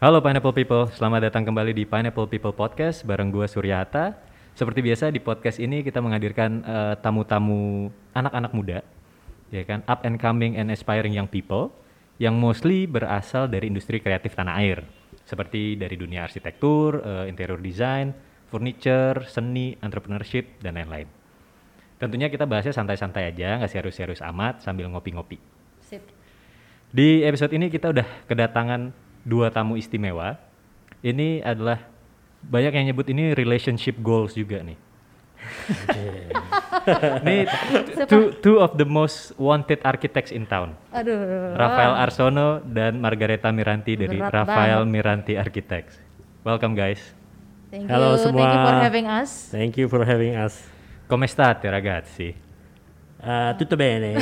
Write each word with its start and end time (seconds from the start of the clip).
Halo 0.00 0.24
Pineapple 0.24 0.56
People, 0.56 0.88
selamat 0.96 1.28
datang 1.28 1.44
kembali 1.44 1.76
di 1.76 1.84
Pineapple 1.84 2.24
People 2.24 2.56
Podcast 2.56 3.04
bareng 3.04 3.28
gue 3.28 3.44
Surya 3.44 3.84
Hatta. 3.84 4.16
Seperti 4.56 4.80
biasa 4.80 5.12
di 5.12 5.20
podcast 5.20 5.60
ini 5.60 5.84
kita 5.84 6.00
menghadirkan 6.00 6.64
eh, 6.64 6.94
tamu-tamu 7.04 7.92
anak-anak 8.16 8.48
muda, 8.56 8.80
ya 9.52 9.60
kan, 9.68 9.84
up 9.84 10.00
and 10.08 10.16
coming 10.16 10.56
and 10.56 10.72
aspiring 10.72 11.12
young 11.12 11.28
people 11.28 11.68
yang 12.16 12.32
mostly 12.40 12.88
berasal 12.88 13.44
dari 13.44 13.68
industri 13.68 14.00
kreatif 14.00 14.32
tanah 14.32 14.64
air, 14.64 14.88
seperti 15.28 15.76
dari 15.76 16.00
dunia 16.00 16.24
arsitektur, 16.24 17.04
eh, 17.04 17.28
interior 17.28 17.60
design, 17.60 18.16
furniture, 18.48 19.28
seni, 19.28 19.76
entrepreneurship 19.84 20.64
dan 20.64 20.80
lain-lain. 20.80 21.12
Tentunya 22.00 22.32
kita 22.32 22.48
bahasnya 22.48 22.72
santai-santai 22.72 23.36
aja, 23.36 23.60
nggak 23.60 23.68
serius-serius 23.68 24.24
amat 24.32 24.64
sambil 24.64 24.88
ngopi-ngopi. 24.88 25.36
Sip. 25.84 26.08
Di 26.88 27.20
episode 27.28 27.52
ini 27.52 27.68
kita 27.68 27.92
udah 27.92 28.08
kedatangan 28.24 29.09
dua 29.24 29.52
tamu 29.52 29.76
istimewa. 29.76 30.36
Ini 31.00 31.40
adalah 31.40 31.80
banyak 32.44 32.72
yang 32.72 32.86
nyebut 32.92 33.06
ini 33.08 33.32
relationship 33.36 33.96
goals 34.00 34.36
juga 34.36 34.60
nih. 34.64 34.78
ini 37.24 37.48
two, 38.04 38.36
two 38.44 38.56
of 38.60 38.76
the 38.76 38.84
most 38.84 39.32
wanted 39.40 39.80
architects 39.84 40.32
in 40.32 40.44
town. 40.44 40.76
Aduh. 40.92 41.56
Rafael 41.56 41.96
Arsono 41.96 42.60
dan 42.64 43.00
Margareta 43.00 43.48
Miranti 43.48 43.96
dari 43.96 44.20
Berat 44.20 44.44
Rafael 44.44 44.84
banget. 44.84 44.92
Miranti 44.92 45.34
Architects. 45.40 45.96
Welcome 46.44 46.76
guys. 46.76 47.00
Thank 47.72 47.88
Halo 47.88 48.18
you. 48.18 48.24
semua. 48.28 48.44
Thank 48.44 48.52
you 48.52 48.60
for 48.66 48.76
having 48.76 49.06
us. 49.06 49.30
Thank 49.48 49.72
you 49.78 49.86
for 49.88 50.02
having 50.04 50.34
us. 50.36 50.54
Come 51.08 51.24
state 51.26 51.66
ragazzi? 51.66 52.49
Uh, 53.20 53.52
tutto 53.60 53.76
bene. 53.76 54.16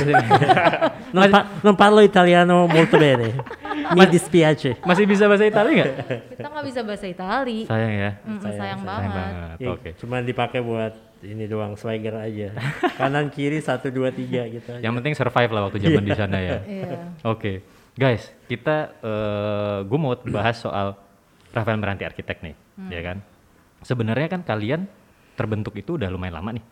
non, 1.15 1.31
pa- 1.31 1.47
non 1.63 1.79
parlo 1.79 2.03
italiano 2.03 2.67
molto 2.67 2.99
bene. 3.07 3.31
Mi 3.95 4.05
dispiace. 4.05 4.83
Masih 4.83 5.07
bisa 5.07 5.31
bahasa 5.31 5.47
Italia 5.47 5.71
nggak? 5.73 5.93
Kita 6.35 6.49
nggak 6.51 6.67
bisa 6.67 6.81
bahasa 6.83 7.07
Itali. 7.07 7.63
Sayang 7.65 7.95
ya. 7.95 8.11
Mm, 8.21 8.39
sayang, 8.43 8.59
sayang 8.59 8.81
banget. 8.83 8.99
Sayang 9.01 9.15
banget. 9.15 9.59
Ya, 9.63 9.69
Oke. 9.71 9.89
Cuman 9.97 10.21
dipakai 10.27 10.61
buat 10.61 10.93
ini 11.23 11.45
doang 11.47 11.79
swagger 11.79 12.15
aja. 12.19 12.49
Kanan 12.99 13.31
kiri 13.31 13.63
satu 13.63 13.87
dua 13.89 14.11
tiga 14.11 14.51
gitu. 14.51 14.67
aja. 14.75 14.83
Yang 14.83 14.95
penting 14.99 15.15
survive 15.15 15.51
lah 15.51 15.63
waktu 15.67 15.79
zaman 15.79 16.03
di 16.03 16.13
sana 16.13 16.37
ya. 16.39 16.59
Iya. 16.67 16.99
Oke, 17.23 17.63
guys, 17.95 18.35
kita 18.47 18.99
gue 19.87 19.99
mau 19.99 20.13
bahas 20.27 20.59
soal 20.59 20.99
Rafael 21.49 21.79
Meranti 21.79 22.03
Arsitek 22.03 22.43
nih, 22.43 22.55
ya 22.91 23.01
kan? 23.01 23.19
Sebenarnya 23.81 24.27
kan 24.29 24.43
kalian 24.43 24.91
terbentuk 25.33 25.79
itu 25.79 25.95
udah 25.95 26.11
lumayan 26.11 26.43
lama 26.43 26.51
nih. 26.59 26.65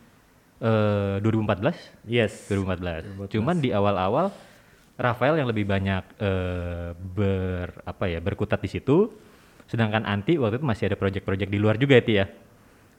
Eh 0.57 1.17
2014, 1.21 1.77
Yes. 2.09 2.49
2014. 2.49 3.29
Cuman 3.29 3.61
di 3.61 3.77
awal-awal 3.77 4.33
Rafael 4.97 5.37
yang 5.37 5.53
lebih 5.53 5.69
banyak 5.69 6.05
eh, 6.17 6.97
ber 6.97 7.85
apa 7.85 8.09
ya 8.09 8.17
berkutat 8.25 8.65
di 8.65 8.73
situ, 8.73 9.13
sedangkan 9.69 10.09
Anti 10.09 10.41
waktu 10.41 10.57
itu 10.57 10.65
masih 10.65 10.89
ada 10.89 10.97
project-project 10.97 11.51
di 11.53 11.59
luar 11.61 11.77
juga 11.77 12.01
itu 12.01 12.17
ya. 12.17 12.27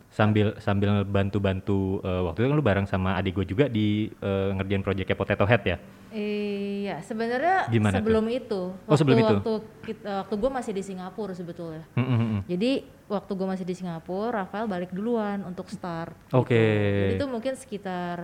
Sambil 0.08 0.56
sambil 0.58 1.04
bantu-bantu 1.04 2.00
eh, 2.00 2.22
waktu 2.24 2.40
itu 2.40 2.48
kan 2.48 2.56
lu 2.56 2.64
bareng 2.64 2.86
sama 2.86 3.14
adik 3.14 3.36
gue 3.36 3.46
juga 3.46 3.66
di 3.68 4.08
eh, 4.10 4.50
ngerjain 4.52 4.82
projectnya 4.82 5.14
Potato 5.14 5.44
Head 5.44 5.64
ya. 5.64 5.78
Iya, 6.10 7.04
sebenarnya 7.04 7.68
Gimana 7.68 7.94
tuh? 7.94 8.00
sebelum 8.02 8.26
itu. 8.28 8.62
Oh, 8.88 8.96
sebelum 8.96 9.18
itu? 9.18 9.28
Waktu 9.38 9.54
kita, 9.84 10.10
waktu 10.24 10.36
gue 10.36 10.52
masih 10.52 10.72
di 10.72 10.82
Singapura 10.82 11.34
sebetulnya. 11.36 11.84
Mm, 11.94 12.02
mm, 12.02 12.18
mm. 12.18 12.42
Jadi 12.48 12.72
waktu 13.06 13.32
gue 13.34 13.48
masih 13.48 13.66
di 13.68 13.76
Singapura, 13.76 14.42
Rafael 14.42 14.66
balik 14.66 14.90
duluan 14.90 15.44
untuk 15.44 15.68
start. 15.68 16.16
Oke. 16.32 16.56
Gitu. 16.56 17.04
Jadi 17.04 17.14
itu 17.20 17.28
mungkin 17.28 17.54
sekitar 17.54 18.18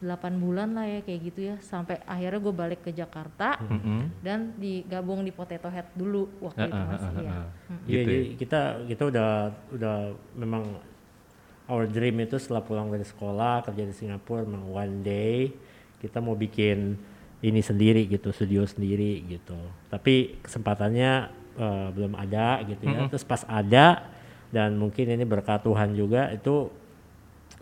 8 0.00 0.10
bulan 0.34 0.74
lah 0.74 0.88
ya 0.88 1.00
kayak 1.04 1.20
gitu 1.22 1.40
ya. 1.44 1.56
Sampai 1.60 2.00
akhirnya 2.02 2.40
gue 2.40 2.54
balik 2.56 2.80
ke 2.80 2.90
Jakarta 2.90 3.60
Mm-mm. 3.62 4.10
dan 4.18 4.56
digabung 4.56 5.22
di 5.22 5.30
Potato 5.30 5.68
Head 5.68 5.92
dulu 5.94 6.26
waktu 6.42 6.66
itu 6.66 6.74
Ah, 6.74 6.80
ah, 6.80 6.90
masih 6.90 7.12
ah, 7.12 7.22
ya. 7.22 7.30
ah. 7.30 7.46
Mm. 7.46 7.46
Iya, 7.46 7.76
Gitu 7.78 8.00
jadi 8.00 8.16
ya. 8.16 8.34
kita 8.34 8.60
kita 8.88 9.02
udah 9.06 9.28
udah 9.70 9.96
memang 10.34 10.62
our 11.70 11.86
dream 11.86 12.22
itu 12.22 12.38
setelah 12.38 12.62
pulang 12.62 12.90
dari 12.90 13.06
sekolah 13.06 13.62
kerja 13.66 13.82
di 13.86 13.94
Singapura 13.94 14.42
memang 14.42 14.70
one 14.70 14.96
day 15.06 15.50
kita 16.02 16.18
mau 16.18 16.34
bikin 16.34 16.98
ini 17.42 17.60
sendiri 17.62 18.06
gitu 18.06 18.30
studio 18.30 18.62
sendiri 18.66 19.22
gitu. 19.26 19.58
Tapi 19.90 20.42
kesempatannya 20.42 21.12
eh, 21.58 21.88
belum 21.94 22.14
ada 22.18 22.62
gitu 22.66 22.86
ya. 22.86 23.06
Terus 23.10 23.26
pas 23.26 23.42
ada 23.46 24.10
dan 24.54 24.78
mungkin 24.78 25.10
ini 25.10 25.24
berkat 25.26 25.66
Tuhan 25.66 25.94
juga 25.94 26.30
itu 26.30 26.70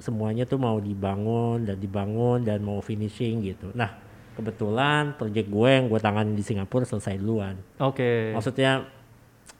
semuanya 0.01 0.49
tuh 0.49 0.57
mau 0.57 0.81
dibangun 0.81 1.69
dan 1.69 1.77
dibangun 1.77 2.45
dan 2.45 2.65
mau 2.65 2.81
finishing 2.81 3.45
gitu. 3.45 3.73
Nah 3.77 3.93
kebetulan 4.37 5.17
project 5.21 5.49
gue 5.53 5.69
yang 5.69 5.87
gue 5.89 6.01
tangani 6.01 6.33
di 6.33 6.45
Singapura 6.45 6.89
selesai 6.89 7.21
duluan. 7.21 7.61
Oke. 7.77 8.33
maksudnya 8.33 8.89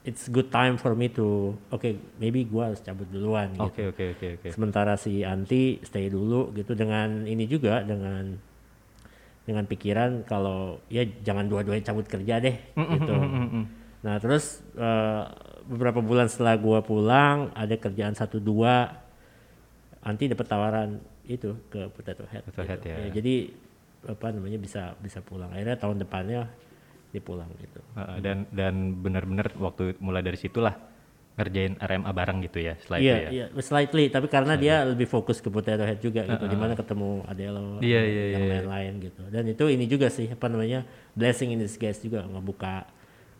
it's 0.01 0.29
good 0.33 0.49
time 0.49 0.81
for 0.81 0.97
me 0.97 1.09
to 1.13 1.53
oke 1.69 1.85
maybe 2.17 2.41
gua 2.49 2.73
harus 2.73 2.81
cabut 2.81 3.05
duluan 3.13 3.53
gitu. 3.53 3.69
Oke 3.69 3.83
oke 3.93 4.03
oke 4.17 4.27
oke. 4.41 4.47
Sementara 4.49 4.97
si 4.97 5.21
Anti 5.21 5.77
stay 5.85 6.09
dulu 6.09 6.49
gitu 6.57 6.73
dengan 6.73 7.29
ini 7.29 7.45
juga 7.45 7.85
dengan 7.85 8.33
dengan 9.45 9.65
pikiran 9.65 10.25
kalau 10.25 10.81
ya 10.89 11.05
jangan 11.21 11.45
dua-duanya 11.49 11.85
cabut 11.85 12.05
kerja 12.09 12.41
deh 12.41 12.57
gitu. 12.73 13.13
Mm-mm. 13.13 13.63
Nah 14.01 14.17
terus 14.17 14.65
eh, 14.73 15.23
beberapa 15.69 16.01
bulan 16.01 16.25
setelah 16.29 16.57
gua 16.57 16.81
pulang 16.81 17.53
ada 17.53 17.77
kerjaan 17.77 18.17
satu 18.17 18.41
dua 18.41 18.97
Anti 20.01 20.33
dapat 20.33 20.49
tawaran 20.49 20.97
itu 21.29 21.53
ke 21.69 21.85
Potato 21.93 22.25
Head. 22.25 22.41
Potato 22.49 22.65
Head, 22.65 22.81
ya. 22.81 23.13
Jadi 23.13 23.53
apa 24.09 24.33
namanya 24.33 24.57
bisa 24.57 24.97
bisa 24.97 25.21
pulang. 25.21 25.53
Akhirnya 25.53 25.77
tahun 25.77 26.01
depannya 26.01 26.49
dia 27.11 27.21
pulang 27.21 27.51
gitu. 27.59 27.79
Uh, 27.93 28.17
dan 28.23 28.47
dan 28.55 28.95
benar-benar 28.99 29.51
waktu 29.59 29.95
mulai 29.99 30.23
dari 30.23 30.39
situlah 30.39 30.75
ngerjain 31.31 31.79
RMA 31.79 32.11
bareng 32.11 32.43
gitu 32.43 32.59
ya 32.59 32.75
setelah 32.75 32.99
Iya, 32.99 33.15
itu 33.15 33.23
ya. 33.23 33.29
iya, 33.31 33.45
slightly. 33.63 34.05
Tapi 34.11 34.27
karena 34.27 34.53
dia 34.59 34.83
lebih 34.83 35.07
fokus 35.07 35.39
ke 35.39 35.47
Potato 35.47 35.83
Head 35.87 36.03
juga 36.03 36.27
gitu, 36.27 36.43
di 36.43 36.57
mana 36.59 36.75
ketemu 36.75 37.23
Adelo, 37.23 37.79
Iya, 37.79 37.99
sama 38.03 38.11
iya, 38.11 38.23
yang 38.35 38.43
iya. 38.43 38.51
lain-lain 38.59 38.93
gitu. 38.99 39.23
Dan 39.31 39.43
itu 39.47 39.63
ini 39.71 39.85
juga 39.87 40.07
sih 40.11 40.27
apa 40.27 40.45
namanya 40.51 40.83
blessing 41.15 41.55
in 41.55 41.59
disguise 41.63 42.03
juga 42.03 42.27
ngebuka 42.27 42.83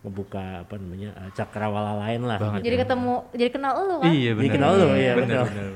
ngebuka 0.01 0.65
apa 0.65 0.81
namanya 0.81 1.13
eh, 1.13 1.29
cakrawala 1.37 1.93
lain 2.01 2.25
lah. 2.25 2.41
Banget. 2.41 2.61
Jadi 2.65 2.75
ketemu, 2.81 3.15
jadi 3.37 3.49
kenal 3.53 3.73
lu 3.77 3.95
kan? 4.01 4.09
Iya 4.09 4.31
benar. 4.33 4.45
Dikenal 4.49 4.71
lu, 4.73 4.87
iya, 4.97 5.13
benar, 5.13 5.45
benar. 5.45 5.67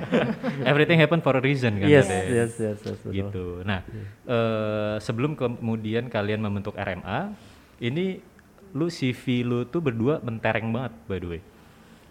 Everything 0.70 0.96
happen 0.96 1.20
for 1.20 1.36
a 1.36 1.42
reason 1.44 1.76
kan. 1.76 1.88
Yes, 1.88 2.08
yes, 2.08 2.56
yes, 2.56 2.78
yes, 2.80 2.98
betul. 3.04 3.12
Gitu. 3.12 3.46
Nah, 3.68 3.84
eh, 4.24 4.96
sebelum 5.04 5.36
kemudian 5.36 6.08
kalian 6.08 6.40
membentuk 6.40 6.72
RMA, 6.72 7.36
ini 7.84 8.24
lu 8.72 8.88
CV 8.88 9.44
lu 9.44 9.68
tuh 9.68 9.84
berdua 9.84 10.24
mentereng 10.24 10.72
banget 10.72 10.92
by 11.04 11.18
the 11.20 11.28
way. 11.28 11.40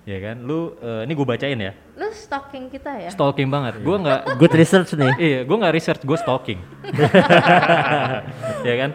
Ya 0.06 0.18
kan? 0.22 0.46
Lu 0.46 0.78
eh, 0.78 1.02
ini 1.10 1.18
gue 1.18 1.26
bacain 1.26 1.58
ya. 1.58 1.74
Lu 1.98 2.14
stalking 2.14 2.70
kita 2.70 2.94
ya? 2.94 3.10
Stalking 3.10 3.50
banget. 3.50 3.81
Gua 3.81 3.98
nggak 3.98 4.38
Good 4.38 4.54
research 4.54 4.94
nih. 4.94 5.14
Iya, 5.18 5.40
gue 5.50 5.58
nggak 5.58 5.74
research, 5.74 6.02
gue 6.06 6.18
stalking. 6.22 6.62
ya 8.70 8.76
kan? 8.86 8.90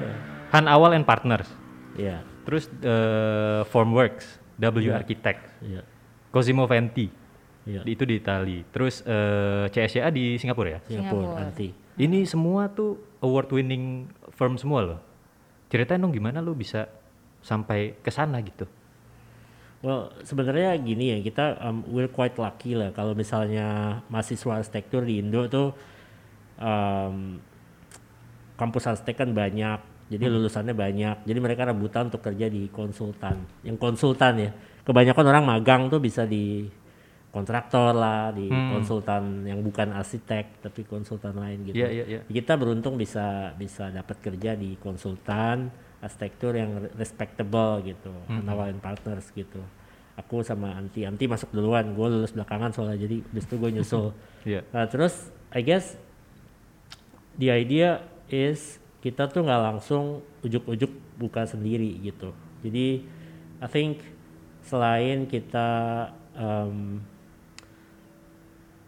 Han 0.54 0.70
Awal 0.70 1.02
and 1.02 1.06
Partners. 1.06 1.50
Iya. 1.98 2.33
Terus 2.44 2.68
eh, 2.80 3.62
Formworks, 3.66 4.26
W 4.56 4.92
Architect, 4.92 5.40
Iya. 5.60 5.82
Cosimo 6.30 6.64
Venti. 6.64 7.08
Di- 7.64 7.80
Itu 7.88 8.04
di 8.04 8.20
Itali. 8.20 8.60
Terus 8.68 9.00
eh, 9.02 9.64
CSCA 9.68 10.12
di 10.12 10.36
Singapura 10.36 10.76
ya. 10.76 10.80
Singapura, 10.84 11.24
Singapura. 11.24 11.42
anti. 11.42 11.68
Ini 11.96 12.26
semua 12.26 12.68
tuh 12.68 13.00
award 13.18 13.48
winning 13.50 14.04
firm 14.34 14.54
semua 14.54 14.80
loh. 14.84 15.00
Ceritain 15.70 15.96
dong 15.96 16.12
gimana 16.12 16.38
lu 16.38 16.52
bisa 16.52 16.86
sampai 17.40 17.96
ke 17.98 18.10
sana 18.10 18.38
gitu. 18.40 18.68
Well, 19.80 20.12
sebenarnya 20.20 20.76
gini 20.76 21.12
ya, 21.12 21.18
kita 21.20 21.60
um, 21.60 21.84
we're 21.88 22.08
quite 22.08 22.36
lucky 22.36 22.72
lah 22.72 22.88
kalau 22.90 23.12
misalnya 23.12 24.00
mahasiswa 24.08 24.56
arsitektur 24.56 25.04
di 25.04 25.20
Indo 25.20 25.44
tuh 25.44 25.76
um, 26.56 27.36
kampus 28.56 28.86
arsitek 28.86 29.16
kan 29.18 29.30
banyak, 29.30 29.80
jadi 30.12 30.28
lulusannya 30.28 30.76
banyak, 30.76 31.16
jadi 31.24 31.38
mereka 31.40 31.64
rebutan 31.64 32.12
untuk 32.12 32.20
kerja 32.20 32.46
di 32.52 32.68
konsultan. 32.68 33.40
Yang 33.64 33.76
konsultan 33.80 34.32
ya, 34.36 34.50
kebanyakan 34.84 35.24
orang 35.32 35.44
magang 35.48 35.82
tuh 35.88 35.98
bisa 35.98 36.28
di 36.28 36.68
kontraktor 37.32 37.96
lah, 37.96 38.30
di 38.30 38.46
konsultan 38.46 39.42
yang 39.42 39.58
bukan 39.64 39.90
arsitek 39.90 40.62
tapi 40.62 40.86
konsultan 40.86 41.34
lain 41.34 41.66
gitu. 41.66 41.82
Iya, 41.82 41.88
iya, 41.90 42.04
iya. 42.06 42.20
Kita 42.30 42.54
beruntung 42.54 42.94
bisa 42.94 43.50
bisa 43.58 43.90
dapat 43.90 44.22
kerja 44.22 44.54
di 44.54 44.78
konsultan 44.78 45.66
arsitektur 45.98 46.54
yang 46.54 46.78
re- 46.78 46.92
respectable 46.94 47.82
gitu, 47.82 48.12
nawarin 48.44 48.78
partners 48.78 49.32
gitu. 49.34 49.58
Aku 50.14 50.46
sama 50.46 50.78
Anti, 50.78 51.02
Anti 51.02 51.26
masuk 51.26 51.50
duluan, 51.50 51.90
gue 51.90 52.06
lulus 52.06 52.30
belakangan 52.30 52.70
soalnya 52.70 53.02
jadi 53.02 53.18
habis 53.18 53.44
itu 53.50 53.54
gue 53.58 53.70
nyusul. 53.72 54.08
Iya. 54.44 54.60
Nah 54.76 54.84
terus 54.84 55.32
I 55.50 55.64
guess 55.64 55.96
the 57.40 57.48
idea 57.48 58.04
is 58.28 58.76
kita 59.04 59.28
tuh 59.28 59.44
nggak 59.44 59.62
langsung 59.68 60.24
ujuk-ujuk 60.40 60.88
buka 61.20 61.44
sendiri 61.44 62.00
gitu. 62.00 62.32
Jadi 62.64 63.04
I 63.60 63.68
think 63.68 64.00
selain 64.64 65.28
kita 65.28 65.68
um, 66.32 67.04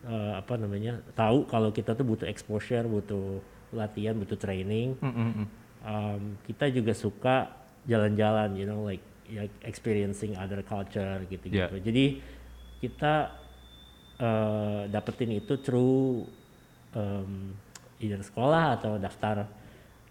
eh, 0.09 0.33
apa 0.41 0.57
namanya 0.57 1.05
tahu 1.13 1.45
kalau 1.45 1.69
kita 1.69 1.93
tuh 1.93 2.09
butuh 2.09 2.25
exposure, 2.25 2.89
butuh 2.89 3.45
latihan, 3.77 4.17
butuh 4.17 4.41
training, 4.41 4.97
Mm, 5.05 5.13
mm, 5.13 5.31
mm. 5.37 5.47
um, 5.85 6.23
kita 6.49 6.73
juga 6.73 6.97
suka 6.97 7.53
jalan-jalan, 7.85 8.57
you 8.57 8.65
know, 8.65 8.89
like 8.89 9.05
ya 9.27 9.45
experiencing 9.67 10.33
other 10.39 10.62
culture 10.65 11.21
gitu 11.29 11.51
Yeah. 11.53 11.69
gitu. 11.69 11.93
Jadi 11.93 12.05
kita 12.81 13.15
eh, 14.17 14.83
dapetin 14.89 15.37
itu 15.37 15.61
through 15.61 16.25
um, 16.97 17.53
either 18.01 18.25
sekolah 18.25 18.81
atau 18.81 18.97
daftar 18.97 19.45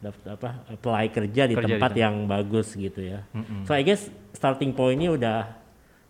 daftar 0.04 0.36
apa 0.36 0.50
apply 0.70 1.06
kerja 1.10 1.44
di 1.48 1.56
Kerja 1.56 1.66
di 1.66 1.74
tempat 1.76 1.92
tempat. 1.96 2.04
yang 2.04 2.16
bagus 2.28 2.76
gitu 2.76 3.00
ya. 3.00 3.24
So 3.64 3.74
I 3.74 3.82
guess 3.82 4.12
starting 4.36 4.76
pointnya 4.76 5.16
udah 5.16 5.40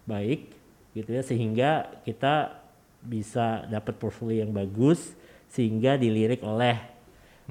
baik 0.06 0.54
gitu 0.96 1.10
ya 1.12 1.22
sehingga 1.22 2.02
kita 2.08 2.64
bisa 3.06 3.68
dapat 3.70 4.00
portfolio 4.02 4.42
yang 4.42 4.54
bagus 4.56 5.14
sehingga 5.52 5.96
dilirik 5.96 6.42
oleh 6.42 6.76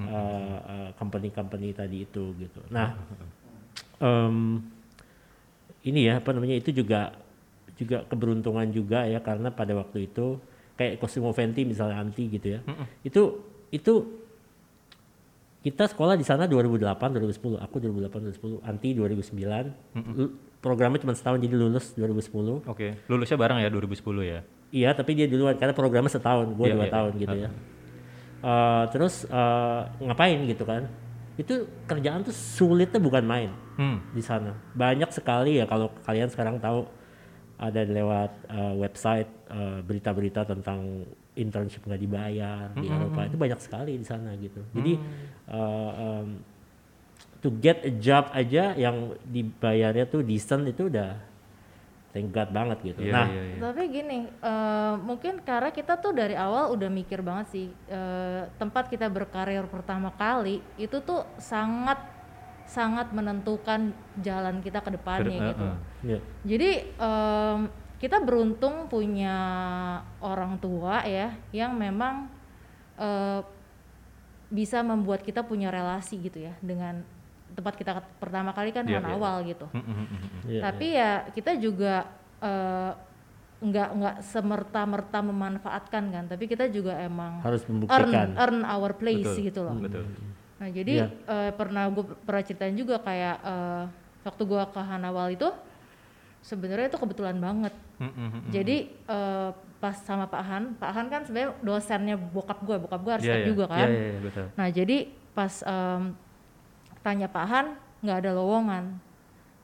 uh, 0.00 0.58
uh, 0.58 0.90
company-company 0.98 1.70
tadi 1.72 2.02
itu 2.02 2.34
gitu. 2.36 2.60
Nah, 2.74 2.98
em, 4.02 4.60
ini 5.86 6.10
ya 6.10 6.18
apa 6.18 6.34
namanya 6.34 6.58
itu 6.58 6.74
juga 6.74 7.14
juga 7.74 8.06
keberuntungan 8.06 8.66
juga 8.70 9.06
ya 9.06 9.22
karena 9.22 9.50
pada 9.50 9.74
waktu 9.74 10.10
itu 10.10 10.38
kayak 10.74 10.98
Cosimo 10.98 11.30
Venti 11.30 11.62
misalnya 11.62 12.02
anti 12.02 12.26
gitu 12.26 12.58
ya. 12.58 12.60
Itu 13.06 13.22
itu 13.70 14.23
kita 15.64 15.88
sekolah 15.88 16.12
di 16.12 16.22
sana 16.22 16.44
2008 16.44 16.92
2010 17.40 17.56
aku 17.56 17.76
2008 17.80 18.36
2010 18.36 18.60
anti 18.62 18.88
2009 18.92 19.32
Lu- 20.12 20.32
programnya 20.60 21.00
cuma 21.00 21.12
setahun 21.12 21.40
jadi 21.40 21.56
lulus 21.56 21.92
2010 21.92 22.68
Oke, 22.68 23.00
lulusnya 23.06 23.36
bareng 23.36 23.58
ya 23.58 23.68
2010 23.68 24.04
ya. 24.22 24.40
iya 24.70 24.92
tapi 24.92 25.12
dia 25.12 25.24
duluan 25.24 25.54
karena 25.54 25.72
programnya 25.72 26.08
setahun. 26.08 26.52
Gue 26.52 26.68
Iya, 26.68 26.74
dua 26.74 26.84
iya, 26.84 26.92
tahun 26.92 27.10
iya. 27.10 27.20
gitu 27.20 27.36
ya. 27.38 27.48
Eh, 28.42 28.84
terus 28.90 29.14
eh, 29.24 29.80
ngapain 30.00 30.38
gitu 30.44 30.64
kan? 30.64 30.84
Itu 31.34 31.54
kerjaan 31.84 32.22
tuh 32.22 32.32
sulitnya 32.32 32.98
bukan 32.98 33.24
main 33.24 33.50
Hmm. 33.74 33.98
di 34.10 34.20
sana. 34.20 34.52
Banyak 34.72 35.10
sekali 35.10 35.58
ya 35.58 35.64
kalau 35.64 35.88
kalian 36.02 36.28
sekarang 36.28 36.58
tahu 36.58 36.84
ada 37.56 37.80
lewat 37.82 38.30
eh, 38.46 38.74
website 38.76 39.30
berita-berita 39.80 40.42
tentang 40.44 41.06
internship 41.34 41.82
nggak 41.82 41.98
dibayar 41.98 42.70
di 42.74 42.86
Eropa 42.86 43.20
itu 43.24 43.34
banyak 43.34 43.58
sekali 43.58 43.92
di 43.94 44.06
sana 44.06 44.34
gitu 44.34 44.62
jadi 44.70 44.92
eh, 45.48 45.90
em, 45.98 46.28
to 47.38 47.52
get 47.58 47.82
a 47.82 47.92
job 47.92 48.30
aja 48.30 48.72
yang 48.72 49.12
dibayarnya 49.22 50.06
tuh 50.06 50.22
decent 50.22 50.64
itu 50.64 50.86
udah 50.86 51.18
thank 52.10 52.30
God 52.30 52.48
banget 52.48 52.78
gitu 52.84 53.02
Iya, 53.02 53.12
nah 53.12 53.26
iya, 53.26 53.42
iya. 53.44 53.56
Tapi 53.58 53.82
gini, 53.90 54.18
eh, 54.30 54.94
mungkin 55.02 55.42
karena 55.42 55.68
kita 55.68 55.98
tuh 55.98 56.14
dari 56.14 56.38
awal 56.38 56.70
udah 56.70 56.86
mikir 56.86 57.20
banget 57.20 57.46
sih 57.50 57.66
eh, 57.90 58.42
tempat 58.54 58.86
kita 58.86 59.10
berkarir 59.10 59.66
pertama 59.66 60.14
kali 60.14 60.62
itu 60.78 61.02
tuh 61.02 61.26
sangat 61.36 61.98
sangat 62.64 63.12
menentukan 63.12 63.92
jalan 64.22 64.62
kita 64.62 64.80
ke 64.80 64.94
depannya 64.94 65.52
gitu. 65.52 65.64
eh, 65.66 65.76
ya. 66.06 66.18
Jadi 66.46 66.70
em, 66.96 67.60
kita 68.04 68.20
beruntung 68.20 68.84
punya 68.92 69.32
orang 70.20 70.60
tua 70.60 71.00
ya 71.08 71.32
yang 71.56 71.72
memang 71.72 72.28
eh, 73.00 73.40
bisa 74.52 74.84
membuat 74.84 75.24
kita 75.24 75.40
punya 75.40 75.72
relasi 75.72 76.20
gitu 76.20 76.44
ya 76.44 76.52
dengan 76.60 77.00
tempat 77.56 77.80
kita 77.80 78.04
pertama 78.20 78.52
kali 78.52 78.76
kan 78.76 78.84
kan 78.84 79.00
iya. 79.00 79.14
awal 79.16 79.40
gitu. 79.48 79.66
Iya, 80.44 80.60
Tapi 80.68 80.86
ya 80.92 81.12
kita 81.32 81.56
juga 81.56 82.04
eh, 82.44 82.92
nggak 83.64 83.88
nggak 83.96 84.16
semerta 84.20 84.84
merta 84.84 85.18
memanfaatkan 85.24 86.04
kan, 86.12 86.24
tapi 86.28 86.44
kita 86.44 86.68
juga 86.68 87.00
emang 87.00 87.40
harus 87.40 87.64
earn 87.64 87.72
membuktikan 87.72 88.28
earn 88.36 88.60
our 88.68 88.92
place 88.92 89.24
Betul, 89.24 89.48
gitu 89.48 89.60
loh. 89.64 89.80
Betul. 89.80 90.04
Nah 90.60 90.68
jadi 90.68 90.94
Iya. 91.00 91.08
eh, 91.24 91.50
pernah 91.56 91.88
gue 91.88 92.04
pernah 92.28 92.42
ceritain 92.44 92.76
juga 92.76 93.00
kayak 93.00 93.36
eh, 93.40 93.84
waktu 94.28 94.42
gue 94.44 94.62
ke 94.76 94.80
Hanawal 94.84 95.32
itu 95.32 95.48
sebenarnya 96.44 96.92
itu 96.92 96.98
kebetulan 97.00 97.40
banget. 97.40 97.72
Hmm, 97.96 98.12
hmm, 98.12 98.28
hmm, 98.28 98.30
hmm. 98.44 98.50
Jadi 98.52 98.76
eh, 98.92 99.50
pas 99.80 99.96
sama 99.96 100.28
Pak 100.28 100.42
Han, 100.44 100.64
Pak 100.76 100.90
Han 100.92 101.06
kan 101.08 101.20
sebenarnya 101.24 101.50
dosennya 101.64 102.16
bokap 102.20 102.60
gue, 102.60 102.76
bokap 102.76 103.00
gue 103.00 103.12
arsitek 103.16 103.32
Iya, 103.32 103.40
iya. 103.40 103.48
juga 103.48 103.64
kan. 103.68 103.88
Iya, 103.88 103.88
iya, 103.88 104.04
iya, 104.12 104.20
betul. 104.20 104.46
Nah 104.52 104.66
jadi 104.68 104.96
pas 105.32 105.54
em, 105.64 106.02
tanya 107.00 107.28
Pak 107.32 107.44
Han 107.48 107.66
nggak 108.04 108.16
ada 108.20 108.30
lowongan 108.36 108.84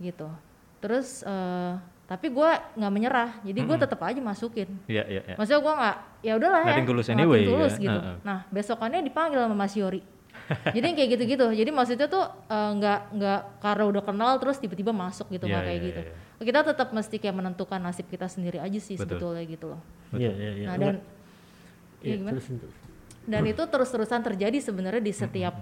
gitu. 0.00 0.28
Terus 0.80 1.20
eh, 1.22 1.72
tapi 2.08 2.26
gue 2.26 2.50
nggak 2.74 2.92
menyerah, 2.92 3.30
jadi 3.46 3.60
gue 3.62 3.76
tetap 3.78 4.00
aja 4.02 4.18
masukin. 4.18 4.66
Iya, 4.90 5.04
iya, 5.06 5.22
iya. 5.30 5.36
Maksudnya 5.38 5.62
gue 5.62 5.74
nggak, 5.78 5.96
ya 6.26 6.32
udahlah 6.42 6.60
ya. 6.66 6.68
Nothing 6.74 6.88
tulus 6.90 7.06
anyway, 7.06 7.42
tulus 7.46 7.74
ya. 7.78 7.84
gitu. 7.86 8.00
Heeh. 8.02 8.16
Nah 8.26 8.38
besokannya 8.50 9.00
dipanggil 9.06 9.38
sama 9.38 9.54
Mas 9.54 9.74
Yori. 9.78 10.00
Jadi 10.70 10.84
yang 10.84 10.96
kayak 10.96 11.10
gitu-gitu. 11.14 11.46
Jadi 11.50 11.70
maksudnya 11.70 12.06
tuh 12.06 12.24
eh, 12.46 12.70
nggak 12.76 13.00
nggak 13.14 13.40
karena 13.58 13.84
udah 13.86 14.02
kenal 14.02 14.32
terus 14.36 14.56
tiba-tiba 14.58 14.90
masuk 14.90 15.26
gitu 15.28 15.44
nggak 15.44 15.62
Iya, 15.62 15.68
kayak 15.68 15.80
iya, 15.80 15.88
gitu. 15.88 16.00
iya. 16.02 16.12
Kita 16.40 16.60
tetap 16.64 16.88
mesti 16.90 17.16
kayak 17.16 17.36
menentukan 17.36 17.78
nasib 17.78 18.06
kita 18.06 18.24
sendiri 18.24 18.58
aja 18.58 18.78
sih 18.78 18.94
Betul. 18.94 19.20
sebetulnya 19.20 19.42
gitu 19.44 19.66
loh. 19.70 19.80
Iya, 20.10 20.32
iya, 20.32 20.50
iya. 20.54 20.66
Nah 20.66 20.76
dan 20.76 20.94
ya 20.94 21.00
Iya, 22.02 22.14
gimana? 22.16 22.32
terus, 22.34 22.46
terus. 22.48 22.74
dan 23.24 23.42
itu 23.44 23.62
terus-terusan 23.62 24.20
terjadi 24.24 24.58
sebenarnya 24.58 25.02
di 25.02 25.12
setiap 25.12 25.54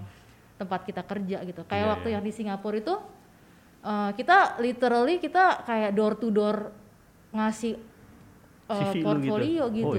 tempat 0.55 0.81
kita 0.83 1.03
kerja 1.03 1.37
gitu 1.43 1.61
kayak 1.63 1.83
Iya, 1.83 1.91
waktu 1.93 2.07
iya. 2.07 2.13
yang 2.15 2.23
di 2.23 2.31
Singapura 2.31 2.77
itu 2.77 2.95
eh, 3.81 4.11
kita 4.13 4.37
literally 4.57 5.15
kita 5.17 5.63
kayak 5.63 5.91
door 5.91 6.15
to 6.15 6.27
door 6.29 6.71
ngasih 7.29 7.75
eh, 7.75 8.73
CV 8.73 8.79
lu 8.79 8.95
gitu? 8.95 9.03
portfolio 9.03 9.63
Oh, 9.63 9.69
gitu, 9.69 9.97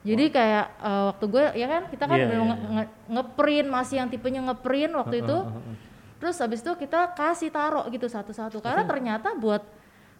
ya? 0.00 0.10
jadi 0.10 0.24
kayak 0.28 0.66
eh, 0.78 1.02
waktu 1.08 1.24
gue 1.26 1.44
ya 1.54 1.66
kan 1.66 1.82
kita 1.86 2.04
kan 2.04 2.16
Iya, 2.16 2.26
memang 2.26 2.46
iya, 2.46 2.54
nge- 2.54 2.70
nge- 2.70 2.92
ngeprint 3.10 3.68
masih 3.68 3.96
yang 3.98 4.08
tipenya 4.08 4.40
ngeprint 4.42 4.92
waktu 4.92 5.16
itu 5.20 5.36
terus 6.16 6.36
habis 6.36 6.60
itu 6.60 6.72
kita 6.74 7.12
kasih 7.12 7.48
taruh 7.48 7.88
gitu 7.88 8.04
satu-satu 8.04 8.60
karena 8.60 8.84
ternyata 8.84 9.32
buat 9.34 9.64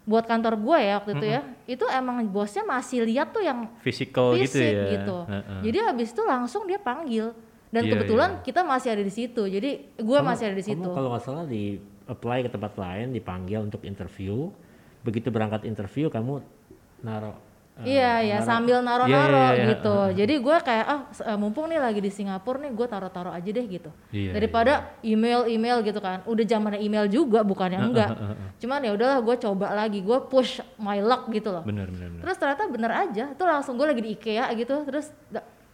buat 0.01 0.25
kantor 0.25 0.57
gue 0.57 0.77
ya 0.81 0.93
waktu 0.97 1.11
itu 1.13 1.25
ya 1.27 1.41
itu 1.67 1.85
emang 1.87 2.25
bosnya 2.25 2.65
masih 2.65 3.05
lihat 3.05 3.29
tuh 3.29 3.41
yang 3.41 3.69
Physical 3.79 4.33
gitu 4.33 4.57
fisik 4.57 4.73
ya. 4.73 4.85
gitu. 4.97 5.17
Heeh. 5.29 5.59
Jadi 5.61 5.77
habis 5.79 6.09
itu 6.09 6.23
langsung 6.25 6.65
dia 6.65 6.81
panggil 6.81 7.37
dan 7.69 7.85
Iya, 7.85 7.91
kebetulan 7.93 8.29
iya. 8.33 8.41
kita 8.41 8.61
masih 8.65 8.89
ada 8.89 9.03
di 9.05 9.13
situ. 9.13 9.45
Jadi 9.45 9.69
gue 9.95 10.19
masih 10.19 10.49
ada 10.49 10.57
di 10.57 10.65
kamu 10.65 10.73
situ. 10.73 10.89
kalau 10.89 11.09
nggak 11.13 11.21
salah 11.21 11.45
di 11.45 11.77
apply 12.09 12.41
ke 12.41 12.49
tempat 12.49 12.73
lain 12.75 13.13
dipanggil 13.13 13.61
untuk 13.61 13.85
interview 13.85 14.49
begitu 15.01 15.29
berangkat 15.29 15.63
interview 15.63 16.09
kamu 16.09 16.41
naro 16.99 17.37
eh, 17.77 17.87
Iya 17.87 18.11
ya 18.19 18.37
naro- 18.37 18.45
sambil 18.45 18.77
naro-naro 18.79 19.09
Iya, 19.09 19.47
iya, 19.47 19.55
iya. 19.55 19.65
gitu. 19.71 19.95
Jadi 20.13 20.33
gue 20.37 20.55
kayak 20.59 20.85
ah 20.85 20.99
eh, 21.07 21.35
mumpung 21.35 21.65
nih 21.65 21.77
lagi 21.77 21.97
di 21.97 22.09
Singapura 22.09 22.59
nih 22.59 22.71
gue 22.71 22.85
taruh-taruh 22.85 23.31
aja 23.31 23.49
deh 23.49 23.65
gitu. 23.65 23.89
Iya, 24.09 24.31
Daripada 24.33 24.73
email-email 25.01 25.77
gitu 25.81 25.99
kan. 25.99 26.21
Udah 26.23 26.43
zamannya 26.43 26.79
email 26.79 27.05
juga 27.05 27.41
bukannya 27.41 27.79
enggak. 27.81 28.09
Cuman 28.57 28.79
ya 28.81 28.91
udahlah 28.91 29.19
gue 29.19 29.35
coba 29.39 29.67
lagi. 29.73 29.99
Gue 29.99 30.19
push 30.23 30.59
my 30.75 30.99
luck 30.99 31.29
gitu 31.29 31.49
loh. 31.49 31.63
Benar, 31.63 31.87
benar, 31.87 32.07
benar. 32.09 32.21
Terus 32.21 32.37
ternyata 32.37 32.63
bener 32.67 32.91
aja. 32.91 33.23
Itu 33.29 33.43
langsung 33.43 33.75
gue 33.75 33.87
lagi 33.87 34.01
di 34.01 34.09
IKEA 34.11 34.45
gitu. 34.53 34.75
Terus 34.83 35.09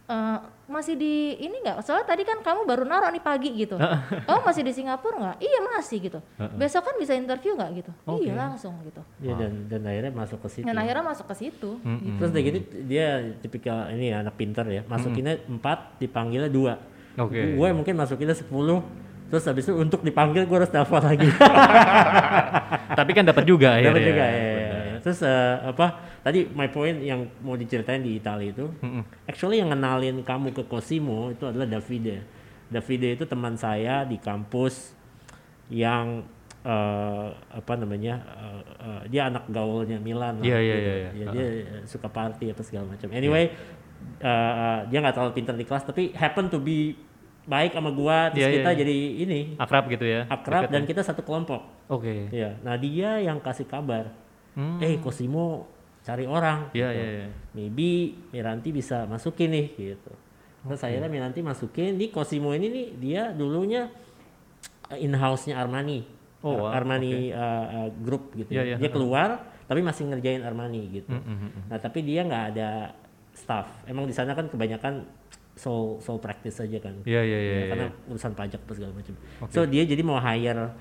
eh, 0.08 0.38
masih 0.68 0.96
di 0.96 1.36
ini 1.36 1.64
nggak? 1.64 1.80
Soalnya 1.84 2.04
tadi 2.04 2.24
kan 2.24 2.40
kamu 2.40 2.64
baru 2.64 2.84
naruh 2.84 3.08
nih 3.08 3.20
pagi 3.20 3.50
gitu. 3.56 3.76
kamu 4.28 4.40
masih 4.44 4.62
di 4.64 4.72
Singapura 4.72 5.16
nggak? 5.16 5.36
Iya 5.40 5.58
masih 5.64 5.96
gitu. 6.00 6.18
Besok 6.56 6.82
kan 6.88 6.94
bisa 6.96 7.12
interview 7.12 7.56
nggak 7.56 7.70
gitu? 7.84 7.92
Iya 8.24 8.32
langsung 8.36 8.74
gitu. 8.84 9.00
Iya, 9.20 9.32
dan 9.36 9.52
dan 9.68 9.80
akhirnya 9.84 10.12
masuk 10.12 10.38
ke 10.44 10.48
situ 10.48 10.66
Dan 10.66 10.76
akhirnya 10.76 11.04
masuk 11.04 11.26
ke 11.28 11.34
situ. 11.36 11.70
gitu. 11.80 12.16
terus 12.18 12.30
udah 12.32 12.42
gitu 12.42 12.58
dia 12.88 13.06
tipikal 13.38 13.88
ini 13.92 14.10
ya, 14.10 14.24
anak 14.24 14.34
pinter 14.34 14.64
ya 14.66 14.82
masukinnya 14.88 15.38
empat 15.46 16.00
dipanggilnya 16.00 16.50
dua 16.50 16.80
Oke. 17.18 17.54
gue 17.54 17.68
mungkin 17.74 17.94
masukinnya 17.94 18.34
sepuluh 18.34 18.82
terus 19.28 19.44
habis 19.44 19.68
itu 19.68 19.76
untuk 19.76 20.00
dipanggil 20.02 20.48
gue 20.48 20.56
harus 20.56 20.70
telepon 20.72 21.02
lagi 21.04 21.28
Tapi 22.98 23.10
kan 23.14 23.24
dapat 23.24 23.44
juga 23.46 23.78
akhirnya. 23.78 23.94
Dapat 23.94 24.08
juga 24.10 24.24
ya, 24.26 24.38
ya, 24.42 24.56
ya. 24.58 24.96
Terus 25.06 25.18
eh, 25.22 25.54
apa? 25.70 25.86
Tadi 26.28 26.44
my 26.44 26.68
point 26.68 27.00
yang 27.00 27.24
mau 27.40 27.56
diceritain 27.56 28.04
di 28.04 28.20
Italia 28.20 28.52
itu, 28.52 28.68
actually 29.24 29.64
yang 29.64 29.72
ngenalin 29.72 30.20
kamu 30.20 30.52
ke 30.52 30.60
Cosimo 30.68 31.32
itu 31.32 31.48
adalah 31.48 31.64
Davide. 31.64 32.20
Davide 32.68 33.16
itu 33.16 33.24
teman 33.24 33.56
saya 33.56 34.04
di 34.04 34.20
kampus 34.20 34.92
yang 35.72 36.20
eh, 36.60 37.28
apa 37.32 37.72
namanya? 37.80 38.20
eh, 38.20 38.60
eh, 38.76 39.00
dia 39.08 39.32
anak 39.32 39.48
gaulnya 39.48 39.96
Milan. 39.96 40.36
lah, 40.36 40.44
Iya, 40.44 40.58
iya, 40.60 40.76
gitu. 40.76 40.84
iya, 40.84 40.92
iya. 40.92 41.10
Ya, 41.16 41.26
dia 41.32 41.44
eh, 41.64 41.80
suka 41.88 42.12
party 42.12 42.52
apa 42.52 42.60
segala 42.60 42.92
macam. 42.92 43.08
Anyway, 43.08 43.48
eh, 44.20 44.28
eh, 44.28 44.80
dia 44.84 44.98
nggak 45.00 45.14
terlalu 45.16 45.32
pintar 45.32 45.56
di 45.56 45.64
kelas, 45.64 45.88
tapi 45.88 46.12
happen 46.12 46.52
to 46.52 46.60
be 46.60 46.92
baik 47.48 47.72
sama 47.72 47.88
gua. 47.88 48.28
Terus 48.28 48.44
Iya, 48.44 48.48
iya, 48.52 48.56
kita 48.60 48.70
iya. 48.70 48.78
jadi 48.84 48.96
ini 49.18 49.40
Akrab 49.56 49.88
gitu 49.88 50.04
ya. 50.04 50.28
akrab 50.28 50.68
dan 50.68 50.84
ya. 50.84 50.88
kita 50.92 51.00
satu 51.00 51.24
kelompok. 51.24 51.64
Oke. 51.88 52.28
Iya, 52.28 52.60
nah 52.60 52.76
dia 52.76 53.16
yang 53.16 53.40
kasih 53.40 53.64
kabar, 53.64 54.12
Hmm. 54.52 54.76
eh 54.82 55.00
Cosimo 55.00 55.64
cari 56.08 56.24
orang, 56.24 56.72
Iya, 56.72 56.88
gitu. 56.88 56.96
iya, 56.96 57.08
iya. 57.20 57.28
maybe 57.52 58.16
Miranti 58.32 58.72
bisa 58.72 59.04
masukin 59.04 59.52
nih 59.52 59.66
gitu. 59.76 60.12
Terus 60.64 60.80
akhirnya 60.80 61.12
Miranti 61.12 61.44
masukin, 61.44 62.00
di 62.00 62.08
Cosimo 62.08 62.56
ini 62.56 62.72
nih 62.72 62.86
dia 62.96 63.22
dulunya 63.36 63.92
in 64.96 65.12
house-nya 65.12 65.60
Armani, 65.60 66.16
Oh, 66.38 66.54
wow, 66.54 66.70
Armani 66.70 67.34
uh, 67.34 67.66
uh, 67.66 67.88
Group 67.98 68.30
gitu. 68.38 68.54
Iya, 68.54 68.62
iya, 68.62 68.76
Dia 68.78 68.90
keluar 68.94 69.58
tapi 69.68 69.84
masih 69.84 70.08
ngerjain 70.08 70.40
Armani 70.46 71.02
gitu. 71.02 71.10
Hmm, 71.12 71.20
hmm. 71.20 71.66
Nah 71.68 71.76
tapi 71.82 72.00
dia 72.06 72.24
nggak 72.24 72.44
ada 72.54 72.94
staff. 73.34 73.84
Emang 73.84 74.06
di 74.06 74.14
sana 74.14 74.32
kan 74.38 74.46
kebanyakan 74.46 75.04
sole 75.58 75.98
sole 75.98 76.22
practice 76.22 76.62
aja 76.62 76.78
kan. 76.78 76.94
Iya, 77.02 77.20
iya, 77.26 77.38
iya. 77.42 77.50
Ya, 77.52 77.58
iya. 77.58 77.68
karena 77.74 77.86
urusan 78.06 78.32
pajak 78.38 78.60
apa 78.62 78.72
segala 78.72 78.92
macam. 78.94 79.14
So 79.50 79.66
dia 79.66 79.82
jadi 79.82 80.00
mau 80.06 80.22
hire 80.22 80.72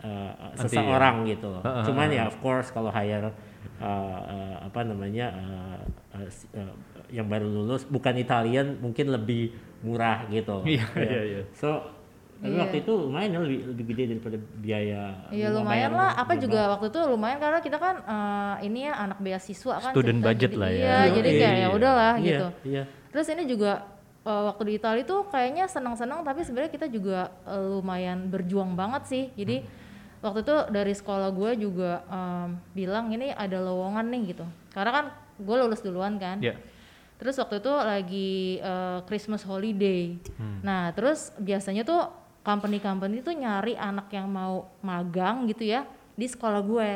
uh, 0.00 0.32
Nanti 0.54 0.62
seseorang 0.62 1.16
gitu. 1.26 1.52
Heeh, 1.58 1.84
Cuman 1.90 2.08
heeh. 2.08 2.22
ya 2.22 2.30
of 2.30 2.36
course 2.38 2.70
kalau 2.70 2.94
hire 2.94 3.34
uh, 3.78 3.86
uh, 4.24 4.56
apa 4.64 4.80
namanya 4.82 5.26
uh, 5.30 5.78
uh, 6.14 6.28
si- 6.28 6.50
uh, 6.52 6.72
yang 7.08 7.26
baru 7.26 7.46
lulus 7.46 7.84
bukan 7.84 8.16
Italian 8.16 8.78
mungkin 8.78 9.08
lebih 9.08 9.52
murah 9.80 10.24
gitu. 10.28 10.64
Iya, 10.68 10.84
Ya. 10.96 11.02
iya, 11.02 11.22
iya. 11.24 11.42
So 11.52 11.80
tapi 12.34 12.50
Iya. 12.50 12.60
waktu 12.66 12.76
itu 12.82 12.92
lumayan 12.92 13.30
ya 13.30 13.40
lebih 13.40 13.60
lebih 13.72 13.84
gede 13.88 14.04
daripada 14.10 14.36
biaya. 14.58 15.02
Iya 15.30 15.48
lumayan 15.50 15.92
lah. 15.92 16.12
Apa 16.12 16.34
berapa. 16.34 16.42
juga 16.42 16.60
waktu 16.68 16.86
itu 16.90 17.00
lumayan 17.06 17.38
karena 17.38 17.58
kita 17.58 17.78
kan 17.78 17.96
eh, 18.04 18.54
ini 18.66 18.84
ya 18.84 18.92
anak 18.98 19.18
beasiswa 19.18 19.74
kan. 19.80 19.92
Student 19.94 20.18
cerita 20.18 20.28
budget 20.28 20.50
gitu. 20.52 20.60
lah 20.60 20.68
ya. 20.68 20.76
Iya, 20.76 20.84
Iya, 20.84 21.12
jadi 21.14 21.28
iya, 21.30 21.38
kayak 21.38 21.54
ya 21.54 21.60
iya. 21.62 21.68
udahlah 21.72 22.14
Iya, 22.14 22.24
gitu. 22.26 22.46
Iya. 22.68 22.82
Terus 23.08 23.26
ini 23.30 23.42
juga 23.46 23.72
eh, 24.24 24.42
waktu 24.44 24.62
di 24.66 24.72
Italia 24.74 25.04
tuh 25.04 25.20
kayaknya 25.24 25.64
senang-senang 25.66 26.20
tapi 26.20 26.40
sebenarnya 26.42 26.72
kita 26.74 26.86
juga 26.88 27.18
eh, 27.46 27.64
lumayan 27.70 28.28
berjuang 28.28 28.74
banget 28.74 29.02
sih. 29.06 29.24
Jadi 29.32 29.56
waktu 30.24 30.40
itu 30.40 30.56
dari 30.72 30.96
sekolah 30.96 31.28
gue 31.36 31.50
juga 31.60 32.00
em, 32.08 32.56
bilang 32.72 33.12
ini 33.12 33.28
ada 33.36 33.60
lowongan 33.60 34.08
nih 34.08 34.32
gitu. 34.32 34.44
Karena 34.72 34.90
kan 34.90 35.04
gue 35.36 35.56
lulus 35.60 35.84
duluan 35.84 36.16
kan. 36.16 36.40
Iya. 36.40 36.56
Terus 37.20 37.36
waktu 37.36 37.60
itu 37.60 37.72
lagi 37.76 38.32
eh, 38.58 38.98
Christmas 39.04 39.44
holiday. 39.44 40.16
Nah, 40.64 40.90
terus 40.96 41.30
biasanya 41.36 41.84
tuh 41.84 42.08
company-company 42.44 43.20
tuh 43.20 43.36
nyari 43.36 43.76
anak 43.76 44.08
yang 44.12 44.28
mau 44.28 44.68
magang 44.84 45.44
gitu 45.48 45.64
ya 45.64 45.84
di 46.16 46.24
sekolah 46.24 46.60
gue. 46.64 46.90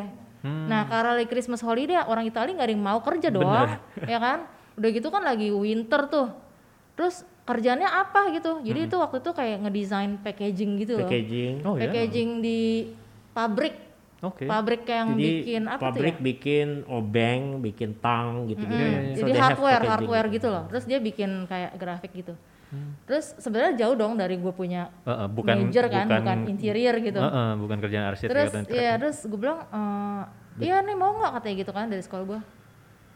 Nah, 0.49 0.87
karena 0.87 1.19
lagi 1.19 1.29
Christmas 1.29 1.61
holiday 1.61 1.99
orang 2.07 2.25
Italia 2.25 2.55
nggak 2.55 2.69
ada 2.71 2.75
yang 2.75 2.85
mau 2.85 2.99
kerja 3.03 3.29
dong, 3.29 3.69
ya 4.07 4.19
kan? 4.23 4.47
Udah 4.79 4.89
gitu 4.95 5.09
kan 5.11 5.23
lagi 5.27 5.51
winter 5.51 6.07
tuh. 6.07 6.31
Terus 6.95 7.27
kerjanya 7.43 7.91
apa 8.05 8.31
gitu? 8.31 8.61
Jadi 8.63 8.87
itu 8.87 8.97
waktu 9.01 9.19
itu 9.19 9.31
kayak 9.35 9.57
ngedesain 9.67 10.21
packaging 10.21 10.71
gitu 10.85 10.93
loh. 11.01 11.09
Packaging. 11.11 11.55
Oh 11.65 11.75
ya. 11.75 11.89
packaging 11.89 12.45
di 12.45 12.93
pabrik. 13.39 13.75
Oke. 14.19 14.51
Pabrik 14.51 14.83
yang 14.83 15.15
Jadi 15.15 15.23
bikin 15.31 15.63
apa 15.71 15.79
pabrik 15.79 16.19
tuh 16.19 16.19
ya? 16.19 16.27
bikin 16.27 16.69
obeng, 16.91 17.43
bikin 17.63 17.91
tang 18.03 18.51
gitu 18.51 18.67
gitu. 18.67 18.75
Hmm, 18.83 19.15
So 19.15 19.23
jadi 19.23 19.31
they 19.31 19.39
have 19.39 19.55
hardware, 19.55 19.83
hardware 19.87 20.27
gitu. 20.27 20.35
gitu 20.43 20.49
loh. 20.51 20.65
Terus 20.67 20.85
dia 20.91 20.99
bikin 20.99 21.31
kayak 21.47 21.71
grafik 21.79 22.11
gitu. 22.11 22.35
Hmm. 22.75 22.99
Terus 23.07 23.39
sebenarnya 23.39 23.79
jauh 23.79 23.95
dong 23.95 24.19
dari 24.19 24.35
gue 24.37 24.51
punya 24.51 24.91
Heeh, 25.07 25.27
bukan 25.31 25.71
major 25.71 25.87
kan, 25.87 26.07
bukan, 26.11 26.39
interior 26.51 26.95
gitu. 26.99 27.21
Heeh, 27.23 27.49
bukan 27.63 27.79
kerjaan 27.79 28.07
arsitek 28.11 28.29
terus 28.35 28.53
iya, 28.69 28.93
terus 28.99 29.19
gue 29.23 29.39
bilang, 29.39 29.65
"Eh, 29.71 30.23
iya 30.67 30.83
nih 30.83 30.99
mau 30.99 31.15
nggak 31.17 31.33
katanya 31.39 31.57
gitu 31.63 31.73
kan 31.73 31.87
dari 31.87 32.03
sekolah 32.03 32.25
gue. 32.27 32.41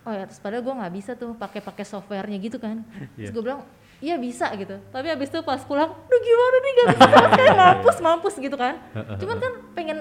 Oh 0.03 0.11
ya, 0.11 0.25
terus 0.25 0.39
padahal 0.39 0.63
gue 0.63 0.75
nggak 0.75 0.93
bisa 0.93 1.11
tuh 1.13 1.31
pakai 1.33 1.61
pakai 1.61 1.85
softwarenya 1.85 2.39
gitu 2.39 2.57
kan. 2.57 2.83
Terus 3.15 3.23
Iya. 3.23 3.31
gue 3.31 3.43
bilang, 3.43 3.61
iya 3.99 4.15
bisa 4.17 4.51
gitu. 4.53 4.75
Tapi 4.89 5.07
abis 5.09 5.29
itu 5.29 5.39
pas 5.41 5.61
pulang, 5.61 5.95
duh 6.03 6.21
gimana 6.21 6.57
nih 6.59 6.73
gak 6.73 6.87
bisa 6.91 7.07
pakai 7.29 7.47
mampus 7.53 7.97
mampus 7.99 8.35
gitu 8.37 8.57
kan. 8.57 8.75
Cuman 9.15 9.37
kan 9.39 9.53
pengen 9.73 9.99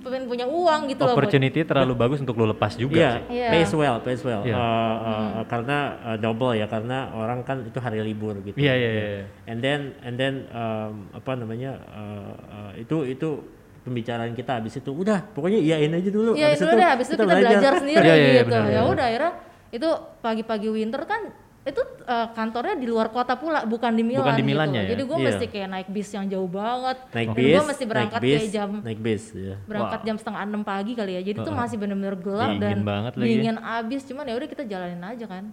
pengen 0.00 0.24
punya 0.26 0.44
uang 0.44 0.88
gitu 0.88 1.00
loh. 1.02 1.12
buat- 1.12 1.20
opportunity 1.20 1.60
terlalu 1.62 1.92
bagus 1.94 2.18
untuk 2.18 2.32
lo 2.34 2.48
lepas 2.48 2.72
juga 2.74 2.96
Iya, 2.96 3.12
sih. 3.18 3.24
Iya. 3.34 3.48
pays 3.50 3.72
well, 3.74 3.96
pays 3.98 4.20
well. 4.22 4.42
Iya. 4.42 4.52
Uh, 4.52 4.60
uh, 4.60 4.96
Hmm. 5.00 5.44
Karena 5.46 5.78
uh, 6.02 6.16
double 6.16 6.52
ya, 6.54 6.66
karena 6.66 6.98
orang 7.10 7.40
kan 7.40 7.60
itu 7.62 7.76
hari 7.76 8.00
libur 8.00 8.36
gitu. 8.42 8.56
Iya, 8.56 8.74
iya, 8.74 8.90
iya. 8.90 9.24
And 9.46 9.58
then, 9.58 9.80
and 9.98 10.14
then 10.14 10.34
um, 10.50 10.92
apa 11.10 11.32
namanya 11.34 11.80
uh, 11.86 12.32
uh, 12.32 12.72
itu 12.74 13.04
itu 13.06 13.40
pembicaraan 13.80 14.32
kita 14.32 14.52
habis 14.56 14.74
itu 14.74 14.90
udah 14.90 15.24
pokoknya 15.26 15.58
iyain 15.58 15.90
aja 15.90 16.08
dulu. 16.08 16.32
Iya 16.32 16.46
Habis 16.48 16.60
itu 16.60 16.68
udah 16.70 16.88
habis 16.90 17.06
itu 17.06 17.14
kita 17.14 17.24
belajar, 17.26 17.72
sendiri 17.78 17.96
Iya, 17.98 18.12
iya, 18.12 18.14
iya, 18.14 18.32
gitu. 18.36 18.48
benar, 18.48 18.62
ya 18.62 18.68
benar. 18.76 18.92
udah 18.92 19.04
akhirnya 19.06 19.32
itu 19.70 19.88
pagi-pagi 20.18 20.68
winter 20.68 21.02
kan 21.04 21.22
itu 21.60 21.76
eh, 22.02 22.28
kantornya 22.30 22.72
di 22.74 22.84
luar 22.84 23.08
kota 23.08 23.36
pula 23.36 23.62
bukan 23.62 23.92
di 23.92 24.00
Milan 24.00 24.24
Bukan 24.24 24.32
di 24.32 24.40
gitu. 24.40 24.50
Milannya 24.50 24.80
ya? 24.82 24.90
Jadi 24.90 25.02
gue 25.02 25.12
Iya. 25.14 25.26
mesti 25.28 25.44
kayak 25.46 25.68
naik 25.68 25.88
bis 25.88 26.08
yang 26.10 26.26
jauh 26.26 26.48
banget. 26.48 26.96
naik 27.10 27.28
Dan 27.28 27.36
bis, 27.36 27.52
gue 27.52 27.64
mesti 27.68 27.84
berangkat 27.84 28.16
naik 28.16 28.24
bis, 28.26 28.40
kayak 28.40 28.50
jam 28.50 28.70
naik 28.80 29.00
bis 29.00 29.24
ya. 29.30 29.54
berangkat 29.64 30.00
jam 30.02 30.16
setengah 30.16 30.40
enam 30.42 30.62
pagi 30.62 30.92
kali 30.94 31.12
ya. 31.14 31.22
Jadi 31.22 31.38
tuh 31.38 31.52
masih 31.54 31.76
bener-bener 31.76 32.16
gelap 32.16 32.48
Dingin 32.50 32.64
dan 32.64 32.78
banget 32.82 33.12
lagi 33.14 33.22
ya. 33.22 33.32
dingin 33.36 33.56
abis. 33.60 34.00
Cuman 34.02 34.24
ya 34.24 34.34
udah 34.34 34.48
kita 34.48 34.62
jalanin 34.64 35.02
aja 35.02 35.24
kan. 35.26 35.44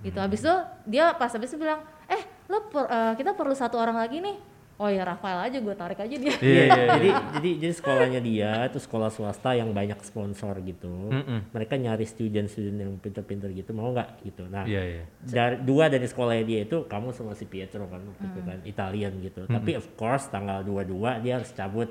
Gitu. 0.00 0.18
Abis 0.18 0.40
itu 0.40 0.54
dia 0.86 1.04
pas 1.12 1.28
habis 1.28 1.48
itu 1.48 1.56
bilang, 1.56 1.80
eh 2.06 2.22
lo 2.46 2.68
per- 2.68 2.86
eh, 2.86 3.12
kita 3.16 3.30
perlu 3.32 3.52
satu 3.52 3.76
orang 3.76 3.96
lagi 3.96 4.20
nih. 4.20 4.36
Oh 4.74 4.90
ya 4.90 5.06
Rafael 5.06 5.38
aja 5.38 5.58
gue 5.62 5.74
tarik 5.78 6.02
aja 6.02 6.16
dia. 6.18 6.34
Iya, 6.34 6.42
Iya, 6.42 6.64
iya, 6.66 6.66
iya. 6.66 6.86
jadi 6.98 7.08
jadi 7.38 7.50
jadi 7.62 7.74
sekolahnya 7.78 8.20
dia 8.20 8.50
itu 8.66 8.78
sekolah 8.82 9.06
swasta 9.06 9.54
yang 9.54 9.70
banyak 9.70 10.02
sponsor 10.02 10.58
gitu. 10.66 10.90
Mm-mm. 11.14 11.54
Mereka 11.54 11.78
nyari 11.78 12.02
student-student 12.02 12.78
yang 12.82 12.92
pinter-pinter 12.98 13.54
gitu, 13.54 13.70
mau 13.70 13.94
nggak 13.94 14.26
gitu. 14.26 14.50
Nah, 14.50 14.66
Iya, 14.66 14.82
iya. 14.82 15.04
dari 15.22 15.62
dua 15.62 15.86
dari 15.86 16.02
sekolahnya 16.04 16.42
dia 16.42 16.60
itu 16.66 16.82
kamu 16.84 17.14
sama 17.14 17.38
si 17.38 17.46
Pietro 17.46 17.86
kan 17.86 18.02
waktu 18.02 18.24
itu 18.26 18.40
kan 18.42 18.58
Italian 18.66 19.12
gitu. 19.22 19.46
Tapi 19.46 19.78
of 19.78 19.86
course 19.94 20.26
tanggal 20.26 20.66
22 20.66 21.22
dia 21.22 21.38
harus 21.38 21.54
cabut 21.54 21.88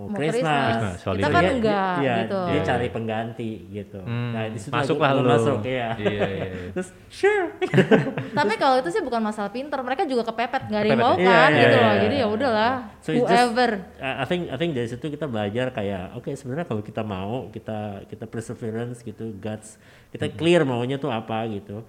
mau. 0.00 0.14
Christmas. 0.14 0.64
Christmas, 0.70 0.98
Kita 1.18 1.28
kan 1.28 1.42
Dia- 1.42 1.52
enggak 1.52 1.94
dia, 1.96 2.14
gitu. 2.20 2.38
Dia 2.40 2.52
Iya, 2.52 2.62
cari 2.64 2.80
iya. 2.80 2.92
pengganti 2.92 3.50
gitu. 3.68 4.00
Hmm, 4.00 4.30
Nah, 4.30 4.44
di 4.46 4.58
situ 4.58 4.70
masuklah 4.70 5.10
lu. 5.12 5.20
masuk 5.24 5.58
ya. 5.60 5.88
Iya, 5.94 6.08
iya, 6.24 6.26
iya. 6.28 6.46
Terus 6.74 6.88
sure. 7.08 7.46
Tapi 8.38 8.52
kalau 8.54 8.76
itu 8.76 8.88
sih 8.88 9.00
bukan 9.00 9.20
masalah 9.20 9.48
pinter, 9.48 9.78
mereka 9.78 10.02
juga 10.04 10.22
kepepet, 10.24 10.62
nggak 10.64 10.80
ada 10.80 10.88
yang 10.88 11.00
mau 11.00 11.14
kan 11.14 11.50
Iya, 11.50 11.58
gitu 11.58 11.74
iya, 11.74 11.82
loh. 11.82 11.94
Jadi 11.98 12.16
ya 12.16 12.26
udahlah, 12.28 12.72
So 12.98 13.10
it's 13.10 13.20
just- 13.20 13.32
whoever. 13.32 13.70
I 13.98 14.24
think 14.24 14.42
I 14.46 14.56
think 14.56 14.72
dari 14.72 14.86
situ 14.86 15.06
kita 15.06 15.26
belajar 15.26 15.66
kayak 15.70 16.14
oke 16.14 16.30
sebenarnya 16.30 16.64
kalau 16.64 16.80
kita 16.80 17.02
mau 17.02 17.48
kita 17.48 17.78
kita 18.06 18.24
perseverance 18.24 19.00
gitu 19.00 19.34
guts 19.34 19.76
kita 20.08 20.30
clear 20.30 20.62
maunya 20.62 20.96
tuh 20.96 21.08
apa 21.08 21.44
gitu. 21.48 21.82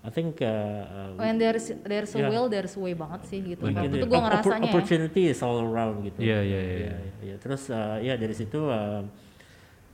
I 0.00 0.08
think 0.08 0.40
uh, 0.40 0.48
uh, 0.48 1.20
When 1.20 1.36
there's 1.36 1.76
there's 1.84 2.16
a 2.16 2.24
Yeah. 2.24 2.32
will, 2.32 2.48
there's 2.48 2.72
a 2.72 2.80
way 2.80 2.96
banget 2.96 3.20
sih 3.28 3.44
gitu. 3.44 3.68
Waktu 3.68 3.84
ini, 3.84 4.00
itu 4.00 4.06
gue 4.08 4.20
ngerasanya 4.20 4.64
ya. 4.64 4.72
opportunity 4.72 5.22
is 5.28 5.40
all 5.44 5.60
around 5.60 6.00
gitu. 6.08 6.24
Iya, 6.24 6.40
iya, 6.40 6.60
iya. 6.60 6.76
Iya, 6.80 6.96
iya. 7.20 7.36
Terus 7.36 7.68
uh, 7.68 8.00
ya 8.00 8.16
dari 8.16 8.32
situ 8.32 8.64
uh, 8.64 9.04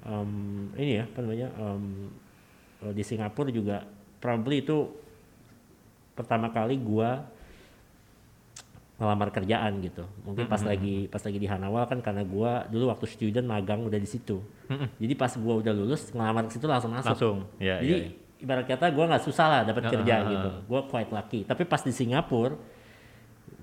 um, 0.07 0.71
ini 0.79 1.03
ya 1.03 1.05
apa 1.11 1.19
namanya 1.27 1.49
um, 1.59 2.15
uh, 2.87 2.93
di 2.95 3.03
Singapura 3.03 3.51
juga 3.51 3.83
probably 4.23 4.63
itu 4.63 4.87
pertama 6.15 6.55
kali 6.55 6.79
gua 6.79 7.27
ngelamar 9.03 9.29
kerjaan 9.35 9.83
gitu. 9.83 10.07
Mungkin 10.23 10.47
pas 10.47 10.63
lagi 10.63 11.11
pas 11.11 11.21
lagi 11.21 11.39
di 11.43 11.51
Hanawal 11.51 11.83
kan 11.91 11.99
karena 11.99 12.23
gua 12.23 12.65
dulu 12.71 12.95
waktu 12.95 13.11
student 13.11 13.45
magang 13.45 13.83
udah 13.83 13.99
di 13.99 14.07
situ. 14.07 14.39
Jadi 15.03 15.15
pas 15.19 15.35
gua 15.35 15.59
udah 15.59 15.75
lulus 15.75 16.15
ngelamar 16.15 16.47
ke 16.47 16.55
situ 16.55 16.71
langsung 16.71 16.95
masuk. 16.95 17.11
Langsung. 17.11 17.39
Iya, 17.59 17.83
Jadi 17.83 17.91
iya. 17.91 18.25
Ibarat 18.39 18.65
kata 18.65 18.91
gua 18.91 19.05
nggak 19.09 19.25
susah 19.25 19.47
lah 19.47 19.61
dapat 19.65 19.83
Ah, 19.83 19.91
kerja 19.97 20.15
gitu. 20.25 20.49
Gua 20.65 20.81
quite 20.85 21.11
lucky. 21.11 21.41
Tapi 21.43 21.63
pas 21.65 21.81
di 21.81 21.91
Singapura 21.91 22.57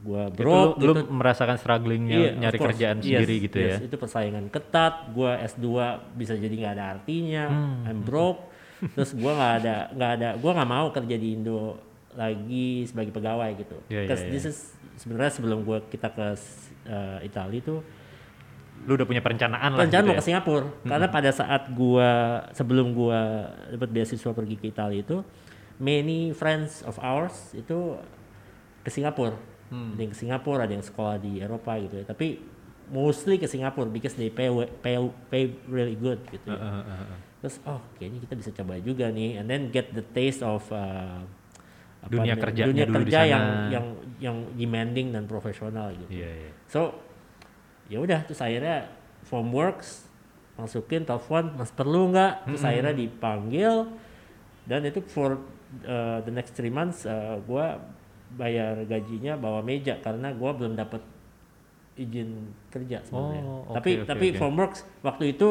gua 0.03 0.27
Itu 0.27 0.35
broke 0.35 0.75
lu, 0.79 0.91
gitu. 0.99 1.01
merasakan 1.09 1.55
strugglingnya 1.55 2.17
Iya, 2.19 2.31
nyari 2.35 2.57
course. 2.57 2.67
kerjaan 2.75 2.97
Yes, 2.99 3.05
sendiri 3.07 3.35
gitu 3.39 3.57
yes. 3.57 3.71
ya. 3.71 3.77
Itu 3.87 3.95
persaingan 3.95 4.45
ketat. 4.49 4.93
Gua 5.11 5.39
S2 5.39 5.67
bisa 6.13 6.33
jadi 6.35 6.51
nggak 6.53 6.73
ada 6.75 6.85
artinya. 6.91 7.43
Hmm. 7.47 7.87
I'm 7.87 7.99
broke. 8.01 8.51
Terus 8.83 9.15
gua 9.15 9.31
nggak 9.33 9.53
ada 9.63 9.75
nggak 9.91 10.11
ada 10.19 10.29
gua 10.35 10.51
nggak 10.53 10.69
mau 10.69 10.87
kerja 10.91 11.15
di 11.15 11.27
Indo 11.33 11.79
lagi 12.13 12.83
sebagai 12.83 13.09
pegawai 13.09 13.49
gitu. 13.55 13.77
Iya, 13.87 14.05
Because 14.05 14.21
iya. 14.21 14.31
this 14.31 14.45
is 14.45 14.57
sebenarnya 14.99 15.31
sebelum 15.33 15.63
gua 15.63 15.79
kita 15.83 16.11
ke 16.11 16.27
uh, 16.85 17.19
Italia 17.21 17.61
tuh 17.63 17.79
Lu 18.83 18.93
udah 18.93 19.03
punya 19.03 19.19
perencanaan 19.19 19.69
lah 19.71 19.81
rencana 19.81 20.01
gitu 20.01 20.09
mau 20.09 20.15
ya. 20.15 20.19
ke 20.19 20.25
Singapura 20.25 20.65
karena 20.83 21.07
pada 21.07 21.29
saat 21.29 21.71
gua 21.71 22.09
sebelum 22.51 22.91
gua 22.91 23.19
dapat 23.69 23.89
beasiswa 23.89 24.31
pergi 24.31 24.55
ke 24.55 24.67
Italia 24.67 24.99
itu 24.99 25.23
many 25.75 26.31
friends 26.31 26.83
of 26.83 26.95
ours 26.97 27.51
itu 27.53 27.97
ke 28.79 28.89
Singapura 28.89 29.35
Hmm. 29.63 29.95
ada 29.95 30.01
yang 30.01 30.11
ke 30.11 30.19
Singapura 30.19 30.61
ada 30.63 30.73
yang 30.75 30.85
sekolah 30.85 31.17
di 31.17 31.39
Eropa 31.39 31.73
gitu 31.79 31.97
ya 31.97 32.05
tapi 32.05 32.37
mostly 32.87 33.35
ke 33.35 33.47
Singapura 33.47 33.89
because 33.89 34.13
they 34.13 34.29
pay 34.29 34.51
pay 34.79 34.99
pay 35.27 35.43
really 35.65 35.95
good 35.95 36.21
gitu 36.29 36.45
ya. 36.45 36.53
Heeh, 36.53 36.73
heeh, 36.77 36.97
heeh. 37.01 37.19
terus 37.39 37.55
oh 37.65 37.81
kayaknya 37.95 38.21
kita 38.21 38.33
bisa 38.37 38.49
coba 38.53 38.77
juga 38.77 39.09
nih 39.09 39.41
and 39.41 39.47
then 39.47 39.67
get 39.67 39.89
the 39.91 40.05
taste 40.13 40.39
of 40.39 40.61
uh, 40.69 41.25
Dunia 42.03 42.35
kerjanya 42.35 42.69
dunia 42.69 42.85
kerja 42.85 43.17
sana. 43.17 43.31
yang 43.31 43.45
yang 43.71 43.85
yang 44.19 44.35
demanding 44.53 45.09
dan 45.09 45.23
profesional 45.23 45.89
gitu 45.89 46.11
Iya, 46.11 46.29
iya. 46.29 46.51
So 46.67 46.99
ya 47.93 48.01
udah 48.01 48.25
terus 48.25 48.41
akhirnya 48.41 48.89
form 49.29 49.53
works 49.53 50.09
masukin 50.57 51.05
telepon 51.05 51.53
mas 51.53 51.69
perlu 51.69 52.09
nggak? 52.09 52.49
Terus 52.49 52.63
akhirnya 52.65 52.93
dipanggil. 52.93 53.89
Dan 54.65 54.87
itu 54.87 55.03
for 55.05 55.37
uh, 55.85 56.19
the 56.25 56.33
next 56.33 56.57
three 56.57 56.73
months 56.73 57.05
uh, 57.05 57.37
gua 57.45 57.77
bayar 58.33 58.81
gajinya 58.89 59.37
bawa 59.37 59.61
meja 59.61 60.01
karena 60.01 60.33
gua 60.33 60.57
belum 60.57 60.73
dapat 60.73 61.01
izin 61.93 62.49
kerja 62.73 63.05
sebenarnya. 63.05 63.43
Oh, 63.45 63.69
oke, 63.69 63.77
tapi 63.77 63.91
oke, 64.01 64.09
tapi 64.09 64.25
oke. 64.33 64.37
form 64.41 64.55
works 64.57 64.81
waktu 65.05 65.37
itu 65.37 65.49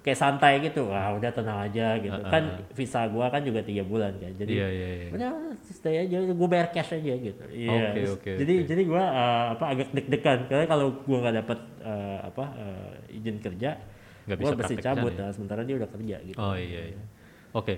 kayak 0.00 0.16
santai 0.16 0.64
gitu 0.64 0.88
wah 0.88 1.12
udah 1.12 1.28
tenang 1.28 1.60
aja 1.68 2.00
gitu 2.00 2.16
Uh-uh. 2.16 2.32
kan 2.32 2.42
visa 2.72 3.04
gua 3.06 3.28
kan 3.28 3.44
juga 3.44 3.60
tiga 3.60 3.84
bulan 3.84 4.16
kan 4.16 4.32
jadi 4.32 4.48
Iya, 4.48 4.68
iya, 4.72 4.88
iya. 4.96 5.08
udah 5.12 5.30
stay 5.68 5.96
aja 6.00 6.16
gue 6.24 6.48
bayar 6.48 6.72
cash 6.72 6.96
aja 6.96 7.12
gitu 7.14 7.44
iya 7.52 7.68
Oke, 7.70 7.88
terus 7.92 8.10
oke, 8.16 8.30
jadi 8.40 8.54
oke. 8.56 8.66
jadi 8.66 8.82
gue 8.88 9.02
apa 9.52 9.64
agak 9.68 9.88
deg-degan 9.92 10.38
karena 10.48 10.64
kalau 10.64 10.86
gue 11.04 11.18
nggak 11.20 11.36
dapat 11.44 11.58
eh, 11.84 12.18
apa 12.24 12.44
eh, 12.56 13.16
izin 13.20 13.36
kerja 13.38 13.70
Nggak 14.24 14.36
gue 14.36 14.44
bisa 14.46 14.56
pasti 14.56 14.74
cabut 14.78 15.12
ya? 15.12 15.20
nah, 15.20 15.30
sementara 15.32 15.60
dia 15.64 15.76
udah 15.76 15.90
kerja 15.92 16.16
gitu 16.24 16.36
Oh 16.38 16.56
iya, 16.56 16.96
iya. 16.96 17.02
Oke. 17.52 17.74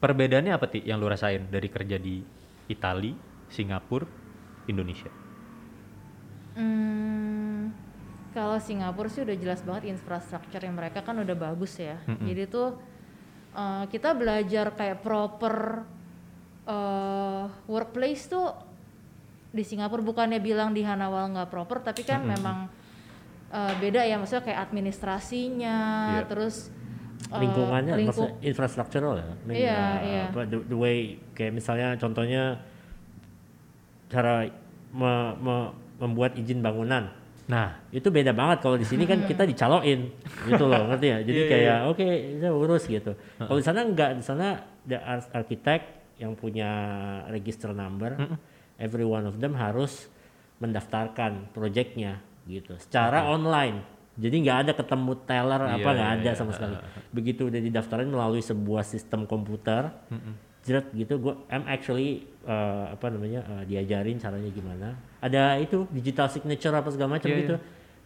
Perbedaannya 0.00 0.56
apa 0.56 0.64
ti 0.64 0.80
yang 0.80 0.96
lu 0.96 1.12
rasain 1.12 1.44
dari 1.52 1.68
kerja 1.68 2.00
di 2.00 2.24
Itali, 2.68 3.12
Singapura, 3.52 4.08
Indonesia? 4.64 5.12
Hmm, 6.56 7.19
Kalau 8.30 8.62
Singapura 8.62 9.10
sih 9.10 9.26
udah 9.26 9.34
jelas 9.34 9.58
banget 9.60 9.90
infrastruktur 9.90 10.62
yang 10.62 10.78
mereka 10.78 11.02
kan 11.02 11.18
udah 11.18 11.34
bagus 11.34 11.74
ya. 11.76 11.98
Jadi 12.06 12.46
tuh 12.46 12.78
uh, 13.52 13.84
kita 13.90 14.14
belajar 14.14 14.70
kayak 14.70 15.02
proper 15.02 15.82
uh, 16.62 17.50
workplace 17.66 18.30
tuh 18.30 18.54
di 19.50 19.66
Singapura 19.66 19.98
bukannya 19.98 20.38
bilang 20.38 20.70
di 20.70 20.86
Hanawal 20.86 21.34
nggak 21.34 21.50
proper, 21.50 21.82
tapi 21.82 22.06
kan 22.06 22.22
memang 22.22 22.70
uh, 23.50 23.74
beda 23.82 24.06
ya. 24.06 24.14
Maksudnya 24.14 24.46
kayak 24.46 24.60
administrasinya, 24.62 25.78
Iya. 26.22 26.30
terus 26.30 26.70
uh, 27.34 27.42
lingkungannya 27.42 27.98
lingkung- 27.98 28.30
maksudnya 28.30 28.46
infrastruktural 28.46 29.14
ya 29.18 29.26
Iya, 29.50 29.74
uh, 29.74 29.94
iya. 30.06 30.24
apa, 30.30 30.40
the, 30.46 30.58
the 30.70 30.78
way 30.78 31.18
kayak 31.34 31.50
misalnya 31.50 31.98
contohnya 31.98 32.62
cara 34.06 34.46
me- 34.90 35.34
me- 35.38 35.72
membuat 35.98 36.34
izin 36.34 36.62
bangunan 36.62 37.10
Nah, 37.50 37.74
itu 37.90 38.06
beda 38.08 38.30
banget 38.30 38.62
kalau 38.62 38.78
di 38.78 38.86
sini 38.86 39.02
kan 39.04 39.18
kita 39.30 39.42
dicaloin 39.42 40.06
gitu 40.46 40.64
loh 40.70 40.86
ngerti 40.86 41.06
ya? 41.10 41.18
Jadi 41.26 41.34
Iya, 41.34 41.46
iya, 41.46 41.52
kayak 41.52 41.78
oke 41.90 42.06
saya 42.38 42.52
urus 42.54 42.82
gitu. 42.86 43.12
Kalau 43.36 43.58
di 43.58 43.66
sana 43.66 43.78
enggak 43.82 44.10
di 44.14 44.22
sana 44.22 44.46
the 44.86 44.96
ar- 44.96 45.30
architect 45.34 45.84
yang 46.22 46.38
punya 46.38 46.70
register 47.26 47.74
number. 47.74 48.14
Every 48.78 49.04
one 49.04 49.26
of 49.26 49.36
them 49.36 49.58
harus 49.58 50.06
mendaftarkan 50.60 51.50
proyeknya 51.50 52.22
gitu. 52.46 52.78
Secara 52.78 53.26
online. 53.26 53.82
Jadi 54.20 54.36
nggak 54.44 54.58
ada 54.68 54.72
ketemu 54.76 55.12
teller 55.24 55.62
apa 55.64 55.80
Iya, 55.80 55.96
nggak 55.96 56.10
iya, 56.12 56.20
ada 56.20 56.30
iya. 56.30 56.38
sama 56.38 56.52
sekali. 56.52 56.76
Begitu 57.10 57.48
udah 57.48 57.60
didaftarin 57.60 58.08
melalui 58.08 58.40
sebuah 58.40 58.84
sistem 58.84 59.24
komputer 59.24 59.90
jerat 60.60 60.92
gitu 60.92 61.16
gua 61.16 61.40
I'm 61.48 61.64
actually 61.64 62.28
uh, 62.44 62.92
apa 62.92 63.08
namanya 63.08 63.40
uh, 63.48 63.62
diajarin 63.64 64.20
caranya 64.20 64.52
gimana 64.52 64.92
ada 65.20 65.56
itu 65.56 65.84
digital 65.92 66.26
signature 66.26 66.72
apa 66.72 66.88
segala 66.88 67.16
macam 67.16 67.28
Iya, 67.28 67.38
gitu 67.40 67.54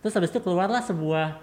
terus 0.02 0.12
habis 0.12 0.30
itu 0.30 0.38
keluarlah 0.38 0.82
sebuah 0.82 1.40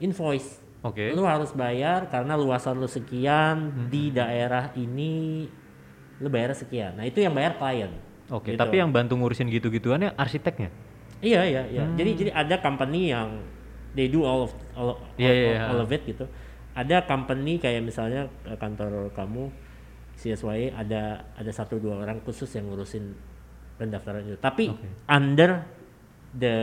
invoice 0.00 0.60
oke. 0.80 1.12
lu 1.12 1.24
harus 1.24 1.52
bayar 1.52 2.08
karena 2.08 2.36
luasan 2.36 2.76
lu 2.76 2.88
sekian 2.88 3.88
di 3.88 4.08
daerah 4.10 4.72
ini 4.74 5.48
lu 6.20 6.28
bayar 6.28 6.52
sekian 6.52 6.96
nah 6.96 7.04
itu 7.04 7.20
yang 7.20 7.32
bayar 7.32 7.56
klien 7.56 7.92
Oke, 8.30 8.54
Gitu. 8.54 8.62
tapi 8.62 8.78
yang 8.78 8.94
bantu 8.94 9.18
ngurusin 9.18 9.50
gitu-gituannya 9.50 10.14
arsiteknya. 10.14 10.70
Iya 11.18 11.42
iya 11.42 11.62
iya. 11.66 11.82
Hmm. 11.82 11.98
Jadi 11.98 12.10
jadi 12.14 12.30
ada 12.30 12.62
company 12.62 13.10
yang 13.10 13.42
they 13.90 14.06
do 14.06 14.22
all 14.22 14.46
of 14.46 14.54
all, 14.78 14.94
all, 14.94 14.98
Iya, 15.18 15.32
iya, 15.34 15.50
iya. 15.50 15.62
all 15.66 15.82
of 15.82 15.90
it 15.90 16.06
gitu. 16.06 16.30
Ada 16.78 17.10
company 17.10 17.58
kayak 17.58 17.82
misalnya 17.82 18.30
eh, 18.46 18.54
kantor 18.54 19.10
kamu 19.18 19.50
CSY 20.14 20.70
ada 20.70 21.26
ada 21.34 21.50
satu 21.50 21.82
dua 21.82 22.06
orang 22.06 22.22
khusus 22.22 22.46
yang 22.54 22.70
ngurusin 22.70 23.18
pendaftaran 23.80 24.20
itu. 24.28 24.36
Tapi 24.36 24.68
Oke. 24.68 24.88
under 25.08 25.64
the 26.30 26.54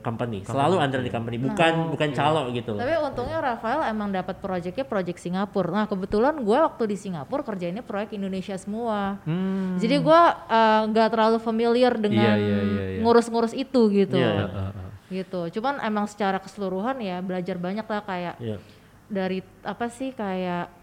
company, 0.00 0.40
selalu 0.48 0.80
under 0.80 1.04
the 1.04 1.12
company, 1.12 1.36
bukan 1.36 1.92
bukan 1.92 2.08
calo 2.16 2.48
gitu 2.56 2.72
loh. 2.72 2.80
Tapi 2.80 2.96
untungnya 3.04 3.38
Rafael 3.44 3.84
emang 3.92 4.08
dapat 4.08 4.40
proyeknya 4.40 4.86
proyek 4.88 5.20
Singapura. 5.20 5.84
Nah 5.84 5.86
kebetulan 5.90 6.40
gue 6.40 6.56
waktu 6.56 6.88
di 6.88 6.96
Singapura 6.96 7.44
kerjainnya 7.44 7.84
proyek 7.84 8.16
Indonesia 8.16 8.56
semua. 8.56 9.20
Hmm. 9.28 9.76
Jadi 9.76 10.00
gue 10.00 10.20
uh, 10.48 10.82
nggak 10.88 11.08
terlalu 11.12 11.36
familiar 11.36 11.92
dengan 12.00 12.32
Iya, 12.32 12.40
iya, 12.40 12.58
iya, 12.64 12.84
iya. 12.96 13.00
ngurus-ngurus 13.04 13.52
itu 13.52 13.92
gitu. 13.92 14.16
Iya. 14.16 14.48
Heeh, 14.48 14.48
heeh. 14.72 14.90
Gitu. 15.10 15.60
Cuman 15.60 15.84
emang 15.84 16.08
secara 16.08 16.40
keseluruhan 16.40 16.96
ya 17.04 17.20
belajar 17.20 17.60
banyak 17.60 17.84
lah 17.84 18.00
kayak 18.08 18.34
Iya. 18.40 18.56
dari 19.04 19.44
apa 19.68 19.92
sih 19.92 20.16
kayak 20.16 20.79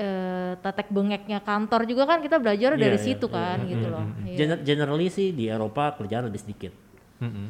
eh, 0.00 0.52
tetek 0.56 0.88
bengeknya 0.88 1.44
kantor 1.44 1.84
juga 1.84 2.08
kan 2.08 2.24
kita 2.24 2.40
belajar 2.40 2.74
dari 2.74 2.96
Iya, 2.96 3.00
iya, 3.00 3.06
situ 3.12 3.26
iya, 3.28 3.36
kan 3.36 3.58
gitu 3.68 3.86
loh. 3.86 4.04
Iya. 4.24 4.36
Gener- 4.40 4.62
generally 4.64 5.08
sih 5.08 5.30
di 5.30 5.46
Eropa 5.46 5.92
kerjaan 5.94 6.24
lebih 6.26 6.40
sedikit. 6.40 6.72
Mm-mm. 7.20 7.48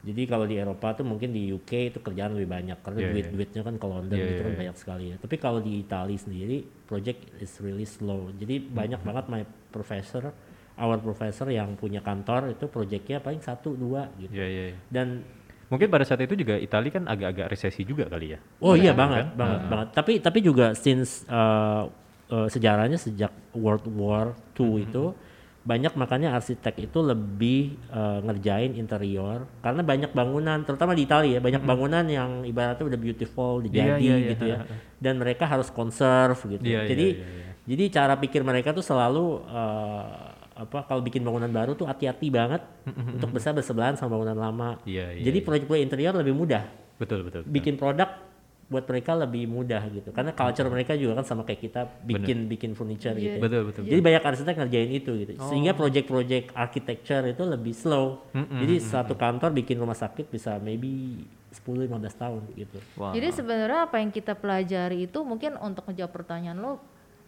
Jadi 0.00 0.22
kalau 0.24 0.48
di 0.48 0.56
Eropa 0.56 0.96
tuh 0.96 1.04
mungkin 1.04 1.28
di 1.28 1.52
UK 1.52 1.92
itu 1.92 1.98
kerjaan 2.00 2.32
lebih 2.32 2.48
banyak 2.48 2.78
karena 2.80 2.98
duit 3.04 3.26
iya. 3.28 3.32
duitnya 3.32 3.60
kan 3.60 3.76
ke 3.76 3.84
London 3.84 4.16
Iya, 4.16 4.24
itu 4.24 4.32
iya, 4.32 4.40
kan 4.40 4.52
iya. 4.52 4.60
banyak 4.64 4.76
sekali 4.76 5.04
ya. 5.12 5.16
Tapi 5.20 5.36
kalau 5.36 5.60
di 5.60 5.72
Italia 5.76 6.16
sendiri 6.16 6.58
project 6.84 7.20
is 7.36 7.52
really 7.60 7.84
slow. 7.84 8.32
Jadi 8.32 8.64
Hmm. 8.64 8.72
banyak 8.72 9.00
banget 9.00 9.24
my 9.28 9.42
professor, 9.68 10.32
our 10.76 10.96
professor 10.96 11.48
yang 11.48 11.76
punya 11.76 12.00
kantor 12.00 12.48
itu 12.50 12.64
projectnya 12.64 13.20
paling 13.20 13.40
satu 13.40 13.76
dua 13.76 14.08
gitu. 14.16 14.32
Iya, 14.32 14.46
iya, 14.48 14.62
iya. 14.72 14.78
Dan 14.88 15.20
Mungkin 15.70 15.86
pada 15.86 16.02
saat 16.02 16.18
itu 16.26 16.34
juga 16.34 16.58
Italia 16.58 16.90
kan 16.90 17.06
agak-agak 17.06 17.46
resesi 17.54 17.86
juga 17.86 18.10
kali 18.10 18.34
ya. 18.34 18.38
oh 18.58 18.74
iya, 18.74 18.90
Kan? 18.90 18.98
banget 19.06 19.26
banget 19.38 19.60
banget. 19.70 19.88
Tapi 19.94 20.12
tapi 20.18 20.38
juga 20.42 20.74
since 20.74 21.22
uh, 21.30 21.86
uh, 22.30 22.48
sejarahnya 22.50 22.98
sejak 22.98 23.30
World 23.54 23.86
War 23.94 24.34
II 24.58 24.82
itu 24.82 25.14
banyak 25.60 25.92
makanya 25.92 26.40
arsitek 26.40 26.88
itu 26.88 26.98
lebih 27.04 27.76
uh, 27.92 28.24
ngerjain 28.24 28.72
interior 28.80 29.44
karena 29.60 29.84
banyak 29.84 30.10
bangunan 30.16 30.64
terutama 30.64 30.96
di 30.96 31.04
Italia 31.04 31.36
ya 31.36 31.40
banyak 31.44 31.60
bangunan 31.68 32.00
yang 32.08 32.48
ibaratnya 32.48 32.88
udah 32.88 32.96
beautiful 32.96 33.60
Iya, 33.60 33.64
dijadi 33.68 34.00
iya, 34.08 34.16
iya. 34.16 34.30
gitu 34.32 34.44
ya 34.48 34.58
dan 34.96 35.20
mereka 35.20 35.44
harus 35.44 35.68
conserve 35.68 36.40
gitu 36.56 36.64
iya, 36.64 36.88
jadi 36.88 37.06
iya, 37.12 37.28
iya. 37.28 37.50
jadi 37.68 37.84
cara 37.92 38.16
pikir 38.16 38.40
mereka 38.40 38.72
tuh 38.72 38.80
selalu 38.80 39.44
uh, 39.52 40.39
apa 40.60 40.84
kalau 40.84 41.00
bikin 41.00 41.24
bangunan 41.24 41.48
baru 41.48 41.72
tuh 41.72 41.88
hati-hati 41.88 42.28
banget 42.28 42.60
untuk 42.86 43.32
bisa 43.32 43.48
bersebelahan 43.50 43.96
sama 43.96 44.12
bangunan 44.14 44.36
lama 44.38 44.68
Iya, 44.84 45.16
iya, 45.16 45.24
jadi 45.24 45.38
iya. 45.38 45.46
proyek-proyek 45.46 45.82
interior 45.82 46.12
lebih 46.14 46.34
mudah 46.34 46.68
Betul, 46.94 47.24
betul. 47.24 47.40
betul. 47.42 47.50
bikin 47.50 47.74
produk 47.74 48.28
buat 48.68 48.86
mereka 48.86 49.18
lebih 49.18 49.50
mudah 49.50 49.82
gitu 49.90 50.12
karena 50.12 50.30
culture 50.30 50.68
mereka 50.68 50.94
juga 50.94 51.18
kan 51.18 51.26
sama 51.26 51.42
kayak 51.42 51.58
kita 51.60 51.80
bikin 52.04 52.46
bikin 52.46 52.70
furniture 52.72 53.16
gitu 53.16 53.34
ya. 53.34 53.42
Betul, 53.42 53.66
betul. 53.66 53.82
jadi 53.82 53.98
banyak 54.00 54.22
arsitek 54.22 54.54
ngerjain 54.54 54.90
itu 54.92 55.10
gitu 55.18 55.32
sehingga 55.42 55.72
project-project 55.72 56.54
architecture 56.54 57.24
itu 57.24 57.42
lebih 57.42 57.72
slow 57.72 58.20
jadi 58.30 58.78
satu 58.78 59.16
kantor 59.16 59.50
bikin 59.56 59.74
rumah 59.74 59.96
sakit 59.96 60.28
bisa 60.28 60.54
maybe 60.58 61.18
10-15 61.50 61.90
tahun 62.14 62.42
gitu 62.54 62.78
Wah. 62.94 63.10
Jadi 63.10 63.28
sebenarnya 63.32 63.80
apa 63.82 63.98
yang 63.98 64.12
kita 64.12 64.38
pelajari 64.38 65.02
itu 65.02 65.18
mungkin 65.20 65.58
untuk 65.58 65.82
menjawab 65.82 66.14
pertanyaan 66.14 66.54
lo, 66.54 66.78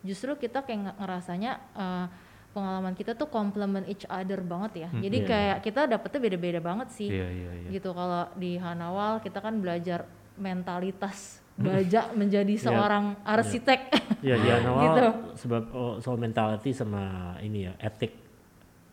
justru 0.01 0.37
kita 0.37 0.63
kayak 0.63 0.79
nge- 0.81 0.97
ngerasanya 0.97 1.53
eh, 1.75 2.07
pengalaman 2.53 2.93
kita 2.93 3.13
tuh 3.13 3.27
complement 3.27 3.85
each 3.85 4.05
other 4.07 4.41
banget 4.41 4.87
ya. 4.87 4.89
Jadi 4.93 5.19
Iya. 5.19 5.29
kayak 5.29 5.57
kita 5.65 5.81
dapetnya 5.87 6.21
beda-beda 6.21 6.61
banget 6.61 6.89
sih. 6.93 7.09
Iya, 7.09 7.29
iya, 7.29 7.51
iya. 7.59 7.69
Gitu 7.73 7.91
kalau 7.91 8.29
di 8.37 8.57
Hanawal 8.57 9.19
kita 9.19 9.41
kan 9.41 9.57
belajar 9.57 10.05
mentalitas 10.37 11.41
baja 11.55 12.09
menjadi 12.13 12.55
seorang 12.57 13.17
arsitek. 13.23 13.81
ya 14.23 14.37
di 14.37 14.49
awal 14.49 14.81
Gitu. 14.87 15.07
sebab 15.39 15.63
oh, 15.73 15.95
soal 15.99 16.17
mentality 16.17 16.71
sama 16.71 17.35
ini 17.39 17.67
ya 17.67 17.73
etik 17.79 18.15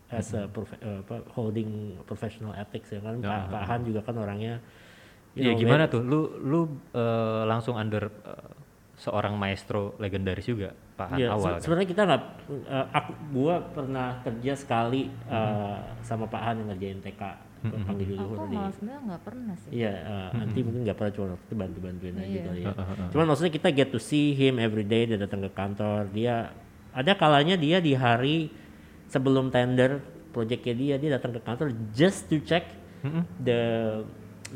as 0.09 0.33
a 0.33 0.49
profe- 0.49 0.81
eh, 0.81 0.99
apa, 0.99 1.21
holding 1.31 2.01
professional 2.03 2.51
ethics 2.53 2.89
ya 2.89 2.99
kan 2.99 3.21
Pak, 3.21 3.43
Pak 3.47 3.63
Han 3.63 3.81
juga 3.85 4.01
kan 4.01 4.17
orangnya 4.17 4.57
Iya, 5.37 5.53
gimana 5.53 5.85
tuh? 5.85 6.01
Lu 6.01 6.41
lu 6.41 6.59
eh, 6.91 7.43
langsung 7.45 7.77
under 7.77 8.09
eh, 8.09 8.49
seorang 8.99 9.33
maestro 9.33 9.95
legendaris 9.95 10.43
juga, 10.43 10.69
Pak 10.93 11.07
Han 11.09 11.17
Iya, 11.17 11.27
awal. 11.31 11.39
se- 11.39 11.51
kan? 11.53 11.61
sebenarnya 11.63 11.89
kita 11.89 12.01
nggak, 12.03 12.23
eh, 12.67 12.85
aku, 12.91 13.11
gua 13.31 13.55
pernah 13.63 14.19
kerja 14.19 14.53
sekali 14.53 15.07
eh, 15.07 15.75
sama 16.01 16.27
Pak 16.27 16.41
Han 16.41 16.55
yang 16.57 16.67
ngerjain 16.69 16.99
TK, 16.99 17.23
mm 17.61 17.81
panggil 17.81 18.07
dulu 18.09 18.23
Aku 18.29 18.43
malah 18.45 18.71
sebenarnya 18.71 19.01
nggak 19.05 19.23
pernah 19.23 19.55
sih. 19.57 19.69
iya, 19.73 19.93
eh, 19.95 20.29
nanti 20.33 20.59
mungkin 20.59 20.81
nggak 20.83 20.97
pernah 20.97 21.11
cuma 21.13 21.25
waktu 21.29 21.45
itu 21.45 21.55
bantu 21.55 21.77
bantuin 21.79 22.15
aja 22.17 22.27
Iya. 22.29 22.43
kali 22.45 22.59
ya. 22.61 22.73
Cuman 23.09 23.25
maksudnya 23.25 23.53
kita 23.53 23.69
get 23.71 23.89
to 23.89 23.99
see 23.99 24.27
him 24.31 24.59
every 24.59 24.83
day, 24.83 25.03
dia 25.05 25.15
datang 25.15 25.41
ke 25.41 25.51
kantor, 25.51 26.11
dia 26.11 26.51
ada 26.91 27.11
kalanya 27.13 27.55
dia 27.55 27.79
di 27.79 27.93
hari 27.93 28.51
sebelum 29.07 29.47
tender 29.47 30.03
projectnya 30.29 30.73
dia, 30.73 30.95
dia 30.97 31.09
datang 31.11 31.31
ke 31.31 31.41
kantor 31.41 31.67
just 31.89 32.27
to 32.27 32.37
check 32.39 32.67
the 33.39 33.61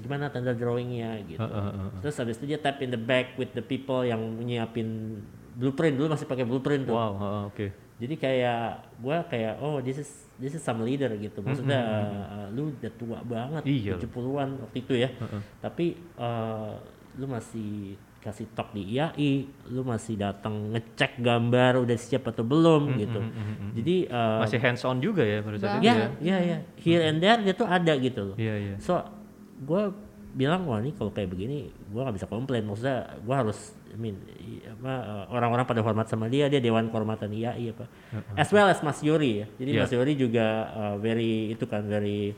gimana 0.01 0.29
tender 0.33 0.57
drawingnya 0.57 1.21
gitu. 1.27 1.43
Terus 2.01 2.15
habis 2.17 2.35
itu 2.41 2.49
dia 2.49 2.59
tap 2.61 2.81
in 2.81 2.89
the 2.89 2.99
back 2.99 3.37
with 3.37 3.53
the 3.53 3.61
people 3.61 4.01
yang 4.01 4.21
nyiapin 4.41 5.21
blueprint 5.53 5.95
dulu 5.97 6.17
masih 6.17 6.25
pakai 6.25 6.45
blueprint 6.45 6.89
tuh. 6.89 6.97
Wow, 6.97 7.13
heeh, 7.17 7.41
oke. 7.49 7.67
Jadi 8.01 8.15
kayak 8.17 8.63
gua 8.99 9.21
kayak 9.29 9.61
oh 9.61 9.77
this 9.79 10.01
is 10.01 10.09
this 10.41 10.57
is 10.57 10.61
some 10.65 10.81
leader 10.81 11.13
gitu. 11.15 11.45
Maksudnya 11.45 11.81
uh, 12.25 12.47
lu 12.49 12.73
udah 12.73 12.91
tua 12.97 13.19
banget 13.21 13.63
Iya. 13.69 13.95
70-an 14.01 14.49
waktu 14.65 14.77
itu 14.81 14.93
ya. 14.97 15.09
Tapi 15.61 15.93
uh, 16.17 16.73
lu 17.21 17.29
masih 17.29 17.93
kasih 18.23 18.47
talk 18.55 18.71
di 18.71 18.95
IAI, 18.95 19.45
lu 19.67 19.83
masih 19.83 20.15
datang 20.15 20.71
ngecek 20.71 21.19
gambar 21.19 21.83
udah 21.83 21.97
siap 21.99 22.31
atau 22.31 22.47
belum 22.47 22.95
gitu. 22.95 23.19
Jadi 23.75 24.07
uh, 24.07 24.39
Masih 24.39 24.59
hands 24.63 24.83
on 24.87 25.03
juga 25.03 25.27
ya 25.27 25.43
pada 25.43 25.59
saat 25.59 25.83
itu 25.83 25.91
ya, 25.91 25.95
ya. 25.99 26.07
ya, 26.23 26.37
ya, 26.39 26.57
here 26.79 27.03
and 27.03 27.19
there 27.19 27.35
dia 27.43 27.51
tuh 27.51 27.67
ada 27.67 27.91
gitu 27.99 28.31
loh. 28.31 28.35
Iya, 28.39 28.55
iya. 28.55 28.75
So, 28.79 28.95
gue 29.63 29.83
bilang 30.33 30.65
wah 30.65 30.81
ini 30.81 30.89
kalau 30.97 31.13
kayak 31.13 31.29
begini 31.29 31.69
gue 31.69 32.01
nggak 32.01 32.15
bisa 32.17 32.27
komplain. 32.27 32.65
Maksudnya 32.65 33.21
gue 33.21 33.35
harus, 33.37 33.77
I 33.93 33.97
mean, 34.01 34.17
apa 34.65 34.93
uh, 35.05 35.25
orang-orang 35.29 35.65
pada 35.65 35.81
hormat 35.85 36.09
sama 36.09 36.25
dia, 36.25 36.49
dia 36.49 36.57
Dewan 36.57 36.89
Kehormatan 36.89 37.29
IAI 37.29 37.71
apa. 37.71 37.85
As 38.33 38.49
well 38.49 38.65
as 38.65 38.81
Mas 38.81 38.99
Yuri 39.05 39.45
ya. 39.45 39.47
Jadi 39.61 39.69
Iya. 39.77 39.81
Mas 39.85 39.91
Yuri 39.93 40.13
juga 40.17 40.45
uh, 40.73 40.95
very 40.97 41.53
itu 41.53 41.63
kan 41.69 41.85
very 41.85 42.33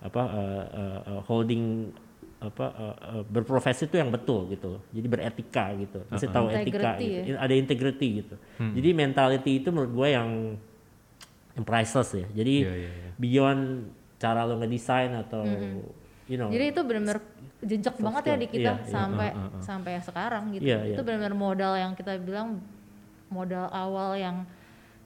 apa 0.00 0.22
uh, 0.22 0.66
uh, 0.72 1.00
uh, 1.08 1.20
holding 1.24 1.92
apa 2.36 2.66
uh, 2.68 2.96
uh, 3.16 3.22
berprofesi 3.24 3.88
itu 3.88 3.96
yang 3.96 4.08
betul 4.12 4.48
gitu 4.48 4.76
loh. 4.76 4.82
Jadi 4.92 5.06
beretika 5.08 5.72
gitu. 5.76 6.04
Masih 6.08 6.28
tahu 6.32 6.46
etika 6.48 6.64
Integrity 6.96 7.06
gitu. 7.08 7.36
Ada 7.36 7.54
integrity 7.56 8.08
gitu. 8.24 8.34
Jadi 8.60 8.88
mentality 8.92 9.52
itu 9.60 9.68
menurut 9.72 9.92
gue 9.92 10.08
yang 10.08 10.28
yang 11.56 11.64
priceless 11.64 12.12
ya. 12.12 12.28
Jadi 12.32 12.54
Iya, 12.64 12.72
iya, 12.76 12.90
iya. 12.92 13.10
beyond 13.16 13.88
cara 14.16 14.44
lo 14.44 14.56
ngedesain 14.56 15.12
atau 15.16 15.44
you 16.26 16.36
know 16.36 16.48
Jadi 16.48 16.64
itu 16.68 16.80
benar-benar 16.80 17.18
jejak 17.58 17.96
banget 17.96 18.22
ya 18.24 18.36
di 18.36 18.48
kita 18.48 18.72
Iya, 18.72 18.74
iya. 18.78 18.90
sampai 18.90 19.28
Uh, 19.28 19.38
uh, 19.38 19.48
uh. 19.48 19.60
sampai 19.60 19.92
sekarang 20.00 20.44
gitu. 20.52 20.62
Iya, 20.62 20.78
itu 20.86 20.92
iya. 20.92 21.04
benar-benar 21.04 21.34
modal 21.34 21.72
yang 21.74 21.92
kita 21.92 22.12
bilang 22.18 22.60
modal 23.28 23.66
awal 23.68 24.14
yang 24.14 24.46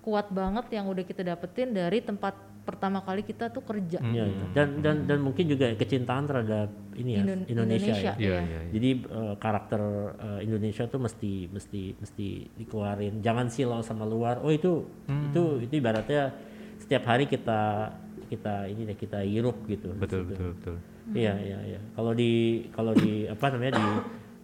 kuat 0.01 0.29
banget 0.31 0.67
yang 0.71 0.85
udah 0.87 1.03
kita 1.03 1.23
dapetin 1.23 1.71
dari 1.71 2.01
tempat 2.01 2.33
pertama 2.61 3.01
kali 3.01 3.21
kita 3.23 3.49
tuh 3.49 3.61
kerja. 3.61 3.99
Iya, 3.99 4.25
iya. 4.27 4.45
dan 4.53 4.69
dan 4.79 4.97
dan 5.05 5.19
mungkin 5.19 5.45
juga 5.45 5.73
kecintaan 5.73 6.25
terhadap 6.25 6.69
ini 6.95 7.11
ya 7.13 7.23
Indon- 7.23 7.47
Indonesia, 7.47 7.87
Indonesia. 7.91 8.13
ya. 8.13 8.15
Iya, 8.15 8.29
Iya. 8.29 8.41
iya. 8.41 8.61
iya. 8.61 8.71
Jadi 8.71 8.89
eh, 9.03 9.35
karakter 9.37 9.81
eh, 10.13 10.41
Indonesia 10.43 10.85
tuh 10.87 11.01
mesti 11.01 11.33
mesti 11.49 11.83
mesti 11.97 12.27
dikeluarin. 12.57 13.15
Jangan 13.21 13.47
silau 13.49 13.81
sama 13.81 14.05
luar. 14.05 14.39
Oh 14.41 14.51
itu 14.51 14.85
Hmm. 15.05 15.29
itu 15.29 15.43
itu 15.63 15.75
ibaratnya 15.75 16.33
setiap 16.79 17.05
hari 17.07 17.25
kita 17.25 17.91
kita 18.27 18.55
ini 18.67 18.87
deh 18.87 18.97
kita 18.97 19.19
hirup 19.21 19.57
gitu. 19.67 19.91
Betul, 19.93 20.23
Gitu. 20.23 20.31
betul, 20.31 20.49
betul. 20.55 20.77
Iya 21.11 21.35
iya 21.39 21.59
iya. 21.67 21.81
Kalau 21.93 22.13
di 22.15 22.33
kalau 22.71 22.93
di 22.95 23.27
apa 23.27 23.45
namanya 23.51 23.73
di 23.79 23.87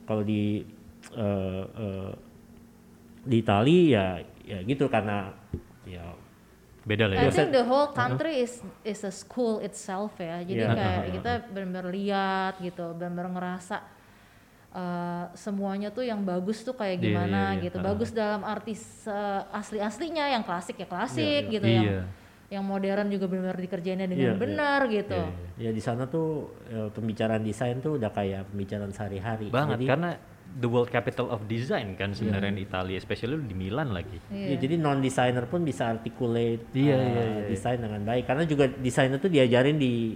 kalau 0.03 0.23
di 0.23 0.43
eh, 1.15 1.65
eh, 1.67 2.13
di 3.23 3.37
Itali 3.43 3.95
ya 3.95 4.19
ya 4.47 4.59
gitu 4.63 4.87
karena 4.87 5.31
ya 5.87 6.03
Beda 6.87 7.11
lah 7.11 7.19
I 7.19 7.27
ya. 7.27 7.35
think 7.35 7.51
the 7.51 7.67
whole 7.67 7.91
country 7.91 8.47
is 8.47 8.63
is 8.87 9.03
a 9.03 9.11
school 9.11 9.59
itself 9.59 10.15
ya. 10.23 10.39
Jadi 10.47 10.63
Iya. 10.63 10.71
kayak 10.71 11.05
kita 11.19 11.33
benar-benar 11.51 11.87
lihat 11.91 12.53
gitu, 12.63 12.95
benar-benar 12.95 13.27
ngerasa 13.35 13.83
uh, 14.71 15.27
semuanya 15.35 15.91
tuh 15.91 16.07
yang 16.07 16.23
bagus 16.23 16.63
tuh 16.63 16.79
kayak 16.79 17.03
Iya, 17.03 17.05
gimana 17.11 17.41
iya, 17.43 17.55
iya. 17.59 17.65
gitu. 17.67 17.79
Ha. 17.83 17.85
bagus 17.91 18.15
dalam 18.15 18.47
arti 18.47 18.79
se- 18.79 19.45
asli-aslinya, 19.51 20.31
yang 20.31 20.47
klasik 20.47 20.79
ya 20.79 20.87
klasik 20.87 21.27
Iya, 21.27 21.51
iya. 21.51 21.55
gitu, 21.59 21.67
yang 21.67 21.87
Iya. 21.91 22.01
Yang 22.47 22.63
modern 22.63 23.11
juga 23.11 23.27
benar-benar 23.27 23.59
dikerjainnya 23.59 24.07
dengan 24.07 24.23
Iya, 24.23 24.33
iya. 24.33 24.39
benar 24.39 24.81
gitu. 24.87 25.19
Iya, 25.19 25.31
iya. 25.59 25.65
ya 25.67 25.71
di 25.75 25.83
sana 25.83 26.07
tuh 26.07 26.55
eh, 26.71 26.89
pembicaraan 26.95 27.43
desain 27.43 27.83
tuh 27.83 27.99
udah 27.99 28.11
kayak 28.15 28.55
pembicaraan 28.55 28.95
sehari-hari. 28.95 29.51
Banget 29.51 29.83
Jadi, 29.83 29.87
karena 29.91 30.11
the 30.47 30.69
world 30.71 30.89
capital 30.89 31.27
of 31.29 31.43
design 31.51 31.99
kan 31.99 32.15
sebenarnya 32.15 32.55
di 32.55 32.63
Italia, 32.63 32.97
especially 32.97 33.43
di 33.43 33.53
Milan 33.53 33.91
lagi. 33.91 34.23
Ya, 34.31 34.55
Iya. 34.55 34.57
jadi 34.63 34.75
non 34.79 35.03
designer 35.03 35.51
pun 35.51 35.67
bisa 35.67 35.91
articulate 35.91 36.71
Iya, 36.71 36.95
uh, 36.95 37.03
iya, 37.03 37.11
iya, 37.11 37.25
iya. 37.43 37.47
desain 37.51 37.83
dengan 37.83 38.03
baik 38.07 38.25
karena 38.25 38.47
juga 38.47 38.71
desain 38.71 39.11
itu 39.11 39.27
diajarin 39.27 39.77
di 39.77 40.15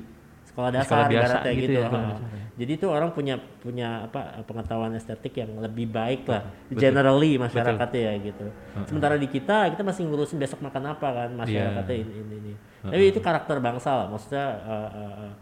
sekolah 0.51 0.71
dasar 0.75 1.07
sekolah 1.07 1.07
biasa 1.09 1.37
gitu 1.55 1.61
gitu. 1.63 1.73
ya, 1.79 1.87
benar-benar. 1.87 2.39
Jadi 2.61 2.73
itu 2.77 2.87
orang 2.93 3.11
punya 3.17 3.41
punya 3.65 4.05
apa 4.05 4.45
pengetahuan 4.45 4.93
estetik 4.93 5.33
yang 5.41 5.49
lebih 5.65 5.89
baik 5.89 6.29
lah 6.29 6.45
Betul. 6.69 6.77
generally 6.77 7.41
masyarakatnya 7.41 8.01
ya 8.05 8.13
gitu. 8.21 8.47
Sementara 8.85 9.17
di 9.17 9.29
kita 9.31 9.73
kita 9.73 9.81
masih 9.87 10.05
ngurusin 10.11 10.37
besok 10.37 10.61
makan 10.61 10.93
apa 10.93 11.09
kan 11.09 11.31
masyarakatnya 11.41 11.97
Iya. 11.97 12.05
ini 12.05 12.15
ini. 12.21 12.35
ini. 12.37 12.53
Tapi 12.85 13.05
itu 13.09 13.21
karakter 13.23 13.57
bangsa 13.65 13.91
lah 14.05 14.07
maksudnya 14.13 14.47
uh, 14.67 14.91
uh, 14.93 15.15
uh, 15.25 15.33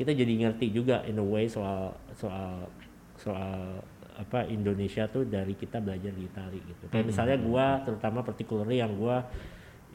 kita 0.00 0.10
jadi 0.14 0.32
ngerti 0.48 0.66
juga 0.74 1.06
in 1.06 1.20
a 1.20 1.26
way 1.26 1.46
soal 1.46 1.94
soal 2.18 2.66
soal 3.14 3.82
apa 4.18 4.50
Indonesia 4.50 5.06
tuh 5.06 5.30
dari 5.30 5.54
kita 5.54 5.78
belajar 5.78 6.10
di 6.10 6.26
Itali 6.26 6.58
gitu. 6.58 6.90
Kayak 6.90 7.06
misalnya 7.06 7.36
gua 7.38 7.86
terutama 7.86 8.26
particularly 8.26 8.82
yang 8.82 8.98
gua 8.98 9.22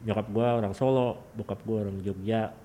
nyokap 0.07 0.27
gua 0.31 0.47
orang 0.63 0.71
Solo, 0.71 1.27
bokap 1.35 1.59
gua 1.67 1.83
orang 1.87 1.99
Jogja, 1.99 2.55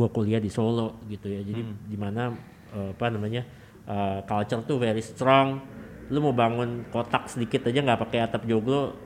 gua 0.00 0.08
kuliah 0.08 0.40
di 0.40 0.48
Solo 0.48 1.04
gitu 1.12 1.28
ya. 1.28 1.44
Jadi 1.44 1.60
di 1.60 1.96
mana 2.00 2.32
eh, 2.72 2.96
apa 2.96 3.12
namanya 3.12 3.44
eh, 3.84 4.18
culture 4.24 4.64
tuh 4.64 4.80
very 4.80 5.04
strong. 5.04 5.60
Lu 6.08 6.24
mau 6.24 6.32
bangun 6.32 6.88
kotak 6.88 7.28
sedikit 7.28 7.68
aja 7.68 7.84
nggak 7.84 8.00
pakai 8.08 8.18
atap 8.24 8.42
joglo, 8.48 8.96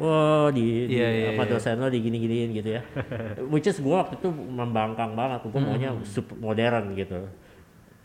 wah 0.00 0.48
di, 0.48 0.88
di 0.88 0.96
Iya, 0.96 1.08
iya, 1.12 1.28
apa 1.36 1.44
iya. 1.44 1.50
dosen 1.52 1.76
lo 1.76 1.92
digini-giniin 1.92 2.50
gitu 2.56 2.70
ya. 2.78 2.82
Which 3.52 3.68
is 3.68 3.82
gua 3.82 4.06
waktu 4.06 4.16
itu 4.22 4.30
membangkang 4.32 5.12
banget, 5.12 5.44
gua 5.44 5.60
maunya 5.60 5.92
super 6.06 6.38
modern 6.40 6.94
gitu. 6.96 7.20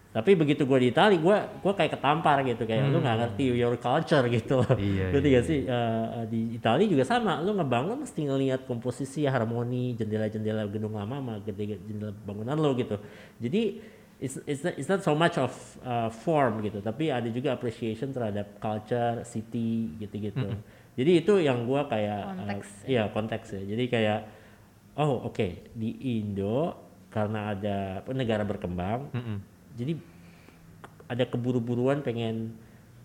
Tapi 0.09 0.33
begitu 0.33 0.65
gua 0.65 0.81
di 0.81 0.89
Itali, 0.89 1.21
gua 1.21 1.45
gua 1.61 1.77
kayak 1.77 1.93
ketampar 1.93 2.41
gitu 2.41 2.65
kayak 2.65 2.89
lu 2.89 2.97
nggak 2.97 3.17
ngerti 3.21 3.43
your 3.53 3.77
culture 3.77 4.25
gitu. 4.41 4.57
Iya, 4.73 5.13
Ngerti 5.13 5.27
iya, 5.29 5.37
gak 5.37 5.45
sih? 5.45 5.59
Eh, 5.69 6.23
di 6.33 6.39
Itali 6.57 6.89
juga 6.89 7.05
sama, 7.05 7.37
lu 7.45 7.53
ngebangun 7.53 8.01
mesti 8.01 8.25
ngelihat 8.25 8.65
komposisi, 8.65 9.29
harmoni, 9.29 9.93
jendela-jendela 9.93 10.65
gedung 10.65 10.97
lama 10.97 11.21
sama 11.21 11.33
gede- 11.45 11.77
jendela 11.85 12.09
bangunan 12.25 12.57
lo 12.57 12.73
gitu. 12.73 12.97
Jadi 13.37 13.77
it's, 14.17 14.41
it's, 14.49 14.65
not, 14.65 14.73
it's 14.81 14.89
not 14.89 15.01
so 15.05 15.13
much 15.13 15.37
of 15.37 15.53
uh, 15.85 16.09
form 16.09 16.65
gitu, 16.65 16.81
tapi 16.81 17.13
ada 17.13 17.29
juga 17.29 17.53
appreciation 17.53 18.09
terhadap 18.09 18.57
culture, 18.57 19.21
city 19.23 19.93
gitu-gitu. 20.01 20.57
Jadi 20.97 21.11
itu 21.21 21.33
yang 21.37 21.69
gua 21.69 21.85
kayak 21.85 22.21
uh, 22.25 22.33
Konteks 22.33 22.67
iya 22.89 23.03
konteks 23.13 23.47
ya. 23.55 23.61
Jadi 23.77 23.83
kayak 23.87 24.19
oh 24.97 25.29
oke 25.29 25.71
di 25.71 26.17
Indo 26.19 26.75
karena 27.07 27.53
ada 27.53 27.77
negara 28.11 28.41
berkembang, 28.43 29.13
Mm-mm. 29.13 29.37
Jadi 29.79 29.93
ada 31.07 31.23
keburu-buruan 31.23 31.99
pengen 31.99 32.53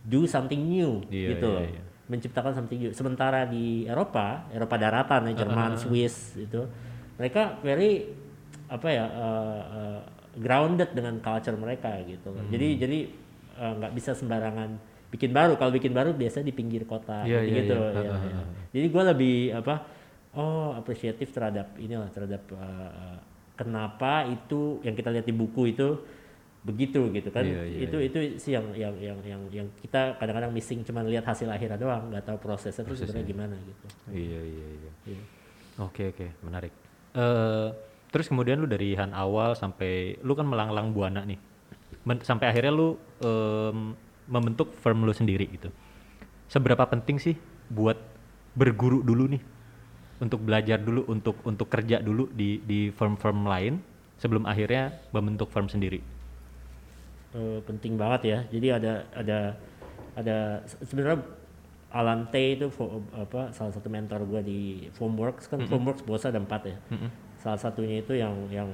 do 0.03 0.27
something 0.27 0.59
new 0.61 1.01
Iya, 1.09 1.29
gitu 1.33 1.47
loh 1.49 1.63
iya. 1.63 1.81
menciptakan 2.05 2.53
something 2.53 2.77
new 2.77 2.91
sementara 2.91 3.47
di 3.47 3.87
Eropa 3.87 4.45
Eropa 4.51 4.75
daratan 4.77 5.31
ya 5.31 5.41
Jerman 5.41 5.79
Swiss 5.79 6.37
itu 6.37 6.67
mereka 7.15 7.57
very 7.61 8.11
apa 8.67 8.89
ya 8.89 9.07
uh, 9.07 9.61
uh, 9.65 10.01
grounded 10.37 10.93
dengan 10.93 11.17
culture 11.19 11.55
mereka 11.55 11.95
gitu 12.03 12.29
Hmm. 12.29 12.51
jadi 12.51 12.69
jadi 12.77 12.99
uh, 13.57 13.73
nggak 13.79 13.93
bisa 13.95 14.13
sembarangan 14.13 14.77
bikin 15.09 15.31
baru 15.31 15.55
kalau 15.55 15.71
bikin 15.71 15.95
baru 15.95 16.11
biasa 16.11 16.43
di 16.43 16.51
pinggir 16.51 16.85
kota 16.85 17.23
Iya, 17.23 17.41
iya, 17.41 17.55
gitu 17.63 17.73
ya, 17.73 17.89
Ha, 17.89 18.03
ha, 18.03 18.19
ya. 18.21 18.35
ha. 18.35 18.43
jadi 18.69 18.87
gue 18.91 19.03
lebih 19.07 19.37
apa 19.55 19.75
oh 20.35 20.75
apresiatif 20.75 21.31
terhadap 21.31 21.79
inilah 21.79 22.11
terhadap 22.11 22.43
uh, 22.51 22.59
uh, 22.91 23.19
kenapa 23.55 24.27
itu 24.27 24.83
yang 24.83 24.93
kita 24.93 25.09
lihat 25.09 25.23
di 25.23 25.33
buku 25.33 25.71
itu 25.71 26.03
begitu 26.65 27.13
gitu 27.13 27.29
kan 27.29 27.45
Iya, 27.45 27.61
iya, 27.69 27.79
itu 27.85 27.97
itu 28.01 28.19
sih 28.41 28.57
yang 28.57 28.65
yang 28.73 28.97
yang 28.97 29.19
yang 29.21 29.43
yang 29.53 29.67
kita 29.85 30.17
kadang-kadang 30.17 30.49
missing 30.49 30.81
cuma 30.81 31.05
lihat 31.05 31.29
hasil 31.29 31.45
akhirnya 31.53 31.77
doang 31.77 32.09
nggak 32.09 32.25
tahu 32.25 32.41
prosesnya 32.41 32.89
itu 32.89 33.05
sebenarnya 33.05 33.27
gimana 33.29 33.57
gitu 33.61 33.85
Iya, 34.09 34.41
iya, 34.41 34.67
iya. 34.81 34.93
Iya. 35.13 35.23
Oke, 35.85 36.09
oke, 36.09 36.27
menarik. 36.41 36.73
Eh, 37.13 37.69
terus 38.09 38.31
kemudian 38.33 38.57
lu 38.63 38.65
dari 38.65 38.97
Han 38.97 39.13
awal 39.13 39.53
sampai 39.53 40.17
lu 40.25 40.33
kan 40.33 40.49
melanglang 40.49 40.95
buana 40.97 41.21
nih. 41.29 41.37
Men- 42.09 42.25
sampai 42.25 42.49
akhirnya 42.49 42.73
lu 42.73 42.97
em, 43.21 43.93
membentuk 44.25 44.73
firm 44.81 45.05
lu 45.05 45.13
sendiri 45.13 45.45
gitu. 45.53 45.69
Seberapa 46.49 46.89
penting 46.89 47.21
sih 47.21 47.37
buat 47.69 47.99
berguru 48.57 49.05
dulu 49.05 49.37
nih? 49.37 49.43
Untuk 50.23 50.41
belajar 50.47 50.79
dulu, 50.79 51.05
untuk 51.11 51.43
untuk 51.45 51.67
kerja 51.69 51.99
dulu 52.01 52.31
di 52.31 52.63
di 52.63 52.89
firm-firm 52.95 53.45
lain 53.45 53.83
sebelum 54.17 54.47
akhirnya 54.47 54.95
membentuk 55.11 55.51
firm 55.51 55.67
sendiri. 55.67 56.14
Eh, 57.35 57.59
penting 57.63 57.99
banget 57.99 58.21
ya 58.25 58.39
jadi 58.49 58.79
ada 58.79 58.93
ada 59.11 59.39
ada 60.15 60.37
se- 60.63 60.79
sebenarnya 60.85 61.19
Alan 61.91 62.31
Tay 62.31 62.55
itu 62.55 62.67
fo- 62.69 63.03
apa 63.11 63.51
salah 63.51 63.71
satu 63.71 63.87
mentor 63.87 64.23
gue 64.25 64.41
di 64.41 64.61
Formworks 64.93 65.47
kan 65.47 65.59
Formworks 65.65 66.03
bosnya 66.03 66.31
ada 66.31 66.39
empat 66.39 66.63
ya 66.65 66.77
Mm-mm. 66.89 67.11
salah 67.37 67.59
satunya 67.59 67.99
itu 67.99 68.15
yang 68.15 68.31
yang 68.49 68.71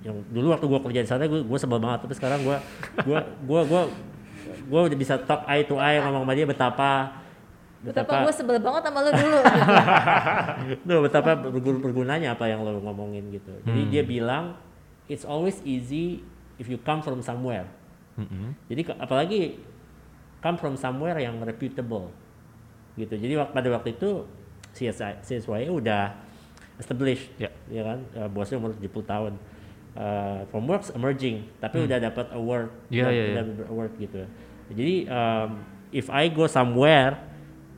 yang 0.00 0.14
dulu 0.28 0.46
waktu 0.48 0.62
gue 0.64 0.80
kerja 0.80 1.00
di 1.00 1.08
sana 1.08 1.26
gue 1.26 1.42
gue 1.42 1.58
sebel 1.58 1.76
banget 1.76 2.02
tapi 2.02 2.14
sekarang 2.14 2.38
gue 2.40 2.54
gue 3.00 3.18
gue 3.42 3.60
gue 3.64 3.82
gue 4.64 4.80
udah 4.84 4.98
bisa 5.00 5.18
talk 5.20 5.42
eye 5.44 5.62
to 5.62 5.74
eye 5.74 5.98
ngomong 5.98 6.22
sama 6.22 6.32
dia 6.32 6.46
betapa 6.46 6.90
Betapa 7.82 8.22
gue 8.22 8.32
sebel 8.32 8.56
banget 8.58 8.82
sama 8.82 8.98
lu 9.00 9.10
dulu. 9.12 9.38
gitu. 9.44 10.82
Tuh, 10.88 11.00
betapa 11.02 11.30
bergu- 11.36 11.82
bergunanya 11.82 12.32
apa 12.32 12.46
yang 12.46 12.62
lo 12.62 12.80
ngomongin 12.80 13.28
gitu. 13.28 13.52
Jadi 13.60 13.82
dia 13.90 14.00
bilang 14.00 14.56
it's 15.04 15.20
always 15.22 15.60
easy 15.62 16.24
if 16.56 16.64
you 16.64 16.78
come 16.78 16.98
from 16.98 17.20
somewhere. 17.20 17.68
Mm-mm. 18.14 18.54
Jadi 18.70 18.82
apalagi 18.94 19.40
come 20.38 20.56
from 20.56 20.74
somewhere 20.76 21.18
yang 21.18 21.40
reputable 21.40 22.12
gitu. 22.94 23.14
Jadi 23.14 23.34
pada 23.50 23.68
waktu 23.74 23.96
itu 23.96 24.22
CSI 24.70 25.22
CSY 25.22 25.66
udah 25.68 26.14
established 26.76 27.30
Ya. 27.38 27.50
ya 27.70 27.82
kan 27.82 27.98
Eh, 28.14 28.28
bosnya 28.30 28.58
umur 28.58 28.74
70 28.74 29.02
tahun. 29.04 29.32
Eh, 29.94 30.40
Formworks 30.50 30.90
emerging 30.90 31.46
tapi 31.58 31.86
udah 31.86 31.98
dapat 32.02 32.26
award, 32.34 32.66
Hmm. 32.70 32.90
Iya, 32.90 33.02
udah, 33.02 33.12
iya, 33.14 33.22
iya. 33.22 33.32
udah 33.32 33.42
dapat 33.46 33.66
award 33.70 33.92
gitu. 33.96 34.20
Jadi 34.74 34.94
um, 35.06 35.50
if 35.94 36.06
I 36.10 36.26
go 36.28 36.50
somewhere 36.50 37.14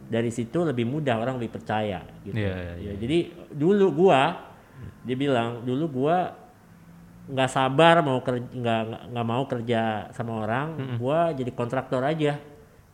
dari 0.06 0.30
situ 0.30 0.62
lebih 0.62 0.86
mudah 0.86 1.18
orang 1.18 1.36
lebih 1.36 1.52
percaya 1.52 2.00
gitu. 2.24 2.38
Iya, 2.38 2.54
iya, 2.56 2.72
Ya, 2.80 2.92
jadi 2.96 3.18
dulu 3.52 4.06
gua 4.06 4.52
dia 5.02 5.16
bilang 5.16 5.60
dulu 5.62 6.04
gua 6.04 6.32
nggak 7.26 7.50
sabar 7.50 8.06
mau 8.06 8.22
kerja 8.22 8.46
nggak 8.46 8.80
nggak- 9.10 9.28
mau 9.28 9.44
kerja 9.50 9.80
sama 10.14 10.46
orang 10.46 10.68
gua 10.98 11.34
jadi 11.34 11.50
kontraktor 11.50 12.02
aja. 12.06 12.38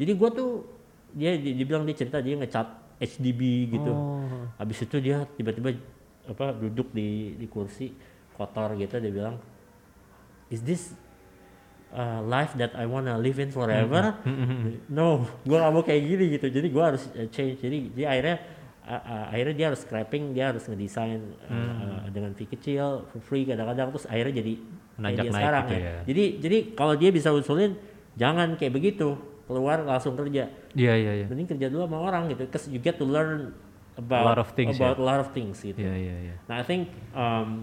Jadi 0.01 0.13
gua 0.17 0.33
tuh 0.33 0.65
dia 1.13 1.37
dia, 1.37 1.53
dia 1.53 1.95
cerita 1.97 2.19
dia 2.25 2.41
ngecat 2.41 2.69
HDB 3.03 3.41
gitu. 3.77 3.93
Oh. 3.93 4.25
habis 4.57 4.79
itu 4.79 4.97
dia 5.03 5.27
tiba-tiba 5.37 5.75
apa 6.23 6.55
duduk 6.55 6.95
di 6.95 7.35
di 7.35 7.47
kursi 7.51 7.91
kotor 8.39 8.79
gitu 8.79 8.95
dia 9.03 9.11
bilang 9.11 9.37
is 10.49 10.63
this 10.63 10.95
uh, 11.93 12.23
life 12.25 12.55
that 12.57 12.73
I 12.79 12.89
wanna 12.89 13.19
live 13.21 13.37
in 13.37 13.53
forever? 13.53 14.17
No 14.89 15.29
gua 15.45 15.57
nggak 15.67 15.73
mau 15.77 15.83
kayak 15.85 16.03
gini 16.09 16.25
gitu. 16.41 16.47
Jadi 16.49 16.67
gua 16.73 16.95
harus 16.95 17.05
uh, 17.13 17.29
change. 17.29 17.61
Jadi 17.61 17.93
dia 17.93 18.17
akhirnya 18.17 18.37
akhirnya 18.85 19.55
dia 19.55 19.67
harus 19.71 19.81
scrapping 19.81 20.35
dia 20.35 20.51
harus 20.51 20.67
ngedesain 20.67 21.23
uh, 21.39 21.51
Hmm. 21.51 22.03
uh, 22.03 22.07
dengan 22.11 22.35
fee 22.35 22.47
kecil 22.47 23.07
for 23.09 23.21
free 23.21 23.47
kadang-kadang 23.47 23.91
terus 23.91 24.07
akhirnya 24.07 24.43
jadi 24.43 24.55
Menanjak 24.93 25.23
dia 25.23 25.31
naik 25.31 25.39
sekarang 25.39 25.65
gitu 25.65 25.75
ya. 25.75 25.83
ya. 25.87 26.01
jadi 26.05 26.25
jadi 26.39 26.59
kalau 26.75 26.95
dia 26.95 27.11
bisa 27.11 27.29
usulin 27.31 27.73
jangan 28.15 28.55
kayak 28.55 28.73
begitu 28.73 29.15
keluar 29.47 29.83
langsung 29.83 30.15
kerja 30.15 30.51
Iya 30.73 30.95
iya 30.95 31.13
iya. 31.15 31.27
mending 31.27 31.49
kerja 31.49 31.67
dulu 31.69 31.85
sama 31.85 31.99
orang 32.01 32.27
gitu 32.29 32.43
because 32.45 32.67
you 32.67 32.77
get 32.77 32.97
to 32.97 33.05
learn 33.05 33.53
about 33.95 34.25
A 34.25 34.29
lot 34.29 34.41
of 34.41 34.51
things, 34.53 34.75
about 34.75 34.97
ya. 34.97 35.01
a 35.01 35.05
lot 35.05 35.21
of 35.21 35.29
things 35.31 35.61
gitu 35.61 35.77
Iya 35.77 35.95
iya 35.95 36.17
iya. 36.25 36.35
Nah, 36.49 36.59
I 36.59 36.65
think 36.65 36.89
um, 37.13 37.63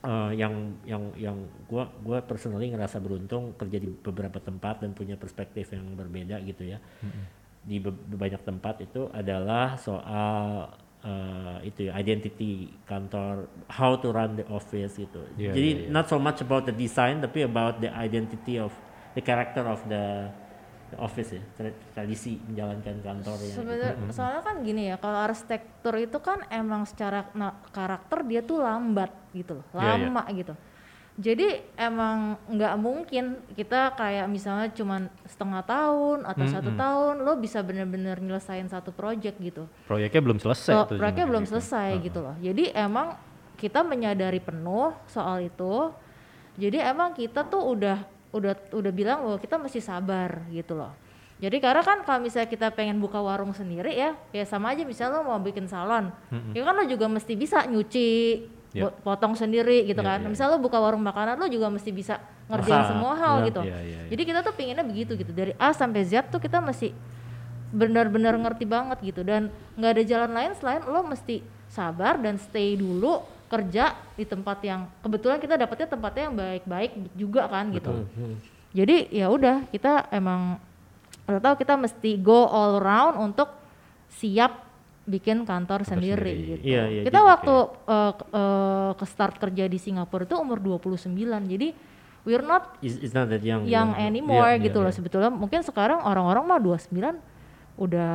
uh, 0.00 0.32
yang 0.32 0.52
yang 0.82 1.12
yang 1.14 1.36
gua 1.64 1.88
gua 2.00 2.20
personally 2.20 2.68
ngerasa 2.68 2.96
beruntung 2.96 3.52
kerja 3.54 3.76
di 3.76 3.88
beberapa 3.88 4.40
tempat 4.40 4.80
dan 4.80 4.92
punya 4.92 5.14
perspektif 5.14 5.68
yang 5.70 5.84
berbeda 5.92 6.40
gitu 6.42 6.64
ya. 6.64 6.80
Di 7.64 7.80
banyak 7.80 8.44
tempat 8.44 8.84
itu 8.84 9.08
adalah 9.08 9.80
soal 9.80 10.68
uh, 11.04 11.58
itu 11.64 11.88
ya 11.88 11.96
identity 11.96 12.72
kantor, 12.84 13.48
how 13.72 13.96
to 13.96 14.12
run 14.12 14.36
the 14.36 14.46
office 14.48 14.96
gitu. 14.96 15.24
Iya, 15.36 15.52
Jadi 15.56 15.68
iya, 15.70 15.80
iya. 15.86 15.92
not 15.92 16.08
so 16.08 16.20
much 16.20 16.40
about 16.40 16.68
the 16.68 16.74
design 16.74 17.20
tapi 17.24 17.44
about 17.44 17.80
the 17.80 17.88
identity 17.92 18.60
of 18.60 18.72
the 19.16 19.22
character 19.24 19.64
of 19.64 19.80
the, 19.88 20.28
the 20.92 20.98
office 20.98 21.32
ya, 21.32 21.42
tra- 21.56 21.78
tradisi 21.96 22.36
menjalankan 22.36 23.00
kantor 23.00 23.38
ya. 23.40 23.54
Sebenarnya 23.56 23.92
soalnya 24.12 24.42
kan 24.42 24.56
gini 24.60 24.82
ya, 24.90 24.96
kalau 25.00 25.20
arsitektur 25.24 25.94
itu 25.96 26.18
kan 26.20 26.44
emang 26.50 26.84
secara 26.84 27.30
na- 27.32 27.56
karakter 27.70 28.26
dia 28.26 28.40
tuh 28.42 28.60
lambat 28.60 29.08
gitu 29.32 29.60
loh, 29.62 29.66
Iya, 29.72 30.04
iya. 30.04 30.08
lama 30.10 30.22
gitu. 30.32 30.54
Jadi 31.14 31.62
emang 31.78 32.34
nggak 32.50 32.74
mungkin 32.74 33.38
kita 33.54 33.94
kayak 33.94 34.26
misalnya 34.26 34.66
cuman 34.74 35.06
setengah 35.30 35.62
tahun 35.62 36.26
atau 36.26 36.44
satu 36.50 36.74
tahun 36.74 37.22
lo 37.22 37.38
bisa 37.38 37.62
bener-bener 37.62 38.18
nyelesain 38.18 38.66
satu 38.66 38.90
project 38.90 39.38
gitu. 39.38 39.70
Proyeknya 39.86 40.18
belum 40.18 40.42
selesai 40.42 40.74
So, 40.74 40.78
tuh 40.90 40.98
proyeknya 40.98 41.22
cuma 41.22 41.30
belum 41.38 41.44
gitu. 41.46 41.50
selesai 41.54 41.88
gitu 42.02 42.18
loh. 42.18 42.34
Jadi 42.42 42.74
emang 42.74 43.14
kita 43.54 43.86
menyadari 43.86 44.42
penuh 44.42 44.90
soal 45.06 45.46
itu. 45.46 45.94
Jadi 46.58 46.82
emang 46.82 47.14
kita 47.14 47.46
tuh 47.46 47.62
udah 47.62 48.02
udah 48.34 48.74
udah 48.74 48.92
bilang 48.94 49.22
bahwa 49.22 49.38
kita 49.38 49.54
mesti 49.54 49.78
sabar 49.78 50.42
gitu 50.50 50.74
loh. 50.74 50.90
Jadi 51.38 51.62
karena 51.62 51.82
kan 51.82 52.02
kalau 52.02 52.26
misalnya 52.26 52.50
kita 52.50 52.74
pengen 52.74 52.98
buka 52.98 53.22
warung 53.22 53.54
sendiri 53.54 53.94
ya, 53.94 54.18
ya 54.34 54.42
sama 54.46 54.74
aja 54.74 54.86
misalnya 54.86 55.18
lo 55.22 55.30
mau 55.30 55.38
bikin 55.42 55.66
salon, 55.66 56.14
ya 56.54 56.62
kan 56.62 56.74
lo 56.78 56.86
juga 56.86 57.10
mesti 57.10 57.34
bisa 57.34 57.66
nyuci, 57.66 58.10
Bo- 58.74 58.96
potong 59.04 59.34
sendiri 59.34 59.86
gitu 59.86 60.02
Ya, 60.02 60.08
kan. 60.10 60.18
ya, 60.18 60.26
Misalnya 60.26 60.56
lo 60.56 60.60
buka 60.60 60.76
warung 60.76 60.98
makanan 61.00 61.38
lo 61.38 61.46
juga 61.46 61.70
mesti 61.70 61.90
bisa 61.90 62.18
ngerjain 62.46 62.74
Masak, 62.74 62.90
semua 62.90 63.12
hal 63.14 63.34
ya. 63.36 63.46
gitu. 63.46 63.60
Iya, 63.62 63.78
iya, 63.78 63.98
iya. 64.02 64.10
Jadi 64.10 64.22
kita 64.24 64.40
tuh 64.42 64.52
pinginnya 64.52 64.82
begitu 64.82 65.14
gitu 65.14 65.30
dari 65.30 65.54
A 65.54 65.70
sampai 65.70 66.02
Z 66.02 66.26
tuh 66.26 66.42
kita 66.42 66.58
mesti 66.58 66.90
benar-benar 67.70 68.34
ngerti 68.36 68.64
banget 68.64 68.98
gitu 69.02 69.22
dan 69.22 69.46
nggak 69.74 69.90
ada 69.92 70.02
jalan 70.04 70.30
lain 70.30 70.52
selain 70.54 70.82
lo 70.84 71.02
mesti 71.02 71.42
sabar 71.66 72.14
dan 72.16 72.38
stay 72.38 72.74
dulu 72.74 73.18
kerja 73.46 73.94
di 74.14 74.22
tempat 74.22 74.58
yang 74.62 74.86
kebetulan 75.00 75.38
kita 75.38 75.54
dapetnya 75.54 75.86
tempatnya 75.88 76.22
yang 76.24 76.36
baik-baik 76.36 76.90
juga 77.14 77.46
kan 77.46 77.70
gitu. 77.70 78.06
Jadi 78.70 79.10
ya 79.10 79.26
udah 79.26 79.66
kita 79.68 80.10
emang 80.10 80.58
udah 81.24 81.40
tahu 81.40 81.54
kita 81.56 81.74
mesti 81.74 82.14
go 82.16 82.46
all 82.46 82.78
around 82.78 83.14
untuk 83.16 83.50
siap 84.08 84.63
bikin 85.04 85.44
kantor 85.44 85.84
sendiri, 85.84 86.16
sendiri. 86.16 86.32
gitu. 86.50 86.62
Iya, 86.66 86.82
iya, 86.86 87.02
kita 87.04 87.18
jadi- 87.18 87.28
waktu 87.28 87.54
eh, 87.84 88.12
ke- 88.14 88.28
eh, 88.30 88.90
ke 88.94 89.04
start 89.04 89.34
kerja 89.36 89.64
di 89.64 89.76
Singapura 89.76 90.24
itu 90.24 90.34
umur 90.34 90.58
29. 90.58 91.12
Jadi 91.44 91.68
we're 92.22 92.40
not 92.42 92.80
It's, 92.80 92.96
it's 92.98 93.12
not 93.12 93.28
that 93.28 93.40
young. 93.40 93.64
yang 93.64 93.92
yeah. 93.92 94.00
anymore 94.02 94.48
Iya, 94.50 94.64
gitu 94.64 94.78
iya, 94.78 94.84
loh 94.84 94.90
iya. 94.90 94.96
sebetulnya 94.96 95.30
mungkin 95.30 95.60
sekarang 95.60 96.00
orang-orang 96.00 96.42
mah 96.42 96.58
29 96.58 97.20
udah 97.74 98.14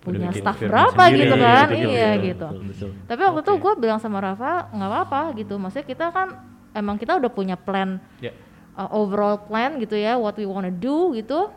punya 0.00 0.26
bikin 0.26 0.40
staff 0.40 0.56
berapa 0.58 0.96
sendiri, 0.98 1.20
gitu 1.22 1.36
iya, 1.36 1.44
kan 1.44 1.66
betul, 1.68 1.76
iya 1.84 2.08
betul, 2.08 2.24
gitu 2.24 2.46
betul, 2.48 2.64
betul. 2.64 2.90
tapi 3.04 3.20
waktu 3.22 3.40
itu 3.42 3.52
gue 3.60 3.72
bilang 3.76 4.00
sama 4.00 4.18
Rafa 4.18 4.52
nggak 4.72 4.90
apa-apa 4.90 5.20
gitu 5.36 5.54
maksudnya 5.54 5.84
kita 5.84 6.06
kan 6.08 6.28
emang 6.72 6.96
kita 6.96 7.12
udah 7.14 7.28
punya 7.28 7.52
plan 7.54 8.00
Ya. 8.16 8.32
uh, 8.72 8.88
overall 8.90 9.36
plan 9.38 9.76
gitu 9.76 9.92
ya 9.92 10.16
what 10.16 10.32
we 10.34 10.42
wanna 10.42 10.72
do 10.72 11.12
gitu 11.12 11.52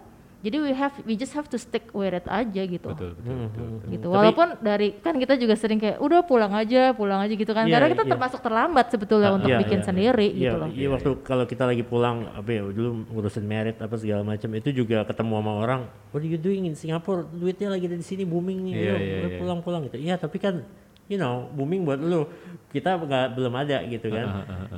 jadi 0.47 0.57
we 0.63 0.71
have 0.71 0.95
we 1.03 1.13
just 1.13 1.35
have 1.35 1.45
to 1.45 1.59
stick 1.59 1.91
with 1.91 2.15
it 2.15 2.23
aja 2.23 2.63
gitu 2.63 2.87
Betul 2.87 3.11
betul 3.19 3.35
betul. 3.43 3.65
betul. 3.75 3.89
gitu 3.91 4.07
Tapi- 4.07 4.15
walaupun 4.15 4.47
dari 4.63 4.87
kan 4.97 5.19
kita 5.19 5.35
juga 5.35 5.59
sering 5.59 5.75
kayak 5.75 5.99
udah 5.99 6.23
pulang 6.23 6.55
aja 6.55 6.95
pulang 6.95 7.19
aja 7.19 7.35
gitu 7.35 7.51
kan 7.51 7.67
Iya, 7.67 7.73
karena 7.75 7.87
kita 7.91 8.03
iya. 8.07 8.11
termasuk 8.15 8.39
terlambat 8.39 8.85
sebetulnya 8.87 9.29
untuk 9.35 9.51
Iya, 9.51 9.59
bikin 9.59 9.79
iya, 9.83 9.85
sendiri 9.85 10.27
iya. 10.31 10.39
gitu 10.39 10.55
Iya, 10.55 10.61
loh 10.63 10.69
Iya 10.71 10.87
waktu 10.95 11.09
kalau 11.21 11.43
kita 11.43 11.63
lagi 11.67 11.83
pulang 11.83 12.31
apa 12.31 12.47
ya 12.47 12.63
dulu 12.63 12.89
ngurusin 13.11 13.43
merit 13.43 13.75
apa 13.83 13.99
segala 13.99 14.23
macam 14.23 14.49
itu 14.55 14.69
juga 14.71 15.03
ketemu 15.03 15.33
sama 15.37 15.53
orang, 15.59 15.81
what 16.15 16.23
are 16.23 16.29
you 16.29 16.39
doing 16.39 16.63
in 16.63 16.73
Singapore? 16.73 17.27
Duitnya 17.27 17.67
lagi 17.67 17.85
ada 17.85 17.97
di 17.97 18.05
sini 18.05 18.23
booming 18.23 18.63
nih, 18.63 18.73
Iya, 18.73 18.87
ayo, 18.87 18.95
iya, 18.95 19.15
udah 19.19 19.31
iya. 19.33 19.39
pulang-pulang 19.43 19.81
gitu. 19.91 19.97
Iya 19.99 20.15
tapi 20.15 20.37
kan 20.39 20.63
you 21.07 21.15
know 21.15 21.47
booming 21.51 21.83
buat 21.83 21.99
lu 21.99 22.27
kita 22.71 22.99
nggak 22.99 23.27
belum 23.35 23.53
ada 23.55 23.83
gitu 23.87 24.07
kan. 24.07 24.27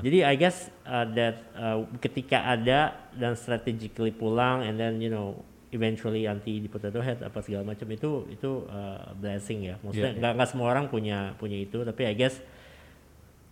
Jadi 0.01 0.17
I 0.21 0.33
guess 0.33 0.69
uh, 0.85 1.05
that 1.13 1.35
uh, 1.53 1.83
ketika 1.99 2.45
ada 2.45 2.95
dan 3.13 3.33
strategically 3.33 4.13
pulang 4.13 4.61
and 4.63 4.77
then 4.77 5.01
you 5.01 5.09
know 5.09 5.41
eventually 5.69 6.25
anti 6.25 6.57
di 6.57 6.65
potato 6.65 6.97
head 6.97 7.21
apa 7.21 7.39
segala 7.39 7.61
macam 7.63 7.85
itu 7.87 8.25
itu 8.27 8.65
uh, 8.65 9.13
blessing 9.13 9.65
ya. 9.65 9.75
Maksudnya 9.79 10.13
nggak 10.15 10.31
nggak 10.35 10.49
semua 10.49 10.67
orang 10.67 10.85
punya 10.85 11.33
punya 11.35 11.55
itu 11.55 11.81
tapi 11.81 12.03
I 12.03 12.13
guess 12.13 12.35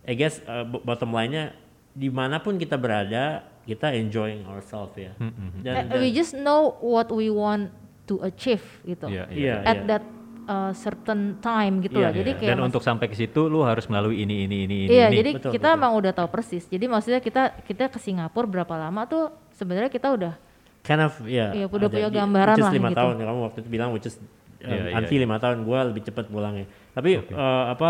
I 0.02 0.14
guess 0.14 0.40
uh, 0.42 0.62
bo- 0.62 0.82
bottom 0.82 1.10
line-nya 1.10 1.54
di 1.92 2.08
mana 2.08 2.38
pun 2.38 2.56
kita 2.56 2.74
berada 2.74 3.42
kita 3.62 3.92
enjoying 3.92 4.42
ourselves 4.44 4.94
ya. 4.94 5.12
Hmm, 5.14 5.60
Dan, 5.60 5.92
we 5.94 6.08
just 6.08 6.32
know 6.32 6.74
what 6.80 7.06
we 7.08 7.28
want 7.28 7.68
to 8.04 8.16
achieve 8.20 8.64
gitu 8.82 9.04
Iya, 9.06 9.28
iya. 9.28 9.36
iya, 9.36 9.56
at 9.62 9.76
iya. 9.76 9.84
that 9.86 10.04
uh, 10.44 10.72
certain 10.72 11.36
time 11.38 11.84
gitu 11.84 12.00
Iya, 12.00 12.08
loh. 12.08 12.12
Jadi 12.16 12.30
Iya. 12.32 12.38
kayak 12.40 12.50
Dan 12.50 12.58
mas- 12.58 12.68
untuk 12.72 12.80
sampai 12.80 13.06
ke 13.06 13.14
situ 13.14 13.40
lu 13.46 13.60
harus 13.60 13.84
melalui 13.84 14.24
ini 14.24 14.48
ini 14.48 14.64
ini 14.64 14.76
ini. 14.80 14.90
Iya, 14.90 15.06
ini. 15.06 15.16
jadi 15.18 15.30
Betul, 15.36 15.52
kita 15.52 15.68
betul. 15.68 15.78
emang 15.78 15.92
udah 15.94 16.12
tahu 16.16 16.28
persis. 16.32 16.64
Jadi 16.64 16.84
maksudnya 16.88 17.20
kita 17.20 17.42
kita 17.62 17.84
ke 17.86 18.00
Singapura 18.00 18.48
berapa 18.48 18.74
lama 18.80 19.04
tuh 19.04 19.28
sebenarnya 19.52 19.92
kita 19.92 20.08
udah 20.08 20.32
kind 20.82 21.02
of 21.02 21.12
ya. 21.26 21.52
Iya, 21.54 21.66
udah 21.68 21.88
ada 21.88 21.96
punya 21.96 22.10
gambaran 22.10 22.54
which 22.56 22.62
is 22.62 22.66
lah 22.66 22.74
lima 22.74 22.90
gitu. 22.90 22.98
tahun 22.98 23.14
ya 23.14 23.24
kamu 23.28 23.40
waktu 23.44 23.58
itu 23.60 23.70
bilang 23.70 23.90
which 23.94 24.06
is 24.08 24.16
um, 24.18 24.26
Iya, 24.58 24.74
iya, 24.90 24.96
anti 24.98 25.14
lima 25.18 25.36
tahun 25.38 25.58
gua 25.62 25.78
lebih 25.86 26.02
cepat 26.06 26.24
pulangnya. 26.30 26.66
Tapi 26.94 27.10
uh, 27.30 27.64
apa 27.72 27.88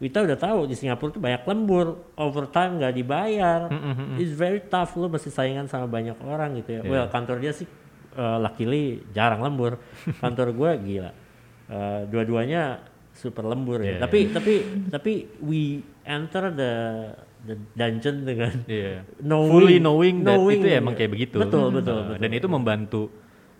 kita 0.00 0.24
udah 0.24 0.38
tahu 0.40 0.60
di 0.64 0.72
Singapura 0.72 1.12
tuh 1.12 1.20
banyak 1.20 1.44
lembur, 1.44 1.86
overtime 2.16 2.80
nggak 2.80 2.94
dibayar. 2.96 3.68
It's 4.16 4.32
very 4.32 4.64
tough 4.64 4.96
lu 4.96 5.12
mesti 5.12 5.28
saingan 5.28 5.68
sama 5.68 5.84
banyak 5.84 6.16
orang 6.24 6.56
gitu 6.56 6.80
ya. 6.80 6.82
Iya. 6.84 6.88
Well 6.88 7.06
kantor 7.12 7.36
dia 7.44 7.52
sih 7.52 7.68
uh, 8.16 8.40
luckily 8.40 9.04
jarang 9.12 9.44
lembur. 9.44 9.76
kantor 10.24 10.56
gua 10.56 10.72
gila. 10.80 11.12
Uh, 11.70 12.02
dua-duanya 12.08 12.82
super 13.12 13.44
lembur 13.44 13.84
ya. 13.84 13.98
Iya, 13.98 14.08
Tapi 14.08 14.18
tapi 14.32 14.54
tapi 14.88 15.12
we 15.44 15.84
enter 16.08 16.48
the 16.48 16.72
dungeon 17.72 18.16
dengan 18.22 18.52
Iya. 18.66 19.04
knowing, 19.18 19.50
Fully 19.50 19.76
knowing, 19.78 20.16
that 20.22 20.36
knowing- 20.36 20.60
itu 20.60 20.68
emang 20.70 20.94
kayak 20.94 21.10
begitu. 21.10 21.36
Betul, 21.38 21.72
betul, 21.72 21.96
Uh, 21.96 22.04
betul. 22.12 22.16
Dan 22.20 22.30
itu 22.32 22.46
membantu 22.46 23.02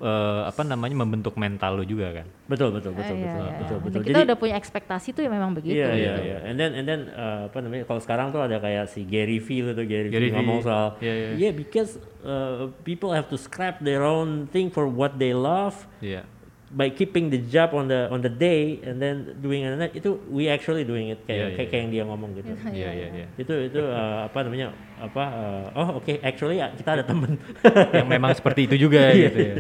eh, 0.01 0.43
apa 0.49 0.65
namanya 0.65 0.97
membentuk 0.97 1.37
mental 1.37 1.77
lu 1.77 1.85
juga 1.85 2.09
kan. 2.09 2.27
Betul, 2.49 2.73
betul, 2.73 2.97
betul, 2.97 3.13
Ah, 3.13 3.21
iya, 3.21 3.29
betul, 3.29 3.45
iya, 3.45 3.53
betul, 3.53 3.77
iya. 3.77 3.85
betul. 3.85 4.01
Kita 4.01 4.19
udah 4.25 4.37
punya 4.41 4.55
ekspektasi 4.57 5.09
tuh 5.13 5.21
ya 5.21 5.29
memang 5.29 5.53
begitu. 5.53 5.77
Iya, 5.77 5.89
iya, 5.93 6.13
gitu. 6.17 6.21
iya. 6.25 6.39
And 6.41 6.57
then, 6.57 6.71
and 6.73 6.87
then 6.89 7.01
uh, 7.13 7.53
apa 7.53 7.61
namanya? 7.61 7.85
Kalau 7.85 8.01
sekarang 8.01 8.33
tuh 8.33 8.41
ada 8.41 8.57
kayak 8.57 8.89
si 8.89 9.05
Gary 9.05 9.37
Vee 9.37 9.61
tuh 9.61 9.85
Gary, 9.85 10.09
Gary 10.09 10.33
Vee 10.33 10.41
ngomong 10.41 10.65
soal, 10.65 10.97
Iya, 10.99 11.13
iya. 11.13 11.29
yeah, 11.37 11.53
because 11.53 12.01
uh, 12.25 12.73
people 12.81 13.13
have 13.13 13.29
to 13.29 13.37
scrap 13.37 13.77
their 13.79 14.01
own 14.01 14.49
thing 14.49 14.73
for 14.73 14.89
what 14.89 15.21
they 15.21 15.37
love 15.37 15.77
Iya. 16.01 16.25
By 16.71 16.87
keeping 16.87 17.35
the 17.35 17.39
job 17.51 17.75
on 17.75 17.91
the 17.91 18.07
on 18.15 18.23
the 18.23 18.31
day 18.31 18.79
and 18.87 19.03
then 19.03 19.35
doing 19.43 19.67
it 19.67 19.75
itu 19.91 20.23
we 20.31 20.47
actually 20.47 20.87
doing 20.87 21.11
it 21.11 21.19
kayak 21.27 21.35
Iya, 21.35 21.47
iya, 21.51 21.57
kayak, 21.59 21.69
kayak 21.75 21.83
yang 21.83 21.91
dia 21.91 22.05
ngomong 22.07 22.31
gitu. 22.39 22.51
Iya 22.71 22.91
iya 22.95 23.09
iya. 23.11 23.27
itu 23.35 23.55
itu 23.67 23.81
uh, 23.83 24.31
apa 24.31 24.39
namanya? 24.47 24.71
Apa? 25.03 25.25
uh, 25.35 25.65
oh 25.75 25.89
oke, 25.99 26.13
actually 26.23 26.63
ya, 26.63 26.71
kita 26.77 27.01
ada 27.01 27.05
temen. 27.09 27.41
Yang 27.97 28.09
memang 28.09 28.31
seperti 28.37 28.69
itu 28.69 28.87
juga 28.87 29.11
Iya. 29.11 29.33
gitu 29.33 29.39
ya. 29.41 29.55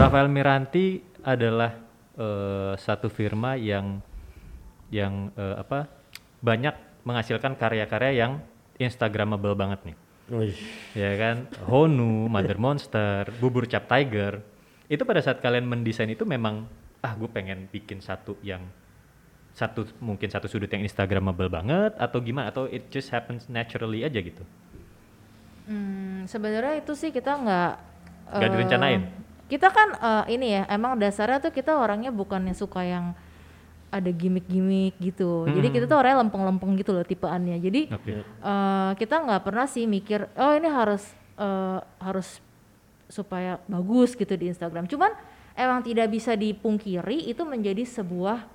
Rafael 0.00 0.28
Miranti 0.32 1.00
adalah 1.24 1.89
eh, 2.20 2.72
satu 2.76 3.08
firma 3.08 3.56
yang 3.56 4.04
yang 4.92 5.32
eh, 5.34 5.56
apa 5.56 5.88
banyak 6.44 6.76
menghasilkan 7.08 7.56
karya-karya 7.56 8.12
yang 8.26 8.32
instagramable 8.76 9.56
banget 9.56 9.80
nih. 9.92 9.96
Wih, 10.30 10.58
ya 10.94 11.12
kan? 11.18 11.36
Honu, 11.66 12.30
Mother 12.30 12.54
Monster, 12.60 13.26
Bubur 13.42 13.66
Cap 13.66 13.90
Tiger. 13.90 14.38
Itu 14.86 15.02
pada 15.02 15.18
saat 15.18 15.42
kalian 15.42 15.66
mendesain 15.66 16.10
itu 16.10 16.22
memang 16.22 16.70
ah 17.00 17.12
gue 17.16 17.26
pengen 17.26 17.66
bikin 17.72 17.98
satu 18.04 18.36
yang 18.44 18.60
satu 19.50 19.88
mungkin 19.98 20.30
satu 20.30 20.46
sudut 20.46 20.70
yang 20.70 20.86
instagramable 20.86 21.50
banget 21.50 21.98
atau 21.98 22.22
gimana? 22.22 22.54
Atau 22.54 22.70
it 22.70 22.86
just 22.94 23.10
happens 23.10 23.50
naturally 23.50 24.06
aja 24.06 24.22
gitu? 24.22 24.46
Hmm, 25.66 26.26
sebenarnya 26.30 26.78
itu 26.78 26.92
sih 26.94 27.10
kita 27.10 27.34
nggak 27.34 27.72
Nggak 28.30 28.50
eh, 28.50 28.54
direncanain? 28.54 29.02
Kita 29.50 29.68
kan 29.74 29.98
eh, 29.98 30.38
ini 30.38 30.54
ya, 30.54 30.62
emang 30.70 30.94
dasarnya 30.94 31.42
tuh 31.42 31.50
kita 31.50 31.74
orangnya 31.74 32.14
bukannya 32.14 32.54
suka 32.54 32.86
yang 32.86 33.18
ada 33.90 34.10
gimmick-gimmick 34.14 34.94
gitu. 35.02 35.50
Jadi 35.50 35.68
kita 35.74 35.84
tuh 35.90 35.98
orangnya 35.98 36.22
lempeng-lempeng 36.22 36.78
gitu 36.78 36.94
loh 36.94 37.02
tipeannya. 37.02 37.58
Jadi 37.58 37.90
Oke. 37.90 38.22
eh, 38.22 38.90
kita 38.94 39.14
nggak 39.26 39.42
pernah 39.42 39.66
sih 39.66 39.84
mikir 39.90 40.30
oh 40.38 40.54
ini 40.54 40.70
harus 40.70 41.02
eh, 41.36 41.78
harus 41.98 42.38
supaya 43.10 43.58
bagus 43.66 44.14
gitu 44.14 44.30
di 44.38 44.54
Instagram. 44.54 44.86
Cuman 44.86 45.10
emang 45.58 45.82
tidak 45.82 46.06
bisa 46.14 46.38
dipungkiri 46.38 47.26
itu 47.26 47.42
menjadi 47.42 47.82
sebuah 47.82 48.46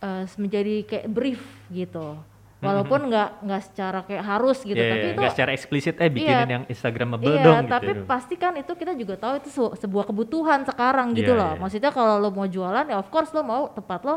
eh, 0.00 0.24
menjadi 0.40 0.74
kayak 0.88 1.06
brief 1.12 1.44
gitu. 1.68 2.16
Walaupun 2.64 3.00
nggak 3.06 3.28
nggak 3.40 3.62
secara 3.62 3.98
kayak 4.02 4.24
harus 4.24 4.58
gitu, 4.60 4.74
Iya, 4.74 4.88
tapi 4.88 4.98
iya, 5.00 5.10
itu 5.10 5.20
nggak 5.20 5.34
secara 5.34 5.50
eksplisit 5.52 5.94
eh 5.96 6.08
bikinin 6.08 6.34
Iya. 6.40 6.46
yang 6.50 6.64
Instagramable 6.66 7.28
iya, 7.30 7.42
dong 7.42 7.62
gitu. 7.62 7.72
tapi 7.72 7.90
pasti 8.04 8.34
kan 8.34 8.52
itu 8.54 8.72
kita 8.72 8.92
juga 8.92 9.14
tahu 9.14 9.34
itu 9.38 9.48
se- 9.48 9.74
sebuah 9.78 10.04
kebutuhan 10.06 10.60
sekarang 10.62 11.12
gitu 11.12 11.30
Iya, 11.30 11.40
loh. 11.40 11.52
iya. 11.52 11.60
Maksudnya 11.60 11.90
kalau 11.90 12.14
lo 12.16 12.28
mau 12.28 12.46
jualan 12.46 12.84
ya 12.84 12.96
of 12.96 13.08
course 13.08 13.30
lo 13.30 13.40
mau 13.40 13.68
tempat 13.68 14.00
lo 14.02 14.16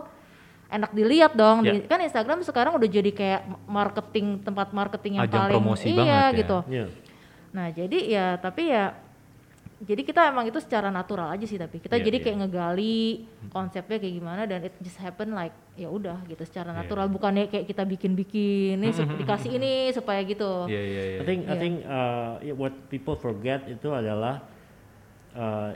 enak 0.67 0.91
dilihat 0.91 1.31
dong. 1.33 1.63
Iya. 1.63 1.71
Di- 1.73 1.86
kan 1.86 1.99
Instagram 1.99 2.39
sekarang 2.41 2.75
udah 2.75 2.89
jadi 2.89 3.12
kayak 3.12 3.41
marketing 3.65 4.41
tempat 4.41 4.67
marketing 4.71 5.13
yang 5.15 5.25
Ajang 5.25 5.41
paling 5.41 5.55
promosi 5.55 5.86
iya 5.88 5.95
banget 5.95 6.12
ya. 6.12 6.38
gitu. 6.38 6.57
Iya. 6.67 6.86
Nah, 7.47 7.67
jadi 7.69 7.99
ya 8.03 8.25
tapi 8.36 8.63
ya 8.67 8.83
jadi 9.79 10.01
kita 10.01 10.21
emang 10.27 10.45
itu 10.45 10.57
secara 10.57 10.89
natural 10.89 11.29
aja 11.29 11.43
sih 11.43 11.55
tapi 11.55 11.77
kita 11.77 11.95
Iya, 11.95 12.03
jadi 12.03 12.17
iya. 12.17 12.23
kayak 12.23 12.37
ngegali 12.39 12.99
konsepnya 13.47 13.97
kayak 13.97 14.15
gimana 14.15 14.41
dan 14.43 14.59
it 14.61 14.73
just 14.79 14.97
happen 14.97 15.31
like 15.31 15.53
ya 15.73 15.85
udah 15.87 16.17
gitu 16.25 16.41
secara 16.43 16.71
Iya, 16.71 16.77
natural 16.79 17.05
bukannya 17.07 17.45
kayak 17.45 17.65
kita 17.65 17.85
bikin-bikin 17.85 18.75
nih 18.75 18.89
sup- 18.97 19.13
dikasih 19.13 19.51
ini 19.53 19.73
supaya 19.91 20.21
gitu. 20.21 20.65
Iya 20.65 20.81
iya 20.81 21.03
iya. 21.07 21.19
I 21.19 21.23
think 21.23 21.41
I 21.41 21.47
Iya. 21.47 21.55
think 21.55 21.75
uh, 21.83 22.31
yeah, 22.41 22.53
what 22.53 22.73
people 22.87 23.13
forget 23.15 23.65
itu 23.65 23.85
adalah 23.87 24.41
uh, 25.33 25.69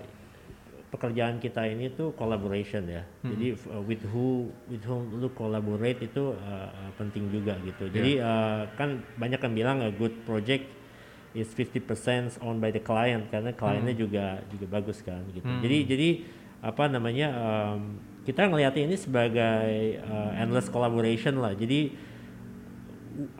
pekerjaan 0.89 1.37
kita 1.37 1.63
ini 1.63 1.87
tuh 1.89 2.11
collaboration 2.11 2.83
ya. 2.83 3.05
Jadi 3.21 3.53
f- 3.53 3.69
uh, 3.69 3.79
with 3.79 4.01
who 4.09 4.49
with 4.65 4.83
whom 4.83 5.13
lu 5.13 5.29
collaborate 5.31 6.01
itu 6.01 6.33
uh, 6.33 6.41
uh, 6.67 6.91
penting 6.97 7.29
juga 7.29 7.55
gitu. 7.61 7.87
Jadi 7.87 8.17
uh, 8.17 8.65
kan 8.73 8.97
banyak 9.15 9.39
yang 9.39 9.53
bilang 9.55 9.77
a 9.79 9.91
good 9.91 10.11
project 10.25 10.65
is 11.31 11.47
50% 11.55 12.39
owned 12.43 12.59
by 12.59 12.71
the 12.71 12.83
client 12.83 13.31
karena 13.31 13.55
kliennya 13.55 13.95
juga 13.95 14.43
juga 14.51 14.65
bagus 14.67 14.99
kan 14.99 15.23
gitu. 15.31 15.47
Jadi 15.47 15.77
jadi 15.87 16.09
apa 16.61 16.85
namanya 16.91 17.27
um, 17.33 17.97
kita 18.27 18.45
ngelihat 18.51 18.77
ini 18.77 18.95
sebagai 18.99 20.01
uh, 20.05 20.31
endless 20.37 20.69
collaboration 20.69 21.41
lah. 21.41 21.57
Jadi 21.57 21.95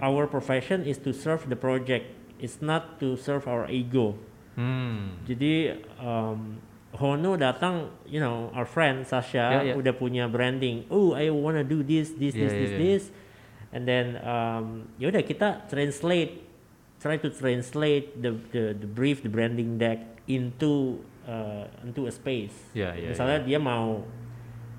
our 0.02 0.26
profession 0.26 0.84
is 0.88 0.98
to 1.00 1.14
serve 1.14 1.46
the 1.52 1.58
project. 1.60 2.10
It's 2.42 2.60
not 2.64 2.98
to 3.04 3.14
serve 3.20 3.46
our 3.46 3.70
ego. 3.70 4.18
Hmm. 4.58 5.22
Jadi 5.30 5.78
um, 6.02 6.58
Hono 6.92 7.40
datang, 7.40 7.88
you 8.04 8.20
know, 8.20 8.52
our 8.52 8.68
friend 8.68 9.08
Sasha 9.08 9.64
Ya, 9.64 9.72
ya. 9.72 9.74
udah 9.80 9.96
punya 9.96 10.28
branding. 10.28 10.84
Oh, 10.92 11.16
I 11.16 11.32
wanna 11.32 11.64
do 11.64 11.80
this, 11.88 12.12
this, 12.20 12.36
Ya, 12.36 12.44
this, 12.44 12.52
ya, 12.52 12.60
this, 12.60 12.72
ya. 12.72 12.78
this, 12.84 13.04
and 13.72 13.88
then 13.88 14.20
um, 14.28 14.92
ya 15.00 15.08
udah 15.08 15.24
kita 15.24 15.72
translate, 15.72 16.44
try 17.02 17.18
to 17.18 17.30
translate 17.34 18.22
the 18.22 18.38
the, 18.54 18.78
the 18.78 18.88
brief, 18.88 19.26
the 19.26 19.32
branding 19.34 19.82
deck 19.82 20.00
into 20.30 21.02
uh, 21.26 21.66
into 21.82 22.06
a 22.06 22.14
space. 22.14 22.54
Ya, 22.78 22.94
ya, 22.94 23.12
Misalnya 23.12 23.42
dia 23.42 23.58
mau 23.58 24.06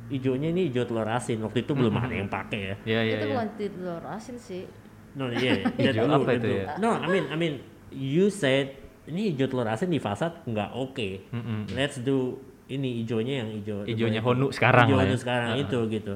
hijaunya 0.06 0.54
ini 0.54 0.70
hijau 0.70 0.86
telur 0.86 1.10
asin. 1.10 1.42
Waktu 1.42 1.66
itu 1.66 1.72
belum 1.74 1.92
ada 1.98 2.14
yang 2.14 2.30
pakai 2.30 2.60
ya. 2.62 2.76
Iya 2.86 3.00
iya 3.02 3.14
itu 3.18 3.26
iya. 3.26 3.34
bukan 3.34 3.48
telur 3.58 4.04
asin 4.06 4.36
sih. 4.38 4.64
No, 5.12 5.28
yeah, 5.28 5.60
Hijau 5.76 6.08
apa 6.08 6.40
itu 6.40 6.48
ya? 6.48 6.80
No, 6.80 6.96
I 6.96 7.04
mean, 7.04 7.28
I 7.28 7.36
mean, 7.36 7.60
you 7.92 8.32
said 8.32 8.80
ini 9.04 9.34
hijau 9.34 9.50
telur 9.50 9.68
asin 9.68 9.92
di 9.92 10.00
fasad 10.00 10.40
nggak 10.48 10.72
oke. 10.72 11.08
Mm-mm. 11.34 11.68
Let's 11.76 12.00
do 12.00 12.40
ini 12.70 13.04
hijaunya 13.04 13.44
yang 13.44 13.48
hijau. 13.52 13.78
Hijaunya 13.84 14.22
ya? 14.22 14.24
Honu 14.24 14.48
sekarang 14.54 14.88
Hijau 14.88 14.96
lah 14.96 15.04
Honu 15.04 15.16
ya. 15.16 15.20
sekarang 15.20 15.48
Uh-uh. 15.52 15.64
itu 15.68 15.78
gitu. 15.90 16.14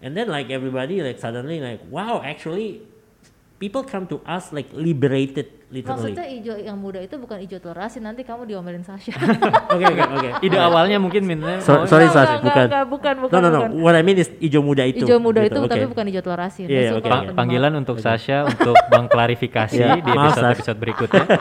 And 0.00 0.14
then 0.14 0.30
like 0.30 0.48
everybody 0.48 1.02
like 1.02 1.18
suddenly 1.18 1.58
like 1.58 1.82
wow 1.90 2.22
actually 2.22 2.86
people 3.60 3.84
come 3.84 4.08
to 4.08 4.24
us 4.24 4.50
like 4.50 4.72
liberated 4.72 5.52
literally. 5.68 6.16
Maksudnya 6.16 6.26
hijau 6.26 6.56
yang 6.56 6.74
muda 6.74 6.98
itu 6.98 7.14
bukan 7.14 7.44
hijau 7.44 7.60
telur 7.60 7.76
asin, 7.76 8.02
nanti 8.02 8.24
kamu 8.24 8.48
diomelin 8.48 8.80
Sasha. 8.82 9.12
Oke 9.68 9.84
oke 9.84 10.02
oke. 10.02 10.28
Ide 10.40 10.56
awalnya 10.56 10.96
mungkin 10.96 11.22
minta 11.22 11.60
So- 11.60 11.84
sorry 11.84 12.08
Enggak, 12.08 12.16
Sas, 12.16 12.26
enggak, 12.26 12.40
bukan. 12.42 12.64
enggak, 12.66 12.84
bukan, 12.88 13.14
bukan, 13.20 13.36
No 13.36 13.38
no 13.38 13.48
no. 13.48 13.60
bukan. 13.68 13.70
What 13.78 13.94
I 13.94 14.02
mean 14.02 14.16
is 14.16 14.32
hijau 14.40 14.64
muda 14.64 14.82
itu. 14.82 15.04
Hijau 15.04 15.20
muda 15.20 15.44
gitu, 15.44 15.54
itu 15.54 15.60
oke. 15.60 15.70
tapi 15.70 15.84
bukan 15.86 16.04
hijau. 16.08 16.22
Iya, 16.24 16.32
oke, 16.32 17.04
kalau 17.04 17.14
oke. 17.14 17.20
ketemu- 17.22 17.36
panggilan 17.36 17.72
untuk 17.76 17.96
Sasha 18.00 18.48
untuk 18.48 18.74
Bang 18.88 19.06
klarifikasi 19.06 19.76
Iya, 19.76 20.00
di 20.00 20.08
maaf, 20.10 20.32
episode 20.32 20.40
Sas. 20.42 20.54
episode 20.56 20.78
berikutnya. 20.80 21.24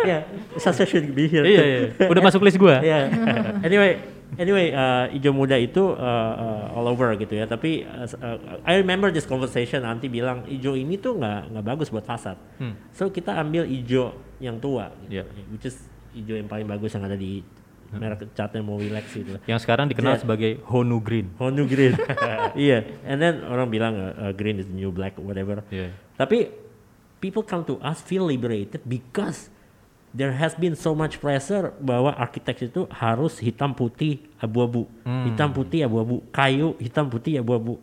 Yeah, 0.00 0.20
Sasha 0.56 0.86
should 0.86 1.12
be 1.12 1.28
here. 1.28 1.44
iya 1.44 1.60
iya. 1.60 1.80
Udah 2.08 2.22
masuk 2.22 2.40
list 2.40 2.56
gua. 2.56 2.80
yeah. 2.80 3.10
anyway, 3.66 4.00
anyway, 4.36 4.70
uh, 4.70 5.10
hijau 5.10 5.32
muda 5.32 5.56
itu 5.56 5.80
uh, 5.80 6.34
uh, 6.36 6.76
all 6.76 6.86
over 6.86 7.14
gitu 7.16 7.34
ya. 7.34 7.48
Tapi 7.48 7.82
uh, 7.82 8.06
uh, 8.06 8.38
I 8.62 8.78
remember 8.78 9.10
this 9.10 9.24
conversation. 9.24 9.82
Nanti 9.82 10.06
bilang 10.06 10.46
hijau 10.46 10.76
ini 10.76 11.00
tuh 11.00 11.18
nggak 11.18 11.50
nggak 11.50 11.64
bagus 11.64 11.88
buat 11.88 12.04
fasad. 12.04 12.36
Hmm. 12.60 12.76
So 12.92 13.10
kita 13.10 13.34
ambil 13.34 13.66
hijau 13.66 14.14
yang 14.38 14.56
tua, 14.56 14.88
gitu, 15.04 15.20
Yeah. 15.20 15.26
which 15.50 15.66
is 15.66 15.76
hijau 16.12 16.36
yang 16.36 16.46
paling 16.46 16.64
bagus 16.64 16.92
yang 16.92 17.04
ada 17.04 17.14
di 17.14 17.44
merek 17.90 18.30
catnya 18.38 18.62
mau 18.62 18.78
relax 18.78 19.10
gitu. 19.10 19.34
Yang 19.50 19.66
sekarang 19.66 19.90
dikenal 19.90 20.14
Yeah. 20.14 20.22
sebagai 20.22 20.50
Honu 20.70 21.02
Green. 21.02 21.34
Honu 21.42 21.66
green, 21.66 21.98
iya. 22.54 22.86
And 23.02 23.18
then 23.18 23.42
orang 23.42 23.66
bilang 23.66 23.98
uh, 23.98 24.30
uh, 24.30 24.32
green 24.32 24.62
is 24.62 24.70
the 24.70 24.76
new 24.78 24.94
black, 24.94 25.18
whatever. 25.18 25.66
Iya. 25.74 25.90
Tapi 26.14 26.54
people 27.18 27.42
come 27.42 27.66
to 27.66 27.76
us 27.82 28.00
feel 28.00 28.24
liberated 28.24 28.80
because 28.86 29.50
there 30.10 30.34
has 30.34 30.54
been 30.54 30.74
so 30.74 30.90
much 30.92 31.18
pressure 31.18 31.70
bahwa 31.78 32.10
arsitek 32.14 32.68
itu 32.68 32.82
harus 32.90 33.38
hitam 33.38 33.70
putih 33.70 34.18
abu-abu, 34.36 34.86
Hmm. 35.06 35.26
hitam 35.26 35.50
putih 35.50 35.86
abu-abu, 35.86 36.22
kayu 36.30 36.74
hitam 36.78 37.06
putih 37.06 37.38
abu-abu. 37.38 37.78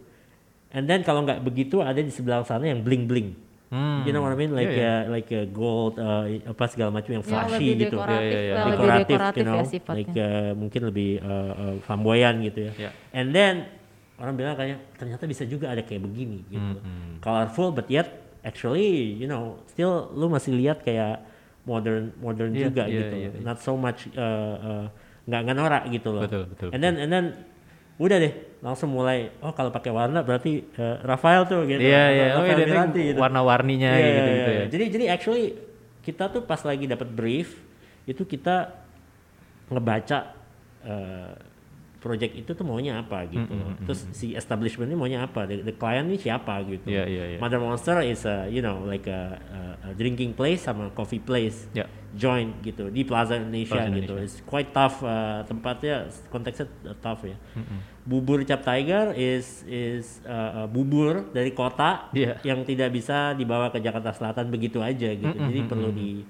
And 0.70 0.84
then 0.84 1.02
kalau 1.02 1.24
nggak 1.24 1.40
begitu 1.42 1.80
ada 1.80 1.98
di 1.98 2.12
sebelah 2.12 2.44
sana 2.44 2.68
yang 2.68 2.84
bling 2.84 3.08
bling. 3.08 3.32
Hmm. 3.68 4.08
You 4.08 4.16
know 4.16 4.24
what 4.24 4.32
I 4.32 4.40
mean? 4.40 4.56
Like 4.56 4.72
Iya, 4.72 5.08
uh, 5.08 5.12
like 5.12 5.28
uh, 5.30 5.44
gold, 5.52 6.00
uh, 6.00 6.24
apa 6.48 6.63
segala 6.72 6.88
macam 6.88 7.12
yang 7.12 7.20
yang 7.20 7.28
flashy 7.28 7.76
lebih 7.76 7.76
gitu. 7.84 7.96
dekoratif, 8.00 8.32
iya. 8.32 8.48
yang 8.48 8.56
lebih 8.56 8.72
Dekoratif, 8.72 9.08
dekoratif 9.12 9.36
you 9.36 9.44
know, 9.44 9.56
ya 9.58 9.66
sifatnya. 9.68 9.96
like 10.00 10.16
uh, 10.16 10.52
mungkin 10.56 10.82
lebih 10.88 11.10
uh, 11.20 11.52
uh, 11.52 11.76
flamboyan 11.84 12.36
gitu 12.44 12.60
ya. 12.63 12.72
Iya. 12.80 12.90
And 13.12 13.28
then 13.32 13.54
orang 14.16 14.34
bilang 14.36 14.56
kayak 14.56 14.78
ternyata 14.96 15.24
bisa 15.24 15.44
juga 15.44 15.68
ada 15.68 15.84
kayak 15.84 16.00
begini 16.00 16.48
gitu. 16.48 16.80
Hmm, 16.80 17.20
Colorful 17.20 17.72
but 17.72 17.88
yet 17.88 18.08
actually 18.40 18.88
you 19.13 19.28
know 19.28 19.60
still 19.68 20.16
lu 20.16 20.32
masih 20.32 20.56
lihat 20.56 20.80
kayak 20.80 21.28
modern 21.68 22.16
modern 22.24 22.56
Iya, 22.56 22.72
juga 22.72 22.84
iya, 22.88 22.96
gitu. 23.04 23.16
iya, 23.20 23.30
iya. 23.36 23.42
Not 23.44 23.60
so 23.60 23.76
much 23.76 24.08
uh, 24.16 24.56
uh, 24.58 24.86
nggak 25.28 25.40
nggak 25.44 25.58
norak 25.60 25.84
gitu 25.92 26.10
loh. 26.16 26.24
Betul, 26.24 26.44
betul, 26.56 26.70
And 26.72 26.80
then 26.80 26.96
and 26.96 27.12
then 27.12 27.26
udah 28.00 28.18
deh 28.24 28.34
langsung 28.64 28.94
mulai 28.94 29.34
oh 29.44 29.52
kalau 29.52 29.74
pakai 29.74 29.92
warna 29.92 30.24
berarti 30.24 30.64
uh, 30.80 31.04
Rafael 31.04 31.44
tuh 31.46 31.68
gitu. 31.68 31.84
Iya. 31.84 32.40
Oh, 32.40 32.48
Rafael 32.48 32.64
Miranti 32.64 33.00
ini 33.04 33.08
gitu. 33.12 33.20
warna-warninya 33.20 33.92
Iya, 33.92 34.00
gitu 34.00 34.16
iya, 34.16 34.32
gitu 34.32 34.52
iya. 34.52 34.58
ya. 34.58 34.66
Jadi 34.72 34.86
jadi 34.96 35.06
actually 35.12 35.46
kita 36.02 36.32
tuh 36.32 36.42
pas 36.48 36.64
lagi 36.64 36.88
dapat 36.88 37.12
brief 37.12 37.60
itu 38.08 38.24
kita 38.24 38.72
ngebaca 39.68 40.32
uh, 40.88 41.36
project 41.98 42.34
itu 42.38 42.54
tuh 42.54 42.62
maunya 42.62 43.02
apa 43.02 43.26
gitu. 43.26 43.50
Terus 43.84 44.06
si 44.14 44.34
establishment 44.34 44.88
ini 44.88 44.98
maunya 44.98 45.26
apa? 45.26 45.46
The, 45.46 45.66
the 45.66 45.74
client 45.74 46.08
ini 46.08 46.18
siapa 46.18 46.62
gitu. 46.64 46.88
Iya, 46.88 47.04
iya, 47.10 47.24
iya. 47.34 47.38
Mother 47.42 47.58
Monster 47.58 48.00
is 48.02 48.22
a, 48.24 48.46
you 48.48 48.62
know 48.62 48.86
like 48.86 49.06
a, 49.06 49.36
a- 49.38 49.76
a 49.88 49.90
drinking 49.94 50.32
place 50.32 50.64
sama 50.64 50.90
coffee 50.94 51.20
place. 51.20 51.66
Ya. 51.74 51.90
Joint 52.18 52.64
gitu 52.64 52.88
di 52.90 53.04
Plaza 53.04 53.36
Indonesia 53.36 53.78
Plaza 53.78 53.94
gitu. 53.94 54.14
Indonesia. 54.16 54.26
It's 54.26 54.42
quite 54.42 54.72
tough 54.72 55.04
uh, 55.04 55.44
tempatnya 55.44 56.08
konteksnya 56.30 56.66
tough 56.98 57.22
ya. 57.28 57.38
Bubur 58.08 58.42
Cap 58.48 58.64
Tiger 58.64 59.12
is 59.14 59.62
is 59.68 60.24
uh, 60.24 60.64
uh, 60.64 60.68
bubur 60.72 61.28
dari 61.30 61.52
kota 61.52 62.08
Iya. 62.16 62.40
yang 62.42 62.64
tidak 62.64 62.90
bisa 62.90 63.36
dibawa 63.36 63.68
ke 63.70 63.84
Jakarta 63.84 64.16
Selatan 64.16 64.48
begitu 64.48 64.80
aja 64.80 65.12
gitu. 65.12 65.36
Jadi 65.36 65.60
perlu 65.68 65.92
di 65.92 66.24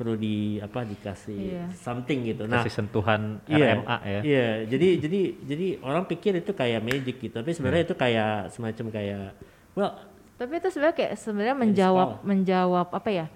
perlu 0.00 0.16
di 0.16 0.56
apa 0.56 0.80
dikasih 0.80 1.36
Iya. 1.60 1.66
something 1.76 2.24
gitu. 2.24 2.48
Nah, 2.48 2.64
Kasih 2.64 2.72
sentuhan 2.72 3.36
Iya, 3.44 3.76
RMA 3.76 3.96
ya. 4.00 4.20
Iya, 4.24 4.48
jadi 4.64 4.88
jadi 4.96 5.20
jadi 5.44 5.66
orang 5.84 6.08
pikir 6.08 6.40
itu 6.40 6.56
kayak 6.56 6.80
magic 6.80 7.20
gitu, 7.20 7.36
tapi 7.36 7.52
sebenarnya 7.52 7.84
itu 7.84 7.94
kayak 7.94 8.48
semacam 8.48 8.86
kayak 8.88 9.36
well 9.76 9.92
Tapi 10.40 10.56
itu 10.56 10.72
sebenarnya 10.72 10.96
kayak 10.96 11.12
sebenarnya 11.20 11.52
menjawab 11.52 12.08
menjawab 12.24 12.88
apa 12.96 13.10
ya? 13.12 13.26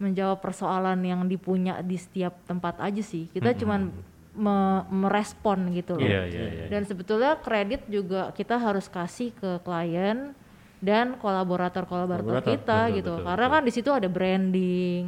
Menjawab 0.00 0.40
persoalan 0.40 0.96
yang 1.04 1.28
dipunya 1.28 1.84
di 1.84 2.00
setiap 2.00 2.32
tempat 2.48 2.80
aja 2.80 3.04
sih. 3.04 3.28
Kita 3.28 3.52
cuman 3.52 3.92
me- 4.32 4.84
merespon 4.88 5.68
gitu 5.76 6.00
loh. 6.00 6.08
Iya 6.08 6.24
iya 6.24 6.44
iya. 6.48 6.66
Dan 6.72 6.88
sebetulnya 6.88 7.36
kredit 7.36 7.84
juga 7.92 8.32
kita 8.32 8.56
harus 8.56 8.88
kasih 8.88 9.36
ke 9.36 9.60
klien 9.60 10.32
dan 10.80 11.20
kolaborator-kolaborator 11.20 12.40
Kolaborator, 12.40 12.56
kita 12.56 12.78
betul, 12.88 12.96
gitu. 12.96 13.12
betul, 13.20 13.26
Karena 13.28 13.46
kan 13.52 13.62
di 13.68 13.72
situ 13.76 13.90
ada 13.92 14.08
branding, 14.08 15.02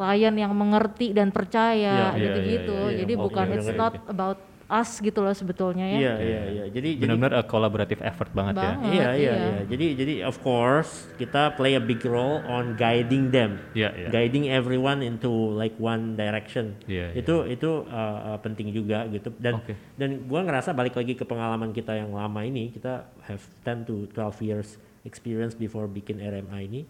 klien 0.00 0.32
yang 0.32 0.56
mengerti 0.56 1.12
dan 1.12 1.28
percaya 1.28 2.16
Iya, 2.16 2.24
gitu-gitu. 2.24 2.72
iya, 2.72 2.88
iya, 2.88 2.98
Jadi 3.04 3.12
iya. 3.12 3.20
bukan 3.20 3.44
Oke, 3.44 3.56
it's 3.60 3.68
oke, 3.68 3.76
not 3.76 3.94
about 4.08 4.40
us 4.70 5.02
gitu 5.02 5.18
loh 5.20 5.34
sebetulnya 5.34 5.82
ya. 5.82 5.98
Iya 5.98 6.14
iya 6.22 6.42
iya. 6.46 6.64
Jadi 6.70 6.90
jadi 6.96 7.10
Benar-benar 7.18 7.34
a 7.36 7.44
collaborative 7.44 8.00
effort 8.06 8.30
banget, 8.30 8.54
ya. 8.56 8.62
Banget. 8.78 8.86
Iya, 8.94 8.94
iya, 8.94 9.10
iya. 9.18 9.34
iya. 9.36 9.62
Jadi, 9.66 9.86
jadi 9.98 10.14
of 10.24 10.38
course 10.40 11.10
kita 11.18 11.58
play 11.58 11.74
a 11.74 11.82
big 11.82 12.00
role 12.06 12.40
on 12.46 12.78
guiding 12.78 13.34
them, 13.34 13.58
Iya, 13.74 13.90
iya. 13.92 14.08
guiding 14.08 14.46
everyone 14.48 15.02
into 15.02 15.28
like 15.52 15.74
one 15.76 16.14
direction. 16.14 16.78
Iya, 16.86 17.18
itu 17.18 17.50
itu 17.50 17.84
uh, 17.90 18.18
uh, 18.32 18.38
penting 18.40 18.70
juga 18.70 19.04
gitu. 19.10 19.34
Dan 19.36 19.58
Oke. 19.58 19.74
dan 19.98 20.24
gua 20.30 20.46
ngerasa 20.46 20.70
balik 20.72 20.94
lagi 20.94 21.18
ke 21.18 21.26
pengalaman 21.26 21.74
kita 21.74 21.98
yang 21.98 22.14
lama 22.14 22.40
ini, 22.46 22.70
kita 22.70 23.10
have 23.26 23.42
10 23.66 23.84
to 23.84 24.06
12 24.14 24.48
years 24.48 24.78
experience 25.02 25.58
before 25.58 25.90
bikin 25.90 26.22
RMA 26.22 26.62
ini. 26.62 26.86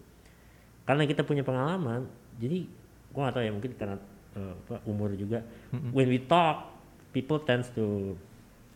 Karena 0.84 1.08
kita 1.08 1.24
punya 1.24 1.40
pengalaman, 1.46 2.04
jadi 2.36 2.68
gua 3.10 3.28
gak 3.28 3.34
tahu 3.36 3.44
ya 3.44 3.52
mungkin 3.52 3.72
karena 3.74 3.96
uh, 4.34 4.52
apa, 4.66 4.76
umur 4.84 5.14
juga. 5.14 5.42
When 5.90 6.06
we 6.06 6.18
talk, 6.20 6.70
people 7.10 7.40
tends 7.40 7.68
to 7.74 8.14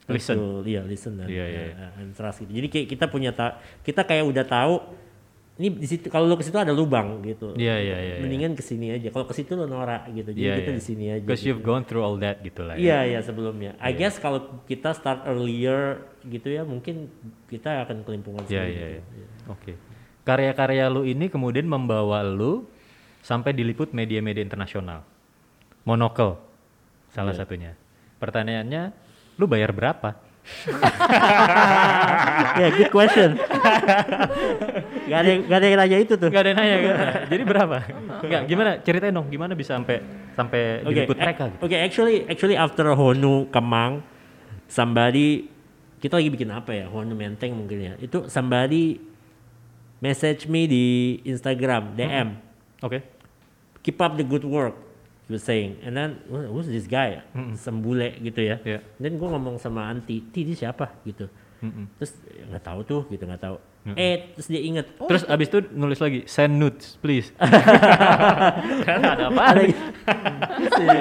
Listen. 0.05 0.37
to- 0.37 0.61
iya 0.69 0.85
listen 0.85 1.17
dan 1.17 1.33
Iya, 1.33 1.45
iya, 1.49 1.63
uh, 1.73 2.01
and 2.03 2.13
trust 2.13 2.45
gitu. 2.45 2.53
Jadi 2.53 2.69
kayak 2.69 2.87
kita 2.93 3.05
punya 3.09 3.33
ta- 3.33 3.57
kita 3.81 4.05
kayak 4.05 4.29
udah 4.29 4.45
tahu 4.45 4.75
ini 5.55 5.71
di 5.71 5.87
situ 5.87 6.11
kalau 6.11 6.27
lu 6.27 6.35
ke 6.35 6.43
situ 6.43 6.59
ada 6.59 6.75
lubang 6.75 7.23
gitu. 7.23 7.55
Iya, 7.55 7.79
iya, 7.79 7.97
iya. 8.03 8.15
iya. 8.19 8.23
Mendingan 8.27 8.53
ke 8.53 8.61
sini 8.61 8.91
aja. 8.91 9.09
Kalau 9.09 9.25
ke 9.25 9.33
situ 9.33 9.55
lu 9.55 9.65
norak 9.65 10.11
gitu. 10.11 10.35
Jadi 10.35 10.45
Iya, 10.45 10.55
kita 10.59 10.71
iya. 10.75 10.77
di 10.77 10.85
sini 10.85 11.05
aja. 11.09 11.23
Because 11.23 11.41
gitu. 11.41 11.49
you've 11.55 11.63
gone 11.63 11.87
through 11.87 12.03
all 12.03 12.19
that 12.19 12.43
gitu 12.43 12.67
lah. 12.67 12.75
Iya 12.75 13.07
iya 13.07 13.21
sebelumnya. 13.23 13.79
I 13.79 13.95
guess 13.95 14.19
kalau 14.19 14.61
kita 14.67 14.93
start 14.93 15.25
earlier 15.25 16.03
gitu 16.27 16.51
ya 16.51 16.67
mungkin 16.67 17.07
kita 17.47 17.87
akan 17.87 18.03
kelimpungan 18.03 18.43
Iya, 18.45 18.67
sendiri 18.67 18.75
iya, 18.75 18.87
gitu. 18.99 19.11
iya. 19.15 19.27
Oke. 19.49 19.73
Karya-karya 20.25 20.85
lu 20.91 21.07
ini 21.07 21.31
kemudian 21.31 21.65
membawa 21.65 22.21
lu 22.21 22.67
sampai 23.25 23.57
diliput 23.57 23.97
media-media 23.97 24.45
internasional. 24.45 25.01
Monocle 25.89 26.37
salah 27.09 27.33
Iya. 27.33 27.41
satunya. 27.41 27.73
Pertanyaannya, 28.21 28.93
lu 29.41 29.49
bayar 29.49 29.73
berapa? 29.73 30.13
Ya 32.55 32.69
good 32.71 32.93
question. 32.93 33.35
gak 35.09 35.19
ada 35.19 35.29
yang, 35.29 35.41
gak 35.49 35.59
ada 35.59 35.67
yang 35.67 35.79
nanya 35.81 35.99
itu 35.99 36.15
tuh. 36.15 36.29
Gak 36.29 36.43
ada 36.45 36.49
yang 36.53 36.59
nanya 36.61 36.77
kan? 36.79 36.97
Jadi 37.33 37.43
berapa? 37.43 37.77
Enggak, 38.23 38.43
gimana? 38.47 38.71
Ceritain 38.81 39.11
dong, 39.11 39.27
gimana 39.27 39.53
bisa 39.57 39.75
sampai 39.75 39.99
sampai 40.35 40.83
Oke, 40.83 40.89
diliput 40.93 41.17
mereka 41.17 41.43
gitu? 41.49 41.59
Oke, 41.65 41.77
actually 41.79 42.17
actually 42.29 42.55
after 42.55 42.85
Honu 42.93 43.49
Kemang, 43.49 44.05
somebody 44.69 45.49
kita 45.99 46.21
lagi 46.21 46.31
bikin 46.31 46.51
apa 46.53 46.71
ya? 46.75 46.85
Honu 46.87 47.17
Menteng 47.17 47.57
mungkin 47.57 47.79
ya. 47.81 47.93
Itu 47.99 48.29
somebody 48.29 49.01
message 49.99 50.47
me 50.47 50.69
di 50.69 50.85
Instagram 51.25 51.97
DM. 51.97 52.29
Oke. 52.85 53.01
Keep 53.85 54.01
up 54.01 54.17
the 54.17 54.25
good 54.25 54.43
work. 54.43 54.73
He 55.25 55.33
was 55.33 55.41
saying, 55.41 55.81
and 55.81 55.93
then 55.93 56.21
"Who- 56.27 56.49
who's 56.51 56.67
this 56.67 56.85
guy? 56.85 57.21
Sembule 57.55 58.17
gitu 58.19 58.41
ya. 58.41 58.57
Iya. 58.61 58.81
Dan 58.97 59.17
gue 59.17 59.25
ngomong 59.25 59.57
sama 59.57 59.89
Anti, 59.89 60.21
Ti 60.25 60.41
ini 60.43 60.53
siapa 60.53 61.01
gitu. 61.05 61.29
Mm-mm. 61.61 61.89
Terus 61.97 62.13
"Ya, 62.29 62.45
nggak 62.49 62.65
tahu 62.65 62.81
tuh 62.85 63.01
gitu 63.09 63.25
nggak 63.25 63.41
tahu. 63.41 63.57
Eh 63.85 64.33
terus 64.33 64.49
dia 64.49 64.61
inget. 64.61 64.89
Oh, 64.97 65.05
Terus 65.05 65.25
abis 65.25 65.49
itu 65.49 65.61
nulis 65.73 65.97
lagi, 65.97 66.25
send 66.25 66.57
nudes 66.57 66.97
please. 66.99 67.33
Karena 68.89 69.09
ada 69.13 69.25
apa? 69.29 69.45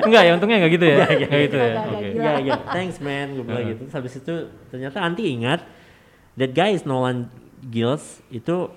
Enggak 0.03 0.23
ya, 0.27 0.31
untungnya 0.35 0.57
enggak 0.63 0.73
gitu 0.75 0.85
ya. 0.87 0.95
Enggak 1.03 1.39
gitu 1.47 1.57
ya. 1.57 1.67
Enggak, 1.67 1.83
enggak, 1.83 1.95
Oke. 1.95 2.07
enggak. 2.11 2.35
ya 2.35 2.43
ya 2.43 2.55
thanks 2.71 2.97
man 2.99 3.27
gue 3.33 3.43
bilang 3.43 3.65
gitu 3.71 3.81
terus 3.87 3.95
habis 3.95 4.13
itu 4.15 4.35
ternyata 4.67 4.97
Anti 4.99 5.23
ingat 5.25 5.59
that 6.35 6.51
guy 6.51 6.75
is 6.75 6.83
Nolan 6.83 7.27
Gills 7.63 8.19
itu 8.29 8.67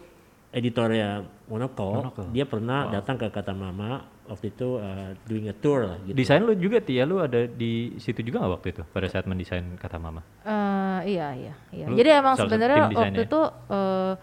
editornya 0.51 1.27
Monocle, 1.47 2.03
Monocle. 2.03 2.27
dia 2.35 2.43
pernah 2.43 2.91
datang 2.91 3.15
ke 3.15 3.31
kata 3.31 3.55
mama 3.55 4.03
waktu 4.27 4.51
itu 4.51 4.77
uh, 4.77 5.15
doing 5.25 5.47
a 5.47 5.55
tour 5.55 5.87
lah 5.87 5.99
gitu 6.03 6.19
Desain 6.19 6.43
lu 6.43 6.51
juga 6.53 6.83
Tia, 6.83 7.07
lu 7.07 7.23
ada 7.23 7.47
di 7.47 7.95
situ 7.97 8.19
juga 8.21 8.43
nggak 8.43 8.53
waktu 8.59 8.69
itu 8.75 8.83
pada 8.85 9.07
saat 9.07 9.25
mendesain 9.25 9.63
kata 9.79 9.97
mama? 9.97 10.27
Eh, 10.43 11.15
iya 11.15 11.29
iya 11.33 11.55
iya. 11.71 11.87
Lu 11.87 11.95
Jadi 11.95 12.11
emang 12.11 12.35
sebenarnya 12.35 12.91
waktu 12.91 13.23
ya? 13.23 13.27
itu 13.31 13.41
eh, 13.71 14.15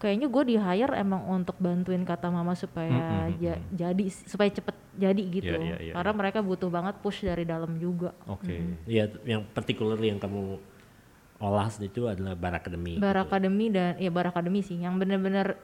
kayaknya 0.00 0.26
gue 0.26 0.42
di 0.44 0.56
hire 0.56 0.94
emang 0.96 1.22
untuk 1.28 1.54
bantuin 1.60 2.02
kata 2.02 2.32
mama 2.32 2.58
supaya 2.58 2.88
Mm, 2.88 2.98
mm, 2.98 3.06
mm, 3.06 3.30
ja- 3.38 3.62
jadi 3.70 4.04
supaya 4.26 4.50
cepet 4.50 4.74
jadi 4.96 5.22
gitu. 5.22 5.54
Iya, 5.54 5.62
iya, 5.62 5.76
iya, 5.78 5.92
Karena 5.94 6.12
mereka 6.12 6.42
butuh 6.42 6.66
banget 6.66 6.98
push 6.98 7.22
dari 7.22 7.46
dalam 7.46 7.78
juga. 7.78 8.10
Oke. 8.26 8.58
Iya, 8.90 9.06
yang 9.22 9.46
particularly 9.46 10.10
yang 10.10 10.18
kamu 10.18 10.58
olah 11.38 11.70
itu 11.78 12.04
adalah 12.04 12.34
Bar 12.34 12.58
Academy. 12.58 12.98
Bar 12.98 13.16
Academy 13.22 13.70
dan 13.70 13.94
ya 13.96 14.10
Bar 14.10 14.28
Academy 14.28 14.60
sih 14.60 14.76
yang 14.76 14.98
bener-bener 14.98 15.56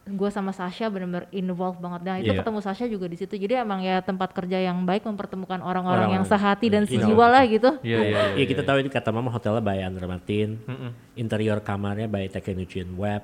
gue 0.00 0.30
sama 0.32 0.50
Sasha 0.50 0.88
bener-bener 0.88 1.28
involved 1.30 1.78
banget. 1.78 2.00
Nah 2.02 2.16
itu 2.18 2.32
Iya. 2.32 2.40
ketemu 2.40 2.58
Sasha 2.64 2.84
juga 2.88 3.06
di 3.06 3.20
situ. 3.20 3.36
Jadi 3.36 3.52
emang 3.52 3.84
ya 3.84 4.00
tempat 4.00 4.32
kerja 4.32 4.58
yang 4.58 4.82
baik 4.88 5.04
mempertemukan 5.04 5.60
orang-orang 5.60 6.16
yang 6.18 6.24
sehati 6.24 6.72
dan 6.72 6.88
Iya. 6.88 6.92
sejiwa 6.98 7.26
lah 7.28 7.44
gitu. 7.46 7.70
Iya 7.84 7.98
iya 8.00 8.00
iya. 8.08 8.22
Iya 8.40 8.46
kita 8.48 8.62
tahu 8.64 8.80
itu 8.80 8.90
kata 8.90 9.12
mama 9.12 9.28
hotelnya 9.30 9.60
by 9.62 9.78
Andra 9.84 10.08
Martin, 10.08 10.56
Mm-mm. 10.66 10.90
interior 11.14 11.60
kamarnya 11.60 12.08
by 12.08 12.26
Technologian 12.26 12.96
Web, 12.96 13.22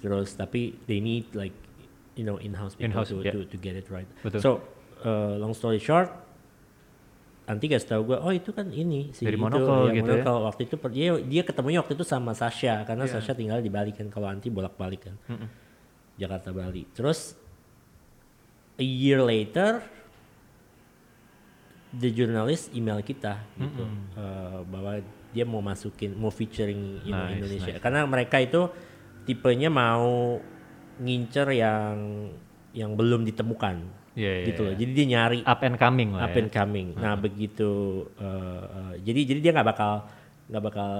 terus 0.00 0.32
tapi 0.32 0.78
they 0.86 1.02
need 1.02 1.28
like 1.34 1.52
you 2.14 2.22
know 2.22 2.38
in-house 2.38 2.78
people 2.78 2.88
In-house, 2.94 3.10
to, 3.10 3.20
yeah. 3.20 3.34
to 3.34 3.44
to 3.44 3.56
get 3.58 3.74
it 3.74 3.90
right. 3.90 4.08
Betul. 4.22 4.40
So 4.40 4.50
uh, 5.02 5.34
long 5.36 5.52
story 5.52 5.82
short, 5.82 6.08
nanti 7.44 7.66
guys 7.66 7.84
tahu 7.84 8.14
gue, 8.14 8.18
oh 8.22 8.32
itu 8.32 8.54
kan 8.54 8.70
ini 8.70 9.10
si 9.12 9.26
Dari 9.26 9.34
itu, 9.34 9.44
Monocle 9.44 9.92
ya, 9.92 9.98
gitu 9.98 10.12
ya. 10.14 10.24
Waktu 10.24 10.60
itu 10.68 10.74
dia 10.94 11.10
dia 11.20 11.42
ketemunya 11.42 11.78
waktu 11.84 11.98
itu 11.98 12.06
sama 12.06 12.32
Sasha 12.32 12.86
karena 12.86 13.04
Sasha 13.10 13.34
tinggal 13.34 13.60
di 13.60 13.68
Bali 13.68 13.92
kan, 13.92 14.06
kalau 14.08 14.30
Anti 14.30 14.48
bolak-balik 14.48 15.10
kan, 15.10 15.16
Mm-mm. 15.28 15.48
Jakarta 16.18 16.50
Bali. 16.50 16.82
Terus 16.92 17.38
a 18.78 18.84
year 18.84 19.22
later 19.22 19.82
the 21.94 22.10
journalist 22.12 22.68
email 22.76 23.00
kita 23.00 23.40
gitu 23.56 23.84
eh, 24.14 24.58
bahwa 24.68 25.00
dia 25.32 25.44
mau 25.44 25.60
masukin 25.60 26.12
mau 26.16 26.28
featuring 26.32 27.00
you 27.04 27.12
know, 27.12 27.24
Nice, 27.26 27.36
Indonesia 27.40 27.74
nice. 27.76 27.82
karena 27.82 28.00
mereka 28.04 28.36
itu 28.40 28.68
tipenya 29.24 29.68
mau 29.72 30.36
ngincer 31.00 31.48
yang 31.52 31.96
yang 32.76 32.92
belum 32.96 33.24
ditemukan 33.24 33.76
Iya 34.18 34.32
iya. 34.42 34.46
gitu 34.50 34.60
loh 34.66 34.72
iya. 34.74 34.80
jadi 34.84 34.90
dia 34.92 35.06
nyari 35.16 35.38
Up 35.46 35.60
and 35.64 35.76
coming 35.80 36.10
lah 36.12 36.28
up 36.28 36.34
ya. 36.36 36.40
and 36.44 36.50
coming 36.52 36.88
nah 36.96 37.14
begitu 37.16 38.04
eh, 38.20 38.62
eh, 38.68 38.92
jadi 39.04 39.20
jadi 39.34 39.40
dia 39.40 39.52
nggak 39.56 39.68
bakal 39.68 39.92
nggak 40.48 40.64
bakal 40.64 40.90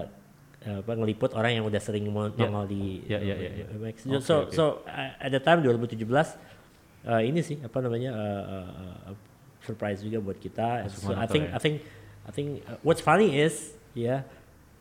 apa 0.60 0.92
ngeliput 0.92 1.30
orang 1.32 1.52
yang 1.52 1.64
udah 1.64 1.78
sering 1.78 2.04
mau 2.06 2.26
Ya. 2.28 2.44
nongol 2.44 2.66
di 2.66 3.00
Ya, 3.04 3.16
ya, 3.16 3.32
ya, 3.32 3.50
ya. 3.54 3.64
eh, 3.64 3.78
Max. 3.78 4.02
Oke, 4.02 4.18
so 4.20 4.34
oke. 4.40 4.50
so 4.50 4.64
uh, 4.84 5.14
at 5.16 5.30
the 5.30 5.38
time 5.38 5.62
2017 5.62 6.02
eh, 7.04 7.22
ini 7.24 7.40
sih 7.40 7.56
apa 7.58 7.78
namanya 7.78 8.10
eh, 8.10 8.42
eh, 8.44 8.68
eh, 9.08 9.16
surprise 9.60 10.00
juga 10.00 10.18
buat 10.20 10.36
kita 10.36 10.84
Masuk 10.84 10.98
so, 11.04 11.14
I 11.14 11.26
think 11.26 11.44
ya. 11.44 11.52
I 11.52 11.58
think 11.58 11.74
I 12.24 12.30
think 12.30 12.48
uh, 12.64 12.76
what's 12.80 13.00
funny 13.00 13.32
is 13.32 13.54
ya 13.92 14.26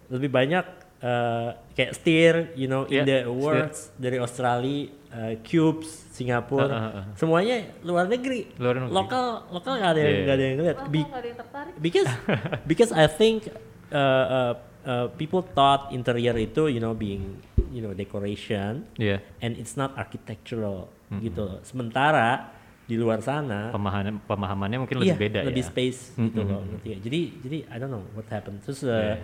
lebih 0.08 0.28
banyak 0.28 0.66
eh, 0.98 1.50
kayak 1.74 1.92
steer 1.94 2.34
you 2.54 2.66
know 2.66 2.84
in 2.86 2.98
Ya, 2.98 3.04
the 3.04 3.18
Steer. 3.20 3.30
awards 3.30 3.78
dari 3.96 4.18
Australia 4.18 4.90
eh, 5.08 5.34
Cubes 5.42 5.88
Singapura 6.10 6.66
Ah, 6.66 6.74
ah, 6.74 6.92
ah. 6.96 7.06
semuanya 7.14 7.70
luar 7.82 8.06
negeri 8.06 8.50
Luar 8.58 8.82
negeri. 8.82 8.92
lokal 8.92 9.26
lokal 9.52 9.74
nggak 9.78 9.92
ada 9.92 10.00
yang 10.00 10.10
Iya. 10.10 10.24
nggak 10.24 10.36
ada 10.36 10.44
yang 10.44 10.56
ngeliat 10.58 10.78
Be- 10.90 11.06
Gak 11.06 11.14
ada 11.14 11.28
yang 11.28 11.40
tertarik. 11.40 11.74
because 11.78 12.10
because 12.70 12.92
I 12.92 13.06
think 13.06 13.54
uh, 13.90 14.26
uh, 14.28 14.54
uh, 14.88 15.12
people 15.20 15.44
thought 15.44 15.92
interior 15.92 16.34
itu 16.34 16.72
you 16.72 16.80
know 16.80 16.96
being 16.96 17.44
you 17.70 17.84
know 17.84 17.92
decoration 17.92 18.88
Iya. 18.96 19.20
and 19.44 19.60
it's 19.60 19.76
not 19.76 19.92
architectural 20.00 20.88
gitu 21.20 21.44
loh. 21.44 21.60
Sementara 21.62 22.56
di 22.88 22.96
luar 22.96 23.20
sana 23.20 23.68
Pemahaman 23.76 24.24
pemahamannya 24.24 24.80
mungkin 24.80 25.04
lebih 25.04 25.12
iya, 25.12 25.20
beda 25.20 25.40
lebih 25.44 25.64
ya. 25.64 25.70
space 25.70 26.00
gitu 26.16 26.40
loh 26.40 26.64
ngerti 26.64 26.88
ya. 26.96 26.98
Jadi 27.04 27.20
jadi 27.44 27.58
I 27.68 27.76
don't 27.78 27.92
know 27.92 28.08
what 28.16 28.28
happened. 28.28 28.64
Terus 28.64 28.82
uh, 28.84 28.92
Iya. 28.92 29.16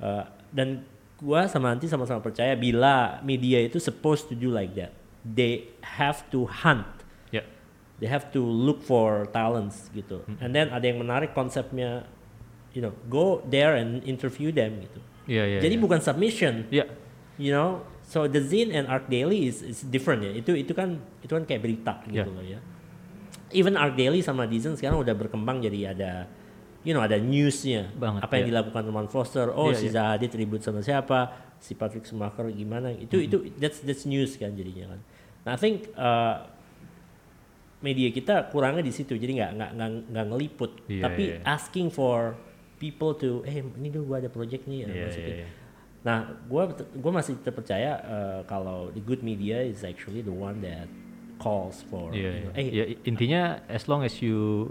uh, 0.00 0.24
dan 0.52 0.68
gua 1.16 1.48
sama 1.48 1.72
Anti 1.72 1.88
sama-sama 1.88 2.20
percaya 2.20 2.52
bila 2.52 3.20
media 3.24 3.56
itu 3.60 3.80
supposed 3.80 4.28
to 4.28 4.36
do 4.36 4.52
like 4.52 4.76
that. 4.76 4.92
They 5.24 5.72
have 5.80 6.28
to 6.30 6.44
hunt 6.44 6.84
Ya. 7.32 7.42
they 7.98 8.06
have 8.06 8.28
to 8.30 8.40
look 8.40 8.84
for 8.84 9.24
talents 9.32 9.88
gitu. 9.90 10.20
And 10.38 10.52
then 10.52 10.68
ada 10.68 10.84
yang 10.84 11.00
menarik 11.00 11.32
konsepnya, 11.32 12.04
you 12.76 12.84
know, 12.84 12.92
go 13.08 13.40
there 13.48 13.80
and 13.80 14.04
interview 14.04 14.52
them 14.52 14.84
gitu. 14.84 15.00
Iya 15.24 15.56
iya. 15.56 15.58
Jadi 15.64 15.74
iya. 15.74 15.82
bukan 15.82 15.98
submission, 16.04 16.68
Iya. 16.68 16.84
you 17.40 17.56
know. 17.56 17.80
So 18.04 18.28
the 18.28 18.38
zine 18.38 18.70
and 18.70 18.86
Art 18.86 19.08
Daily 19.08 19.48
is 19.48 19.64
is 19.64 19.80
different 19.82 20.20
ya. 20.22 20.36
Itu 20.36 20.52
itu 20.52 20.76
kan 20.76 21.00
itu 21.24 21.32
kan 21.32 21.42
kayak 21.42 21.64
berita 21.64 22.04
gitu 22.04 22.20
Yeah. 22.22 22.28
loh 22.28 22.44
ya. 22.44 22.60
Even 23.50 23.74
Art 23.74 23.96
Daily 23.96 24.20
sama 24.20 24.44
Dizen 24.44 24.76
sekarang 24.76 25.00
udah 25.00 25.16
berkembang 25.16 25.58
jadi 25.58 25.96
ada 25.96 26.28
you 26.86 26.94
know 26.94 27.02
ada 27.02 27.18
newsnya 27.18 27.90
Banget, 27.98 28.22
apa 28.22 28.32
yang 28.38 28.44
iya. 28.46 28.50
dilakukan 28.54 28.82
Roman 28.86 29.08
Foster 29.10 29.50
oh 29.50 29.74
Iya, 29.74 29.78
si 29.80 29.86
iya. 29.90 29.94
Zahadid 29.98 30.30
ribut 30.38 30.62
sama 30.62 30.86
siapa 30.86 31.34
si 31.58 31.74
Patrick 31.74 32.06
Schumacher 32.06 32.46
gimana 32.54 32.94
itu 32.94 33.18
Mm-hmm. 33.18 33.26
itu 33.26 33.36
that's 33.58 33.82
that's 33.82 34.06
news 34.06 34.38
kan 34.38 34.54
jadinya 34.54 34.94
kan 34.94 35.00
nah 35.42 35.52
I 35.54 35.58
think 35.58 35.90
uh, 35.98 36.46
media 37.82 38.08
kita 38.10 38.50
kurangnya 38.50 38.86
di 38.86 38.94
situ 38.94 39.18
jadi 39.18 39.32
nggak 39.34 39.50
nggak 39.58 39.70
nggak 40.14 40.26
ngeliput 40.30 40.72
Iya, 40.86 41.02
tapi 41.10 41.24
iya. 41.34 41.38
asking 41.42 41.90
for 41.90 42.38
people 42.76 43.16
to 43.16 43.40
eh 43.44 43.60
ini 43.60 43.88
dulu 43.88 44.14
gua 44.14 44.18
ada 44.20 44.28
project 44.28 44.64
nih 44.64 44.84
masukin. 44.86 45.32
iya. 45.32 45.36
iya. 45.44 45.48
Nah, 46.06 46.18
gua 46.46 46.70
gua 46.94 47.12
masih 47.18 47.34
terpercaya 47.42 47.98
uh, 47.98 48.40
kalau 48.46 48.94
the 48.94 49.02
good 49.02 49.20
media 49.20 49.58
is 49.58 49.82
actually 49.82 50.22
the 50.22 50.30
one 50.32 50.62
that 50.62 50.86
calls 51.36 51.82
for 51.90 52.14
Iya, 52.14 52.30
you 52.32 52.42
know, 52.46 52.52
iya. 52.54 52.62
eh 52.62 52.66
Ya, 52.72 52.84
intinya 53.04 53.42
as 53.66 53.90
long 53.90 54.00
as 54.00 54.22
you 54.22 54.70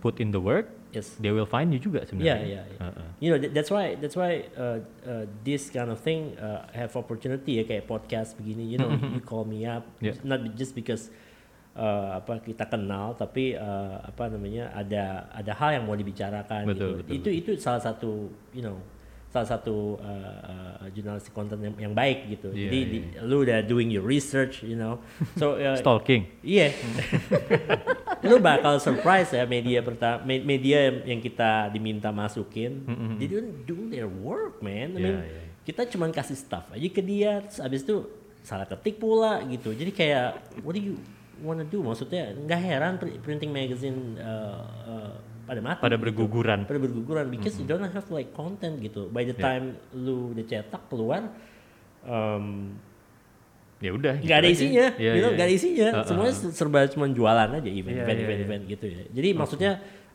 put 0.00 0.18
in 0.18 0.32
the 0.34 0.40
work, 0.40 0.66
Yes. 0.92 1.14
they 1.20 1.30
will 1.30 1.46
find 1.48 1.70
you 1.72 1.78
juga 1.78 2.02
Yeah, 2.02 2.08
sebenarnya. 2.08 2.36
yeah, 2.42 2.64
yeah. 2.68 2.82
Heeh. 2.84 3.08
You 3.22 3.28
know, 3.32 3.38
that- 3.38 3.52
that's 3.54 3.70
why 3.70 3.94
that's 3.96 4.16
why 4.18 4.44
uh, 4.56 4.78
uh, 5.06 5.24
this 5.40 5.70
kind 5.70 5.88
of 5.88 6.00
thing 6.00 6.34
uh, 6.36 6.66
have 6.74 6.92
opportunity 6.98 7.60
ya 7.60 7.64
kayak 7.64 7.86
podcast 7.86 8.34
begini. 8.36 8.66
You 8.66 8.76
know, 8.80 8.90
you 8.92 9.22
call 9.22 9.44
me 9.44 9.62
up, 9.64 9.86
Yeah. 10.00 10.18
not 10.26 10.42
just 10.52 10.74
because 10.74 11.08
uh, 11.74 12.18
apa 12.18 12.38
kita 12.38 12.64
kenal, 12.64 13.14
tapi 13.14 13.54
uh, 13.54 14.00
apa 14.02 14.28
namanya 14.28 14.72
ada 14.72 15.28
ada 15.30 15.52
hal 15.52 15.76
yang 15.76 15.84
mau 15.84 15.94
dibicarakan 15.94 16.68
Betul, 16.68 16.74
gitu. 16.74 16.88
betul, 17.02 17.14
itu 17.14 17.28
itu 17.30 17.50
salah 17.56 17.80
satu 17.80 18.28
you 18.52 18.60
know 18.60 18.76
salah 19.32 19.48
satu 19.48 19.96
uh, 19.96 20.40
uh, 20.44 20.92
jurnalistik 20.92 21.32
konten 21.32 21.56
yang, 21.56 21.72
yang 21.80 21.92
baik 21.92 22.28
gitu. 22.28 22.52
Iya, 22.52 22.68
Jadi 22.68 22.78
iya, 22.78 22.88
di- 22.92 23.04
lu 23.24 23.40
udah 23.40 23.64
doing 23.64 23.88
your 23.88 24.04
research, 24.04 24.60
you 24.60 24.76
know. 24.76 25.00
So 25.40 25.56
uh, 25.56 25.72
Stalking. 25.80 26.28
Iya. 26.44 26.68
lu 28.28 28.36
bakal 28.38 28.76
surprise 28.76 29.32
ya 29.32 29.42
media 29.44 29.80
pertama 29.80 30.20
media 30.22 30.92
yang- 31.02 31.18
kita 31.18 31.72
diminta 31.72 32.12
masukin. 32.12 32.84
They 33.16 33.26
don't 33.26 33.64
do 33.64 33.88
their 33.88 34.04
work, 34.06 34.60
man. 34.60 34.94
I 34.94 35.00
Iya, 35.00 35.02
mean, 35.02 35.16
iya. 35.18 35.42
kita 35.64 35.88
cuman 35.88 36.12
kasih 36.12 36.36
stuff 36.36 36.68
aja 36.68 36.88
ke 36.88 37.00
dia, 37.00 37.40
terus 37.40 37.58
abis 37.58 37.80
itu 37.82 38.04
salah 38.42 38.68
ketik 38.68 38.98
pula 38.98 39.40
gitu. 39.46 39.72
Jadi 39.72 39.90
kayak 39.90 40.28
what 40.60 40.76
do 40.76 40.82
you 40.82 41.00
wanna 41.42 41.66
do? 41.66 41.82
Maksudnya 41.82 42.32
nggak 42.32 42.60
heran 42.62 42.92
pr- 42.96 43.18
printing 43.20 43.50
magazine 43.50 44.16
uh, 44.16 44.62
uh, 44.86 45.12
pada 45.42 45.58
mati. 45.58 45.82
Pada 45.82 45.98
gitu. 45.98 46.04
berguguran. 46.08 46.64
Pada 46.64 46.78
berguguran 46.78 47.26
because 47.28 47.58
you 47.58 47.66
don't 47.66 47.82
have 47.82 48.06
like 48.08 48.30
content 48.32 48.78
gitu. 48.78 49.10
By 49.10 49.26
the 49.26 49.34
Yeah. 49.34 49.42
time 49.44 49.64
lu 49.92 50.30
udah 50.32 50.44
cetak 50.46 50.82
keluar 50.86 51.26
um, 52.06 52.78
Ya 53.82 53.90
udah. 53.90 54.14
gitu 54.22 54.30
nggak 54.30 54.38
ada 54.38 54.46
aja. 54.46 54.54
isinya, 54.54 54.86
Iya, 54.94 55.12
gitu, 55.18 55.26
iya. 55.26 55.34
nggak 55.34 55.46
ada 55.50 55.54
isinya, 55.58 55.88
Uh-uh. 55.90 56.06
semuanya 56.06 56.34
ser- 56.38 56.54
serba 56.54 56.86
cuma 56.86 57.10
jualan 57.10 57.50
aja 57.50 57.66
event, 57.66 57.90
Iya, 57.98 58.02
event, 58.06 58.14
iya, 58.14 58.24
event, 58.24 58.38
iya. 58.38 58.46
event 58.46 58.62
gitu 58.70 58.84
ya. 58.86 59.02
Jadi 59.10 59.28
maksudnya 59.34 59.72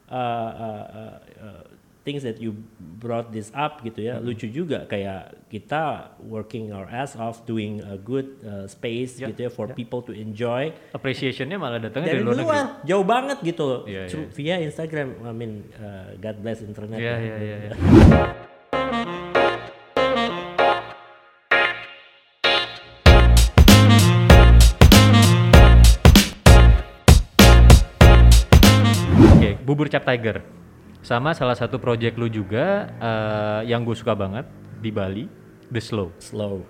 uh, 0.08 0.16
uh, 0.56 0.86
uh, 0.88 1.16
uh, 1.44 1.64
things 2.08 2.24
that 2.24 2.40
you 2.40 2.56
brought 2.80 3.30
this 3.30 3.52
up 3.52 3.84
gitu 3.84 4.00
ya, 4.00 4.16
lucu 4.18 4.48
juga 4.48 4.88
kayak 4.88 5.36
kita 5.48 6.16
working 6.24 6.72
our 6.72 6.88
ass 6.88 7.14
off 7.14 7.44
doing 7.44 7.84
a 7.84 8.00
good 8.00 8.40
uh, 8.42 8.64
space 8.66 9.20
Ya, 9.20 9.28
gitu 9.28 9.48
ya 9.48 9.52
for 9.52 9.68
ya. 9.68 9.76
people 9.76 10.00
to 10.00 10.16
enjoy 10.16 10.72
Appreciation-nya 10.96 11.60
malah 11.60 11.84
datangnya 11.84 12.16
dari, 12.16 12.24
dari 12.24 12.26
luar 12.26 12.36
negeri. 12.38 12.48
luar, 12.48 12.66
jauh 12.88 13.04
banget 13.06 13.38
gitu 13.44 13.64
loh, 13.64 13.82
Iya, 13.84 14.08
Through- 14.08 14.32
via 14.32 14.56
Instagram. 14.60 15.20
I 15.20 15.32
mean, 15.32 15.54
uh, 15.76 16.16
God 16.18 16.40
bless 16.40 16.64
internet. 16.64 16.96
Iya, 16.96 17.12
ya. 17.12 17.18
iya, 17.20 17.36
iya, 17.38 17.58
iya. 17.68 17.74
Oke, 29.34 29.58
bubur 29.64 29.88
cap 29.88 30.04
tiger. 30.06 30.42
Sama 31.08 31.32
salah 31.32 31.56
satu 31.56 31.80
project 31.80 32.20
lu 32.20 32.28
juga 32.28 32.92
eh, 33.00 33.72
yang 33.72 33.88
gue 33.88 33.96
suka 33.96 34.12
banget 34.12 34.44
di 34.84 34.92
Bali, 34.92 35.24
The 35.72 35.80
Slow. 35.80 36.12
Slow. 36.20 36.68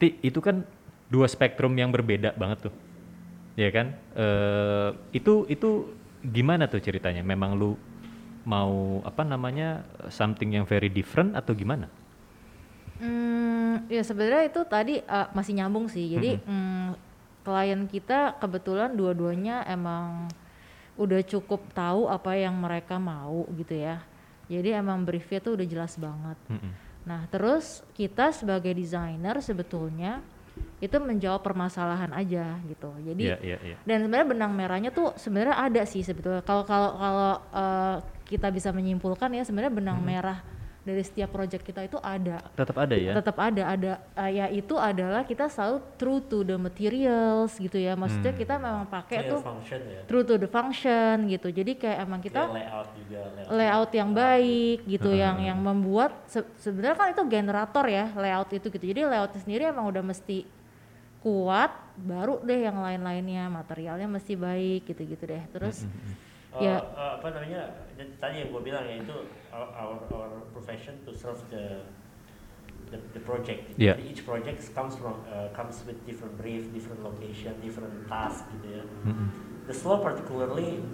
Ti, 0.00 0.16
itu 0.24 0.40
kan 0.40 0.64
dua 1.12 1.28
spektrum 1.28 1.76
yang 1.76 1.92
berbeda 1.92 2.32
banget 2.32 2.72
tuh. 2.72 2.74
Ya 3.52 3.68
kan? 3.68 3.92
Eh, 4.16 4.88
itu 5.12 5.44
itu 5.52 5.92
gimana 6.24 6.64
tuh 6.64 6.80
ceritanya? 6.80 7.20
Memang 7.20 7.52
lu 7.60 7.76
mau 8.48 9.04
apa 9.04 9.20
namanya 9.20 9.84
something 10.08 10.56
yang 10.56 10.64
very 10.64 10.88
different 10.88 11.36
atau 11.36 11.52
gimana? 11.52 11.92
Hmm, 13.04 13.84
ya 13.92 14.00
sebenarnya 14.00 14.48
itu 14.48 14.64
tadi 14.64 15.04
uh, 15.04 15.28
masih 15.36 15.60
nyambung 15.60 15.92
sih. 15.92 16.08
Jadi 16.08 16.40
mm, 16.40 16.88
klien 17.44 17.84
kita 17.84 18.40
kebetulan 18.40 18.96
dua-duanya 18.96 19.68
emang 19.68 20.32
udah 21.00 21.20
cukup 21.24 21.72
tahu 21.72 22.08
apa 22.08 22.36
yang 22.36 22.56
mereka 22.56 23.00
mau 23.00 23.48
gitu 23.56 23.76
ya. 23.76 24.04
Jadi 24.50 24.76
emang 24.76 25.06
briefnya 25.06 25.40
tuh 25.40 25.56
udah 25.56 25.66
jelas 25.66 25.96
banget. 25.96 26.38
Mm-mm. 26.52 26.72
Nah 27.08 27.24
terus 27.32 27.80
kita 27.96 28.30
sebagai 28.30 28.76
desainer 28.76 29.40
sebetulnya 29.40 30.20
itu 30.82 30.92
menjawab 31.00 31.40
permasalahan 31.40 32.12
aja 32.12 32.60
gitu. 32.68 32.92
Jadi 33.00 33.22
Iya, 33.24 33.36
iya, 33.40 33.58
iya. 33.64 33.76
dan 33.88 34.04
sebenarnya 34.04 34.28
benang 34.28 34.52
merahnya 34.52 34.90
tuh 34.92 35.16
sebenarnya 35.16 35.56
ada 35.56 35.82
sih 35.88 36.04
sebetulnya. 36.04 36.44
Kalau 36.44 36.68
kalau 36.68 36.90
kalau 37.00 37.32
uh, 37.54 37.96
kita 38.28 38.52
bisa 38.52 38.68
menyimpulkan 38.74 39.32
ya 39.32 39.42
sebenarnya 39.48 39.72
benang 39.72 40.00
merah 40.04 40.44
dari 40.82 40.98
setiap 41.00 41.30
project 41.30 41.62
kita 41.62 41.86
itu 41.86 41.94
ada. 42.02 42.42
Tetap 42.58 42.74
ada 42.74 42.96
ya? 42.98 43.12
tetap 43.14 43.36
ada 43.38 43.62
ada 43.70 43.92
uh, 44.18 44.26
ya 44.26 44.50
itu 44.50 44.74
adalah 44.74 45.22
kita 45.22 45.46
selalu 45.46 45.78
true 45.94 46.18
to 46.18 46.42
the 46.42 46.58
materials 46.58 47.54
gitu 47.54 47.78
ya. 47.78 47.94
Maksudnya 47.94 48.34
kita 48.34 48.58
memang 48.58 48.90
pakai 48.90 49.30
tuh 49.30 49.40
function 49.40 49.78
ya. 49.78 50.02
true 50.10 50.26
to 50.26 50.34
the 50.36 50.50
function 50.50 51.30
gitu. 51.30 51.54
Jadi 51.54 51.78
kayak 51.78 51.98
emang 52.02 52.18
kita 52.18 52.50
Kayak 52.50 52.58
layout 52.58 52.88
juga. 52.98 53.20
layout 53.54 53.90
yang 53.94 54.10
baik 54.10 54.78
gitu 54.84 55.10
yang 55.14 55.36
yang 55.38 55.58
membuat 55.58 56.18
se- 56.26 56.50
sebenarnya 56.58 56.98
kan 56.98 57.08
itu 57.14 57.22
generator 57.30 57.84
ya 57.86 58.10
layout 58.18 58.50
itu 58.50 58.66
gitu. 58.66 58.82
Jadi 58.82 59.00
layout 59.06 59.32
sendiri 59.38 59.70
emang 59.70 59.86
udah 59.86 60.02
mesti 60.02 60.42
kuat 61.22 61.70
baru 61.94 62.42
deh 62.42 62.66
yang 62.66 62.82
lain-lainnya 62.82 63.46
materialnya 63.46 64.10
mesti 64.10 64.34
baik 64.34 64.90
gitu-gitu 64.90 65.22
deh. 65.22 65.46
Terus 65.54 65.86
ya 66.60 66.76
Uh, 66.92 67.16
apa 67.16 67.32
namanya 67.32 67.72
tadi 68.20 68.44
yang 68.44 68.52
gue 68.52 68.60
bilang 68.60 68.84
ya 68.84 69.00
itu 69.00 69.16
our, 69.54 69.68
our, 69.72 69.96
our 70.12 70.30
profession 70.52 71.00
to 71.08 71.16
serve 71.16 71.40
the 71.48 71.80
the, 72.92 73.00
the 73.16 73.22
project. 73.24 73.72
Yeah. 73.80 73.96
Jadi 73.96 74.02
each 74.12 74.22
project 74.28 74.60
comes 74.76 74.94
from 75.00 75.24
uh, 75.32 75.48
comes 75.56 75.80
with 75.88 75.96
different 76.04 76.36
brief, 76.36 76.68
different 76.76 77.00
location, 77.00 77.56
different 77.64 78.04
task 78.04 78.44
gitu 78.52 78.68
ya. 78.80 78.84
Mm-mm. 79.08 79.32
The 79.64 79.72
slow 79.72 80.04
particularly, 80.04 80.84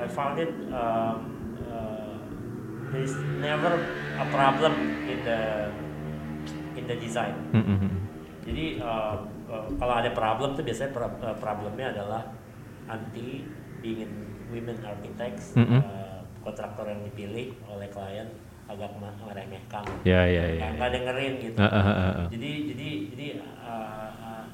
I 0.00 0.08
found 0.08 0.40
it 0.40 0.56
um, 0.72 1.18
uh, 1.68 2.16
there 2.88 3.04
is 3.04 3.12
never 3.44 3.76
a 4.16 4.26
problem 4.32 4.72
in 5.04 5.20
the 5.20 5.40
in 6.80 6.88
the 6.88 6.96
design. 6.96 7.36
Mm-mm. 7.52 7.92
Jadi 8.48 8.80
uh, 8.80 9.20
uh, 9.52 9.68
kalau 9.76 9.94
ada 10.00 10.10
problem 10.16 10.56
tuh 10.56 10.64
biasanya 10.64 10.96
pro- 10.96 11.20
uh, 11.20 11.36
problemnya 11.36 11.92
adalah 11.92 12.32
anti 12.88 13.44
being 13.84 14.08
in 14.08 14.12
women 14.52 14.78
architects, 14.84 15.56
Mhm. 15.56 15.80
uh, 15.80 16.20
kontraktor 16.44 16.84
yang 16.84 17.00
dipilih 17.02 17.56
oleh 17.64 17.88
klien 17.88 18.28
agak 18.68 18.92
meremehkan, 18.96 19.84
Ya, 20.06 20.22
ya, 20.24 20.44
ya. 20.48 20.60
nggak 20.60 20.70
nggak 20.78 20.90
dengerin 20.92 21.32
gitu. 21.40 21.58
Ah, 21.60 21.66
ah, 21.68 21.84
ah, 21.84 22.12
ah. 22.24 22.26
Jadi 22.30 22.50
jadi 22.72 22.88
jadi 23.12 23.26
uh, 23.60 24.10
uh, 24.20 24.44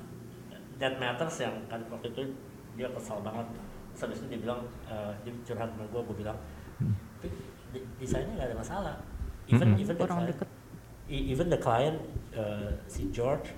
that 0.79 0.95
matters 0.99 1.37
yang 1.39 1.55
kan 1.67 1.83
waktu 1.91 2.11
itu 2.15 2.23
dia 2.75 2.89
kesal 2.95 3.21
banget. 3.21 3.47
Terus 3.95 4.01
habis 4.07 4.19
itu 4.23 4.27
dia 4.31 4.41
bilang 4.43 4.61
uh, 4.87 5.13
dia 5.23 5.33
curhat 5.43 5.69
sama 5.75 5.85
gue, 5.87 6.01
gue 6.03 6.17
bilang, 6.23 6.39
"Tapi 7.19 7.29
di- 7.75 7.87
desainnya 7.99 8.35
nggak 8.39 8.49
ada 8.55 8.59
masalah. 8.59 8.95
Even 9.49 9.75
Mhm. 9.75 9.83
even 9.83 9.97
the 9.97 10.07
client, 10.07 10.29
deket. 10.31 10.49
even 11.09 11.47
the 11.49 11.61
client 11.61 11.99
uh, 12.37 12.71
si 12.87 13.09
George 13.11 13.49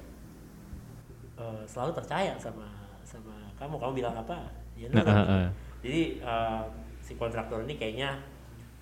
uh, 1.37 1.63
selalu 1.67 1.93
percaya 1.97 2.37
sama 2.37 2.69
sama 3.03 3.35
kamu. 3.59 3.75
Kamu 3.81 3.93
bilang 3.97 4.15
apa? 4.15 4.37
Ya 4.79 4.87
Ah, 4.87 4.93
nurut 4.93 5.09
ah, 5.09 5.19
gitu. 5.25 5.49
Jadi 5.81 6.21
uh, 6.21 6.63
si 7.01 7.17
kontraktor 7.17 7.65
ini 7.65 7.75
kayaknya 7.75 8.21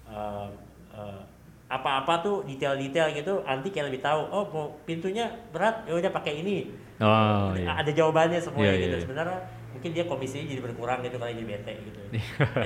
uh, 0.04 0.50
uh, 0.90 1.20
apa-apa 1.68 2.24
tuh 2.24 2.36
detail-detail 2.48 3.12
gitu 3.12 3.44
anti 3.44 3.68
kayak 3.68 3.92
lebih 3.92 4.00
tahu. 4.00 4.24
Oh 4.28 4.44
mau 4.48 4.66
pintunya 4.82 5.28
berat, 5.52 5.84
ya 5.84 5.94
udah 5.94 6.10
pakai 6.10 6.40
ini. 6.40 6.72
Oh, 6.98 7.54
Ada- 7.54 7.60
iya. 7.60 7.68
Ada 7.78 7.90
jawabannya 7.94 8.40
semuanya 8.40 8.74
Iya, 8.74 8.82
gitu. 8.82 8.96
iya. 8.96 9.02
Sebenarnya 9.06 9.38
mungkin 9.68 9.90
dia 9.94 10.04
komisinya 10.08 10.44
jadi 10.48 10.62
berkurang 10.64 10.98
gitu 11.04 11.16
kali 11.20 11.38
jadi 11.38 11.46
bete 11.46 11.72
gitu. 11.86 12.00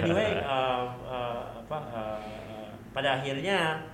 anyway, 0.00 0.38
uh, 0.40 0.88
uh, 1.04 1.42
apa 1.60 1.78
uh, 1.92 2.20
uh, 2.48 2.68
pada 2.94 3.20
akhirnya 3.20 3.84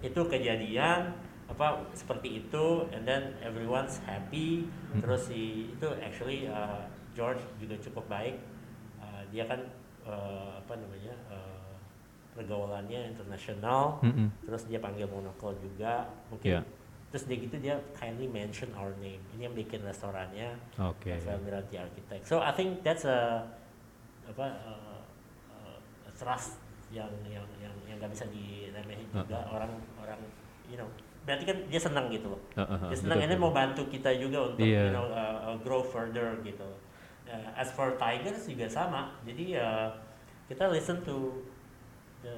itu 0.00 0.20
kejadian 0.26 1.12
apa 1.46 1.84
seperti 1.92 2.40
itu 2.40 2.88
and 2.90 3.04
then 3.04 3.36
everyone's 3.44 4.00
happy 4.08 4.64
Hmm. 4.94 5.00
terus 5.04 5.28
si 5.28 5.68
itu 5.68 5.88
actually 6.00 6.48
uh, 6.48 6.80
George 7.12 7.40
juga 7.60 7.76
cukup 7.76 8.08
baik 8.08 8.40
dia 9.32 9.48
kan 9.48 9.60
uh, 10.04 10.60
apa 10.60 10.76
namanya 10.76 11.16
uh, 11.26 11.72
pergaulannya 12.32 13.12
internasional. 13.12 14.00
Mm-mm. 14.00 14.28
terus 14.44 14.68
dia 14.68 14.78
panggil 14.78 15.08
monocle 15.08 15.56
juga. 15.58 16.08
Mungkin 16.28 16.60
Iya. 16.60 16.62
terus 17.12 17.28
dia 17.28 17.36
gitu 17.36 17.56
dia 17.60 17.76
kindly 17.92 18.24
mention 18.24 18.72
our 18.72 18.92
name. 19.00 19.20
Ini 19.36 19.48
yang 19.48 19.56
bikin 19.56 19.84
restorannya. 19.84 20.56
Rafael 21.20 21.40
Miranti 21.44 21.76
Architect. 21.76 22.24
So 22.24 22.40
I 22.40 22.52
think 22.52 22.80
that's 22.80 23.04
a 23.04 23.44
apa 24.24 24.46
uh, 24.64 25.00
uh, 25.52 25.76
a 26.08 26.12
trust 26.16 26.56
yang 26.88 27.08
yang 27.28 27.44
yang 27.60 27.72
yang 27.88 27.96
nggak 28.00 28.12
bisa 28.12 28.24
diremehin 28.32 29.08
juga. 29.12 29.44
Orang 29.48 29.72
orang 30.00 30.20
you 30.68 30.76
know 30.76 30.88
berarti 31.22 31.44
kan 31.46 31.58
dia 31.70 31.78
senang 31.78 32.08
gitu 32.10 32.32
loh. 32.34 32.40
Ah, 32.56 32.64
ah, 32.64 32.88
dia 32.90 32.98
senang 32.98 33.20
betul, 33.22 33.28
ini 33.30 33.34
mau 33.38 33.52
bantu 33.54 33.82
kita 33.86 34.10
juga 34.16 34.50
untuk 34.50 34.64
Iya. 34.64 34.88
you 34.88 34.94
know 34.96 35.06
uh, 35.06 35.52
uh, 35.52 35.56
grow 35.60 35.84
further 35.84 36.40
gitu 36.42 36.64
Uh, 37.32 37.48
as 37.54 37.72
for 37.72 37.96
Tigers 37.96 38.44
juga 38.44 38.68
sama 38.68 39.16
jadi 39.22 39.56
uh, 39.56 39.88
kita 40.46 40.68
listen 40.68 41.00
to 41.00 41.40
the 42.20 42.34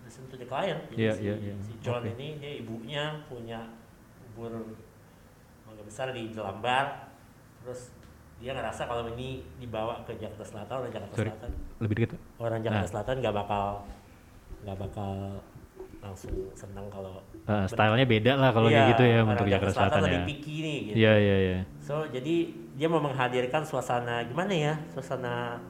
listen 0.00 0.24
to 0.24 0.34
the 0.34 0.44
client 0.44 0.80
jadi 0.88 0.96
Iya, 0.98 1.12
si, 1.12 1.20
iya, 1.22 1.34
iya. 1.38 1.54
si 1.58 1.72
John 1.78 2.00
Oke. 2.00 2.16
ini 2.16 2.40
dia 2.40 2.52
ibunya 2.56 3.04
punya 3.26 3.60
bubur 4.26 4.72
mangga 5.62 5.82
besar 5.82 6.10
di 6.10 6.28
Jelambar 6.28 7.12
terus 7.60 7.92
dia 8.34 8.50
ngerasa 8.50 8.84
kalau 8.84 9.04
ini 9.10 9.44
dibawa 9.54 10.00
ke 10.02 10.16
Jakarta 10.16 10.44
Selatan 10.44 10.74
atau 10.74 10.86
Jakarta 10.86 11.12
Sorry. 11.12 11.28
Selatan 11.28 11.50
lebih 11.78 11.96
deket. 12.02 12.18
orang 12.38 12.60
Jakarta 12.60 12.80
Nah. 12.80 12.88
Selatan 12.90 13.14
nggak 13.20 13.34
bakal 13.36 13.66
nggak 14.60 14.78
bakal 14.80 15.12
langsung 16.00 16.32
senang 16.52 16.88
kalau 16.88 17.20
Eh, 17.44 17.66
stylenya 17.66 18.04
beda 18.06 18.32
lah 18.34 18.48
kalau 18.48 18.68
Iya, 18.68 18.76
kayak 18.78 18.88
gitu 18.90 19.02
ya 19.04 19.16
orang 19.18 19.28
untuk 19.30 19.46
Jakarta 19.46 19.72
Selatan 19.74 20.00
lebih 20.02 20.16
ya. 20.16 20.24
picky 20.26 20.54
nih 20.58 20.76
gitu. 20.82 20.96
Iya 20.96 21.12
iya 21.14 21.36
iya. 21.38 21.58
So 21.78 21.94
jadi 22.08 22.36
dia 22.74 22.90
mau 22.90 22.98
menghadirkan 22.98 23.62
suasana 23.62 24.26
gimana 24.26 24.50
ya? 24.50 24.74
Suasana 24.90 25.62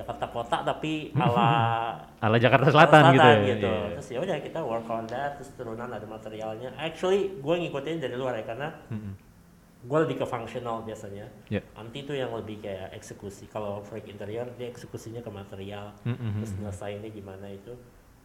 Jakarta 0.00 0.26
kota 0.32 0.56
tapi 0.64 1.12
ala 1.12 1.92
Ala 2.24 2.36
Jakarta 2.40 2.72
Selatan, 2.72 3.12
gitu 3.12 3.28
ya. 3.28 3.36
gitu. 3.52 3.68
Iya, 3.68 3.80
iya. 3.84 3.94
Terus 4.00 4.08
ya 4.08 4.18
udah 4.24 4.36
kita 4.40 4.60
work 4.64 4.88
on 4.88 5.04
that 5.12 5.36
terus 5.36 5.52
turunan 5.56 5.92
ada 5.92 6.06
materialnya. 6.08 6.72
Actually 6.80 7.36
gue 7.36 7.54
ngikutin 7.64 8.00
dari 8.00 8.16
luar 8.16 8.40
ya 8.40 8.44
karena 8.48 8.68
gue 9.80 9.98
lebih 10.04 10.24
ke 10.24 10.26
functional 10.28 10.84
biasanya. 10.88 11.28
Ya. 11.52 11.60
Anti 11.76 12.04
tuh 12.08 12.16
yang 12.16 12.32
lebih 12.32 12.64
kayak 12.64 12.96
eksekusi. 12.96 13.48
Kalau 13.52 13.84
freak 13.84 14.08
interior 14.08 14.48
dia 14.56 14.72
eksekusinya 14.72 15.20
ke 15.20 15.28
material. 15.32 15.92
Mm-mm. 16.08 16.40
Terus 16.40 16.52
nyelesainnya 16.60 17.10
gimana 17.12 17.46
itu 17.48 17.72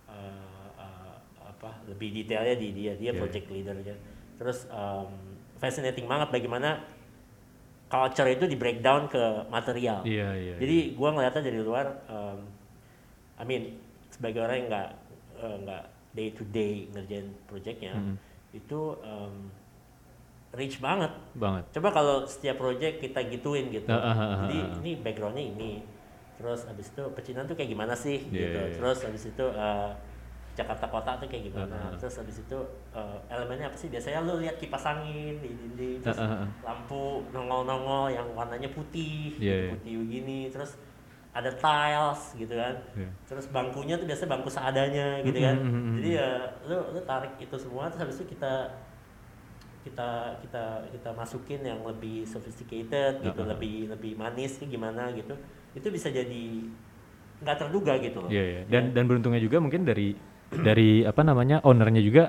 eh, 0.07 0.67
eh, 0.80 1.15
apa 1.43 1.84
lebih 1.91 2.11
detailnya 2.23 2.55
di 2.55 2.71
dia 2.71 2.93
dia 2.95 3.11
Iya, 3.11 3.19
project 3.19 3.47
leadernya. 3.51 3.95
Terus 4.36 4.67
um, 4.71 5.07
fascinating 5.59 6.07
banget 6.07 6.32
bagaimana 6.32 6.84
culture 7.86 8.28
itu 8.28 8.46
di 8.46 8.58
breakdown 8.58 9.06
ke 9.06 9.24
material. 9.48 10.02
Iya 10.02 10.30
iya. 10.34 10.56
Jadi 10.58 10.78
gua 10.94 11.14
ngeliatnya 11.14 11.44
dari 11.44 11.60
luar, 11.60 11.86
um, 12.10 12.40
I 13.36 13.44
mean 13.44 13.78
sebagai 14.10 14.42
orang 14.42 14.56
yang 14.58 14.68
nggak 14.70 14.90
eh, 15.36 15.56
nggak 15.64 15.84
day 16.16 16.28
to 16.32 16.44
day 16.50 16.88
ngerjain 16.90 17.28
projectnya, 17.46 17.94
Mhm. 17.94 18.16
itu 18.56 18.82
um, 19.04 19.52
rich 20.56 20.80
banget. 20.80 21.12
banget. 21.36 21.64
Coba 21.76 21.92
kalau 21.92 22.24
setiap 22.24 22.56
project 22.58 23.04
kita 23.04 23.20
gituin 23.28 23.68
gitu. 23.70 23.92
Ah, 23.92 24.00
ah, 24.08 24.16
ah, 24.16 24.38
Jadi 24.48 24.58
ah. 24.58 24.80
ini 24.80 24.92
backgroundnya 24.96 25.44
ini. 25.44 25.84
Terus 26.36 26.68
abis 26.68 26.92
itu 26.92 27.04
pecinan 27.12 27.44
tuh 27.44 27.56
kayak 27.56 27.72
gimana 27.72 27.96
sih 27.96 28.20
Iya, 28.28 28.32
gitu. 28.32 28.60
iya, 28.60 28.64
iya. 28.68 28.76
Terus 28.80 28.98
abis 29.04 29.24
itu 29.28 29.46
eh, 29.46 29.92
Jakarta 30.56 30.88
kota 30.88 31.12
tuh 31.20 31.28
kayak 31.28 31.51
gimana. 31.51 31.76
Ah, 31.76 31.86
ah, 31.86 31.91
ah. 31.91 31.99
Terus 31.99 32.16
abis 32.24 32.38
itu 32.41 32.58
eh, 32.95 33.18
elemennya 33.28 33.68
apa 33.68 33.78
sih? 33.78 33.91
Biasanya 33.91 34.24
lu 34.24 34.39
lihat 34.39 34.56
kipas 34.56 34.88
angin 34.88 35.36
di 35.43 35.51
dinding, 35.51 35.99
terus 35.99 36.16
Ah, 36.16 36.32
ah, 36.32 36.38
ah. 36.43 36.49
lampu 36.64 37.28
nongol-nongol 37.36 38.16
yang 38.16 38.28
warnanya 38.32 38.72
putih, 38.72 39.36
Iya, 39.36 39.43
gitu, 39.43 39.51
iya. 39.68 39.72
putih 39.76 39.93
begini. 40.08 40.39
Terus 40.47 40.72
ada 41.36 41.51
tiles 41.51 42.22
gitu 42.39 42.56
kan. 42.56 42.76
Iya. 42.95 43.10
Terus 43.28 43.45
bangkunya 43.51 43.99
tuh 43.99 44.08
biasanya 44.08 44.30
bangku 44.32 44.47
seadanya 44.47 45.08
gitu 45.20 45.39
kan. 45.43 45.58
Mm. 45.60 45.93
Jadi 45.99 46.10
ya 46.16 46.30
lu 46.72 46.78
lu 46.95 46.99
tarik 47.03 47.36
itu 47.36 47.56
semua 47.60 47.91
terus 47.91 48.08
habis 48.08 48.16
itu 48.24 48.32
kita 48.32 48.72
kita 49.84 50.39
kita 50.41 50.64
kita 50.95 51.10
masukin 51.14 51.62
yang 51.62 51.78
lebih 51.86 52.26
sophisticated 52.26 53.22
gitu, 53.22 53.41
Uh-uh. 53.43 53.51
lebih 53.53 53.91
lebih 53.91 54.16
manis 54.18 54.58
nih 54.64 54.80
gimana 54.80 55.12
gitu. 55.12 55.36
Itu 55.76 55.91
bisa 55.91 56.08
jadi 56.10 56.66
nggak 57.43 57.58
terduga 57.60 57.99
gitu 57.99 58.24
loh. 58.24 58.30
Iya 58.32 58.43
iya. 58.47 58.62
Dan 58.66 58.95
dan 58.95 59.03
beruntungnya 59.06 59.43
juga 59.43 59.60
mungkin 59.60 59.84
dari 59.84 60.16
dari 60.58 61.01
apa 61.01 61.22
namanya 61.22 61.60
ownernya 61.62 61.99
juga 61.99 62.24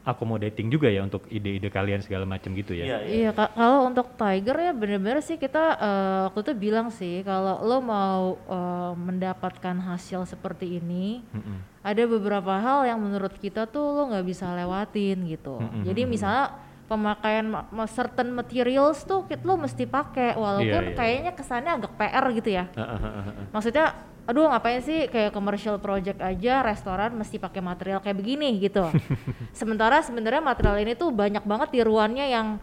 accommodating 0.00 0.72
juga 0.72 0.88
ya 0.88 1.04
untuk 1.04 1.28
ide-ide 1.28 1.68
kalian 1.68 2.00
segala 2.00 2.24
macam 2.24 2.56
gitu 2.56 2.72
ya. 2.72 2.84
Iya, 2.84 2.98
iya. 3.04 3.16
Iya, 3.28 3.48
kalau 3.52 3.84
untuk 3.84 4.16
Tiger 4.16 4.56
ya 4.56 4.72
bener-bener 4.72 5.20
sih 5.20 5.36
kita 5.36 5.76
eh, 5.76 6.18
waktu 6.26 6.40
itu 6.40 6.52
bilang 6.56 6.88
sih 6.88 7.20
kalau 7.20 7.60
lo 7.60 7.78
mau 7.78 8.22
eh, 8.40 8.92
mendapatkan 8.96 9.76
hasil 9.76 10.24
seperti 10.24 10.80
ini, 10.80 11.20
Mm-mm. 11.30 11.84
ada 11.84 12.02
beberapa 12.08 12.56
hal 12.56 12.88
yang 12.88 12.98
menurut 12.98 13.36
kita 13.36 13.68
tuh 13.68 13.92
lo 13.92 14.08
nggak 14.08 14.24
bisa 14.24 14.48
lewatin 14.50 15.20
gitu. 15.28 15.60
Mm-mm, 15.60 15.84
Jadi 15.84 16.00
mm-mm. 16.02 16.12
misalnya 16.16 16.46
pemakaian 16.88 17.46
ma- 17.46 17.68
ma- 17.70 17.86
certain 17.86 18.32
materials 18.32 19.04
tuh 19.04 19.22
kit- 19.22 19.44
lo 19.44 19.54
mesti 19.54 19.84
pakai 19.84 20.32
walaupun 20.32 20.64
Iya, 20.64 20.90
iya. 20.90 20.96
kayaknya 20.96 21.32
kesannya 21.36 21.72
agak 21.76 21.92
PR 21.94 22.24
gitu 22.34 22.50
ya. 22.50 22.64
Maksudnya 23.52 23.94
aduh 24.28 24.48
ngapain 24.50 24.80
sih 24.84 25.08
kayak 25.08 25.32
commercial 25.32 25.80
project 25.80 26.20
aja 26.20 26.64
restoran 26.64 27.16
mesti 27.16 27.40
pakai 27.40 27.60
material 27.64 28.00
kayak 28.04 28.16
begini 28.18 28.60
gitu. 28.60 28.84
Sementara 29.58 30.00
sebenarnya 30.04 30.42
material 30.44 30.76
ini 30.82 30.92
tuh 30.96 31.12
banyak 31.12 31.44
banget 31.44 31.68
tiruannya 31.80 32.26
yang 32.28 32.60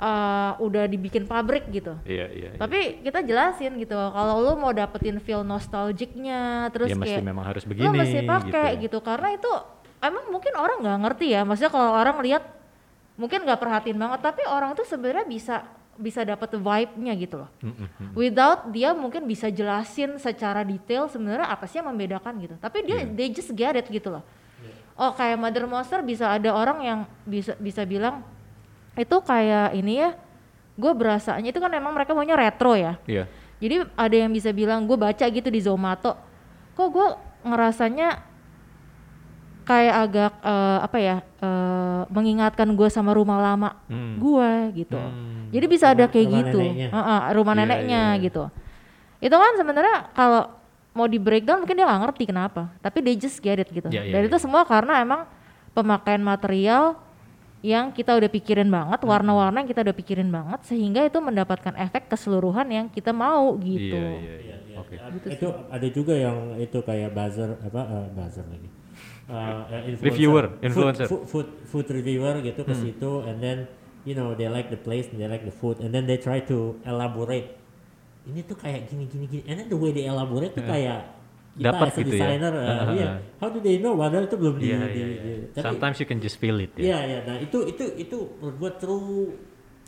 eh, 0.00 0.52
udah 0.58 0.84
dibikin 0.88 1.28
pabrik 1.28 1.68
gitu. 1.70 1.96
Iya 2.04 2.26
iya. 2.32 2.48
iya. 2.54 2.60
Tapi 2.60 3.04
kita 3.04 3.20
jelasin 3.24 3.76
gitu 3.80 3.94
kalau 3.94 4.40
lo 4.40 4.52
mau 4.56 4.72
dapetin 4.72 5.20
feel 5.20 5.44
nostalgicnya 5.44 6.72
terus 6.72 6.92
ya 6.92 6.96
mesti 6.96 7.20
kayak 7.20 7.26
memang 7.26 7.44
harus 7.46 7.64
begini 7.68 7.92
mesti 7.92 8.20
pakai 8.24 8.80
gitu. 8.80 8.98
karena 9.04 9.36
itu 9.36 9.52
emang 10.04 10.24
mungkin 10.28 10.52
orang 10.60 10.78
nggak 10.84 10.98
ngerti 11.08 11.26
ya 11.32 11.40
maksudnya 11.48 11.72
kalau 11.72 11.96
orang 11.96 12.20
lihat 12.20 12.44
mungkin 13.16 13.46
nggak 13.46 13.60
perhatiin 13.62 13.96
banget 13.96 14.20
tapi 14.20 14.42
orang 14.44 14.74
tuh 14.76 14.84
sebenarnya 14.84 15.24
bisa 15.24 15.64
bisa 15.96 16.20
dapat 16.20 16.52
vibe-nya 16.52 17.12
gitu 17.14 17.38
loh 17.38 17.50
Mm-mm, 17.58 17.86
mm. 17.88 18.12
without 18.12 18.66
dia 18.68 18.90
mungkin 18.90 19.22
bisa 19.22 19.46
jelasin 19.48 20.16
secara 20.16 20.60
detail 20.60 21.06
sebenarnya 21.06 21.46
apa 21.46 21.64
sih 21.64 21.78
yang 21.78 21.88
membedakan 21.88 22.34
gitu 22.38 22.54
tapi 22.58 22.82
dia 22.82 23.02
Iya. 23.02 23.10
they 23.10 23.28
just 23.28 23.50
get 23.50 23.74
it 23.74 23.86
gitu 23.86 24.10
loh 24.10 24.24
oh 24.94 25.10
kayak 25.10 25.34
Mother 25.36 25.64
Monster 25.64 26.00
bisa 26.00 26.30
ada 26.30 26.50
orang 26.50 26.78
yang 26.80 26.98
bisa 27.22 27.54
bisa 27.56 27.82
bilang 27.82 28.22
itu 28.94 29.16
kayak 29.20 29.74
ini 29.74 29.98
ya 29.98 30.10
gue 30.74 30.92
berasanya 30.92 31.48
itu 31.48 31.58
kan 31.58 31.70
emang 31.70 31.90
mereka 31.90 32.10
maunya 32.12 32.34
retro 32.34 32.74
ya 32.74 32.98
Iya. 33.04 33.26
jadi 33.58 33.86
ada 33.94 34.16
yang 34.16 34.30
bisa 34.30 34.50
bilang 34.50 34.82
gue 34.84 34.94
baca 34.94 35.22
gitu 35.24 35.46
di 35.46 35.58
Zomato, 35.58 36.14
kok 36.72 36.88
gue 36.90 37.08
ngerasanya 37.42 38.22
kayak 39.64 39.94
agak 39.98 40.32
eh, 40.42 40.78
apa 40.82 40.98
ya 40.98 41.16
eh, 41.40 42.02
mengingatkan 42.12 42.68
gue 42.70 42.88
sama 42.88 43.16
rumah 43.16 43.40
lama 43.40 43.70
Hmm. 43.88 44.20
gue 44.20 44.50
gitu. 44.76 44.98
Hmm. 45.00 45.43
Jadi 45.50 45.66
bisa 45.66 45.86
ada 45.88 45.98
Rumah- 46.00 46.10
kayak 46.10 46.26
rumah 46.26 46.38
gitu, 46.40 46.58
neneknya. 46.60 46.88
Heeh, 46.90 47.20
rumah 47.32 47.52
Iya, 47.52 47.60
neneknya 47.60 48.02
iya. 48.10 48.22
gitu. 48.22 48.44
Itu 49.18 49.34
kan 49.34 49.52
sebenarnya 49.54 49.96
kalau 50.12 50.42
mau 50.92 51.06
di 51.06 51.18
breakdown 51.18 51.58
mungkin 51.58 51.74
dia 51.74 51.84
nggak 51.84 52.02
ngerti 52.02 52.24
kenapa, 52.24 52.62
tapi 52.78 52.98
they 53.00 53.14
just 53.14 53.38
get 53.38 53.56
it 53.56 53.66
gitu. 53.66 53.88
Iya, 53.88 54.02
iya, 54.02 54.12
Dan 54.12 54.20
iya. 54.22 54.28
itu 54.28 54.36
semua 54.38 54.62
karena 54.62 54.98
emang 54.98 55.26
pemakaian 55.72 56.20
material 56.20 56.94
yang 57.60 57.90
kita 57.90 58.12
udah 58.12 58.28
pikirin 58.28 58.68
banget, 58.68 59.00
Hmm. 59.00 59.08
warna-warna 59.08 59.58
yang 59.58 59.66
kita 59.66 59.80
udah 59.82 59.94
pikirin 59.94 60.28
banget, 60.28 60.60
sehingga 60.64 61.00
itu 61.00 61.16
mendapatkan 61.18 61.72
efek 61.74 62.06
keseluruhan 62.06 62.68
yang 62.68 62.86
kita 62.86 63.10
mau 63.10 63.56
gitu. 63.56 63.96
Iya 63.96 64.20
iya 64.20 64.36
iya. 64.38 64.56
Iya. 64.64 64.76
Oke. 64.76 64.94
A- 64.96 65.32
Itu 65.32 65.46
ada 65.66 65.88
juga 65.88 66.12
yang 66.12 66.36
itu 66.56 66.78
kayak 66.78 67.10
buzzer 67.10 67.56
apa 67.58 67.80
eh, 67.80 68.06
buzzer 68.12 68.44
lagi. 68.44 68.68
Eh, 69.24 69.32
eh, 69.32 69.82
influencer. 69.88 70.04
Reviewer, 70.04 70.44
Food- 70.44 70.60
influencer. 70.62 71.06
Food, 71.08 71.22
food, 71.24 71.48
food 71.64 71.86
reviewer 71.88 72.34
gitu 72.38 72.60
ke 72.60 72.70
Hmm. 72.70 72.82
situ 72.84 73.12
and 73.24 73.38
then 73.40 73.58
you 74.04 74.12
know 74.12 74.32
they 74.32 74.46
like 74.46 74.68
the 74.68 74.76
place 74.76 75.08
and 75.08 75.16
they 75.16 75.26
like 75.26 75.42
the 75.42 75.52
food 75.52 75.80
and 75.80 75.90
then 75.90 76.04
they 76.04 76.16
try 76.16 76.40
to 76.40 76.56
elaborate. 76.82 77.56
Ini 78.24 78.40
tuh 78.42 78.54
kayak 78.54 78.86
gini 78.86 79.04
gini 79.04 79.24
gini. 79.26 79.42
And 79.44 79.56
then 79.58 79.68
the 79.68 79.76
way 79.76 79.90
they 79.90 80.04
elaborate 80.04 80.52
tuh 80.52 80.64
kayak 80.64 81.12
kita 81.54 81.70
Dapat 81.70 81.86
as 81.86 81.94
a 81.94 82.00
gitu 82.00 82.08
ya. 82.10 82.18
designer 82.18 82.52
eh, 82.52 82.64
Ah, 82.64 82.74
ah, 82.74 82.86
iya. 82.90 83.06
ah. 83.06 83.18
How 83.38 83.48
do 83.48 83.58
they 83.58 83.76
know? 83.78 83.94
Padahal 83.94 84.24
itu 84.24 84.34
belum 84.34 84.54
di, 84.56 84.64
Iya 84.64 84.78
di- 84.80 84.90
iya. 84.90 85.06
di- 85.06 85.18
iya. 85.22 85.36
tapi 85.52 85.64
Sometimes 85.64 85.96
you 85.98 86.06
can 86.08 86.18
just 86.18 86.36
feel 86.36 86.58
it 86.58 86.72
ya. 86.74 86.82
Iya 86.82 86.98
iya. 87.04 87.18
Nah 87.22 87.36
itu 87.38 87.58
itu 87.62 87.84
itu 87.94 88.18
menurut 88.38 88.56
gua 88.58 88.70
true 88.74 89.30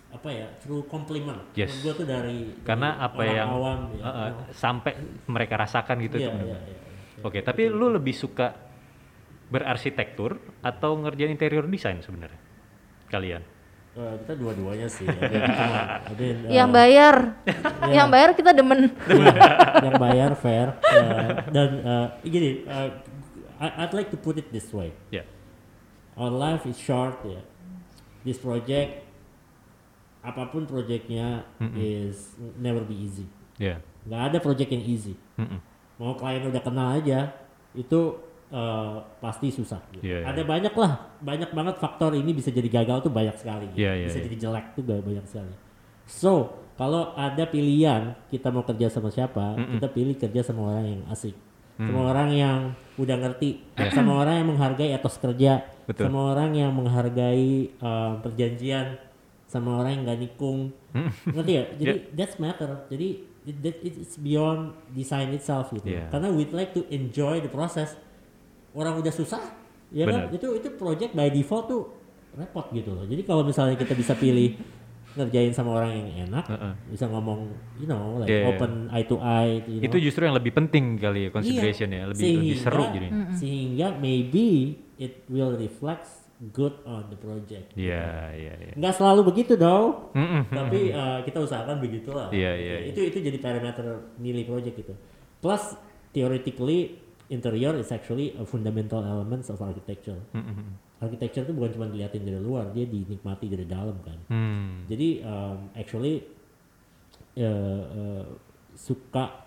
apa 0.09 0.29
ya 0.31 0.47
true 0.61 0.87
compliment. 0.87 1.43
Yes. 1.53 1.75
Menurut 1.75 1.83
gua 1.83 1.95
tuh 1.97 2.07
dari 2.07 2.39
Karena 2.63 2.89
dari 2.95 3.05
apa 3.05 3.23
yang 3.27 3.49
awam 3.51 3.79
ya. 3.91 4.01
uh, 4.01 4.09
uh, 4.09 4.31
sampai 4.55 4.93
mereka 5.27 5.55
rasakan 5.59 5.97
gitu 6.01 6.17
Iya 6.17 6.23
itu 6.23 6.31
iya 6.31 6.39
benar. 6.39 6.61
iya. 6.63 6.79
Oke, 7.21 7.39
tapi 7.41 7.63
lu 7.67 7.91
lebih 7.91 8.15
suka 8.15 8.53
berarsitektur 9.47 10.37
atau 10.61 10.99
ngerjain 10.99 11.31
interior 11.31 11.65
design 11.65 11.99
sebenarnya? 11.99 12.39
Kalian? 13.09 13.43
Eh, 13.97 14.15
kita 14.21 14.37
dua-duanya 14.37 14.85
sih. 14.87 15.09
Ada 15.09 15.25
yang 15.25 15.49
ada 16.05 16.23
yang, 16.23 16.39
Yang 16.61 16.69
bayar, 16.71 17.15
Iya. 17.49 17.93
yang 17.97 18.09
bayar 18.13 18.31
kita 18.37 18.51
demen. 18.53 18.93
yang 19.87 19.95
bayar 19.97 20.31
fair 20.35 20.69
eh, 20.85 21.29
dan 21.49 21.69
eh, 21.81 22.07
gini 22.25 22.51
I- 23.57 23.75
I'd 23.79 23.93
like 23.93 24.09
to 24.09 24.19
put 24.19 24.37
it 24.37 24.49
this 24.49 24.69
way 24.69 24.93
Ya. 25.09 25.25
our 26.13 26.29
life 26.29 26.65
is 26.65 26.77
short 26.77 27.17
ya 27.23 27.41
this 28.21 28.37
project 28.37 29.05
apa 30.21 30.49
pun 30.49 30.65
projectnya 30.65 31.45
Mm-mm. 31.57 31.77
is 31.77 32.35
never 32.57 32.83
be 32.83 32.97
easy 32.97 33.25
Ya. 33.57 33.81
nggak 34.05 34.23
ada 34.33 34.39
project 34.41 34.71
yang 34.71 34.83
easy 34.83 35.15
Mm-mm. 35.37 35.61
mau 35.97 36.13
klien 36.13 36.45
udah 36.45 36.61
kenal 36.61 36.97
aja 36.97 37.33
itu 37.73 38.17
eh, 38.49 38.95
pasti 39.19 39.51
susah 39.51 39.83
gitu. 39.91 40.05
Iya, 40.05 40.23
iya. 40.23 40.27
ada 40.27 40.43
banyak 40.43 40.71
lah 40.73 40.93
banyak 41.19 41.51
banget 41.51 41.75
faktor 41.77 42.13
ini 42.13 42.31
bisa 42.31 42.49
jadi 42.49 42.71
gagal 42.73 43.03
tuh 43.03 43.11
banyak 43.11 43.35
sekali 43.35 43.67
gitu. 43.71 43.83
Iya, 43.83 43.93
iya, 43.97 44.07
bisa 44.07 44.19
iya. 44.19 44.25
jadi 44.25 44.37
jelek 44.39 44.67
tuh 44.73 44.83
ba- 44.83 45.03
banyak 45.03 45.27
sekali 45.27 45.55
so 46.05 46.33
kalau 46.77 47.11
ada 47.13 47.43
pilihan 47.45 48.15
kita 48.29 48.49
mau 48.49 48.63
kerja 48.63 48.87
sama 48.87 49.11
siapa 49.11 49.57
Mm-mm. 49.57 49.75
kita 49.75 49.89
pilih 49.89 50.15
kerja 50.15 50.41
sama 50.43 50.71
orang 50.71 50.87
yang 50.89 51.03
asik 51.09 51.35
Mm. 51.77 51.93
sama 51.93 52.01
orang 52.09 52.29
yang 52.33 52.59
udah 52.97 53.17
ngerti 53.19 53.61
Iya. 53.77 53.93
sama 53.93 54.17
orang 54.17 54.41
yang 54.41 54.49
menghargai 54.49 54.91
etos 54.91 55.19
kerja 55.19 55.61
Betul. 55.85 56.09
sama 56.09 56.33
orang 56.33 56.51
yang 56.53 56.73
menghargai 56.73 57.49
eh, 57.69 58.13
perjanjian 58.23 58.97
sama 59.45 59.77
orang 59.77 59.93
yang 59.93 60.03
gak 60.07 60.21
nikung 60.23 60.73
Mm. 60.95 61.11
ngerti 61.35 61.53
ya 61.53 61.65
jadi 61.83 61.95
Yeah. 62.01 62.15
that's 62.17 62.37
matter 62.39 62.71
jadi 62.89 63.09
it, 63.45 63.57
that 63.61 63.77
it's 63.83 64.17
beyond 64.17 64.73
design 64.91 65.29
itself 65.31 65.69
gitu 65.71 65.93
Yeah. 65.93 66.09
karena 66.09 66.33
we'd 66.33 66.49
like 66.51 66.73
to 66.73 66.81
enjoy 66.89 67.39
the 67.39 67.51
process 67.51 67.93
orang 68.77 69.01
udah 69.01 69.11
susah 69.11 69.41
ya 69.89 70.05
kan 70.05 70.29
itu 70.31 70.47
itu 70.61 70.69
project 70.77 71.17
by 71.17 71.33
default 71.33 71.67
tuh 71.67 71.83
repot 72.37 72.69
gitu 72.77 72.93
loh 72.93 73.09
jadi 73.09 73.25
kalau 73.25 73.43
misalnya 73.43 73.81
kita 73.81 73.97
bisa 73.97 74.13
pilih 74.13 74.53
ngerjain 75.17 75.49
sama 75.49 75.81
orang 75.81 75.97
yang 75.97 76.29
enak, 76.29 76.45
Heeh. 76.45 76.73
bisa 76.93 77.09
ngomong, 77.09 77.49
you 77.81 77.89
know, 77.89 78.21
like 78.21 78.29
Yeah. 78.29 78.53
open 78.53 78.93
eye 78.93 79.09
to 79.09 79.17
eye, 79.17 79.65
you 79.65 79.81
know. 79.81 79.89
Itu 79.89 79.97
justru 79.97 80.29
yang 80.29 80.37
lebih 80.37 80.53
penting 80.53 81.01
kali 81.01 81.27
ya 81.27 81.31
consideration 81.33 81.89
ya, 81.89 82.05
lebih 82.05 82.25
lebih 82.37 82.61
seru 82.61 82.85
jadi. 82.93 83.09
Sehingga 83.33 83.97
maybe 83.97 84.77
it 85.01 85.25
will 85.33 85.57
reflect 85.57 86.05
good 86.53 86.77
on 86.85 87.09
the 87.09 87.17
project. 87.17 87.73
Iya, 87.73 88.37
iya, 88.37 88.55
iya. 88.61 88.75
Nggak 88.77 88.93
selalu 88.93 89.33
begitu 89.33 89.57
dong, 89.57 90.13
Mm-mm. 90.13 90.53
tapi 90.53 90.93
uh, 90.93 91.25
kita 91.25 91.41
usahakan 91.41 91.81
begitulah. 91.81 92.29
Iya, 92.29 92.53
iya, 92.53 92.75
Itu 92.93 93.01
itu 93.01 93.25
jadi 93.25 93.41
parameter 93.41 94.13
nilai 94.21 94.45
project 94.45 94.77
itu. 94.85 94.93
Plus 95.41 95.81
theoretically 96.13 97.01
interior 97.29 97.75
is 97.77 97.91
actually 97.91 98.35
a 98.39 98.45
fundamental 98.47 99.03
elements 99.03 99.51
of 99.51 99.59
architecture. 99.59 100.19
Mm-mm. 100.33 100.79
Architecture 100.97 101.45
itu 101.45 101.53
bukan 101.53 101.71
cuma 101.77 101.87
dilihatin 101.93 102.25
dari 102.25 102.41
luar, 102.41 102.73
dia 102.73 102.89
dinikmati 102.89 103.47
dari 103.53 103.67
dalam 103.69 104.01
kan. 104.01 104.19
Hmm. 104.33 104.89
Jadi 104.89 105.21
um, 105.21 105.69
actually 105.77 106.25
uh, 107.37 107.83
uh, 107.85 108.25
suka 108.73 109.45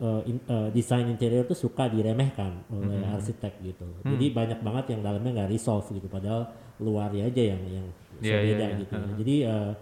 uh, 0.00 0.24
in- 0.24 0.46
uh, 0.48 0.72
desain 0.72 1.04
interior 1.04 1.44
tuh 1.44 1.58
suka 1.58 1.92
diremehkan 1.92 2.64
oleh 2.72 3.04
arsitek 3.04 3.60
gitu. 3.60 3.84
Jadi 4.08 4.32
banyak 4.32 4.64
banget 4.64 4.96
yang 4.96 5.04
dalamnya 5.04 5.44
nggak 5.44 5.52
resolve 5.52 5.84
gitu, 5.92 6.08
padahal 6.08 6.48
luarnya 6.80 7.28
aja 7.28 7.42
yang 7.52 7.62
yang 7.68 7.86
Iya, 8.20 8.36
iya, 8.36 8.40
beda 8.52 8.66
iya. 8.68 8.78
gitu. 8.84 8.96
Jadi 9.20 9.36
uh, 9.48 9.72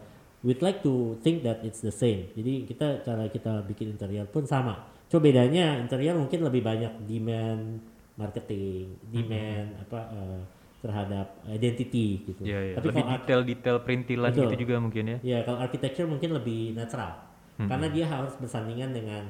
we'd 0.46 0.62
like 0.62 0.78
to 0.82 1.18
think 1.26 1.42
that 1.42 1.62
it's 1.66 1.82
the 1.82 1.90
same. 1.90 2.30
Jadi 2.38 2.66
kita 2.70 3.02
cara 3.02 3.26
kita 3.26 3.66
bikin 3.66 3.94
interior 3.94 4.26
pun 4.30 4.46
sama. 4.46 4.97
Coba 5.08 5.20
bedanya 5.24 5.80
interior 5.80 6.14
mungkin 6.14 6.44
lebih 6.44 6.60
banyak 6.60 6.92
demand 7.08 7.80
marketing, 8.14 8.92
demand 9.08 9.68
apa 9.80 10.00
uh, 10.12 10.40
terhadap 10.78 11.26
identity 11.48 12.22
gitu. 12.22 12.42
Iya, 12.44 12.58
iya. 12.60 12.74
Tapi 12.76 12.86
Lebih 12.92 13.04
detail-detail 13.08 13.76
perintilan 13.82 14.30
Betul. 14.30 14.42
gitu 14.46 14.54
juga 14.62 14.74
mungkin 14.78 15.04
ya. 15.06 15.18
Ya 15.24 15.38
kalau 15.42 15.58
architecture 15.58 16.06
mungkin 16.06 16.32
lebih 16.32 16.76
natural 16.76 17.24
Hmm. 17.58 17.66
karena 17.66 17.90
dia 17.90 18.06
harus 18.06 18.38
bersandingan 18.38 18.94
dengan 18.94 19.24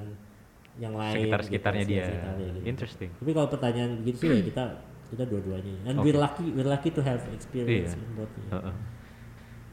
yang 0.77 0.93
lain. 0.93 1.17
Sekitar-sekitarnya 1.17 1.85
gitu, 1.89 1.93
dia. 1.97 2.05
sekitarnya 2.05 2.47
gitu. 2.53 2.65
Interesting. 2.69 3.11
Tapi 3.17 3.31
kalau 3.33 3.49
pertanyaan 3.49 3.91
begitu 4.05 4.17
sih 4.21 4.29
ya 4.29 4.43
kita 4.45 4.65
kita 5.09 5.25
dua-duanya. 5.25 5.75
And 5.89 5.97
we're 6.05 6.21
lucky 6.21 6.45
we're 6.53 6.69
lucky 6.69 6.93
to 6.93 7.01
have 7.01 7.25
experience 7.33 7.97
Iya. 7.97 8.05
in 8.05 8.13
both. 8.13 8.29
ya. 8.37 8.49
Heeh. 8.53 8.75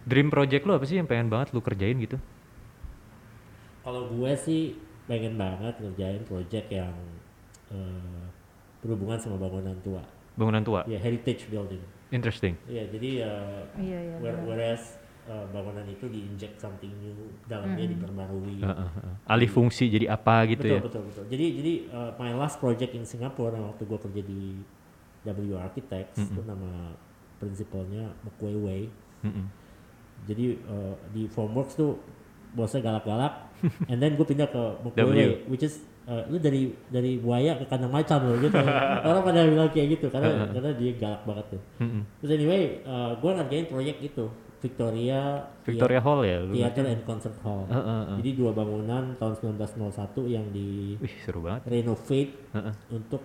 Dream 0.08 0.28
project 0.32 0.64
lo 0.64 0.80
apa 0.80 0.86
sih 0.88 0.96
yang 0.96 1.04
pengen 1.04 1.28
banget 1.28 1.52
lu 1.52 1.60
kerjain 1.60 2.00
gitu? 2.00 2.16
Kalau 3.84 4.08
gue 4.08 4.32
sih 4.40 4.80
pengen 5.06 5.38
banget 5.38 5.74
ngerjain 5.78 6.22
project 6.24 6.68
yang 6.70 6.94
eh, 7.70 8.24
berhubungan 8.82 9.18
sama 9.18 9.38
bangunan 9.38 9.78
tua. 9.82 10.02
Bangunan 10.36 10.62
tua. 10.62 10.82
Ya 10.86 10.98
heritage 10.98 11.48
building. 11.48 11.82
Interesting. 12.10 12.54
Iya 12.66 12.86
jadi 12.90 13.10
eh, 13.24 13.62
Iya, 13.78 14.00
iya, 14.02 14.16
where- 14.20 14.44
whereas 14.46 14.98
eh, 15.26 15.46
bangunan 15.50 15.86
itu 15.86 16.06
diinject 16.06 16.58
something 16.58 16.94
new, 17.02 17.18
dalamnya 17.46 17.86
diperbarui. 17.88 18.62
Heeh, 18.62 18.90
heeh. 18.94 19.14
Alih 19.26 19.50
fungsi 19.50 19.90
jadi 19.90 20.10
apa 20.10 20.46
gitu 20.46 20.66
betul, 20.66 20.78
ya? 20.78 20.82
betul 20.86 21.02
betul 21.10 21.24
jadi 21.26 21.46
jadi 21.58 21.74
uh, 21.90 22.12
my 22.16 22.32
last 22.38 22.62
project 22.62 22.94
in 22.94 23.02
Singapore 23.04 23.58
yang 23.58 23.66
waktu 23.74 23.84
gue 23.84 24.00
kerja 24.06 24.22
di 24.22 24.42
W 25.26 25.58
Architects 25.58 26.22
itu 26.30 26.42
nama 26.46 26.94
prinsipalnya 27.42 28.14
McQuay 28.22 28.54
Way 28.56 28.82
Mm-mm. 29.26 29.46
jadi 30.30 30.62
uh, 30.70 30.94
di 31.10 31.26
Formworks 31.26 31.74
tuh 31.74 31.98
bosnya 32.54 32.86
galak-galak 32.86 33.55
and 33.86 33.98
then 33.98 34.14
gue 34.14 34.24
pindah 34.24 34.48
ke. 34.48 34.64
Way 34.96 35.46
which 35.48 35.62
is 35.62 35.80
uh, 36.06 36.24
lu 36.28 36.38
dari 36.38 36.70
dari 36.88 37.18
buaya 37.18 37.58
ke 37.58 37.66
kandang 37.66 37.92
macan 37.92 38.20
loh 38.24 38.38
gitu 38.38 38.56
orang 39.02 39.22
pada 39.22 39.40
bilang 39.44 39.70
kayak 39.70 39.98
gitu 39.98 40.08
karena 40.10 40.50
karena 40.50 40.72
dia 40.74 40.92
galak 40.96 41.22
banget 41.24 41.46
tuh 41.58 41.62
Mm-mm. 41.82 42.02
terus 42.22 42.32
anyway 42.32 42.62
uh, 42.84 43.14
gue 43.16 43.32
ngerjain 43.32 43.66
proyek 43.66 43.98
itu 44.02 44.26
Victoria 44.60 45.46
Victoria 45.62 46.02
Hall 46.02 46.26
ya 46.26 46.38
lu? 46.42 46.54
Theater 46.58 46.86
and 46.90 47.02
Concert 47.06 47.38
Hall 47.42 47.70
Heeh, 47.70 47.78
heeh. 47.78 48.18
jadi 48.24 48.30
dua 48.34 48.52
bangunan 48.52 49.04
tahun 49.16 49.34
1901 49.54 50.26
yang 50.26 50.46
di 50.50 50.98
Wih 50.98 51.16
seru 51.22 51.46
banget. 51.46 51.62
renovate 51.70 52.32
Heeh. 52.54 52.74
untuk 52.90 53.22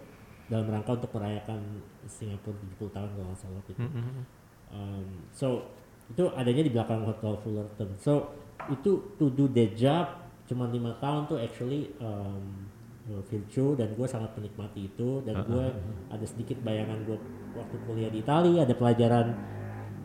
dalam 0.50 0.66
rangka 0.68 0.98
untuk 0.98 1.10
merayakan 1.14 1.60
Singapura 2.04 2.58
70 2.76 2.90
tahun 2.90 3.08
kalau 3.08 3.26
nggak 3.30 3.38
salah 3.38 3.62
gitu. 3.64 3.80
Mm-mm. 3.80 4.26
Um, 4.70 5.06
so 5.30 5.70
itu 6.10 6.26
adanya 6.34 6.66
di 6.66 6.72
belakang 6.74 7.06
Hotel 7.06 7.38
Fullerton. 7.40 7.88
So 7.96 8.34
itu 8.68 9.14
to 9.16 9.30
do 9.30 9.48
the 9.48 9.72
job 9.72 10.19
cuma 10.50 10.66
lima 10.66 10.98
tahun 10.98 11.30
tuh 11.30 11.38
actually 11.38 11.94
um, 12.02 12.66
uh, 13.06 13.22
virtue 13.30 13.78
dan 13.78 13.94
gue 13.94 14.06
sangat 14.10 14.34
menikmati 14.34 14.90
itu 14.90 15.22
dan 15.22 15.46
gue 15.46 15.64
ada 16.10 16.26
sedikit 16.26 16.58
bayangan 16.66 17.06
gue 17.06 17.14
waktu 17.54 17.76
kuliah 17.86 18.10
di 18.10 18.18
Italia 18.18 18.66
ada 18.66 18.74
pelajaran 18.74 19.30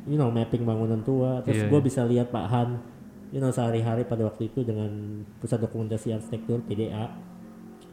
you 0.06 0.22
know 0.22 0.30
mapping 0.30 0.62
bangunan 0.62 1.02
tua 1.02 1.42
terus 1.42 1.66
Iya, 1.66 1.70
gue 1.74 1.80
iya. 1.82 1.88
bisa 1.90 2.02
lihat 2.06 2.30
Pak 2.30 2.46
Han 2.54 2.70
you 3.34 3.42
know 3.42 3.50
sehari-hari 3.50 4.06
pada 4.06 4.30
waktu 4.30 4.54
itu 4.54 4.62
dengan 4.62 5.26
pusat 5.42 5.58
dokumentasi 5.66 6.14
arsitektur 6.14 6.62
PDA 6.70 7.10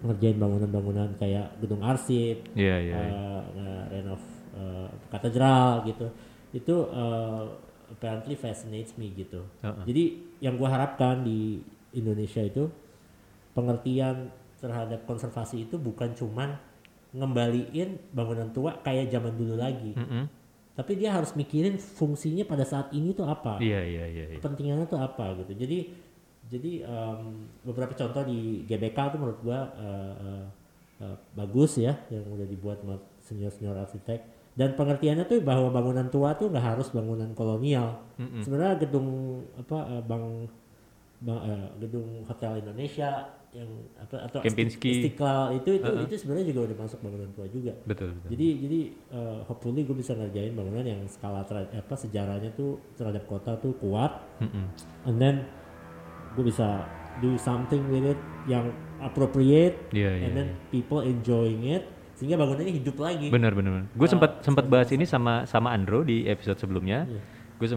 ngerjain 0.05 0.37
bangunan-bangunan 0.37 1.17
kayak 1.17 1.57
gedung 1.63 1.81
arsip 1.81 2.45
Iya 2.53 2.77
iya. 2.85 2.95
iya. 3.01 3.17
uh, 3.17 3.43
nge-renov 3.57 4.23
uh, 4.53 4.89
katedral 5.09 5.89
gitu 5.89 6.07
itu 6.53 6.75
uh, 6.93 7.49
apparently 7.89 8.37
fascinates 8.37 8.93
me 9.01 9.09
gitu 9.17 9.41
Heeh. 9.65 9.85
jadi 9.89 10.05
yang 10.45 10.55
gua 10.61 10.69
harapkan 10.69 11.25
di 11.25 11.65
Indonesia 11.93 12.41
itu 12.41 12.69
pengertian 13.53 14.33
terhadap 14.59 15.05
konservasi 15.05 15.67
itu 15.69 15.77
bukan 15.77 16.15
cuman 16.15 16.57
ngembaliin 17.13 18.01
bangunan 18.15 18.49
tua 18.55 18.81
kayak 18.81 19.13
zaman 19.13 19.37
dulu 19.37 19.59
lagi 19.61 19.93
Mm-mm. 19.93 20.25
tapi 20.73 20.97
dia 20.97 21.13
harus 21.13 21.37
mikirin 21.37 21.77
fungsinya 21.77 22.49
pada 22.49 22.65
saat 22.65 22.89
ini 22.97 23.13
tuh 23.13 23.29
apa 23.29 23.61
Iya 23.61 23.85
iya 23.85 24.05
iya. 24.09 24.25
iya. 24.33 24.39
kepentingannya 24.41 24.89
tuh 24.89 24.97
apa 24.97 25.37
gitu 25.45 25.53
jadi 25.53 25.79
jadi 26.49 26.73
um, 26.89 27.49
beberapa 27.69 27.93
contoh 27.93 28.25
di 28.25 28.65
GBK 28.65 28.99
tuh 29.13 29.19
menurut 29.21 29.41
gua 29.45 29.61
uh, 29.77 30.15
uh, 30.17 30.45
uh, 31.05 31.17
bagus 31.37 31.77
ya 31.77 31.93
yang 32.09 32.25
udah 32.33 32.49
dibuat 32.49 32.81
sama 32.81 32.97
senior 33.21 33.53
senior 33.53 33.77
arsitek 33.77 34.25
dan 34.53 34.73
pengertiannya 34.77 35.25
tuh 35.29 35.41
bahwa 35.45 35.69
bangunan 35.73 36.09
tua 36.13 36.37
tuh 36.37 36.49
nggak 36.49 36.77
harus 36.77 36.89
bangunan 36.93 37.29
kolonial 37.37 38.01
Mm-mm. 38.17 38.41
sebenarnya 38.41 38.89
gedung 38.89 39.41
apa 39.61 40.01
uh, 40.01 40.03
bang 40.05 40.49
uh, 41.25 41.69
gedung 41.79 42.25
hotel 42.25 42.59
Indonesia 42.59 43.11
yang 43.53 43.69
apa 44.01 44.17
atau 44.33 44.41
Kempinski. 44.41 45.05
Istiqlal 45.05 45.61
itu 45.61 45.77
itu 45.77 45.85
Uh-uh. 45.85 46.09
itu 46.09 46.15
sebenarnya 46.17 46.47
juga 46.49 46.61
udah 46.73 46.77
masuk 46.81 46.99
bangunan 47.05 47.29
tua 47.37 47.45
juga 47.53 47.77
Betul 47.85 48.17
betul. 48.17 48.29
jadi 48.33 48.49
jadi 48.65 48.81
uh, 49.13 49.39
hopefully 49.45 49.85
gue 49.85 49.93
bisa 49.93 50.17
ngerjain 50.17 50.57
bangunan 50.57 50.81
yang 50.81 51.01
skala 51.05 51.45
apa 51.45 51.95
sejarahnya 51.95 52.49
tuh 52.57 52.81
terhadap 52.97 53.29
kota 53.29 53.53
tuh 53.61 53.77
kuat 53.77 54.25
Mm-mm. 54.41 54.73
and 55.05 55.17
then 55.21 55.45
gue 56.33 56.49
bisa 56.49 56.89
do 57.21 57.37
something 57.37 57.85
with 57.93 58.09
it 58.09 58.21
yang 58.49 58.73
appropriate 59.05 59.77
Iya 59.93 60.11
iya. 60.17 60.25
and 60.25 60.33
then 60.33 60.49
people 60.73 61.05
enjoying 61.05 61.69
it 61.69 61.85
sehingga 62.17 62.41
bangunannya 62.41 62.73
hidup 62.73 62.97
lagi 62.97 63.29
Benar 63.29 63.53
benar. 63.53 63.85
Gue 63.93 64.09
sempat 64.09 64.41
sempat 64.41 64.65
bahas 64.65 64.89
ini 64.95 65.05
sama 65.05 65.45
sama 65.45 65.77
Andro 65.77 66.01
di 66.01 66.25
episode 66.25 66.57
sebelumnya. 66.57 67.05
Iya. 67.05 67.21
Gue 67.63 67.71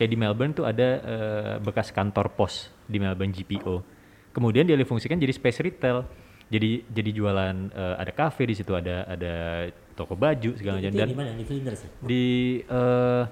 kayak 0.00 0.08
di 0.08 0.16
Melbourne 0.16 0.56
tuh 0.56 0.64
ada 0.64 0.88
eh, 1.04 1.54
bekas 1.60 1.92
kantor 1.92 2.32
pos 2.32 2.72
di 2.88 2.96
Melbourne 2.96 3.28
GPO. 3.28 3.84
Kemudian 4.32 4.64
dia 4.64 4.80
difungsikan 4.80 5.20
jadi 5.20 5.36
space 5.36 5.60
retail. 5.60 6.08
Jadi 6.48 6.88
jadi 6.88 7.10
jualan 7.12 7.56
eh, 7.76 7.94
ada 8.00 8.12
kafe 8.16 8.48
di 8.48 8.56
situ 8.56 8.72
ada 8.72 9.04
ada 9.04 9.68
toko 9.92 10.16
baju 10.16 10.56
segala 10.56 10.80
macam 10.80 10.92
dan 10.96 11.08
di 11.08 11.16
mana 11.16 11.30
di 11.36 11.44
Flinders 11.44 11.84
ya? 11.84 11.88
di 12.00 12.24
eh 12.64 13.24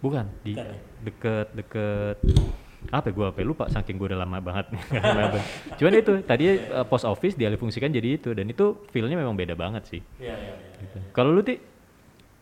bukan 0.00 0.24
di 0.40 0.52
Bukan 0.56 0.64
ya? 0.64 0.76
deket 1.04 1.46
deket 1.52 2.16
apa 2.88 3.12
gue 3.12 3.26
apa 3.28 3.38
ya, 3.42 3.44
lupa 3.44 3.64
saking 3.68 4.00
gue 4.00 4.08
udah 4.14 4.20
lama 4.24 4.40
banget 4.40 4.72
di. 4.72 4.80
Cuman 5.76 5.92
itu 6.00 6.12
tadi 6.24 6.44
eh, 6.56 6.84
post 6.88 7.04
office 7.04 7.36
dialih 7.36 7.60
fungsikan 7.60 7.92
jadi 7.92 8.16
itu 8.16 8.32
dan 8.32 8.48
itu 8.48 8.80
feelnya 8.88 9.16
memang 9.20 9.36
beda 9.36 9.52
banget 9.52 9.84
sih. 9.84 10.00
Iya 10.16 10.32
iya 10.32 10.52
iya. 10.56 10.80
Gitu. 10.80 10.98
Kalau 11.12 11.36
lu 11.36 11.44
ti 11.44 11.60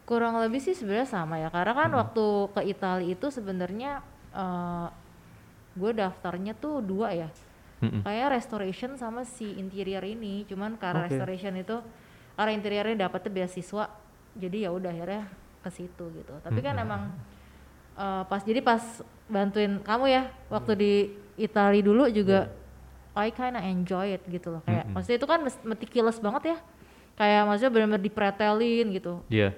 kurang 0.07 0.39
lebih 0.39 0.63
sih 0.63 0.73
sebenarnya 0.73 1.11
sama 1.11 1.37
ya 1.37 1.51
karena 1.51 1.73
Hmm. 1.73 1.81
kan 1.83 1.91
waktu 1.93 2.25
ke 2.55 2.61
Italia 2.65 3.09
itu 3.11 3.27
sebenarnya 3.29 4.01
eh, 4.33 4.89
gue 5.75 5.91
daftarnya 5.93 6.55
tuh 6.55 6.81
dua 6.81 7.13
ya 7.13 7.29
Mm-mm. 7.77 8.01
kayak 8.01 8.33
restoration 8.33 8.95
sama 8.95 9.27
si 9.27 9.53
interior 9.53 10.01
ini 10.01 10.47
cuman 10.47 10.79
karena 10.79 11.05
Oke. 11.05 11.13
restoration 11.13 11.53
itu 11.55 11.77
karena 12.33 12.53
interiornya 12.55 12.97
dapetnya 13.03 13.31
beasiswa 13.35 13.85
jadi 14.33 14.69
ya 14.69 14.71
udah 14.71 14.89
akhirnya 14.89 15.25
ke 15.61 15.71
situ 15.71 16.05
gitu 16.15 16.33
tapi 16.41 16.63
kan 16.63 16.79
emang 16.79 17.03
eh, 17.95 18.23
pas 18.25 18.41
jadi 18.41 18.63
pas 18.63 18.81
bantuin 19.27 19.83
kamu 19.83 20.07
ya 20.07 20.23
waktu 20.49 20.73
di 20.73 20.93
Italia 21.37 21.83
dulu 21.83 22.07
juga 22.09 22.49
I 23.13 23.29
kinda 23.29 23.61
enjoy 23.61 24.15
it 24.15 24.23
gitu 24.25 24.49
loh 24.51 24.63
kayak 24.63 24.87
Mm-mm. 24.87 24.95
maksudnya 24.95 25.19
itu 25.19 25.27
kan 25.27 25.41
meticulous 25.67 26.17
banget 26.17 26.55
ya 26.55 26.59
kayak 27.17 27.43
maksudnya 27.45 27.73
benar-benar 27.75 28.01
dipretelin 28.01 28.87
gitu 28.93 29.21
Iya. 29.29 29.51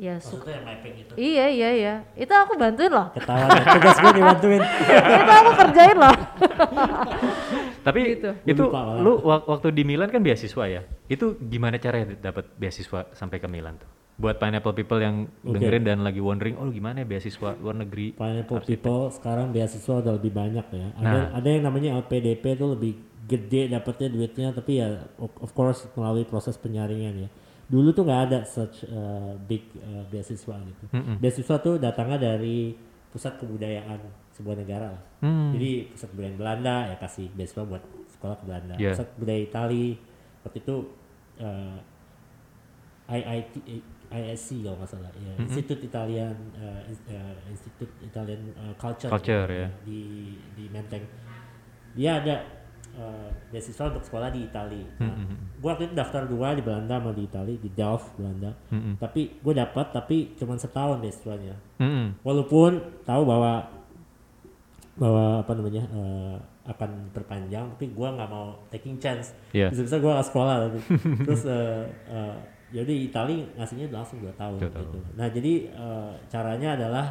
Ya 0.00 0.16
suka 0.16 0.48
yang 0.48 0.64
mapping 0.64 0.94
itu. 0.98 1.12
Iya 1.12 1.46
iya 1.46 1.70
iya, 1.70 1.94
itu 2.14 2.32
aku 2.32 2.56
bantuin 2.56 2.88
loh, 2.88 3.12
Ketawa 3.12 3.44
ya, 3.46 3.62
tugas 3.70 3.96
gue 3.98 4.12
dibantuin. 4.16 4.62
itu 5.14 5.32
aku 5.34 5.50
kerjain 5.58 5.96
loh. 5.98 6.16
Tapi 7.86 8.00
Gitu. 8.10 8.30
itu 8.46 8.62
lupa 8.62 8.96
lu 8.96 9.20
wak- 9.20 9.46
waktu 9.46 9.68
di 9.70 9.82
Milan 9.82 10.08
kan 10.08 10.20
beasiswa 10.20 10.64
ya. 10.66 10.80
Itu 11.06 11.36
gimana 11.38 11.76
caranya 11.76 12.12
dapat 12.14 12.48
beasiswa 12.54 13.12
sampai 13.12 13.38
ke 13.38 13.46
Milan 13.46 13.76
tuh? 13.76 13.88
buat 14.16 14.36
pineapple 14.36 14.76
people 14.76 15.00
yang 15.00 15.16
Oke. 15.40 15.56
dengerin 15.56 15.80
dan 15.82 16.04
lagi 16.04 16.20
wondering, 16.20 16.52
oh 16.54 16.68
gimana 16.68 17.00
ya 17.00 17.08
beasiswa 17.08 17.56
luar 17.56 17.72
negeri? 17.74 18.12
Pineapple 18.12 18.60
People 18.68 19.08
sekarang 19.08 19.48
beasiswa 19.48 19.96
udah 19.96 20.12
lebih 20.12 20.28
banyak 20.28 20.66
ya. 20.70 20.86
Ada 20.94 21.08
Nah. 21.08 21.26
ada 21.32 21.48
yang 21.48 21.64
namanya 21.64 21.96
LPDP 21.96 22.52
itu 22.52 22.66
lebih 22.68 22.92
gede 23.24 23.72
dapetnya 23.72 24.08
duitnya 24.10 24.52
tapi 24.52 24.76
ya 24.76 25.08
of, 25.16 25.32
of 25.40 25.50
course 25.50 25.88
melalui 25.94 26.24
proses 26.24 26.52
penyaringan 26.54 27.16
ya. 27.16 27.28
Dulu 27.70 27.94
tuh 27.94 28.02
nggak 28.02 28.22
ada 28.26 28.38
such 28.42 28.82
uh, 28.90 29.38
big 29.46 29.62
uh, 29.78 30.02
beasiswa 30.10 30.58
gitu. 30.58 30.84
Beasiswa 31.22 31.56
tuh 31.62 31.78
datangnya 31.78 32.34
dari 32.34 32.74
pusat 33.14 33.38
kebudayaan 33.38 33.98
sebuah 34.34 34.58
negara 34.58 34.90
lah. 34.90 35.02
Hmm. 35.22 35.54
Jadi 35.54 35.94
pusat 35.94 36.08
kebudayaan 36.10 36.38
Belanda 36.38 36.76
ya 36.90 36.96
kasih 36.98 37.26
beasiswa 37.34 37.62
buat 37.62 37.82
sekolah 38.18 38.36
ke 38.42 38.44
Belanda. 38.44 38.74
Iya. 38.74 38.92
Pusat 38.98 39.08
budaya 39.22 39.40
Itali 39.46 39.86
waktu 40.42 40.58
itu 40.58 40.76
uh, 41.38 41.78
IIT 43.10 43.54
ISC 44.10 44.66
kalau 44.66 44.76
nggak 44.82 44.90
salah 44.90 45.10
ya 45.14 45.32
Institute 45.38 45.82
Italian 45.86 46.34
uh, 46.58 46.82
uh, 46.90 47.36
Institute 47.46 47.94
Italian 48.02 48.42
uh, 48.58 48.74
Culture, 48.74 49.10
Culture, 49.10 49.46
ya. 49.46 49.68
di 49.86 50.34
di 50.58 50.66
Menteng 50.70 51.06
dia 51.94 52.18
ada 52.22 52.42
uh, 53.00 53.28
beasiswa 53.48 53.88
untuk 53.88 54.04
sekolah 54.04 54.28
di 54.28 54.44
Itali. 54.44 54.84
Nah, 55.00 55.16
gua 55.58 55.72
waktu 55.72 55.88
itu 55.88 55.94
daftar 55.96 56.28
dua 56.28 56.52
di 56.52 56.60
Belanda 56.60 57.00
sama 57.00 57.16
di 57.16 57.24
Itali 57.24 57.56
di 57.56 57.72
Delft 57.72 58.12
Belanda. 58.20 58.52
Tapi 59.00 59.40
gue 59.40 59.54
dapat 59.56 59.86
tapi 59.96 60.36
cuma 60.36 60.60
setahun 60.60 61.00
beasiswanya. 61.00 61.56
Mm-mm. 61.80 62.20
walaupun 62.20 62.76
tahu 63.08 63.24
bahwa 63.24 63.64
bahwa 65.00 65.40
apa 65.40 65.52
namanya 65.56 65.80
uh, 65.96 66.36
akan 66.68 67.08
berpanjang 67.16 67.64
tapi 67.72 67.88
gua 67.96 68.12
nggak 68.12 68.28
mau 68.28 68.52
taking 68.68 69.00
chance. 69.00 69.32
Iya. 69.56 69.72
bisa-bisa 69.72 69.96
gua 69.96 70.20
nggak 70.20 70.28
sekolah 70.28 70.54
tapi 70.68 70.78
terus 71.26 71.42
uh, 71.48 71.88
uh, 72.12 72.36
jadi 72.70 73.10
Itali 73.10 73.48
ngasihnya 73.56 73.90
langsung 73.90 74.20
dua 74.20 74.30
tahun 74.36 74.60
Dua 74.60 74.70
gitu. 74.70 74.98
Nah 75.16 75.26
jadi 75.32 75.52
uh, 75.72 76.12
caranya 76.28 76.76
adalah 76.76 77.06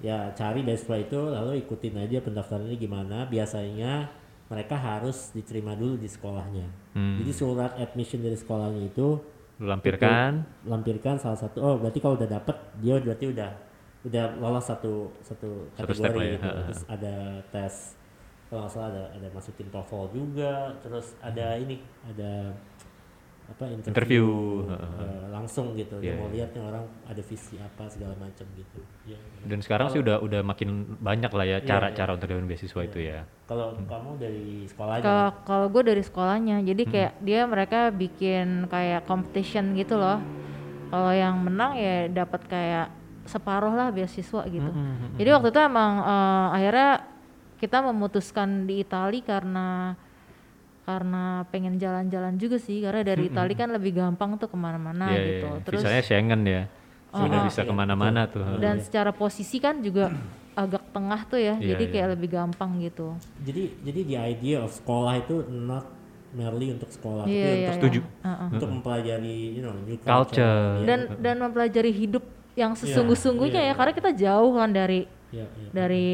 ya 0.00 0.28
cari 0.36 0.60
beasiswa 0.60 0.96
itu 1.00 1.20
lalu 1.20 1.64
ikutin 1.64 2.00
aja 2.00 2.18
pendaftarannya 2.24 2.76
gimana. 2.80 3.28
Biasanya 3.28 4.08
mereka 4.46 4.78
harus 4.78 5.34
diterima 5.34 5.74
dulu 5.74 5.98
di 5.98 6.06
sekolahnya 6.06 6.66
Hmm. 6.96 7.20
jadi 7.20 7.32
surat 7.36 7.76
admission 7.76 8.24
dari 8.24 8.36
sekolahnya 8.40 8.88
itu 8.88 9.20
lampirkan, 9.60 10.44
lampirkan 10.64 11.16
salah 11.16 11.36
satu 11.36 11.60
oh 11.60 11.74
berarti 11.76 12.00
kalau 12.00 12.16
udah 12.16 12.28
dapet 12.28 12.56
dia 12.80 12.96
berarti 13.00 13.32
udah 13.32 13.50
udah 14.04 14.24
lolos 14.40 14.64
satu 14.64 15.12
satu 15.20 15.68
Satu 15.74 15.92
kategori 15.92 16.24
ya, 16.24 16.32
gitu 16.36 16.46
ha. 16.48 16.56
terus 16.62 16.80
ada 16.88 17.14
tes 17.52 17.74
kalau 18.46 18.64
nggak 18.64 18.72
salah 18.72 18.88
ada 18.94 19.04
ada 19.18 19.28
masukin 19.34 19.66
TOEFL 19.68 20.04
juga 20.14 20.72
terus 20.80 21.16
ada 21.20 21.46
ini 21.58 21.80
ada 22.06 22.54
apa 23.46 23.62
interview, 23.68 23.86
Interview, 23.86 24.26
eh, 24.98 25.26
langsung 25.30 25.66
gitu 25.72 25.96
Iya, 25.96 26.02
dia 26.02 26.12
mau 26.16 26.26
iya. 26.26 26.34
lihat 26.34 26.50
nih 26.50 26.62
orang 26.62 26.84
ada 27.04 27.22
visi 27.22 27.54
apa 27.56 27.84
segala 27.86 28.14
macam 28.16 28.46
gitu 28.52 28.80
ya. 29.04 29.18
dan 29.42 29.58
sekarang 29.62 29.86
sih 29.88 30.00
udah 30.00 30.18
udah 30.18 30.40
makin 30.42 30.68
banyak 30.98 31.30
lah 31.30 31.46
ya 31.46 31.58
Iya, 31.58 31.64
cara-cara 31.64 32.10
untuk 32.12 32.26
dapetin 32.26 32.46
beasiswa 32.46 32.80
itu 32.82 32.98
ya. 33.00 33.22
kalau 33.46 33.78
kamu 33.78 34.10
dari 34.18 34.46
sekolahnya 34.66 35.02
Kalau 35.02 35.28
kalau 35.42 35.66
gue 35.68 35.82
dari 35.84 36.02
sekolahnya, 36.02 36.56
jadi 36.62 36.82
Hmm. 36.82 36.92
kayak 36.92 37.12
dia 37.20 37.40
mereka 37.44 37.78
bikin 37.88 38.46
kayak 38.66 39.06
competition 39.06 39.72
gitu 39.72 39.94
loh. 39.94 40.18
Kalau 40.86 41.10
yang 41.10 41.38
menang 41.40 41.74
ya 41.74 42.06
dapat 42.06 42.42
kayak 42.46 42.86
separuh 43.24 43.70
lah 43.70 43.90
beasiswa 43.90 44.42
gitu. 44.46 44.70
Hmm, 44.70 45.14
Jadi 45.14 45.28
waktu 45.30 45.48
itu 45.50 45.60
emang 45.60 45.92
eh, 46.00 46.46
akhirnya 46.52 46.90
kita 47.56 47.78
memutuskan 47.80 48.66
di 48.66 48.82
Itali 48.82 49.22
karena 49.22 49.94
karena 50.86 51.24
pengen 51.50 51.76
jalan-jalan 51.76 52.38
juga 52.38 52.56
sih 52.56 52.78
karena 52.78 53.02
dari 53.02 53.26
Itali 53.26 53.52
kan 53.52 53.68
lebih 53.68 53.90
gampang 53.92 54.38
tuh 54.38 54.46
ke 54.46 54.54
mana-mana 54.54 55.10
Iya, 55.10 55.18
gitu. 55.20 55.48
iya. 55.50 55.62
Terus 55.66 55.80
Visanya 55.82 56.02
Schengen 56.02 56.40
ya. 56.46 56.62
Sudah 57.10 57.38
Oh, 57.42 57.44
bisa 57.44 57.60
iya, 57.60 57.68
ke 57.68 57.74
mana-mana 57.74 58.20
tuh. 58.26 58.44
dan 58.56 58.78
secara 58.78 59.10
posisi 59.10 59.58
kan 59.58 59.82
juga 59.82 60.14
agak 60.56 60.88
tengah 60.88 61.20
tuh 61.26 61.36
ya, 61.36 61.58
Iya, 61.58 61.74
jadi 61.74 61.84
iya. 61.84 61.92
kayak 61.92 62.08
lebih 62.14 62.28
gampang 62.32 62.70
gitu. 62.80 63.18
jadi 63.42 63.62
jadi 63.82 64.00
the 64.02 64.16
idea 64.16 64.56
of 64.58 64.70
sekolah 64.70 65.18
itu 65.18 65.42
not 65.50 65.84
merely 66.32 66.70
untuk 66.70 66.88
sekolah 66.88 67.24
tapi 67.24 67.34
Iya, 67.34 67.42
iya, 67.42 67.50
untuk 67.50 67.60
iya. 67.60 67.72
Setuju. 67.74 68.00
Heeh. 68.22 68.48
untuk 68.52 68.68
mempelajari 68.70 69.36
you 69.52 69.60
know 69.60 69.74
new 69.74 69.96
Culture. 69.96 70.06
culture, 70.06 70.62
Iya, 70.78 70.86
dan 70.86 71.00
dan 71.18 71.34
mempelajari 71.40 71.90
hidup 71.90 72.24
yang 72.54 72.72
sesungguh-sungguhnya 72.72 73.60
iya, 73.60 73.72
ya 73.72 73.74
karena 73.74 73.92
kita 73.92 74.10
jauh 74.14 74.54
kan 74.54 74.70
dari 74.70 75.04
iya, 75.30 75.44
iya. 75.46 75.68
dari 75.70 76.10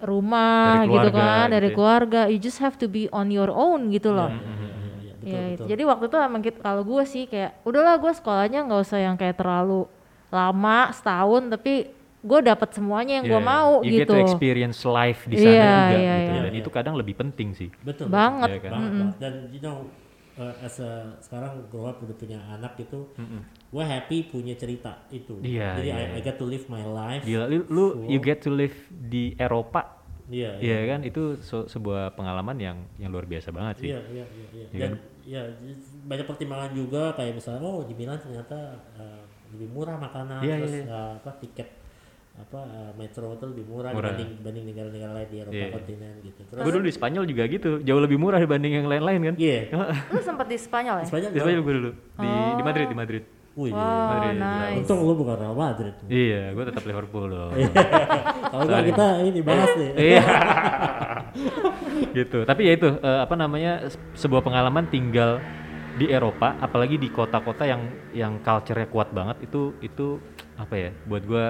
rumah 0.00 0.82
Dari 0.82 0.88
gitu 0.88 1.08
keluarga 1.10 1.18
kan 1.18 1.26
gitu 1.42 1.52
dari 1.52 1.68
ya. 1.68 1.74
keluarga 1.74 2.20
you 2.26 2.38
just 2.38 2.58
have 2.58 2.74
to 2.74 2.86
be 2.86 3.06
on 3.10 3.28
your 3.28 3.48
own 3.48 3.88
gitu 3.88 4.10
loh 4.10 4.28
Iya, 4.28 4.38
iya, 4.38 4.48
iya, 4.48 4.72
iya, 4.98 5.12
betul, 5.14 5.28
ya 5.28 5.42
betul. 5.50 5.66
jadi 5.68 5.82
waktu 5.84 6.04
itu 6.06 6.16
emang 6.18 6.40
kalau 6.58 6.82
gue 6.82 7.02
sih 7.04 7.24
kayak 7.24 7.50
udahlah 7.62 7.94
gue 7.96 8.12
sekolahnya 8.12 8.60
nggak 8.64 8.80
usah 8.82 8.98
yang 8.98 9.16
kayak 9.16 9.36
terlalu 9.36 9.84
lama 10.28 10.78
setahun 10.90 11.42
tapi 11.48 11.72
gue 12.18 12.40
dapat 12.42 12.68
semuanya 12.74 13.22
yang 13.22 13.26
gue 13.26 13.36
Yeah, 13.36 13.46
mau 13.46 13.70
you 13.80 14.02
gitu 14.02 14.10
get 14.10 14.10
to 14.10 14.16
experience 14.18 14.82
life 14.82 15.22
di 15.24 15.38
sana 15.38 15.48
Iya, 15.48 15.62
juga 15.62 15.94
iya, 15.94 16.14
gitu. 16.18 16.32
iya. 16.34 16.42
Dan 16.44 16.54
itu 16.56 16.68
kadang 16.68 16.94
lebih 16.98 17.14
penting 17.14 17.54
sih. 17.54 17.70
betul 17.80 18.10
banget 18.10 18.48
Iya 18.50 18.60
kan? 18.60 18.70
banget, 18.74 18.90
banget. 18.92 19.14
dan 19.22 19.32
you 19.48 19.60
know 19.60 19.76
uh, 20.34 20.54
as 20.60 20.76
a, 20.78 20.90
sekarang 21.22 21.62
grow 21.70 21.86
up 21.86 22.02
udah 22.02 22.12
punya 22.12 22.42
anak 22.50 22.74
gitu 22.76 23.06
gue 23.68 23.84
happy 23.84 24.18
punya 24.26 24.56
cerita 24.56 25.04
itu 25.08 25.44
Iya, 25.44 25.76
jadi 25.76 25.88
iya, 25.88 25.96
I, 26.16 26.18
I 26.18 26.20
get 26.20 26.36
to 26.36 26.48
live 26.48 26.64
my 26.66 26.80
life 26.80 27.20
Gila, 27.22 27.44
lu, 27.46 27.68
lu 27.68 27.84
you 28.08 28.16
get 28.16 28.40
to 28.40 28.48
live 28.48 28.72
di 28.88 29.36
Eropa, 29.36 30.00
iya 30.28 30.56
Iya 30.56 30.78
kan? 30.88 31.00
Itu 31.04 31.36
se- 31.38 31.68
sebuah 31.68 32.16
pengalaman 32.16 32.56
yang 32.56 32.76
yang 32.96 33.12
luar 33.12 33.24
biasa 33.24 33.48
banget 33.48 33.84
sih. 33.84 33.88
Iya, 33.92 34.00
iya, 34.08 34.24
iya, 34.24 34.46
iya. 34.48 34.66
Iya 34.68 34.80
Dan 34.80 34.90
ya 35.28 35.42
banyak 36.04 36.24
pertimbangan 36.24 36.72
juga 36.72 37.12
kayak 37.12 37.36
misalnya 37.36 37.60
oh 37.60 37.84
di 37.84 37.92
Milan 37.92 38.16
ternyata 38.16 38.56
uh, 38.96 39.20
lebih 39.52 39.68
murah 39.68 39.96
makanan 39.96 40.40
Iya, 40.40 40.54
terus 40.58 40.72
iya, 40.72 40.82
iya. 40.84 40.92
uh, 40.92 41.12
apa 41.20 41.30
tiket 41.36 41.68
apa 42.38 42.60
uh, 42.62 42.92
metro 42.94 43.34
itu 43.34 43.44
lebih 43.50 43.64
murah, 43.66 43.90
Murah. 43.90 44.14
dibanding 44.14 44.30
dibanding 44.38 44.64
negara-negara 44.70 45.12
lain 45.12 45.28
di 45.28 45.36
Eropa 45.42 45.56
Iya, 45.58 45.66
iya. 45.66 45.74
kontinen 45.74 46.14
gitu. 46.22 46.40
Terus 46.46 46.62
Gue 46.62 46.72
dulu 46.72 46.84
di 46.86 46.94
Spanyol 46.94 47.24
juga 47.26 47.42
gitu, 47.44 47.70
jauh 47.82 48.00
lebih 48.00 48.16
murah 48.16 48.38
dibanding 48.38 48.72
yang 48.78 48.86
lain-lain 48.86 49.20
kan? 49.28 49.34
iya. 49.36 49.60
lu 50.14 50.20
sempat 50.22 50.46
di 50.46 50.56
Spanyol 50.56 50.96
ya 51.02 51.06
Spanyol 51.08 51.30
Di 51.34 51.40
Spanyol 51.42 51.60
gue 51.60 51.74
dulu 51.76 51.90
di 52.16 52.30
di 52.56 52.62
Madrid 52.62 52.86
di 52.88 52.96
Madrid. 52.96 53.24
Wih, 53.58 53.74
wow 53.74 54.22
Madrid, 54.22 54.38
nice 54.38 54.86
untung 54.86 55.02
lu 55.02 55.18
bukan 55.18 55.34
Real 55.34 55.50
Madrid. 55.50 55.94
Iya, 56.06 56.54
gue 56.54 56.62
tetap 56.62 56.86
Liverpool 56.86 57.26
loh. 57.26 57.50
Kalau 58.54 58.62
enggak 58.62 58.84
kita 58.86 59.06
ini 59.26 59.40
bahas 59.42 59.70
nih. 59.74 59.90
Iya. 59.98 60.22
gitu. 62.14 62.38
Tapi 62.46 62.62
ya 62.62 62.72
itu 62.78 62.88
eh, 63.02 63.18
apa 63.18 63.34
namanya 63.34 63.90
se- 63.90 63.98
sebuah 64.14 64.46
pengalaman 64.46 64.86
tinggal 64.86 65.42
di 65.98 66.06
Eropa, 66.06 66.54
apalagi 66.62 67.02
di 67.02 67.10
kota-kota 67.10 67.66
yang 67.66 67.82
yang 68.14 68.38
culture-nya 68.38 68.86
kuat 68.86 69.10
banget 69.10 69.50
itu 69.50 69.74
itu 69.82 70.22
apa 70.54 70.74
ya? 70.78 70.90
Buat 71.10 71.22
gua 71.26 71.44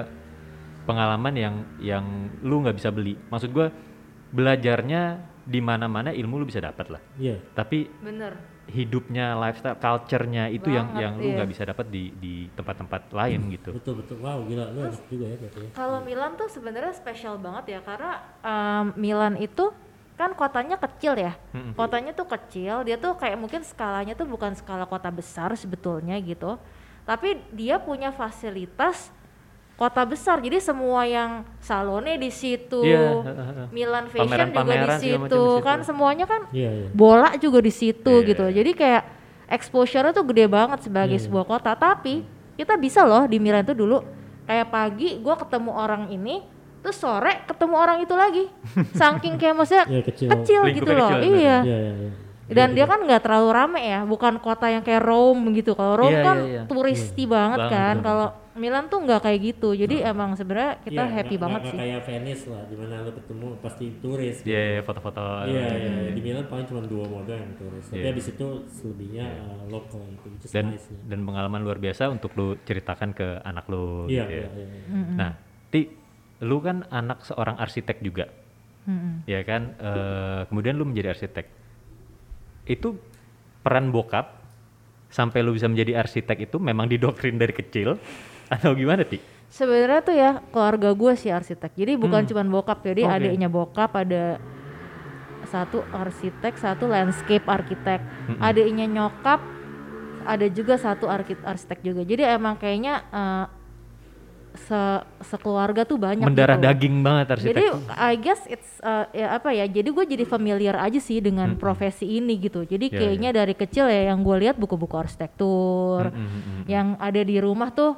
pengalaman 0.89 1.33
yang 1.37 1.55
yang 1.77 2.05
lu 2.41 2.65
nggak 2.65 2.73
bisa 2.73 2.89
beli. 2.89 3.13
Maksud 3.29 3.53
gua 3.53 3.69
belajarnya 4.33 5.21
di 5.45 5.61
mana-mana 5.61 6.09
ilmu 6.09 6.41
lu 6.41 6.45
bisa 6.49 6.57
dapat 6.57 6.89
lah. 6.89 7.01
Iya. 7.17 7.37
Tapi 7.53 7.85
bener 8.01 8.33
hidupnya, 8.69 9.33
lifestyle, 9.35 9.77
culture-nya 9.77 10.47
itu 10.53 10.69
yang 10.69 10.93
Banget, 10.93 11.01
yang 11.03 11.13
lu 11.17 11.27
iya. 11.27 11.35
nggak 11.41 11.49
bisa 11.49 11.63
dapat 11.65 11.85
di 11.89 12.13
di 12.15 12.33
tempat-tempat 12.53 13.09
lain 13.11 13.39
gitu. 13.53 13.69
Betul 13.73 14.05
betul. 14.05 14.17
Wow, 14.21 14.45
gila 14.45 14.69
lu 14.71 14.79
enak 14.85 15.03
juga 15.09 15.25
ya 15.25 15.35
berarti 15.41 15.59
ya. 15.65 15.69
Kalau 15.73 15.99
Milan 16.05 16.31
tuh 16.37 16.47
sebenarnya 16.47 16.93
spesial 16.93 17.35
banget 17.41 17.77
ya 17.77 17.79
karena 17.81 18.11
em, 18.45 18.85
Milan 18.95 19.35
itu 19.41 19.73
kan 20.19 20.35
kotanya 20.35 20.75
kecil 20.75 21.15
ya. 21.15 21.33
Mm-mm. 21.55 21.73
Kotanya 21.73 22.11
tuh 22.11 22.27
kecil, 22.27 22.83
dia 22.83 22.99
tuh 22.99 23.15
kayak 23.15 23.39
mungkin 23.39 23.63
skalanya 23.63 24.13
tuh 24.13 24.27
bukan 24.27 24.51
skala 24.51 24.83
kota 24.83 25.07
besar 25.09 25.51
sebetulnya 25.55 26.19
gitu. 26.19 26.59
Tapi 27.07 27.41
dia 27.55 27.79
punya 27.79 28.13
fasilitas 28.13 29.09
kota 29.79 30.03
besar. 30.03 30.43
Jadi 30.43 30.59
semua 30.59 31.07
yang 31.07 31.47
salonnya 31.57 32.19
di 32.19 32.27
situ. 32.27 32.83
Iya, 32.83 33.23
heeh. 33.23 33.65
Milan 33.71 34.11
Fashion 34.11 34.27
juga 34.51 34.51
di 34.51 34.51
segala 34.51 34.83
macam 34.83 34.99
situ. 34.99 35.15
di 35.15 35.23
situ. 35.23 35.43
Kan 35.63 35.79
semuanya 35.81 36.25
kan 36.27 36.41
Iya, 36.51 36.69
iya. 36.75 36.87
bola 36.91 37.29
juga 37.39 37.63
di 37.63 37.71
situ 37.71 38.13
Iya. 38.19 38.27
gitu. 38.27 38.45
Jadi 38.51 38.71
kayak 38.75 39.03
exposure-nya 39.47 40.11
tuh 40.11 40.27
gede 40.27 40.45
banget 40.45 40.83
sebagai 40.83 41.15
Iya. 41.15 41.23
sebuah 41.23 41.45
kota. 41.47 41.71
Tapi 41.73 42.27
kita 42.53 42.75
bisa 42.75 43.07
loh 43.07 43.23
di 43.23 43.39
Milan 43.39 43.63
tuh 43.63 43.73
dulu 43.73 44.03
kayak 44.43 44.67
pagi 44.67 45.15
gua 45.17 45.39
ketemu 45.39 45.71
orang 45.71 46.03
ini, 46.09 46.43
terus 46.81 46.99
sore 46.99 47.47
ketemu 47.47 47.75
orang 47.75 47.97
itu 48.03 48.13
lagi. 48.13 48.45
Saking 48.99 49.39
kayak 49.39 49.55
maksudnya 49.55 49.85
Iya, 49.87 50.01
kecil. 50.03 50.27
kecil 50.27 50.61
gitu 50.75 50.91
loh. 50.91 51.07
kecil, 51.07 51.33
iya. 51.33 51.57
Iya, 51.63 51.77
iya, 51.79 51.93
iya. 51.95 52.11
Dan 52.49 52.73
dia 52.73 52.83
kan 52.83 52.99
nggak 52.99 53.21
terlalu 53.21 53.49
rame 53.49 53.81
ya, 53.83 53.99
bukan 54.03 54.37
kota 54.37 54.65
yang 54.65 54.81
kayak 54.81 55.01
Rome 55.01 55.53
gitu. 55.53 55.73
Kalau 55.73 55.93
Rome 55.95 56.11
Iya, 56.11 56.23
kan 56.23 56.37
iya, 56.39 56.49
iya. 56.51 56.61
turisti 56.65 57.23
banget 57.23 57.59
Banget, 57.59 57.71
kan. 57.71 57.95
banget. 57.95 58.05
Kalau 58.05 58.27
Milan 58.51 58.85
tuh 58.85 58.99
nggak 58.99 59.21
kayak 59.21 59.39
gitu. 59.45 59.69
Jadi 59.71 59.95
emang 60.01 60.33
sebenarnya 60.33 60.81
kita 60.81 60.99
Iya, 60.99 61.13
happy 61.13 61.29
nggak- 61.29 61.39
banget 61.39 61.61
nggak 61.61 61.71
sih. 61.71 61.79
kayak 61.79 61.99
Venice 62.03 62.43
lah, 62.45 62.63
di 62.65 62.75
mana 62.75 62.93
lu 62.99 63.11
ketemu 63.13 63.47
pasti 63.59 63.85
turis. 63.99 64.37
Iya, 64.43 64.61
iya, 64.67 64.81
foto-foto. 64.81 65.21
Iya, 65.45 65.65
iya, 65.71 65.91
di 66.09 66.19
Milan 66.19 66.45
paling 66.45 66.65
cuma 66.65 66.81
dua 66.83 67.05
model 67.05 67.37
yang 67.37 67.53
turis. 67.55 67.85
Tapi 67.85 67.97
Iya. 67.97 68.09
habis 68.09 68.25
itu 68.27 68.47
selebihnya 68.67 69.25
uh, 69.39 69.63
lokal 69.69 70.01
itu, 70.03 70.27
dan 70.49 70.65
nice. 70.69 70.85
ya. 70.85 70.99
dan 71.05 71.19
pengalaman 71.23 71.61
luar 71.61 71.77
biasa 71.77 72.09
untuk 72.09 72.33
lu 72.33 72.57
ceritakan 72.59 73.09
ke 73.11 73.39
anak 73.39 73.65
lu 73.65 74.05
Iya, 74.05 74.25
gitu 74.25 74.33
ya. 74.35 74.49
iya, 74.49 74.49
iya. 74.57 74.65
iya. 74.67 75.13
Nah, 75.15 75.31
Ti, 75.69 75.81
lu 76.41 76.57
kan 76.59 76.83
anak 76.89 77.21
seorang 77.21 77.55
arsitek 77.55 78.01
juga, 78.01 78.25
Mm-mm. 78.83 79.23
ya 79.23 79.39
kan? 79.43 79.77
Eh, 79.77 80.41
kemudian 80.45 80.73
lu 80.73 80.83
menjadi 80.83 81.13
arsitek. 81.13 81.45
Itu 82.69 82.93
peran 83.65 83.89
bokap 83.89 84.37
sampai 85.09 85.41
lu 85.41 85.57
bisa 85.57 85.65
menjadi 85.65 86.05
arsitek 86.05 86.45
itu 86.45 86.61
memang 86.61 86.85
didoktrin 86.85 87.41
dari 87.41 87.51
kecil 87.51 87.97
atau 88.53 88.77
gimana 88.77 89.01
Ti? 89.01 89.17
Sebenarnya 89.49 90.01
tuh 90.05 90.13
ya 90.13 90.31
keluarga 90.53 90.93
gue 90.93 91.13
sih 91.17 91.33
arsitek. 91.33 91.73
Jadi 91.73 91.97
bukan 91.97 92.21
Hmm. 92.21 92.29
cuman 92.29 92.47
bokap, 92.53 92.85
jadi 92.85 93.09
Oke. 93.09 93.13
adiknya 93.17 93.49
bokap 93.49 93.91
ada 93.97 94.37
satu 95.49 95.81
arsitek, 95.89 96.53
satu 96.53 96.85
landscape 96.85 97.41
arsitek. 97.49 97.99
Mm-mm. 98.29 98.37
Adiknya 98.37 98.85
nyokap 98.85 99.41
ada 100.29 100.45
juga 100.53 100.77
satu 100.77 101.09
arkit 101.09 101.41
arsitek 101.41 101.81
juga. 101.81 102.05
Jadi 102.05 102.21
emang 102.21 102.61
kayaknya 102.61 103.01
eh, 103.09 103.45
se 104.55 104.81
sekeluarga 105.21 105.85
tuh 105.85 106.01
banyak 106.01 106.25
Mendarah 106.25 106.57
gitu. 106.57 106.65
daging 106.65 106.95
banget 107.01 107.25
arsitek. 107.31 107.49
Jadi 107.53 107.65
I 107.93 108.13
guess 108.17 108.41
it's 108.49 108.81
uh, 108.81 109.05
ya 109.13 109.37
apa 109.37 109.53
ya? 109.53 109.69
Jadi 109.69 109.89
gue 109.89 110.05
jadi 110.17 110.23
familiar 110.25 110.75
aja 110.77 110.97
sih 110.97 111.21
dengan 111.21 111.53
Mm-mm. 111.53 111.61
profesi 111.61 112.05
ini 112.07 112.37
gitu. 112.37 112.65
Jadi 112.65 112.89
Ya, 112.89 112.97
kayaknya 113.05 113.29
dari 113.31 113.53
kecil 113.53 113.85
ya 113.85 114.09
yang 114.09 114.25
gue 114.25 114.35
lihat 114.41 114.57
buku-buku 114.57 114.97
arsitektur, 114.97 116.09
Mm, 116.09 116.17
mm, 116.17 116.25
mm, 116.25 116.41
mm. 116.41 116.63
yang 116.65 116.87
ada 116.97 117.21
di 117.21 117.37
rumah 117.37 117.69
tuh 117.69 117.93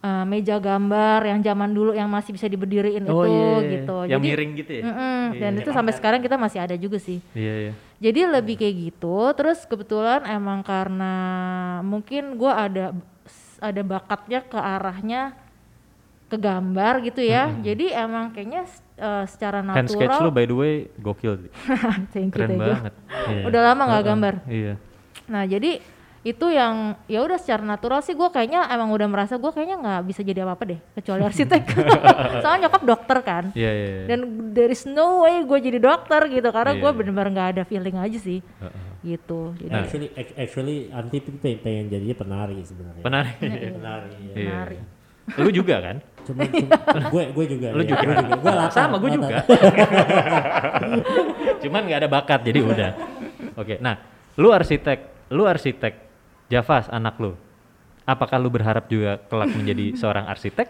uh, 0.00 0.24
meja 0.24 0.60
gambar 0.60 1.24
yang 1.24 1.40
zaman 1.40 1.70
dulu 1.72 1.90
yang 1.96 2.12
masih 2.12 2.36
bisa 2.36 2.44
diberdiriin 2.44 3.08
Oh, 3.08 3.24
itu 3.24 3.30
iya, 3.32 3.48
iya. 3.56 3.72
gitu. 3.80 3.96
Yang 4.04 4.10
Jadi 4.12 4.26
miring 4.28 4.50
gitu 4.60 4.72
ya? 4.72 4.82
Mm-mm, 4.84 5.22
Iya, 5.24 5.40
dan 5.40 5.52
iya. 5.56 5.60
itu 5.64 5.70
sampai 5.72 5.92
sekarang 5.96 6.20
kita 6.20 6.36
masih 6.36 6.58
ada 6.60 6.76
juga 6.76 7.00
sih. 7.00 7.18
Iya, 7.32 7.54
iya. 7.68 7.72
Jadi 7.96 8.20
lebih 8.28 8.54
kayak 8.60 8.74
gitu. 8.92 9.16
Terus 9.32 9.64
kebetulan 9.64 10.20
emang 10.28 10.60
karena 10.60 11.12
mungkin 11.80 12.36
gue 12.36 12.52
ada 12.52 12.92
ada 13.64 13.80
bakatnya 13.80 14.44
ke 14.44 14.58
arahnya 14.60 15.32
ke 16.34 16.38
gambar 16.38 16.94
gitu 17.00 17.22
ya. 17.22 17.54
Jadi 17.56 17.88
emang 17.88 18.30
kayaknya 18.30 18.66
uh, 18.96 19.22
secara 19.24 19.62
Hand 19.62 19.86
sketch 19.86 20.10
natural. 20.10 20.26
lu 20.26 20.30
by 20.30 20.44
the 20.44 20.56
way 20.56 20.74
gokil. 20.96 21.38
Thank 22.12 22.30
you, 22.30 22.34
Keren 22.34 22.48
thank 22.50 22.58
you. 22.58 22.70
banget. 22.74 22.92
Iya. 23.30 23.42
Udah 23.46 23.60
lama 23.62 23.82
nggak 23.84 23.94
Heeh, 23.96 24.10
gambar. 24.10 24.34
Iya. 24.46 24.74
Nah 25.24 25.44
jadi 25.44 25.72
itu 26.24 26.48
yang 26.48 26.96
ya 27.04 27.20
udah 27.20 27.36
secara 27.36 27.60
natural 27.60 28.00
sih 28.00 28.16
gue 28.16 28.24
kayaknya 28.26 28.64
emang 28.66 28.88
udah 28.88 29.04
merasa 29.04 29.36
gue 29.36 29.52
kayaknya 29.52 29.76
nggak 29.76 30.00
bisa 30.08 30.24
jadi 30.24 30.40
apa 30.40 30.56
apa 30.56 30.64
deh 30.66 30.80
kecuali 30.94 31.20
arsitek. 31.28 31.62
Soalnya 32.42 32.60
nyokap 32.64 32.82
dokter 32.82 33.18
kan. 33.20 33.44
Iya, 33.52 33.70
iya. 33.70 33.86
iya. 33.86 34.04
Dan 34.08 34.20
there 34.50 34.68
is 34.68 34.84
no 34.84 35.22
way 35.22 35.44
gue 35.44 35.58
jadi 35.62 35.76
dokter 35.78 36.24
gitu 36.26 36.48
karena 36.48 36.72
Iya, 36.72 36.80
gue 36.80 36.90
iya. 36.90 36.96
bener-bener 36.96 37.28
nggak 37.30 37.48
ada 37.54 37.62
feeling 37.62 37.96
aja 37.96 38.16
sih 38.16 38.40
Heeh. 38.40 38.80
gitu. 39.04 39.52
Jadi 39.60 39.68
Nah. 39.68 39.84
Actually, 39.84 40.08
ac- 40.14 40.34
actually 40.34 40.78
Anti 40.88 41.18
pengen, 41.60 41.92
jadinya 41.92 42.16
penari 42.16 42.56
sebenarnya. 42.64 43.02
Penari. 43.04 43.32
Penari. 43.70 44.08
ya. 44.16 44.32
Iya. 44.32 44.48
Menari. 44.48 44.78
Lu 45.36 45.50
juga 45.50 45.76
kan? 45.80 45.96
Cuma, 46.24 46.42
cuma 46.48 47.08
gue 47.14 47.24
gue 47.36 47.44
juga. 47.56 47.68
Lu 47.76 47.82
ya, 47.84 47.88
juga. 47.92 48.04
Gue 48.04 48.16
juga. 48.16 48.36
Gue 48.40 48.52
Sama 48.72 48.96
gue 48.96 49.10
juga. 49.12 49.36
Cuman 51.62 51.80
nggak 51.84 51.98
ada 52.04 52.08
bakat 52.08 52.40
jadi 52.44 52.60
udah. 52.64 52.90
Oke, 53.54 53.78
nah, 53.78 54.00
lu 54.40 54.50
arsitek, 54.50 55.30
lu 55.30 55.46
arsitek, 55.46 55.94
Javas 56.52 56.90
anak 56.92 57.16
lu. 57.20 57.32
Apakah 58.04 58.36
lu 58.36 58.52
berharap 58.52 58.84
juga 58.88 59.16
kelak 59.30 59.50
menjadi 59.56 59.92
seorang 60.00 60.28
arsitek? 60.28 60.68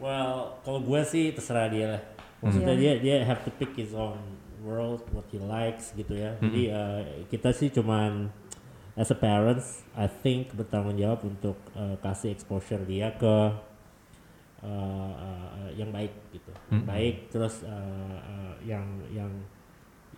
Well, 0.00 0.58
kalau 0.64 0.80
gue 0.80 1.00
sih 1.06 1.30
terserah 1.30 1.68
dia 1.70 1.86
lah. 1.96 2.02
Maksudnya 2.40 2.72
dia 2.72 2.92
dia 2.96 3.16
have 3.28 3.44
to 3.44 3.52
pick 3.52 3.76
his 3.76 3.92
own 3.92 4.16
world, 4.64 5.04
what 5.12 5.28
he 5.28 5.36
likes 5.36 5.92
gitu 5.92 6.16
ya. 6.16 6.40
Jadi 6.40 6.62
uh, 6.72 7.00
kita 7.28 7.52
sih 7.52 7.68
cuman 7.68 8.32
as 8.96 9.12
a 9.12 9.16
parents, 9.16 9.84
I 9.92 10.08
think 10.08 10.56
bertanggung 10.56 10.96
jawab 10.96 11.24
untuk 11.28 11.60
uh, 11.76 12.00
kasih 12.00 12.32
exposure 12.32 12.80
dia 12.88 13.12
ke 13.12 13.52
uh, 14.60 15.12
uh, 15.12 15.68
yang 15.72 15.88
baik 15.88 16.12
gitu, 16.30 16.52
yang 16.68 16.84
baik 16.84 17.28
terus 17.28 17.62
uh, 17.62 17.72
uh, 18.18 18.54
yang 18.60 18.84
yang 19.10 19.30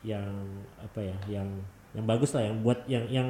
yang 0.02 0.28
apa 0.76 1.00
ya, 1.00 1.16
yang 1.30 1.48
yang 1.92 2.04
bagus 2.04 2.32
lah, 2.32 2.42
yang 2.42 2.58
buat 2.60 2.82
yang 2.86 3.04
yang 3.06 3.28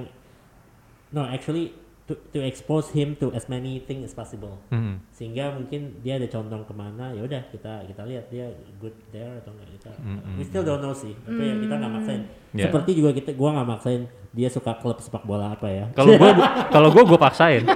no 1.11 1.25
actually 1.25 1.77
to 2.03 2.19
to 2.31 2.41
expose 2.41 2.91
him 2.91 3.15
to 3.15 3.31
as 3.31 3.47
many 3.47 3.79
things 3.79 4.03
as 4.03 4.11
possible 4.11 4.59
Hmm. 4.69 4.99
sehingga 5.15 5.55
mungkin 5.55 6.03
dia 6.03 6.19
ada 6.19 6.27
condong 6.27 6.67
ke 6.67 6.75
mana 6.75 7.15
ya 7.15 7.23
udah 7.23 7.47
kita 7.47 7.87
kita 7.87 8.03
lihat 8.03 8.27
dia 8.27 8.51
good 8.77 8.91
there 9.11 9.39
atau 9.39 9.55
enggak 9.55 9.71
kita 9.79 9.91
Mm-mm. 10.03 10.35
we 10.35 10.43
still 10.43 10.67
don't 10.67 10.83
know 10.83 10.91
sih 10.91 11.15
tapi 11.23 11.39
ya 11.39 11.55
kita 11.57 11.75
nggak 11.77 11.93
maksain 11.93 12.23
Yeah. 12.53 12.69
seperti 12.69 12.99
juga 12.99 13.15
kita 13.15 13.33
gua 13.33 13.55
nggak 13.55 13.69
maksain 13.71 14.03
dia 14.29 14.51
suka 14.51 14.77
klub 14.77 14.99
sepak 14.99 15.23
bola 15.23 15.55
apa 15.55 15.69
ya 15.69 15.85
Kalau 15.95 16.19
gua 16.19 16.31
kalau 16.69 16.89
gua 16.91 17.05
gua 17.07 17.21
paksain. 17.23 17.63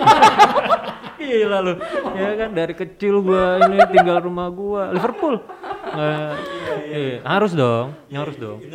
Gila 1.26 1.58
lu. 1.60 1.74
Ya 2.14 2.30
kan 2.38 2.50
dari 2.54 2.72
kecil 2.72 3.18
gua 3.20 3.58
ini 3.66 3.82
tinggal 3.90 4.22
rumah 4.22 4.46
gua 4.48 4.94
Liverpool. 4.94 5.42
Nggak- 5.86 6.34
iya, 6.86 7.18
harus 7.22 7.52
dong, 7.52 7.94
harus 8.08 8.36
dong. 8.36 8.58
You 8.62 8.70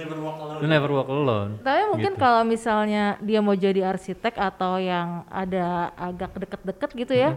never 0.68 0.92
walk 0.92 1.08
alone. 1.08 1.58
Tapi 1.60 1.82
mungkin 1.88 2.14
Gitu. 2.14 2.22
kalau 2.22 2.44
misalnya 2.44 3.16
dia 3.20 3.40
mau 3.40 3.56
jadi 3.56 3.88
arsitek 3.88 4.36
atau 4.36 4.76
yang 4.76 5.24
ada 5.28 5.96
agak 5.96 6.36
deket-deket 6.38 6.90
gitu 6.98 7.14
ya, 7.14 7.30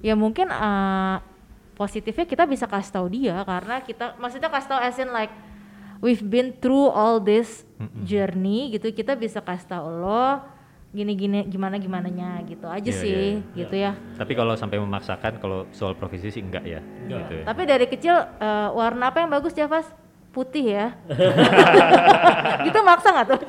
ya 0.00 0.14
mungkin 0.16 0.48
uh, 0.48 1.20
positifnya 1.74 2.24
kita 2.24 2.44
bisa 2.44 2.64
kasih 2.64 2.92
tahu 2.92 3.06
dia 3.12 3.36
karena 3.44 3.84
kita 3.84 4.16
maksudnya 4.16 4.48
kasih 4.48 4.68
tahu 4.72 4.80
as 4.80 4.96
in 4.96 5.12
like 5.12 5.32
we've 6.00 6.24
been 6.24 6.56
through 6.56 6.88
all 6.88 7.20
this 7.20 7.68
journey 8.02 8.72
gitu 8.72 8.88
kita 8.90 9.12
bisa 9.12 9.44
kasih 9.44 9.68
tahu 9.68 9.86
lo 10.00 10.40
gini-gini 10.96 11.44
gimana 11.44 11.76
gimananya 11.76 12.40
gitu 12.48 12.64
aja 12.64 12.88
Iya, 12.88 12.96
sih 13.04 13.20
iya, 13.44 13.58
gitu 13.60 13.76
ya. 13.76 13.92
Tapi 14.16 14.32
kalau 14.32 14.56
sampai 14.56 14.80
memaksakan 14.80 15.36
kalau 15.36 15.68
soal 15.76 15.92
profesi 15.92 16.32
sih 16.32 16.40
enggak 16.40 16.64
ya. 16.64 16.80
Enggak. 16.80 17.20
Gitu 17.28 17.32
ya. 17.36 17.44
Tapi 17.44 17.62
dari 17.68 17.86
kecil 17.86 18.16
uh, 18.16 18.72
warna 18.72 19.12
apa 19.12 19.20
yang 19.20 19.28
bagus 19.28 19.52
Javas? 19.52 19.84
Putih 20.32 20.68
ya. 20.68 20.92
gitu 22.68 22.78
maksa 22.84 23.08
nggak 23.08 23.26
tuh? 23.28 23.40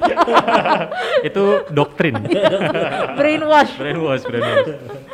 Itu 1.23 1.43
doktrin. 1.71 2.15
Brainwash. 3.19 3.75
brainwash, 3.75 4.23
brainwash. 4.23 4.67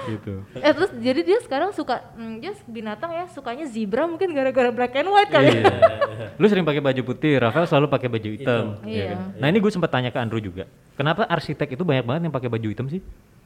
Gitu. 0.05 0.33
Eh 0.53 0.71
terus 0.71 0.91
jadi 0.93 1.19
dia 1.21 1.39
sekarang 1.39 1.71
suka 1.71 2.03
hmm, 2.11 2.35
dia 2.37 2.51
binatang 2.63 3.11
ya 3.11 3.25
sukanya 3.27 3.65
zebra 3.65 4.03
mungkin 4.03 4.31
gara-gara 4.31 4.69
black 4.69 4.93
and 4.93 5.07
white 5.07 5.29
kali. 5.29 5.49
ya. 5.49 5.63
Iya. 5.63 6.27
Lu 6.35 6.45
sering 6.45 6.63
pakai 6.63 6.79
baju 6.79 7.01
putih, 7.03 7.37
Rafael 7.37 7.65
selalu 7.65 7.87
pakai 7.87 8.07
baju 8.07 8.29
hitam. 8.29 8.65
Hitam. 8.75 8.85
ya 8.85 8.93
Iya. 8.93 9.05
kan? 9.09 9.19
Nah 9.37 9.47
ini 9.47 9.57
gue 9.57 9.71
sempat 9.71 9.89
tanya 9.89 10.09
ke 10.09 10.17
Andrew 10.17 10.39
juga. 10.39 10.65
Kenapa 10.93 11.25
arsitek 11.25 11.73
itu 11.73 11.83
banyak 11.83 12.03
banget 12.03 12.21
yang 12.23 12.33
pakai 12.33 12.49
baju 12.49 12.67
hitam 12.67 12.87
sih? 12.87 13.01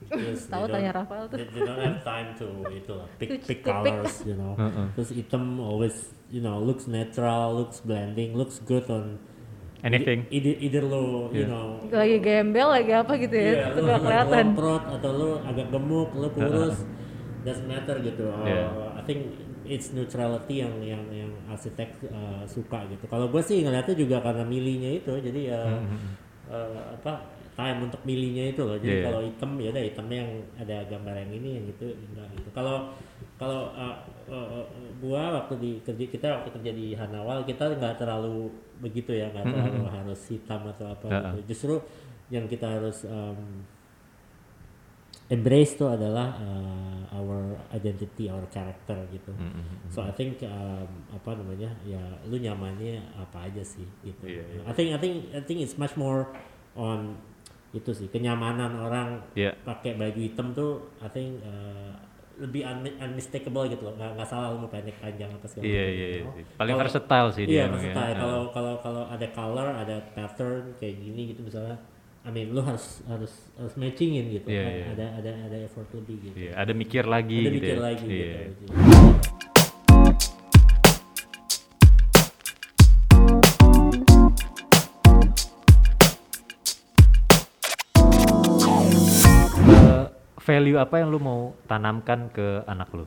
Yes, 0.07 0.47
Tahu 0.47 0.65
tanya 0.67 0.91
don't- 0.91 0.99
Rafael 1.03 1.25
tuh. 1.27 1.35
they, 1.35 1.47
they 1.49 1.61
don't 1.61 1.81
have 1.81 1.99
time 2.01 2.31
to 2.33 2.47
itu 2.69 2.91
lah 2.91 3.07
pick 3.17 3.43
pick 3.43 3.59
colors 3.59 4.23
you 4.23 4.33
know 4.33 4.55
Heeh. 4.55 4.87
terus 4.95 5.09
hitam 5.11 5.59
always 5.59 5.95
you 6.29 6.39
know 6.39 6.55
looks 6.57 6.87
natural 6.87 7.51
looks 7.51 7.81
blending 7.81 8.31
looks 8.31 8.63
good 8.63 8.87
on 8.87 9.19
Anything. 9.87 10.19
either 10.29 10.53
either 10.59 10.83
lo 10.83 11.31
you 11.31 11.47
Yeah. 11.47 11.51
know 11.51 11.79
Lagi 11.87 12.17
gembel 12.19 12.67
lagi 12.67 12.91
apa 12.91 13.13
gitu 13.15 13.31
ya. 13.33 13.51
Iya, 13.55 13.65
itu 13.71 13.79
gak 13.81 13.99
kelihatan. 14.03 14.45
lomprot 14.51 14.83
atau 14.99 15.09
lu 15.15 15.29
agak 15.41 15.67
gemuk, 15.71 16.09
lu 16.13 16.27
kurus, 16.29 16.77
doesn't 17.41 17.65
matter 17.65 17.95
gitu. 18.03 18.27
Uh, 18.27 18.43
Iya. 18.43 18.65
I 18.99 19.01
think 19.01 19.19
it's 19.63 19.91
neutrality 19.91 20.59
yang 20.59 20.75
yang 20.83 21.03
yang 21.09 21.31
arsitek 21.47 21.87
uh, 22.07 22.43
suka 22.43 22.83
gitu. 22.87 23.07
Kalau 23.07 23.27
gue 23.27 23.39
sih 23.39 23.63
ngeliatnya 23.63 23.95
juga 23.95 24.19
karena 24.19 24.43
milihnya 24.43 24.99
itu, 24.99 25.13
jadi 25.17 25.41
ya 25.55 25.61
uh, 26.47 26.95
apa 26.95 27.23
time 27.55 27.89
untuk 27.89 28.01
milihnya 28.03 28.53
itu 28.53 28.61
loh. 28.61 28.77
Jadi 28.77 29.01
Iya. 29.01 29.05
kalau 29.07 29.19
hitam 29.23 29.49
ya 29.57 29.69
udah 29.71 29.83
hitamnya 29.83 30.17
yang 30.21 30.31
ada 30.55 30.77
gambar 30.85 31.15
yang 31.17 31.31
ini 31.33 31.49
yang 31.57 31.63
gitu 31.67 31.87
enggak 31.89 32.27
gitu. 32.35 32.49
Kalau 32.53 32.75
kalau 33.37 33.73
uh, 33.73 33.97
uh, 34.29 34.47
uh, 34.61 34.65
gua 34.99 35.41
waktu 35.41 35.53
di 35.57 35.71
kerja 35.81 36.05
kita 36.05 36.27
waktu 36.41 36.49
kerja 36.53 36.71
di 36.71 36.93
Hanawal 36.93 37.41
kita 37.43 37.71
nggak 37.73 37.97
terlalu 37.97 38.51
begitu 38.81 39.13
ya 39.13 39.29
nggak 39.33 39.45
terlalu 39.49 39.83
harus 39.89 40.21
hitam 40.29 40.61
atau 40.69 40.85
apa 40.93 41.05
Heeh. 41.07 41.21
gitu. 41.21 41.37
Justru 41.53 41.75
yang 42.27 42.45
kita 42.45 42.67
harus 42.67 43.07
um, 43.07 43.63
embrace 45.27 45.75
itu 45.75 45.85
adalah 45.87 46.39
uh, 46.39 47.01
our 47.19 47.59
identity, 47.75 48.31
our 48.31 48.47
character 48.47 48.95
gitu. 49.11 49.35
Mm-hmm. 49.35 49.91
So 49.91 50.03
I 50.03 50.11
think 50.15 50.39
um, 50.47 50.87
apa 51.11 51.35
namanya 51.35 51.71
ya 51.83 51.99
lu 52.27 52.39
nyamannya 52.39 53.03
apa 53.15 53.51
aja 53.51 53.63
sih 53.63 53.87
gitu. 54.03 54.23
Iya, 54.23 54.43
iya. 54.43 54.61
I 54.63 54.71
think 54.71 54.89
I 54.95 54.99
think 54.99 55.15
I 55.35 55.41
think 55.43 55.59
it's 55.59 55.75
much 55.75 55.99
more 55.99 56.31
on 56.79 57.19
itu 57.75 57.91
sih 57.91 58.07
kenyamanan 58.07 58.79
orang 58.79 59.19
Iya. 59.35 59.51
pakai 59.67 59.99
baju 59.99 60.19
hitam 60.23 60.55
tuh 60.55 60.95
I 61.03 61.11
think 61.11 61.43
uh, 61.43 61.91
lebih 62.37 62.61
un- 62.61 62.97
unmistakable 62.99 63.65
gitu 63.65 63.81
loh 63.81 63.93
nggak 63.93 64.13
nggak 64.13 64.27
salah 64.27 64.47
lu 64.49 64.59
mau 64.59 64.67
pendek 64.67 64.97
panjang 64.97 65.27
apa 65.27 65.45
segala 65.45 65.65
Iya, 65.65 65.81
macam, 65.81 65.89
iya, 65.91 66.05
you 66.05 66.17
iya. 66.17 66.31
sih. 66.31 66.43
Paling 66.53 66.57
Kalau- 66.71 66.83
versatile 66.85 67.29
sih 67.31 67.43
dia. 67.43 67.51
Iya, 67.51 67.61
ya. 67.61 67.67
versatile. 67.69 68.01
Ah. 68.07 68.17
Kalau 68.17 68.41
kalau 68.47 68.73
kalau 68.77 69.03
ada 69.05 69.27
color, 69.29 69.67
ada 69.75 69.95
pattern 70.11 70.63
kayak 70.75 70.95
gini 70.97 71.21
gitu 71.27 71.41
misalnya, 71.41 71.75
I 72.21 72.29
mean 72.29 72.47
lu 72.49 72.61
harus 72.61 72.85
harus 73.05 73.33
harus 73.53 73.73
matchingin 73.73 74.25
gitu 74.31 74.47
Iya, 74.47 74.61
kan. 74.61 74.71
iya. 74.71 74.85
Ada 74.91 75.05
ada 75.17 75.31
ada 75.45 75.57
effort 75.59 75.89
lebih 75.91 76.15
gitu. 76.23 76.35
Iya, 76.37 76.51
ada 76.55 76.71
mikir 76.71 77.03
lagi 77.05 77.39
ada 77.39 77.49
gitu 77.49 77.57
mikir 77.57 77.73
ya. 77.73 77.81
lagi 77.81 78.05
Iya. 78.05 78.37
gitu. 78.53 78.63
Eh, 78.67 79.56
value 90.47 90.79
apa 90.79 91.03
yang 91.03 91.11
lu 91.11 91.19
mau 91.19 91.51
tanamkan 91.67 92.31
ke 92.31 92.63
anak 92.63 92.87
lu? 92.95 93.03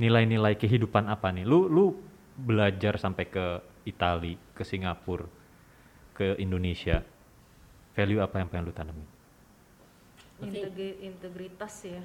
Nilai-nilai 0.00 0.56
kehidupan 0.56 1.04
apa 1.12 1.28
nih? 1.28 1.44
Lu 1.44 1.68
lu 1.68 2.00
belajar 2.40 2.96
sampai 2.96 3.28
ke 3.28 3.60
Itali, 3.84 4.40
ke 4.56 4.64
Singapura, 4.64 5.28
ke 6.16 6.40
Indonesia. 6.40 7.04
Value 7.92 8.24
apa 8.24 8.40
yang 8.40 8.48
pengen 8.48 8.72
lu 8.72 8.74
tanamin? 8.74 9.06
Integritas 10.40 11.84
ya 11.84 12.02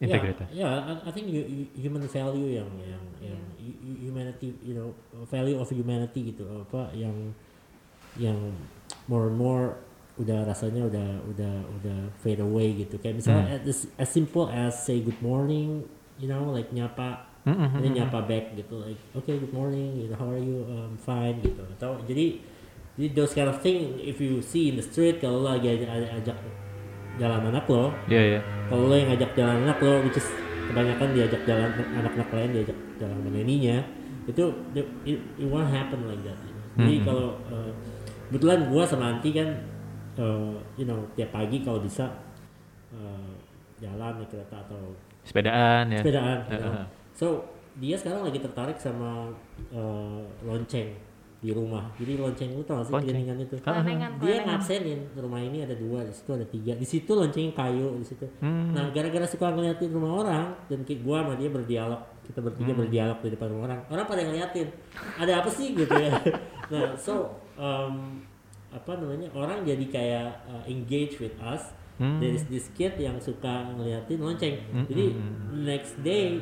Integritas. 0.00 0.48
Ya, 0.48 0.64
yeah, 0.64 0.72
I, 1.04 1.08
I 1.08 1.10
think 1.12 1.28
human 1.76 2.00
value 2.08 2.56
yang 2.56 2.68
yang 2.80 3.04
hu- 3.60 4.00
humanity, 4.00 4.56
you 4.64 4.72
know, 4.72 4.96
value 5.28 5.60
of 5.60 5.68
humanity 5.68 6.32
gitu 6.32 6.48
apa 6.48 6.88
yang 6.96 7.36
yang 8.16 8.40
more 9.04 9.28
and 9.28 9.36
more 9.36 9.76
udah 10.20 10.44
rasanya 10.44 10.84
udah 10.84 11.08
udah 11.26 11.54
udah 11.80 11.98
fade 12.20 12.38
away 12.38 12.76
gitu. 12.76 13.00
Kayak 13.00 13.18
misalnya 13.18 13.56
as, 13.58 13.88
as 13.96 14.08
simple 14.08 14.46
as 14.46 14.76
say 14.76 15.00
good 15.00 15.16
morning, 15.18 15.82
you 16.16 16.28
know, 16.28 16.52
like 16.52 16.68
nyapa 16.70 17.24
Mm-mm. 17.40 17.72
and 17.72 17.80
then 17.80 17.96
nyapa 17.96 18.20
back 18.22 18.52
gitu 18.52 18.84
like 18.84 19.00
okay 19.16 19.40
good 19.40 19.48
morning 19.50 19.96
you 19.96 20.12
know 20.12 20.18
how 20.20 20.28
are 20.28 20.36
you 20.36 20.60
um, 20.68 20.92
fine 21.00 21.40
gitu 21.40 21.64
atau 21.72 21.96
jadi 22.04 22.36
jadi 23.00 23.16
those 23.16 23.32
kind 23.32 23.48
of 23.48 23.56
thing 23.64 23.96
if 23.96 24.20
you 24.20 24.44
see 24.44 24.68
in 24.68 24.76
the 24.76 24.84
street 24.84 25.24
kalau 25.24 25.40
lo 25.40 25.56
lagi 25.56 25.72
aj- 25.72 25.88
aj- 25.88 26.12
ajak 26.20 26.36
jalan 27.16 27.48
anak 27.48 27.64
lo 27.64 27.96
Iya, 28.12 28.36
iya. 28.36 28.40
kalau 28.68 28.92
lo 28.92 28.94
yang 28.94 29.08
ngajak 29.08 29.32
jalan 29.32 29.56
anak 29.64 29.80
lo 29.80 30.04
which 30.04 30.20
is 30.20 30.28
kebanyakan 30.68 31.08
diajak 31.16 31.40
jalan 31.48 31.68
anak-anak 31.96 32.28
lain 32.28 32.50
diajak 32.60 32.76
jalan 33.00 33.18
meneninya 33.24 33.76
itu 34.28 34.44
it, 34.76 34.84
it 35.40 35.48
won't 35.48 35.72
happen 35.72 36.04
like 36.04 36.20
that 36.20 36.36
jadi 36.76 36.92
Mhm. 37.00 37.04
kalau 37.08 37.40
uh, 37.48 37.72
kebetulan 38.28 38.68
gua 38.68 38.84
sama 38.84 39.16
Anti 39.16 39.32
kan 39.32 39.48
uh, 40.16 40.50
you 40.74 40.84
know 40.84 40.98
tiap 41.12 41.30
pagi 41.30 41.60
kalau 41.60 41.78
bisa 41.78 42.08
uh, 42.90 43.30
jalan 43.76 44.12
naik 44.16 44.28
kereta 44.28 44.56
atau 44.60 44.94
Sepedaan 45.20 45.84
ya. 45.88 46.00
sepedaan 46.00 46.38
you 46.46 46.56
know. 46.56 46.72
Heeh. 46.72 46.86
so 47.12 47.26
dia 47.76 47.94
sekarang 47.94 48.24
lagi 48.24 48.38
tertarik 48.38 48.74
sama 48.74 49.28
uh, 49.70 50.20
lonceng 50.42 50.90
di 51.40 51.48
rumah 51.50 51.88
jadi 51.96 52.20
lonceng 52.20 52.52
itu 52.52 52.64
tau 52.64 52.84
sih 52.84 52.92
Lonceng. 52.92 53.16
piringan 53.16 53.36
itu 53.38 53.56
kelenengan 53.60 54.10
dia 54.18 54.44
ngabsenin 54.44 55.00
rumah 55.14 55.40
ini 55.40 55.64
ada 55.64 55.72
dua 55.72 56.04
di 56.04 56.12
situ 56.12 56.30
ada 56.30 56.44
tiga 56.44 56.72
di 56.74 56.84
situ 56.84 57.08
lonceng 57.10 57.48
kayu 57.50 57.96
di 57.96 58.04
situ 58.04 58.28
Hmm. 58.40 58.76
nah 58.76 58.92
gara-gara 58.92 59.24
suka 59.24 59.48
ngeliatin 59.48 59.88
rumah 59.88 60.20
orang 60.20 60.44
dan 60.68 60.84
gua 61.00 61.24
sama 61.24 61.32
dia 61.36 61.48
berdialog 61.48 62.00
kita 62.24 62.40
bertiga 62.40 62.72
Hmm. 62.72 62.80
berdialog 62.84 63.18
di 63.18 63.28
depan 63.30 63.48
rumah 63.48 63.64
orang 63.66 63.80
orang 63.88 64.04
pada 64.04 64.20
ngeliatin 64.22 64.68
ada 65.16 65.32
apa 65.40 65.48
sih 65.48 65.72
gitu 65.72 65.94
ya 65.96 66.12
nah 66.72 66.92
so 67.00 67.32
um, 67.56 68.20
apa 68.70 68.90
namanya 68.94 69.28
orang 69.32 69.62
jadi 69.62 69.84
kayak 69.86 70.28
uh, 70.46 70.64
engage 70.64 71.18
with 71.18 71.34
us 71.40 71.74
Hmm. 71.96 72.16
there 72.16 72.32
is 72.32 72.48
this 72.48 72.72
kid 72.72 72.96
yang 72.96 73.12
suka 73.18 73.68
ngeliatin 73.70 74.16
lonceng 74.16 74.56
jadi 74.88 75.12
next 75.52 76.00
day 76.00 76.40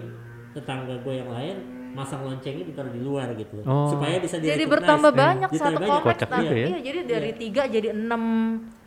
tetangga 0.49 1.03
gue 1.03 1.14
yang 1.14 1.26
lain 1.29 1.57
masang 1.91 2.22
loncengnya 2.22 2.62
ditaruh 2.62 2.89
di 2.89 3.01
luar 3.01 3.35
gitu 3.35 3.59
Oh. 3.64 3.91
supaya 3.91 4.22
bisa 4.22 4.39
di 4.39 4.47
jadi 4.47 4.55
recognize. 4.61 4.74
bertambah 4.79 5.11
Eh, 5.11 5.18
banyak 5.18 5.51
jadi 5.51 5.59
satu 5.59 5.74
banyak. 5.74 5.91
kompleks 5.91 6.20
nah, 6.22 6.39
ya. 6.39 6.53
iya 6.55 6.79
jadi 6.79 6.99
dari 7.03 7.31
tiga 7.35 7.62
jadi 7.66 7.89
enam 7.91 8.22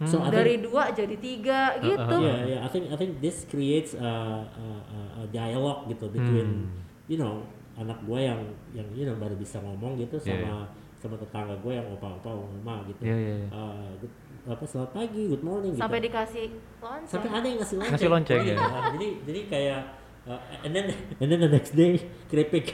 So, 0.02 0.18
I 0.18 0.32
dari 0.32 0.54
think- 0.56 0.66
dua 0.66 0.84
jadi 0.92 1.16
tiga 1.18 1.60
gitu 1.78 2.18
Yeah, 2.20 2.40
yeah. 2.48 2.60
I 2.62 2.70
think 2.70 2.84
I 2.88 2.96
think 2.96 3.12
this 3.20 3.44
creates 3.44 3.92
a, 3.94 4.12
a, 4.48 4.66
a- 4.88 5.12
a 5.18 5.24
dialogue 5.28 5.86
gitu 5.88 6.08
between 6.08 6.72
Hmm. 6.72 6.80
you 7.06 7.20
know 7.20 7.44
anak 7.74 8.00
gue 8.02 8.20
yang 8.22 8.40
yang 8.72 8.88
you 8.94 9.04
know 9.04 9.14
baru 9.14 9.36
bisa 9.36 9.60
ngomong 9.60 9.98
gitu 9.98 10.16
Yeah, 10.24 10.64
sama 11.02 11.18
tetangga 11.18 11.58
gue 11.58 11.74
yang 11.74 11.88
opa-opa 11.90 12.30
oma 12.30 12.86
gitu. 12.86 13.02
Iya, 13.02 13.18
iya, 13.18 13.34
iya. 13.42 13.50
Uh, 13.50 13.90
good- 13.98 14.18
apa 14.42 14.64
selamat 14.64 14.92
pagi, 14.92 15.24
good 15.28 15.42
morning 15.42 15.74
gitu. 15.74 15.82
sampai 15.82 16.00
dikasih 16.00 16.46
lonceng 16.78 17.10
sampai 17.10 17.30
ada 17.30 17.46
yang 17.46 17.60
ngasih 17.62 17.76
lonceng. 17.78 17.94
Ngasih 17.94 18.10
lonceng, 18.10 18.40
Iya, 18.42 18.54
ya. 18.54 18.58
uh, 18.58 18.82
jadi 18.94 19.08
jadi 19.22 19.40
kayak 19.46 19.82
uh, 20.26 20.42
and 20.62 20.72
then 20.72 20.86
and 21.18 21.28
then 21.28 21.40
the 21.40 21.50
next 21.50 21.74
day 21.74 21.90
keripik. 22.26 22.74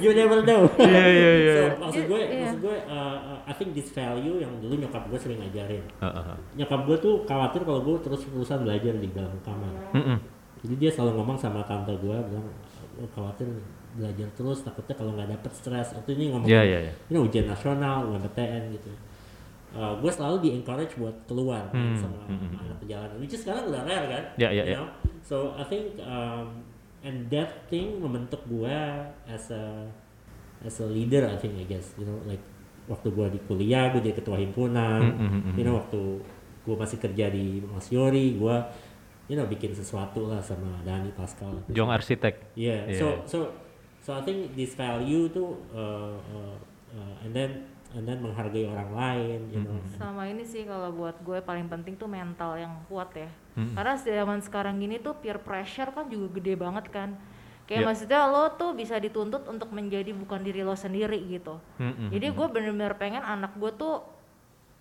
you 0.00 0.12
never 0.12 0.40
know. 0.42 0.68
Iya, 0.76 1.04
iya, 1.06 1.30
iya. 1.38 1.54
So 1.54 1.64
maksud 1.80 2.04
gue 2.06 2.20
Iya. 2.20 2.40
maksud 2.42 2.60
gue 2.60 2.76
uh, 2.84 3.18
uh, 3.32 3.38
I 3.42 3.52
think 3.52 3.72
this 3.72 3.88
value 3.90 4.40
yang 4.40 4.52
dulu 4.58 4.74
nyokap 4.76 5.08
gue 5.08 5.18
sering 5.18 5.40
ngajarin 5.40 5.84
Heeh. 6.00 6.36
nyokap 6.56 6.80
gue 6.84 6.96
tuh 6.98 7.14
khawatir 7.24 7.60
kalau 7.62 7.80
gue 7.80 7.96
terus 8.00 8.24
terusan 8.24 8.62
belajar 8.62 8.92
di 8.92 9.08
dalam 9.08 9.32
kamar 9.40 9.72
Mm-mm. 9.92 10.16
jadi 10.62 10.74
dia 10.78 10.90
selalu 10.90 11.16
ngomong 11.16 11.36
sama 11.36 11.60
tante 11.64 11.92
gue 11.96 12.12
bilang 12.12 12.46
"Gua 12.92 13.08
khawatir 13.10 13.48
belajar 13.92 14.28
terus 14.32 14.60
takutnya 14.60 14.94
kalau 14.94 15.12
nggak 15.12 15.30
dapet 15.30 15.50
stres 15.52 15.92
atau 15.92 16.10
ini 16.10 16.28
ngomong 16.28 16.44
Iya, 16.44 16.62
iya, 16.62 16.78
iya. 16.82 16.92
ini 17.06 17.18
ujian 17.18 17.46
nasional 17.46 18.08
UMPTN 18.08 18.72
gitu 18.72 18.92
Uh, 19.72 19.96
gue 19.96 20.12
selalu 20.12 20.36
di 20.38 20.50
encourage 20.52 20.92
buat 21.00 21.16
keluar 21.24 21.64
Hmm, 21.72 21.96
kan, 21.96 22.04
sama 22.04 22.20
hmm, 22.28 22.36
hmm. 22.36 22.60
anak 22.60 22.76
perjalanan 22.76 23.16
which 23.16 23.32
is 23.32 23.40
sekarang 23.40 23.64
udah 23.66 23.80
rare 23.82 24.04
kan 24.04 24.24
Ya, 24.36 24.52
ya, 24.52 24.64
you 24.66 24.76
know? 24.76 24.84
so 25.24 25.36
I 25.56 25.64
think 25.64 25.96
um, 25.98 26.60
and 27.00 27.32
that 27.32 27.64
thing 27.66 27.96
membentuk 27.96 28.44
gue 28.44 28.76
as 29.24 29.48
a 29.48 29.88
as 30.60 30.76
a 30.76 30.84
leader 30.84 31.24
I 31.24 31.40
think 31.40 31.56
I 31.56 31.64
guess 31.64 31.96
you 31.96 32.04
know 32.04 32.20
like 32.22 32.44
waktu 32.84 33.08
gue 33.08 33.26
di 33.32 33.40
kuliah 33.42 33.88
gue 33.90 34.04
jadi 34.04 34.12
ketua 34.14 34.36
himpunan 34.36 35.00
Hmm, 35.00 35.16
hmm, 35.16 35.40
hmm, 35.42 35.54
you 35.56 35.64
know 35.64 35.80
waktu 35.80 36.20
gue 36.62 36.76
masih 36.76 37.00
kerja 37.00 37.26
di 37.26 37.64
Mas 37.64 37.88
Yori 37.88 38.36
gue 38.36 38.56
you 39.24 39.40
know 39.40 39.48
bikin 39.48 39.72
sesuatu 39.72 40.28
lah 40.28 40.44
sama 40.44 40.84
Dani 40.84 41.16
Pascal 41.16 41.64
Jong 41.66 41.88
arsitek. 41.88 42.52
yeah 42.52 42.84
Iya. 42.84 43.00
so 43.00 43.06
so 43.24 43.38
so 44.02 44.12
I 44.12 44.20
think 44.26 44.58
this 44.58 44.74
value 44.74 45.30
tuh 45.30 45.62
uh, 45.72 46.18
uh, 46.18 46.56
uh, 46.92 47.14
and 47.24 47.32
then 47.32 47.70
and 47.94 48.04
then 48.08 48.18
menghargai 48.20 48.66
orang 48.66 48.90
lain 48.92 49.38
you 49.52 49.60
know. 49.62 49.78
Sama 49.96 50.26
ini 50.26 50.42
sih 50.42 50.66
kalau 50.66 50.90
buat 50.90 51.16
gue 51.22 51.38
paling 51.40 51.70
penting 51.70 51.94
tuh 51.94 52.10
mental 52.10 52.58
yang 52.58 52.74
kuat 52.90 53.14
ya. 53.14 53.30
Mm-mm. 53.52 53.76
karena 53.76 53.94
zaman 54.00 54.40
sekarang 54.40 54.80
gini 54.80 54.96
tuh 54.96 55.12
peer 55.20 55.36
pressure 55.36 55.92
kan 55.92 56.08
juga 56.08 56.40
gede 56.40 56.56
banget 56.56 56.88
kan. 56.88 57.14
Kayak 57.68 57.84
Iya. 57.84 57.88
maksudnya 57.88 58.20
lo 58.26 58.44
tuh 58.58 58.74
bisa 58.74 58.98
dituntut 58.98 59.46
untuk 59.46 59.70
menjadi 59.70 60.10
bukan 60.16 60.42
diri 60.42 60.66
lo 60.66 60.74
sendiri 60.74 61.20
gitu. 61.28 61.60
Mm-mm. 61.78 62.08
jadi 62.10 62.32
gue 62.32 62.46
bener-bener 62.48 62.96
pengen 62.96 63.22
anak 63.22 63.54
gue 63.60 63.70
tuh 63.76 64.02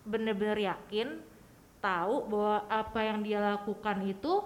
bener-bener 0.02 0.58
yakin 0.58 1.22
tahu 1.82 2.30
bahwa 2.30 2.58
apa 2.70 3.00
yang 3.02 3.20
dia 3.26 3.38
lakukan 3.42 4.02
itu 4.06 4.42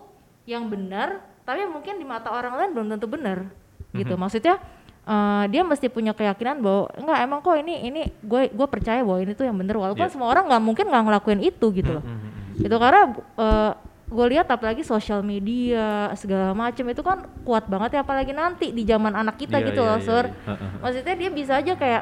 yang 0.47 0.71
benar 0.71 1.21
tapi 1.43 1.67
mungkin 1.67 1.99
di 1.99 2.05
mata 2.07 2.31
orang 2.31 2.55
lain 2.57 2.71
belum 2.73 2.87
tentu 2.95 3.07
benar 3.11 3.51
gitu 3.97 4.13
maksudnya 4.15 4.55
eh, 5.03 5.43
dia 5.47 5.61
mesti 5.61 5.87
punya 5.87 6.11
keyakinan 6.11 6.59
bahwa 6.59 6.89
enggak 6.93 7.17
emang 7.21 7.39
kok 7.39 7.55
ini 7.55 7.73
ini 7.83 8.01
gue 8.19 8.49
gue 8.49 8.67
percaya 8.67 8.99
bahwa 8.99 9.19
ini 9.19 9.31
tuh 9.31 9.43
yang 9.43 9.55
benar 9.55 9.75
walaupun 9.75 10.01
Iya. 10.01 10.11
semua 10.11 10.27
orang 10.27 10.45
nggak 10.45 10.61
mungkin 10.61 10.85
nggak 10.85 11.03
ngelakuin 11.03 11.41
itu 11.41 11.65
gitu 11.71 11.91
loh 11.91 12.03
Mm-mm. 12.03 12.61
itu 12.61 12.75
karena 12.75 13.01
eh, 13.13 13.71
gue 14.05 14.25
lihat 14.29 14.47
apalagi 14.47 14.81
sosial 14.81 15.21
media 15.21 15.85
segala 16.13 16.53
macam 16.53 16.85
itu 16.85 17.01
kan 17.01 17.25
kuat 17.41 17.65
banget 17.65 17.97
ya 17.97 18.01
apalagi 18.01 18.31
nanti 18.31 18.69
di 18.69 18.83
zaman 18.83 19.11
anak 19.11 19.35
kita 19.35 19.57
Iya, 19.57 19.67
gitu 19.67 19.81
iya, 19.81 19.87
loh 19.87 19.97
iya, 19.97 20.05
sur 20.05 20.25
iya. 20.25 20.35
Heeh. 20.47 20.69
maksudnya 20.77 21.15
dia 21.15 21.29
bisa 21.31 21.53
aja 21.57 21.73
kayak 21.73 22.01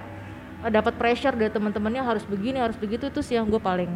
eh, 0.61 0.71
dapat 0.71 0.93
pressure 0.95 1.31
dari 1.33 1.47
teman-temannya 1.47 2.03
harus 2.03 2.23
begini 2.23 2.59
harus 2.59 2.75
begitu 2.75 3.07
itu 3.07 3.19
sih 3.19 3.35
yang 3.35 3.47
gue 3.47 3.57
paling 3.57 3.87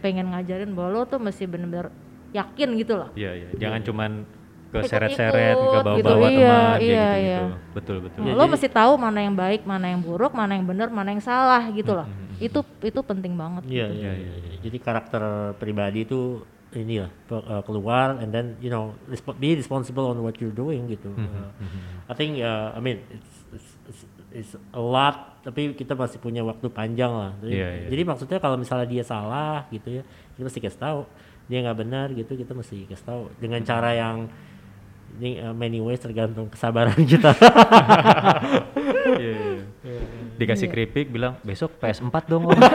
pengen 0.00 0.28
ngajarin 0.28 0.72
bahwa 0.72 0.88
lo 0.90 1.02
tuh 1.04 1.16
mesti 1.16 1.44
bener-bener 1.44 1.92
yakin 2.32 2.68
gitu 2.74 2.96
loh 2.96 3.12
Iya, 3.12 3.30
iya. 3.34 3.48
Jangan 3.54 3.80
cuman 3.84 4.10
ke 4.72 4.78
seret-seret, 4.82 5.52
ke 5.52 5.60
gitu. 5.60 5.84
bawah-bawah 5.84 6.28
Iya, 6.28 6.40
teman, 6.40 6.78
iya, 6.80 6.80
gitu-gitu. 6.80 7.20
iya. 7.20 7.38
Betul, 7.76 7.96
betul. 8.00 8.20
Ya, 8.24 8.32
lo 8.32 8.44
mesti 8.48 8.68
tahu 8.68 8.92
mana 8.96 9.18
yang 9.20 9.36
baik 9.36 9.62
mana 9.62 9.86
yang 9.86 10.00
buruk 10.00 10.32
mana 10.32 10.56
yang 10.56 10.64
benar 10.64 10.88
mana 10.88 11.12
yang 11.12 11.20
salah 11.20 11.68
gitu 11.70 11.92
loh 11.92 12.08
itu 12.40 12.58
itu 12.80 13.00
penting 13.04 13.36
banget 13.36 13.62
Iya, 13.68 13.86
gitu. 13.86 14.00
iya, 14.00 14.12
iya. 14.16 14.32
iya. 14.34 14.56
Jadi 14.64 14.76
karakter 14.80 15.22
pribadi 15.56 16.02
itu 16.02 16.40
ini 16.72 17.04
pe- 17.28 17.44
uh, 17.44 17.60
keluar 17.60 18.16
and 18.18 18.32
then 18.32 18.56
you 18.58 18.66
know 18.66 18.96
resp- 19.06 19.36
be 19.36 19.52
responsible 19.52 20.08
on 20.08 20.16
what 20.18 20.40
you're 20.40 20.56
doing 20.56 20.88
gitu. 20.88 21.12
Uh, 21.12 21.52
I 22.08 22.16
think 22.16 22.40
uh, 22.40 22.72
I 22.72 22.80
mean 22.80 23.04
it's, 23.12 23.28
it's, 23.52 23.68
it's, 23.86 24.02
it's 24.32 24.52
a 24.72 24.80
lot 24.80 25.36
tapi 25.44 25.76
kita 25.76 25.92
masih 25.92 26.16
punya 26.16 26.40
waktu 26.40 26.64
panjang 26.66 27.12
lah. 27.12 27.36
Jadi, 27.44 27.52
Iya, 27.52 27.68
iya. 27.76 27.86
jadi 27.92 28.02
maksudnya 28.08 28.38
kalau 28.40 28.56
misalnya 28.56 28.88
dia 28.88 29.04
salah 29.04 29.68
gitu 29.68 30.00
ya 30.00 30.02
kita 30.32 30.42
mesti 30.42 30.58
kasih 30.58 30.80
tahu 30.80 31.00
dia 31.44 31.58
nggak 31.60 31.78
benar 31.78 32.06
gitu 32.10 32.32
kita 32.32 32.56
mesti 32.56 32.88
kasih 32.88 33.04
tahu 33.04 33.22
dengan 33.36 33.60
cara 33.62 33.92
yang 33.92 34.16
ini 35.18 35.38
uh, 35.38 35.52
many 35.52 35.78
ways 35.78 36.00
tergantung 36.00 36.48
kesabaran 36.48 36.96
kita. 37.10 37.34
Iya, 39.18 39.62
iya. 39.82 40.00
Dikasih 40.38 40.66
keripik 40.66 41.12
bilang 41.12 41.38
besok 41.44 41.76
PS4 41.78 42.14
dong. 42.26 42.42
Nah. 42.52 42.70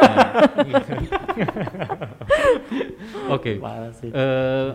Oke. 3.32 3.60
Parah 3.60 3.92
sih. 3.96 4.12
Eh, 4.12 4.70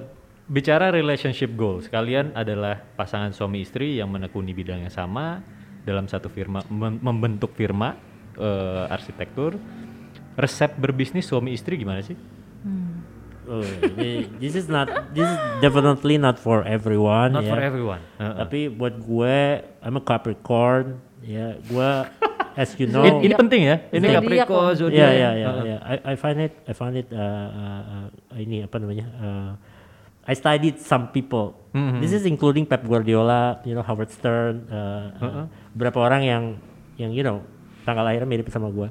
bicara 0.48 0.90
relationship 0.90 1.52
goals, 1.54 1.88
kalian 1.88 2.32
adalah 2.32 2.80
pasangan 2.96 3.32
suami 3.32 3.62
istri 3.62 4.00
yang 4.00 4.08
menekuni 4.08 4.52
bidang 4.52 4.84
yang 4.84 4.92
sama 4.92 5.40
dalam 5.82 6.06
satu 6.06 6.28
firma 6.28 6.62
mem- 6.68 7.00
membentuk 7.00 7.52
firma 7.52 7.96
eh, 8.36 8.84
arsitektur. 8.88 9.56
Resep 10.32 10.80
berbisnis 10.80 11.28
suami 11.28 11.52
istri 11.52 11.76
gimana 11.76 12.00
sih? 12.00 12.16
Hmm. 13.42 13.58
Oh, 13.58 13.66
ini- 13.98 14.30
this 14.38 14.54
is 14.54 14.66
not 14.66 14.86
this 15.10 15.26
is 15.26 15.36
definitely 15.58 16.14
not 16.14 16.38
for 16.38 16.62
everyone 16.62 17.34
Not 17.34 17.42
ya. 17.42 17.50
for 17.50 17.58
everyone. 17.58 18.02
Heeh. 18.16 18.34
Tapi 18.38 18.60
buat 18.70 18.94
gue, 18.96 19.38
I'm 19.82 19.98
a 19.98 20.02
Capricorn, 20.02 21.02
ya 21.20 21.58
gue, 21.58 21.90
as 22.54 22.70
you 22.78 22.86
know, 22.86 23.02
In- 23.02 23.26
ini 23.26 23.34
penting 23.34 23.62
ya. 23.66 23.76
Ini 23.90 23.98
Zodiac 23.98 24.46
Capricorn, 24.46 24.72
zodiac. 24.78 25.02
ya 25.02 25.08
ya 25.10 25.30
ya, 25.34 25.50
ya. 25.64 25.76
I, 25.82 25.94
I 26.04 26.14
find 26.14 26.38
it, 26.38 26.52
I 26.64 26.72
find 26.72 26.94
it, 26.94 27.10
uh, 27.10 27.18
uh, 27.18 27.82
uh, 28.30 28.38
ini 28.38 28.62
apa 28.62 28.78
namanya? 28.78 29.06
Uh, 29.18 29.50
I 30.22 30.38
studied 30.38 30.78
some 30.78 31.10
people. 31.10 31.58
Mhm. 31.74 31.98
This 31.98 32.14
is 32.14 32.22
including 32.22 32.62
Pep 32.62 32.86
Guardiola, 32.86 33.58
you 33.66 33.74
know 33.74 33.82
Howard 33.82 34.14
Stern, 34.14 34.70
uh, 34.70 34.74
uh, 34.74 35.00
Heeh. 35.18 35.44
beberapa 35.74 35.98
orang 35.98 36.22
yang, 36.22 36.42
yang 36.94 37.10
you 37.10 37.26
know 37.26 37.42
tanggal 37.82 38.06
lahirnya 38.06 38.30
mirip 38.30 38.46
sama 38.48 38.70
gue. 38.70 38.86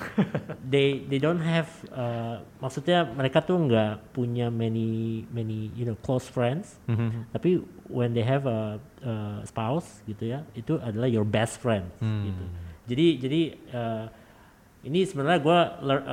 they 0.72 1.04
they 1.06 1.16
don't 1.16 1.40
have 1.40 1.68
uh, 1.90 2.40
maksudnya 2.58 3.06
mereka 3.06 3.40
tuh 3.40 3.58
nggak 3.58 4.12
punya 4.12 4.48
many 4.48 5.22
many 5.30 5.70
you 5.72 5.84
know 5.84 5.96
close 6.00 6.26
friends 6.26 6.78
Mhm. 6.86 7.30
tapi 7.30 7.60
when 7.86 8.12
they 8.12 8.22
have 8.22 8.44
a, 8.44 8.76
a 9.02 9.12
spouse 9.44 10.02
gitu 10.04 10.26
ya 10.26 10.42
itu 10.52 10.78
adalah 10.78 11.06
your 11.06 11.24
best 11.24 11.58
friend 11.58 11.86
Hmm. 11.98 12.26
gitu 12.26 12.44
jadi 12.86 13.06
jadi 13.18 13.40
uh, 13.72 14.06
ini 14.82 15.02
sebenarnya 15.02 15.40
gue 15.42 15.58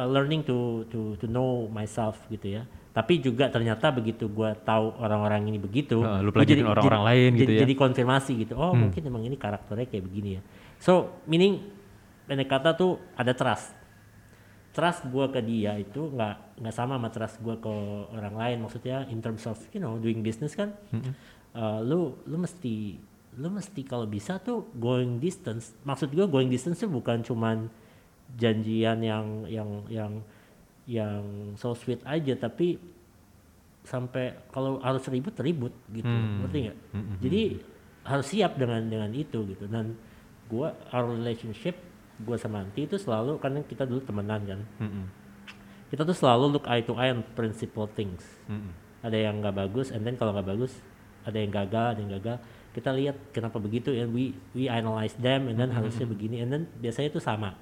learning 0.10 0.42
to 0.42 0.58
to 0.90 1.14
to 1.18 1.26
know 1.26 1.70
myself 1.70 2.18
gitu 2.28 2.58
ya 2.58 2.64
tapi 2.94 3.18
juga 3.18 3.50
ternyata 3.50 3.90
begitu 3.90 4.30
gue 4.30 4.50
tahu 4.62 4.94
orang-orang 5.02 5.50
ini 5.50 5.58
begitu 5.58 6.02
Ah, 6.02 6.22
lu 6.22 6.30
gua 6.30 6.42
pelajarin 6.42 6.66
orang-orang 6.66 7.04
lain 7.10 7.30
gitu 7.34 7.50
jadi, 7.50 7.54
ya. 7.58 7.62
jadi 7.66 7.74
konfirmasi 7.74 8.32
gitu 8.46 8.54
oh 8.54 8.74
Hmm. 8.74 8.86
mungkin 8.90 9.02
emang 9.02 9.26
ini 9.26 9.34
karakternya 9.34 9.90
kayak 9.90 10.06
begini 10.06 10.30
ya 10.38 10.42
so 10.78 11.10
meaning 11.26 11.62
pendek 12.28 12.50
kata 12.50 12.76
tuh 12.76 13.00
ada 13.18 13.34
trust. 13.36 13.76
Trust 14.74 15.06
gue 15.06 15.26
ke 15.30 15.42
dia 15.46 15.78
itu 15.78 16.10
nggak 16.10 16.58
nggak 16.64 16.74
sama 16.74 16.98
sama 16.98 17.10
trust 17.14 17.38
gue 17.44 17.56
ke 17.62 17.74
orang 18.14 18.36
lain. 18.36 18.58
Maksudnya 18.66 19.06
in 19.12 19.22
terms 19.22 19.46
of 19.46 19.58
you 19.70 19.82
know 19.82 20.00
doing 20.02 20.26
business 20.26 20.58
kan. 20.58 20.74
Mhm. 20.92 21.12
uh, 21.54 21.80
lu 21.86 22.18
lu 22.26 22.42
mesti 22.42 22.98
lu 23.38 23.50
mesti 23.50 23.82
kalau 23.86 24.10
bisa 24.10 24.42
tuh 24.42 24.70
going 24.78 25.22
distance. 25.22 25.78
Maksud 25.86 26.14
gue 26.14 26.26
going 26.26 26.50
distance 26.50 26.82
tuh 26.82 26.90
bukan 26.90 27.22
cuman 27.22 27.70
janjian 28.34 28.98
yang 29.04 29.46
yang 29.46 29.70
yang 29.90 30.12
yang 30.90 31.24
so 31.56 31.78
sweet 31.78 32.02
aja 32.04 32.36
tapi 32.36 32.76
sampai 33.84 34.34
kalau 34.50 34.80
harus 34.80 35.06
ribut 35.12 35.36
ribut 35.44 35.74
gitu. 35.92 36.08
Hmm. 36.08 36.44
ngerti 36.44 36.58
nggak? 36.66 36.78
Mhm. 36.96 37.16
jadi 37.20 37.42
harus 38.04 38.28
siap 38.28 38.60
dengan 38.60 38.82
dengan 38.88 39.12
itu 39.14 39.44
gitu. 39.48 39.66
Dan 39.68 39.96
gua 40.52 40.76
our 40.92 41.08
relationship 41.14 41.76
gua 42.24 42.40
sama 42.40 42.64
Anti 42.64 42.88
itu 42.88 42.96
selalu 42.98 43.38
karena 43.38 43.60
kita 43.64 43.84
dulu 43.84 44.02
temenan 44.04 44.42
kan. 44.44 44.62
Mhm. 44.80 45.06
kita 45.94 46.10
tuh 46.10 46.18
selalu 46.18 46.58
look 46.58 46.66
eye 46.66 46.82
to 46.82 46.98
eye 46.98 47.14
on 47.14 47.22
principal 47.38 47.86
things. 47.86 48.26
Mhm. 48.50 48.72
ada 49.04 49.20
yang 49.20 49.44
nggak 49.44 49.54
bagus 49.68 49.92
and 49.92 50.08
then 50.08 50.16
kalau 50.16 50.32
nggak 50.32 50.48
bagus 50.56 50.80
ada 51.28 51.38
yang 51.38 51.52
gagal 51.52 51.88
ada 51.94 52.00
yang 52.00 52.14
gagal. 52.20 52.38
Kita 52.74 52.90
lihat 52.90 53.16
kenapa 53.30 53.62
begitu 53.62 53.94
and 53.94 54.10
we 54.10 54.34
we 54.58 54.66
analyze 54.66 55.14
them 55.20 55.52
and 55.52 55.60
then 55.60 55.70
harusnya 55.70 56.08
begini 56.10 56.42
and 56.42 56.50
then 56.50 56.64
biasanya 56.82 57.14
itu 57.14 57.22
sama. 57.22 57.54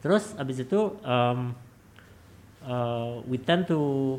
Terus 0.00 0.32
abis 0.40 0.64
itu 0.64 0.80
um, 1.04 1.52
uh, 2.64 3.20
we 3.28 3.36
tend 3.36 3.68
to 3.68 4.16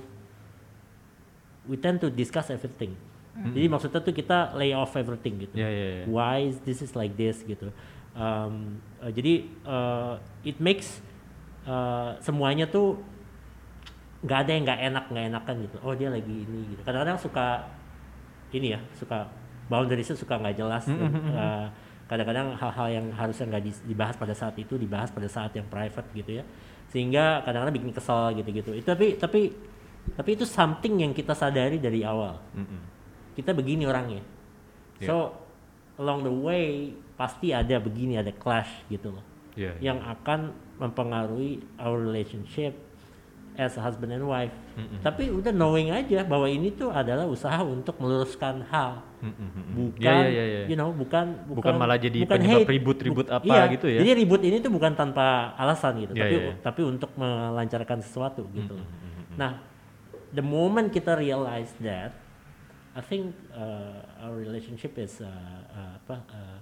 we 1.65 1.80
tend 1.80 1.98
to 1.98 2.14
discuss 2.14 2.53
everything. 2.53 2.94
Jadi 3.36 3.68
maksudnya 3.68 3.99
tuh 3.99 4.15
kita 4.15 4.56
lay 4.56 4.72
off 4.72 4.95
everything 4.95 5.36
gitu. 5.44 5.60
Ya 5.60 5.68
ya 5.68 5.88
ya. 5.99 6.03
why 6.07 6.48
is 6.48 6.56
this 6.64 6.80
is 6.80 6.95
like 6.95 7.19
this 7.19 7.44
gitu 7.44 7.68
um, 8.15 8.79
uh, 9.03 9.11
jadi 9.11 9.45
uh, 9.67 10.15
it 10.41 10.57
makes 10.57 11.03
uh, 11.67 12.15
semuanya 12.23 12.65
tuh 12.65 12.97
nggak 14.25 14.39
ada 14.41 14.51
yang 14.57 14.63
nggak 14.65 14.81
enak 14.89 15.05
nggak 15.11 15.25
enakan 15.29 15.55
gitu. 15.69 15.77
Oh 15.85 15.93
dia 15.93 16.09
lagi 16.09 16.33
ini 16.47 16.73
gitu. 16.73 16.81
Kadang-kadang 16.81 17.19
suka 17.21 17.61
ini 18.55 18.73
ya 18.73 18.79
suka 18.97 19.29
boundariesnya 19.69 20.17
suka 20.17 20.39
nggak 20.39 20.55
jelas 20.57 20.87
dan, 20.89 21.11
uh, 21.35 21.67
kadang-kadang 22.09 22.53
hal-hal 22.57 22.87
yang 22.89 23.05
harusnya 23.13 23.45
nggak 23.49 23.63
di- 23.65 23.85
dibahas 23.93 24.15
pada 24.17 24.33
saat 24.33 24.55
itu 24.57 24.77
dibahas 24.77 25.09
pada 25.13 25.29
saat 25.29 25.53
yang 25.53 25.65
private 25.69 26.07
gitu 26.15 26.41
ya. 26.41 26.43
Sehingga 26.89 27.45
kadang-kadang 27.45 27.75
bikin 27.75 27.93
kesel 27.93 28.33
gitu-gitu. 28.39 28.71
Itu 28.73 28.87
tapi 28.89 29.17
tapi 29.19 29.53
tapi 30.13 30.29
itu 30.37 30.45
something 30.45 31.01
yang 31.01 31.11
kita 31.13 31.33
sadari 31.33 31.77
dari 31.81 32.01
awal. 32.05 32.37
Mhm. 32.53 32.97
kita 33.35 33.51
begini 33.51 33.83
orangnya. 33.83 34.23
Iya. 35.03 35.11
So 35.11 35.15
along 35.99 36.23
the 36.23 36.31
way 36.31 36.95
pasti 37.15 37.51
ada 37.51 37.79
begini 37.79 38.15
ada 38.15 38.31
clash 38.31 38.83
gitu 38.87 39.11
loh 39.11 39.23
Iya. 39.55 39.71
yang 39.79 40.03
akan 40.03 40.51
mempengaruhi 40.75 41.63
our 41.79 41.95
relationship 41.97 42.75
as 43.55 43.79
a 43.79 43.81
husband 43.81 44.11
and 44.11 44.27
wife. 44.27 44.51
Mm-mm. 44.75 44.99
Tapi 44.99 45.31
udah 45.31 45.47
knowing 45.49 45.87
aja 45.87 46.27
bahwa 46.27 46.43
ini 46.43 46.75
tuh 46.75 46.91
adalah 46.91 47.23
usaha 47.23 47.63
untuk 47.63 47.95
meluruskan 47.95 48.67
hal, 48.67 48.99
Mhm. 49.23 49.95
bukan 49.95 50.03
Ya, 50.03 50.27
ya, 50.27 50.27
ya, 50.27 50.43
ya. 50.43 50.63
you 50.67 50.75
know 50.75 50.91
bukan 50.91 51.39
Bukan 51.47 51.79
malah 51.79 51.95
jadi 51.95 52.27
bukan 52.27 52.35
penyebab 52.35 52.67
ribut-ribut 52.67 53.23
Buk- 53.23 53.31
apa 53.31 53.47
iya, 53.47 53.63
gitu 53.71 53.87
ya. 53.87 54.03
Jadi 54.03 54.11
ribut 54.11 54.43
ini 54.43 54.59
tuh 54.59 54.75
bukan 54.75 54.91
tanpa 54.91 55.55
alasan 55.55 56.03
gitu, 56.03 56.11
Iya, 56.11 56.19
tapi 56.19 56.35
iya, 56.35 56.43
iya. 56.51 56.53
tapi 56.59 56.81
untuk 56.83 57.15
melancarkan 57.15 58.03
sesuatu 58.03 58.43
gitu. 58.51 58.75
loh. 58.75 58.83
Mhm. 58.83 59.39
Nah, 59.39 59.63
the 60.35 60.43
moment 60.43 60.91
kita 60.91 61.15
realize 61.15 61.71
that, 61.79 62.11
I 62.91 62.99
think 62.99 63.31
uh, 63.51 64.03
our 64.19 64.35
relationship 64.35 64.99
is 64.99 65.19
uh, 65.19 65.31
uh, 65.71 65.95
apa 65.95 66.15
uh, 66.27 66.55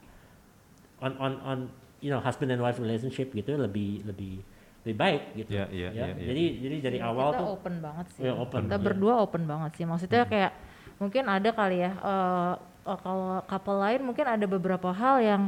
on 1.04 1.14
on 1.20 1.34
on 1.44 1.58
you 2.00 2.08
know 2.08 2.24
husband 2.24 2.50
and 2.52 2.64
wife 2.64 2.80
relationship 2.80 3.36
gitu 3.36 3.60
lebih 3.60 4.08
lebih 4.08 4.40
lebih 4.84 4.96
baik 5.00 5.22
gitu. 5.40 5.50
Iya, 5.56 5.66
iya, 5.72 5.90
iya, 5.96 6.06
iya. 6.12 6.26
Jadi 6.32 6.44
jadi 6.60 6.76
dari 6.84 6.98
Iya, 7.00 7.08
awal 7.08 7.28
kita 7.32 7.40
tuh 7.40 7.48
open 7.56 7.76
banget 7.80 8.06
sih. 8.12 8.22
ya 8.24 8.32
open. 8.36 8.60
kita 8.68 8.78
iya. 8.80 8.84
berdua 8.84 9.14
open 9.24 9.44
banget 9.48 9.72
sih. 9.80 9.86
Maksudnya 9.88 10.24
kayak 10.28 10.52
mungkin 11.00 11.24
ada 11.28 11.50
kali 11.52 11.78
ya 11.84 11.92
eh, 11.96 12.54
eh, 12.88 12.98
kalau 13.00 13.40
couple 13.48 13.78
lain 13.80 14.02
mungkin 14.04 14.26
ada 14.28 14.46
beberapa 14.48 14.90
hal 14.92 15.16
yang 15.24 15.42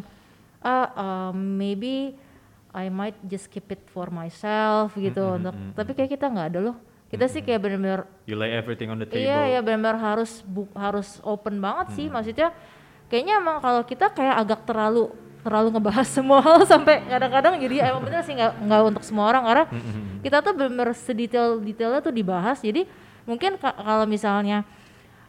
ah 0.63 0.87
eh, 0.87 1.31
maybe 1.35 2.15
I 2.75 2.91
might 2.91 3.15
just 3.27 3.47
keep 3.51 3.67
it 3.71 3.83
for 3.91 4.11
myself 4.11 4.95
gitu 4.99 5.39
untuk 5.39 5.55
tapi 5.75 5.91
kayak 5.95 6.11
kita 6.15 6.27
nggak 6.31 6.47
ada 6.55 6.59
loh. 6.71 6.77
Kita 7.05 7.31
sih 7.31 7.39
kayak 7.43 7.59
benar-benar 7.63 8.07
You 8.27 8.35
lay 8.35 8.51
everything 8.55 8.91
on 8.91 8.99
the 8.99 9.07
table. 9.07 9.23
Iya 9.23 9.55
ya 9.55 9.59
benar-benar 9.63 9.95
harus 9.99 10.43
bu- 10.43 10.71
harus 10.75 11.19
open 11.23 11.59
banget 11.63 11.95
sih 11.95 12.07
maksudnya 12.11 12.51
kayaknya 13.07 13.39
emang 13.39 13.59
kalau 13.63 13.83
kita 13.83 14.11
kayak 14.11 14.35
agak 14.35 14.67
terlalu 14.67 15.11
terlalu 15.45 15.77
ngebahas 15.77 16.07
semua 16.17 16.41
hal 16.41 16.65
sampai 16.65 17.05
kadang-kadang 17.05 17.61
jadi 17.61 17.93
emang 17.93 18.01
bener 18.01 18.25
sih 18.25 18.33
nggak 18.33 18.65
nggak 18.65 18.81
untuk 18.89 19.03
semua 19.05 19.29
orang. 19.29 19.45
Karena 19.45 19.63
kita 20.19 20.37
tuh 20.41 20.53
benar 20.57 20.89
sedetail 20.91 21.61
detailnya 21.61 22.01
tuh 22.01 22.09
dibahas. 22.09 22.57
Jadi 22.57 22.89
mungkin 23.23 23.61
ka- 23.61 23.77
kalau 23.77 24.09
misalnya 24.09 24.65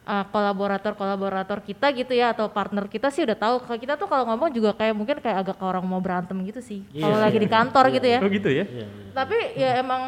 uh, 0.03 0.25
kolaborator-kolaborator 0.27 1.61
kita 1.61 1.93
gitu 1.93 2.13
ya 2.13 2.33
atau 2.33 2.49
partner 2.49 2.89
kita 2.89 3.13
sih 3.13 3.29
udah 3.29 3.37
tahu. 3.37 3.55
Kalau 3.61 3.77
kita 3.77 3.95
tuh 3.95 4.09
kalau 4.09 4.25
ngomong 4.25 4.49
juga 4.49 4.73
kayak 4.73 4.97
mungkin 4.97 5.21
kayak 5.21 5.45
agak 5.45 5.61
orang 5.61 5.85
mau 5.85 6.01
berantem 6.01 6.41
gitu 6.49 6.65
sih. 6.65 6.81
Kalau 6.91 7.13
Iya, 7.13 7.25
lagi 7.29 7.37
di 7.37 7.49
kantor 7.49 7.85
gitu 7.93 8.07
ya. 8.09 8.19
Oh 8.25 8.31
gitu 8.31 8.49
ya? 8.49 8.65
Iya, 8.65 8.87
iya. 8.89 9.13
tapi 9.13 9.37
ya 9.53 9.71
emang 9.81 10.03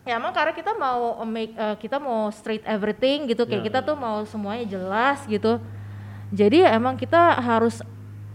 ya 0.00 0.16
emang 0.16 0.32
karena 0.32 0.50
kita 0.50 0.72
mau 0.74 1.22
make 1.22 1.54
eh, 1.54 1.76
kita 1.78 2.02
mau 2.02 2.34
straight 2.34 2.66
everything 2.66 3.30
gitu. 3.30 3.46
Kayak 3.46 3.62
Ya, 3.62 3.66
kita 3.70 3.78
tuh 3.84 3.94
mau 3.94 4.26
semuanya 4.26 4.66
jelas 4.66 5.22
gitu. 5.24 5.62
Jadi 6.30 6.62
ya 6.62 6.74
emang 6.74 6.94
kita 6.94 7.38
harus 7.38 7.78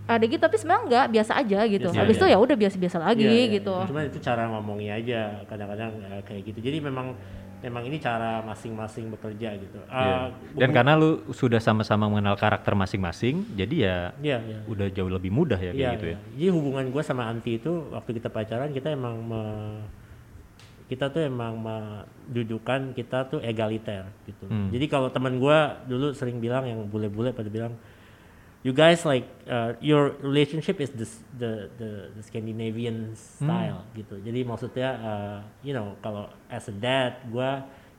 ada 0.06 0.24
gitu 0.24 0.38
tapi 0.38 0.56
sebenarnya 0.56 0.84
enggak 0.84 1.06
biasa 1.12 1.32
aja 1.36 1.60
gitu 1.66 1.88
Biasa 1.88 2.00
habis 2.00 2.14
aja. 2.14 2.22
itu 2.22 2.26
ya 2.28 2.38
udah 2.38 2.56
biasa-biasa 2.56 2.98
lagi 3.00 3.24
Iya, 3.24 3.34
iya, 3.36 3.46
gitu. 3.56 3.76
Cuman 3.86 4.04
itu 4.06 4.20
cara 4.20 4.44
ngomongnya 4.48 4.94
aja 4.96 5.20
kadang-kadang 5.46 5.92
uh, 6.04 6.22
kayak 6.22 6.42
gitu. 6.46 6.60
Jadi 6.62 6.78
memang 6.80 7.18
memang 7.58 7.82
ini 7.84 7.98
cara 7.98 8.40
masing-masing 8.44 9.10
bekerja 9.10 9.58
gitu. 9.58 9.80
Uh, 9.84 10.30
Dan 10.54 10.70
hubung- 10.70 10.76
karena 10.76 10.94
lu 10.94 11.10
sudah 11.32 11.58
sama-sama 11.58 12.06
mengenal 12.06 12.36
karakter 12.36 12.74
masing-masing, 12.74 13.42
jadi 13.52 13.76
ya 13.76 13.98
Iya, 14.20 14.38
iya. 14.40 14.58
udah 14.66 14.88
jauh 14.88 15.10
lebih 15.10 15.30
mudah 15.30 15.58
ya 15.58 15.70
kayak 15.70 15.76
Iya, 15.76 15.90
gitu 15.92 16.06
ya. 16.06 16.12
iya. 16.14 16.20
Jadi 16.36 16.50
hubungan 16.52 16.86
gue 16.88 17.02
sama 17.02 17.26
Anti 17.26 17.58
itu 17.58 17.72
waktu 17.90 18.12
kita 18.14 18.30
pacaran 18.30 18.70
kita 18.70 18.88
emang 18.90 19.18
me- 19.20 19.82
kita 20.86 21.10
tuh 21.10 21.18
emang 21.20 21.58
mendudukan 21.58 22.94
kita 22.94 23.26
tuh 23.26 23.42
egaliter 23.42 24.06
gitu. 24.24 24.46
Hmm. 24.46 24.70
Jadi 24.70 24.86
kalau 24.86 25.10
teman 25.10 25.34
gue 25.36 25.58
dulu 25.88 26.14
sering 26.14 26.38
bilang 26.38 26.62
yang 26.64 26.86
bule-bule 26.86 27.30
pada 27.32 27.50
bilang 27.50 27.74
you 28.66 28.74
guys 28.74 29.06
like 29.06 29.30
uh, 29.46 29.78
your 29.78 30.18
relationship 30.20 30.82
is 30.82 30.90
the 30.92 31.06
the 31.38 31.52
the, 31.78 31.90
the 32.18 32.22
Scandinavian 32.26 33.14
style 33.14 33.86
gitu. 33.94 34.18
Jadi 34.18 34.42
maksudnya 34.42 34.90
uh, 34.98 35.38
you 35.62 35.72
know 35.72 35.94
kalau 36.02 36.26
as 36.50 36.66
a 36.66 36.74
dad 36.74 37.22
gue 37.30 37.50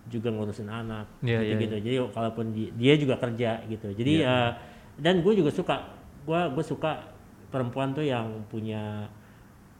juga 0.06 0.30
ngurusin 0.30 0.66
anak 0.66 1.06
Iya, 1.22 1.38
gitu 1.38 1.46
iya, 1.46 1.56
gitu. 1.62 1.76
Jadi 1.80 1.96
kalaupun 2.10 2.44
di- 2.50 2.72
dia 2.74 2.94
juga 2.94 3.14
kerja 3.16 3.62
gitu. 3.64 3.94
Jadi 3.94 4.22
Iya. 4.22 4.26
uh, 4.26 4.50
dan 4.98 5.22
gue 5.22 5.32
juga 5.34 5.54
suka 5.54 5.86
gue 6.22 6.40
gue 6.50 6.64
suka 6.64 7.14
perempuan 7.46 7.94
tuh 7.94 8.02
yang 8.02 8.42
punya 8.46 9.06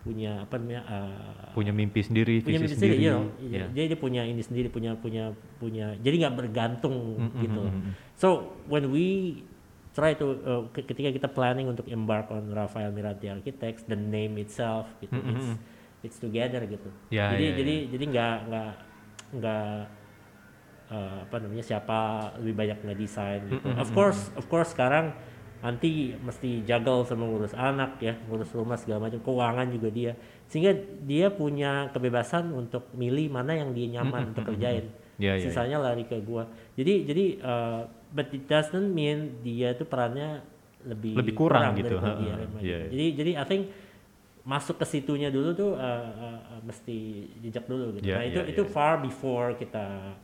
punya 0.02 0.46
apa 0.46 0.54
namanya 0.54 0.82
uh, 0.86 1.50
Punya 1.50 1.74
mimpi 1.74 1.98
sendiri, 1.98 2.38
punya 2.38 2.62
visi 2.62 2.70
mimpi 2.70 2.78
sendiri, 2.78 2.94
sendiri. 2.94 3.06
you 3.06 3.10
know. 3.10 3.26
Iya. 3.42 3.66
Dia 3.74 3.84
dia 3.90 3.98
punya 3.98 4.22
ini 4.22 4.38
sendiri, 4.38 4.70
punya 4.70 4.94
punya 4.94 5.34
punya. 5.58 5.98
Jadi 5.98 6.14
nggak 6.22 6.34
bergantung 6.38 7.18
Mm, 7.18 7.42
gitu. 7.42 7.58
mm, 7.58 7.66
loh. 7.66 7.74
mm, 7.74 7.82
mm. 7.90 7.92
So 8.14 8.28
when 8.70 8.94
we 8.94 9.06
try 9.96 10.12
to 10.12 10.26
uh, 10.44 10.62
ke- 10.70 10.84
ketika 10.84 11.08
kita 11.08 11.28
planning 11.28 11.66
untuk 11.66 11.88
embark 11.88 12.28
on 12.28 12.52
Rafael 12.52 12.92
Miranti 12.92 13.32
Architects, 13.32 13.88
the 13.88 13.96
name 13.96 14.36
itself 14.36 14.84
gitu, 15.00 15.16
Mm, 15.16 15.24
mm, 15.24 15.32
it's 15.32 15.48
it's 16.04 16.18
together 16.20 16.60
gitu. 16.68 16.92
Ya, 17.08 17.32
jadi 17.32 17.46
ya, 17.48 17.54
jadi 17.56 17.74
jadi 17.90 18.04
nggak 18.12 18.36
nggak 18.46 18.70
nggak 19.40 19.64
uh, 20.92 21.18
apa 21.24 21.36
namanya 21.40 21.64
siapa 21.64 21.98
lebih 22.38 22.54
banyak 22.54 22.78
ngedesain 22.84 23.40
gitu. 23.48 23.66
Mm, 23.66 23.72
mm, 23.74 23.82
Of 23.82 23.88
course, 23.90 24.20
of 24.36 24.44
course 24.46 24.70
sekarang 24.70 25.16
nanti 25.56 26.12
mesti 26.14 26.62
juggle 26.62 27.02
sama 27.02 27.24
ngurus 27.26 27.56
anak 27.56 27.96
ya, 27.98 28.14
ngurus 28.28 28.52
rumah 28.52 28.76
segala 28.76 29.08
macam, 29.08 29.18
keuangan 29.18 29.66
juga 29.72 29.88
dia. 29.88 30.12
Sehingga 30.46 30.76
dia 31.02 31.32
punya 31.32 31.88
kebebasan 31.90 32.52
untuk 32.52 32.92
milih 32.94 33.32
mana 33.32 33.56
yang 33.56 33.72
dia 33.72 33.88
nyaman 33.98 34.20
Mm, 34.22 34.30
untuk 34.30 34.44
mm, 34.44 34.46
mm, 34.46 34.56
kerjain. 34.60 34.84
Ya, 35.16 35.32
ya, 35.32 35.32
ya. 35.32 35.44
Sisanya 35.48 35.80
lari 35.80 36.04
ke 36.04 36.20
gua. 36.20 36.44
Jadi 36.76 37.08
jadi 37.08 37.24
uh, 37.40 37.82
but 38.14 38.30
it 38.30 38.44
doesn't 38.46 38.90
mean 38.92 39.40
dia 39.42 39.74
itu 39.74 39.82
perannya 39.86 40.42
lebih 40.86 41.18
Lebih 41.18 41.34
kurang 41.34 41.74
gitu, 41.74 41.98
daripada 41.98 42.14
ha, 42.14 42.20
dia, 42.22 42.32
ha, 42.32 42.38
Rema, 42.38 42.58
iya, 42.62 42.62
gitu. 42.62 42.66
iya. 42.66 42.78
Jadi 42.90 43.06
jadi 43.18 43.30
I 43.42 43.44
think 43.46 43.62
masuk 44.46 44.78
ke 44.78 44.86
situnya 44.86 45.28
dulu 45.34 45.50
tuh 45.58 45.74
uh, 45.74 46.06
uh, 46.06 46.40
uh, 46.54 46.60
mesti 46.62 47.26
jejak 47.42 47.66
dulu 47.66 47.98
gitu. 47.98 48.06
Iya, 48.06 48.14
nah 48.14 48.24
itu 48.24 48.40
iya, 48.46 48.50
itu 48.54 48.62
iya. 48.62 48.70
far 48.70 49.02
before 49.02 49.58
kita 49.58 50.14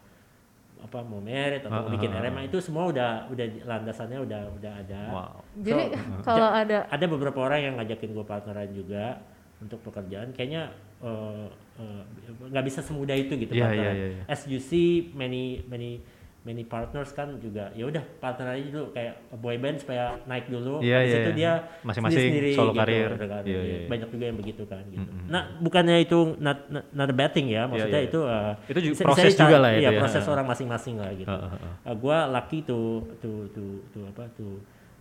apa 0.82 0.98
mau 1.06 1.22
merit 1.22 1.62
atau 1.62 1.70
Ah, 1.70 1.86
mau 1.86 1.94
bikin 1.94 2.10
ah, 2.10 2.22
RMA 2.22 2.50
itu 2.50 2.58
semua 2.58 2.90
udah 2.90 3.30
udah 3.30 3.46
landasannya 3.66 4.18
udah 4.22 4.40
udah 4.58 4.72
ada. 4.82 5.02
Wow. 5.10 5.34
Jadi 5.62 5.82
kalau 6.26 6.48
ada 6.50 6.86
Ada 6.90 7.06
beberapa 7.06 7.38
orang 7.42 7.60
yang 7.62 7.74
ngajakin 7.78 8.10
gue 8.14 8.26
partneran 8.26 8.70
juga 8.74 9.22
untuk 9.62 9.78
pekerjaan. 9.86 10.34
Kayaknya 10.34 10.74
uh, 11.02 11.46
uh, 11.78 12.02
nggak 12.50 12.64
bisa 12.66 12.82
semudah 12.82 13.14
itu 13.14 13.34
gitu 13.38 13.54
Iya, 13.54 13.62
partneran. 13.66 13.94
iya, 13.94 13.94
iya, 13.94 14.06
iya. 14.18 14.22
As 14.26 14.42
you 14.50 14.58
see 14.58 15.10
many 15.14 15.62
many 15.70 16.02
many 16.42 16.64
partners 16.64 17.10
kan 17.10 17.38
juga 17.38 17.70
ya 17.70 17.86
udah 17.86 18.02
partner 18.18 18.52
aja 18.52 18.66
dulu 18.66 18.90
kayak 18.90 19.14
boy 19.36 19.54
band 19.56 19.78
supaya 19.78 20.18
naik 20.24 20.46
dulu. 20.46 20.82
Iya, 20.82 20.98
Habis 20.98 21.06
iya, 21.06 21.16
itu 21.16 21.30
iya. 21.30 21.36
dia 21.36 21.52
Masing-masing 21.80 22.18
sendiri-sendiri 22.18 22.50
solo 22.52 22.66
gitu, 22.68 22.80
karir. 22.80 23.08
gitu 23.08 23.26
kan. 23.28 23.42
Iya, 23.42 23.46
Iya, 23.48 23.60
iya, 23.62 23.76
iya. 23.76 23.88
Banyak 23.88 24.08
juga 24.10 24.24
yang 24.26 24.38
begitu 24.38 24.62
kan 24.64 24.82
gitu. 24.84 25.06
Mm-mm. 25.06 25.26
Nah, 25.28 25.42
bukannya 25.56 25.96
itu 25.98 26.18
not, 26.36 26.58
not, 26.66 26.84
not 26.90 27.06
a 27.06 27.16
bad 27.16 27.30
thing 27.30 27.46
ya, 27.46 27.62
maksudnya 27.64 28.00
iya. 28.00 28.10
itu 28.10 28.20
uh, 28.20 28.52
Itu 28.66 28.78
juga 28.80 28.92
bisa- 28.92 29.06
proses 29.06 29.22
bisa 29.22 29.30
dicari- 29.32 29.46
juga 29.46 29.56
lah 29.56 29.70
Iya, 29.72 29.88
ya. 29.88 30.00
proses 30.00 30.24
orang 30.26 30.46
masing-masing 30.46 30.96
lah 30.98 31.10
gitu. 31.14 31.30
Heeh, 31.30 31.48
heeh. 31.48 31.72
Uh, 31.84 31.94
gua 31.94 32.18
lucky 32.26 32.58
to 32.62 32.78
to 33.18 33.30
to 33.50 33.62
to 33.88 33.98
apa 34.04 34.26
to 34.34 34.46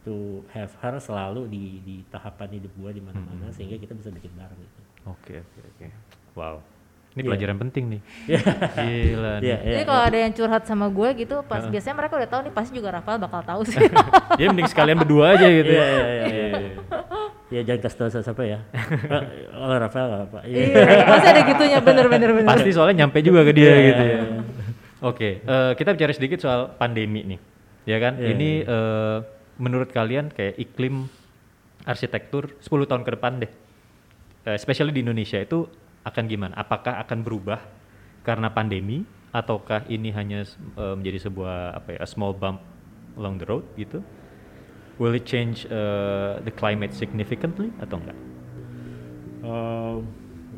to 0.02 0.14
have 0.50 0.70
her 0.78 0.98
selalu 0.98 1.46
di 1.48 1.64
di 1.80 1.96
tahapan 2.08 2.54
hidup 2.56 2.70
gua 2.76 2.90
di 2.90 2.98
mana-mana 2.98 3.50
sehingga 3.50 3.78
kita 3.78 3.94
bisa 3.94 4.10
bikin 4.10 4.30
bareng 4.34 4.58
gitu. 4.58 4.80
Oke 5.08 5.34
oke 5.38 5.60
oke. 5.68 5.88
Wow. 6.32 6.62
Ini 7.12 7.20
Iya. 7.20 7.28
pelajaran 7.28 7.58
penting 7.60 7.84
nih. 7.92 8.02
Gila 8.72 9.32
nih. 9.38 9.44
Iya, 9.44 9.58
iya. 9.62 9.74
Jadi 9.76 9.84
kalau 9.84 10.04
ada 10.08 10.18
yang 10.18 10.32
curhat 10.32 10.64
sama 10.64 10.88
gue 10.88 11.10
gitu, 11.18 11.36
pas 11.44 11.60
biasanya 11.62 11.96
mereka 11.98 12.14
udah 12.16 12.30
tahu 12.30 12.42
nih 12.48 12.54
pasti 12.56 12.72
juga 12.72 12.90
Rafael 12.96 13.20
bakal 13.20 13.42
tahu 13.44 13.62
sih. 13.68 13.84
Dia 14.40 14.48
mending 14.52 14.70
sekalian 14.72 14.98
berdua 14.98 15.36
aja 15.36 15.44
gitu. 15.44 15.72
Iya, 15.72 15.86
iya, 15.86 16.04
iya, 16.08 16.26
iya, 16.26 16.46
iya. 16.48 16.72
Ya 17.52 17.62
jangan 17.68 17.80
kasih 17.84 17.98
tahu 17.98 18.10
siapa 18.16 18.44
ya. 18.48 18.60
Oh, 19.60 19.76
Rafael 19.76 20.08
nggak 20.08 20.22
apa. 20.26 20.40
Iya. 20.48 20.64
Iya, 20.64 21.04
pasti 21.04 21.28
ada 21.28 21.42
gitunya 21.44 21.80
bener-bener 21.80 22.30
bener. 22.32 22.48
Pasti 22.48 22.70
soalnya 22.72 23.04
nyampe 23.04 23.20
juga 23.20 23.44
ke 23.44 23.52
dia 23.52 23.68
Iya, 23.68 23.76
gitu 23.86 24.02
iya, 24.02 24.08
ya. 24.08 24.20
iya. 24.24 24.42
Oke, 25.02 25.30
eh, 25.42 25.72
kita 25.76 25.90
bicara 25.92 26.14
sedikit 26.14 26.40
soal 26.40 26.72
pandemi 26.72 27.28
nih. 27.28 27.40
Ya 27.84 27.98
kan? 28.00 28.16
Iya, 28.16 28.28
Ini 28.32 28.50
eh, 28.64 29.18
menurut 29.58 29.92
kalian 29.92 30.32
kayak 30.32 30.56
iklim 30.56 31.12
arsitektur 31.84 32.56
10 32.58 32.88
tahun 32.88 33.04
ke 33.04 33.12
depan 33.12 33.44
deh. 33.44 33.52
Eh, 34.44 34.56
especially 34.56 34.90
di 34.90 35.04
Indonesia 35.04 35.36
itu 35.38 35.68
akan 36.06 36.24
gimana? 36.26 36.54
Apakah 36.58 36.98
akan 37.02 37.22
berubah 37.22 37.62
karena 38.22 38.50
pandemi 38.54 39.06
ataukah 39.32 39.88
ini 39.88 40.12
hanya 40.12 40.44
eh, 40.78 40.96
menjadi 40.98 41.30
sebuah 41.32 41.82
apa 41.82 41.98
ya, 41.98 42.00
a 42.04 42.08
small 42.08 42.36
bump 42.36 42.62
along 43.16 43.40
the 43.40 43.48
road 43.48 43.66
gitu? 43.80 44.04
Will 45.02 45.18
it 45.18 45.26
change 45.26 45.66
eh, 45.66 46.34
the 46.44 46.54
climate 46.54 46.94
significantly 46.94 47.74
atau 47.82 47.98
enggak? 47.98 48.18
Um, 49.42 50.06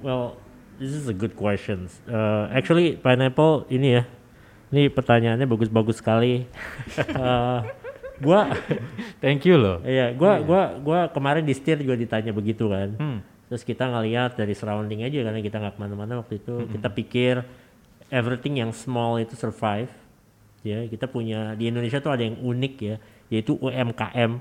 well, 0.03 0.35
this 0.75 0.91
is 0.91 1.07
a 1.07 1.15
good 1.15 1.39
question. 1.39 1.87
Uh, 2.03 2.51
actually, 2.51 2.99
pineapple 2.99 3.63
ini 3.71 3.95
ya, 3.95 4.03
ini 4.75 4.91
pertanyaannya 4.91 5.47
bagus-bagus 5.47 6.03
sekali. 6.03 6.43
uh, 7.15 7.63
gua, 8.19 8.51
Thank 9.23 9.47
you 9.47 9.55
loh. 9.55 9.79
iya, 9.87 10.11
gua, 10.11 10.43
gua, 10.43 10.75
gua 10.83 10.99
kemarin 11.07 11.47
di 11.47 11.55
setir 11.55 11.79
juga 11.79 11.95
ditanya 11.95 12.35
begitu 12.35 12.67
kan. 12.67 12.89
Hmm. 12.99 13.19
Terus 13.51 13.61
kita 13.61 13.85
ngeliat 13.85 14.33
dari 14.33 14.53
surrounding 14.55 15.03
aja 15.03 15.19
karena 15.21 15.39
kita 15.39 15.57
nggak 15.59 15.73
ke 15.75 15.79
mana-mana 15.81 16.13
waktu 16.23 16.39
itu. 16.41 16.65
Kita 16.71 16.89
pikir 16.89 17.43
everything 18.09 18.61
yang 18.61 18.71
small 18.71 19.17
itu 19.17 19.33
survive. 19.33 19.91
Ya, 20.63 20.79
kita 20.87 21.11
punya 21.11 21.59
di 21.59 21.67
Indonesia 21.67 21.99
tuh 21.99 22.15
ada 22.15 22.23
yang 22.23 22.39
unik 22.39 22.73
ya, 22.79 22.95
yaitu 23.27 23.59
UMKM. 23.59 24.31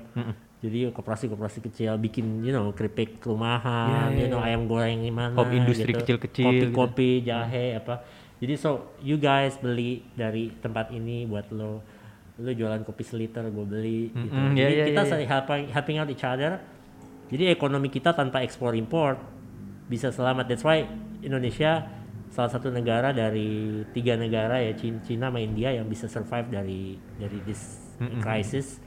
Jadi 0.63 0.87
koperasi-koperasi 0.95 1.59
kecil 1.67 1.99
bikin, 1.99 2.39
you 2.39 2.55
know, 2.55 2.71
keripik 2.71 3.19
rumahan, 3.27 4.07
Iya, 4.07 4.15
iya, 4.15 4.21
you 4.23 4.27
know, 4.31 4.39
iya. 4.39 4.55
ayam 4.55 4.63
goreng 4.63 5.03
gimana, 5.03 5.35
Home 5.35 5.51
industry 5.59 5.91
gitu. 5.91 5.99
kecil-kecil 5.99 6.47
gitu. 6.47 6.71
kopi-kopi, 6.71 7.27
jahe 7.27 7.75
apa. 7.75 7.99
Jadi 8.39 8.53
so 8.55 8.95
you 9.03 9.19
guys 9.19 9.59
beli 9.59 10.07
dari 10.15 10.55
tempat 10.63 10.95
ini 10.95 11.27
buat 11.27 11.51
lo, 11.51 11.83
lo 12.39 12.51
jualan 12.55 12.79
kopi 12.87 13.03
seliter, 13.03 13.43
gue 13.51 13.65
beli. 13.67 14.15
Gitu. 14.15 14.31
Mm-mm, 14.31 14.55
iya, 14.55 14.63
Jadi 14.63 14.73
iya, 14.79 14.85
kita 14.87 14.95
iya, 14.95 15.03
iya. 15.03 15.11
saling 15.11 15.27
helping, 15.27 15.63
helping 15.75 15.97
out 15.99 16.07
each 16.07 16.23
other. 16.23 16.63
Jadi 17.31 17.49
ekonomi 17.49 17.87
kita 17.91 18.11
tanpa 18.11 18.41
ekspor 18.41 18.75
impor 18.75 19.19
bisa 19.87 20.09
selamat. 20.09 20.45
That's 20.49 20.65
why 20.65 20.85
Indonesia 21.23 21.87
salah 22.33 22.49
satu 22.49 22.73
negara 22.73 23.13
dari 23.13 23.85
tiga 23.93 24.17
negara 24.17 24.57
ya 24.57 24.73
Cina, 24.73 25.29
sama 25.29 25.37
India 25.37 25.69
yang 25.69 25.85
bisa 25.85 26.09
survive 26.09 26.49
dari 26.49 26.97
dari 27.21 27.39
this 27.45 27.93
crisis 28.25 28.81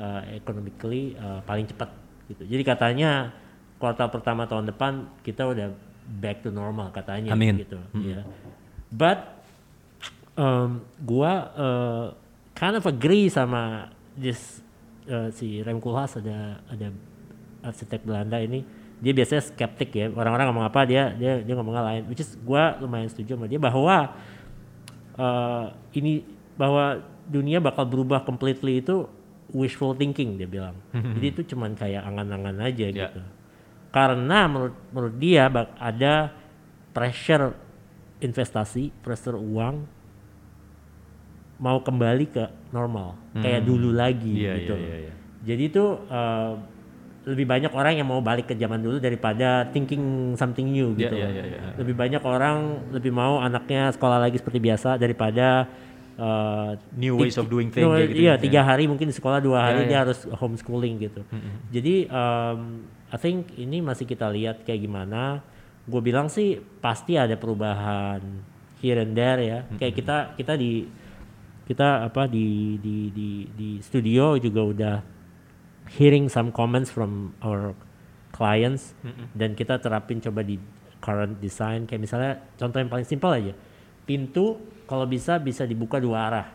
uh, 0.00 0.24
economically 0.32 1.12
uh, 1.20 1.44
paling 1.44 1.68
cepat 1.68 1.92
gitu. 2.32 2.48
Jadi 2.48 2.62
katanya 2.64 3.32
kuartal 3.76 4.08
pertama 4.08 4.48
tahun 4.48 4.72
depan 4.72 5.20
kita 5.20 5.46
udah 5.46 5.68
back 6.08 6.40
to 6.40 6.48
normal 6.48 6.88
katanya 6.90 7.36
Amin. 7.36 7.60
gitu. 7.60 7.78
ya. 8.00 8.24
But 8.88 9.44
um, 10.32 10.88
gua 11.04 11.32
uh, 11.52 12.06
kind 12.56 12.74
of 12.74 12.88
agree 12.88 13.28
sama 13.28 13.92
this 14.16 14.64
uh, 15.12 15.28
si 15.28 15.60
Rem 15.60 15.76
Koolhaas 15.76 16.18
ada 16.24 16.64
ada 16.72 16.88
arsitek 17.60 18.02
Belanda 18.02 18.38
ini 18.38 18.62
dia 18.98 19.12
biasanya 19.12 19.42
skeptik 19.44 19.90
ya. 19.92 20.10
Orang-orang 20.10 20.50
ngomong 20.50 20.66
apa 20.66 20.82
dia 20.82 21.10
dia 21.12 21.38
dia 21.38 21.54
ngomongnya 21.54 21.82
lain. 21.84 22.02
Which 22.06 22.18
is 22.18 22.34
gua 22.38 22.74
lumayan 22.76 23.06
setuju 23.06 23.34
sama 23.34 23.46
dia 23.46 23.56
bahwa 23.56 24.14
uh, 25.14 25.64
ini 25.92 26.26
bahwa 26.54 26.98
dunia 27.24 27.58
bakal 27.58 27.84
berubah 27.84 28.22
completely 28.22 28.80
itu 28.80 29.06
wishful 29.48 29.92
thinking 29.92 30.34
dia 30.34 30.44
bilang. 30.44 30.76
Jadi 30.92 31.26
itu 31.28 31.42
cuman 31.48 31.72
kayak 31.72 32.04
angan-angan 32.04 32.58
aja 32.60 32.86
Ya. 32.86 33.06
gitu. 33.06 33.22
Karena 33.88 34.44
menurut 34.44 34.76
menurut 34.90 35.16
dia 35.16 35.46
bak- 35.46 35.72
ada 35.74 36.34
pressure 36.90 37.54
investasi 38.18 38.90
pressure 39.00 39.38
uang 39.38 39.86
mau 41.58 41.78
kembali 41.78 42.26
ke 42.28 42.44
normal. 42.70 43.18
Kayak 43.34 43.62
dulu 43.62 43.90
lagi 43.90 44.34
Iya, 44.36 44.52
gitu 44.58 44.72
loh. 44.74 44.82
iya, 44.84 44.96
iya. 45.00 45.14
Jadi 45.44 45.62
itu 45.64 45.84
uh, 46.08 46.54
lebih 47.28 47.44
banyak 47.44 47.72
orang 47.76 48.00
yang 48.00 48.08
mau 48.08 48.24
balik 48.24 48.48
ke 48.48 48.54
zaman 48.56 48.80
dulu 48.80 48.96
daripada 48.96 49.68
thinking 49.68 50.32
something 50.40 50.64
new 50.64 50.96
gitu. 50.96 51.12
iya, 51.12 51.28
loh. 51.28 51.32
iya, 51.36 51.44
iya. 51.44 51.60
Lebih 51.76 51.94
banyak 51.94 52.22
orang 52.24 52.56
lebih 52.88 53.12
mau 53.12 53.44
anaknya 53.44 53.92
sekolah 53.92 54.16
lagi 54.16 54.40
seperti 54.40 54.58
biasa 54.64 54.96
daripada 54.96 55.68
uh, 56.16 56.72
New 56.96 57.20
ways 57.20 57.36
of 57.36 57.52
doing 57.52 57.68
things 57.68 57.84
no, 57.84 58.00
gitu 58.00 58.16
Iya, 58.16 58.34
ya. 58.36 58.40
tiga 58.40 58.60
hari 58.64 58.88
mungkin 58.88 59.12
di 59.12 59.14
sekolah 59.14 59.44
dua 59.44 59.68
hari 59.68 59.84
Iya, 59.84 59.88
dia 59.88 59.92
iya. 59.92 60.00
harus 60.08 60.18
homeschooling 60.24 60.94
gitu. 61.04 61.20
Jadi 61.68 62.08
um, 62.08 62.88
I 63.12 63.18
think 63.20 63.52
ini 63.60 63.84
masih 63.84 64.08
kita 64.08 64.32
lihat 64.32 64.64
kayak 64.64 64.88
gimana. 64.88 65.44
Gue 65.88 66.00
bilang 66.04 66.32
sih 66.32 66.60
pasti 66.80 67.16
ada 67.16 67.36
perubahan 67.36 68.20
here 68.80 69.04
and 69.04 69.12
there 69.12 69.40
ya. 69.40 69.58
Kayak 69.76 69.94
kita 70.00 70.16
kita 70.36 70.52
di 70.56 70.88
kita 71.68 72.08
apa 72.08 72.24
di 72.24 72.80
di 72.80 73.12
di 73.12 73.28
di 73.52 73.68
studio 73.84 74.40
juga 74.40 74.60
udah 74.64 74.96
hearing 75.88 76.28
some 76.28 76.52
comments 76.52 76.92
from 76.92 77.32
our 77.40 77.72
clients 78.32 78.92
dan 79.32 79.56
kita 79.56 79.80
terapin 79.80 80.20
coba 80.20 80.44
di 80.44 80.60
current 81.00 81.40
design. 81.40 81.88
Kayak 81.88 82.00
misalnya 82.04 82.32
contoh 82.60 82.78
yang 82.78 82.90
paling 82.92 83.06
simpel 83.08 83.32
aja. 83.32 83.52
Pintu 84.04 84.60
kalau 84.88 85.08
bisa 85.08 85.40
bisa 85.40 85.64
dibuka 85.64 85.96
dua 86.00 86.18
arah. 86.28 86.48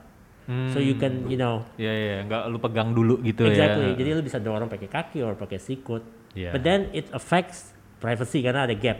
So 0.75 0.83
you 0.83 0.99
can 0.99 1.31
you 1.31 1.39
know. 1.39 1.63
Iya 1.79 1.93
iya, 1.93 2.15
nggak 2.27 2.51
lu 2.51 2.59
pegang 2.59 2.91
dulu 2.91 3.23
gitu 3.23 3.47
exactly. 3.47 3.95
Ya. 3.95 4.03
jadi 4.03 4.09
lu 4.19 4.21
bisa 4.21 4.43
dorong 4.43 4.67
pakai 4.67 4.91
kaki 4.91 5.23
or 5.23 5.39
pakai 5.39 5.57
sikut. 5.57 6.03
Iya. 6.33 6.49
but 6.49 6.65
then 6.65 6.89
it 6.97 7.05
affects 7.13 7.77
privacy 8.01 8.41
karena 8.43 8.65
ada 8.67 8.75
gap. 8.75 8.99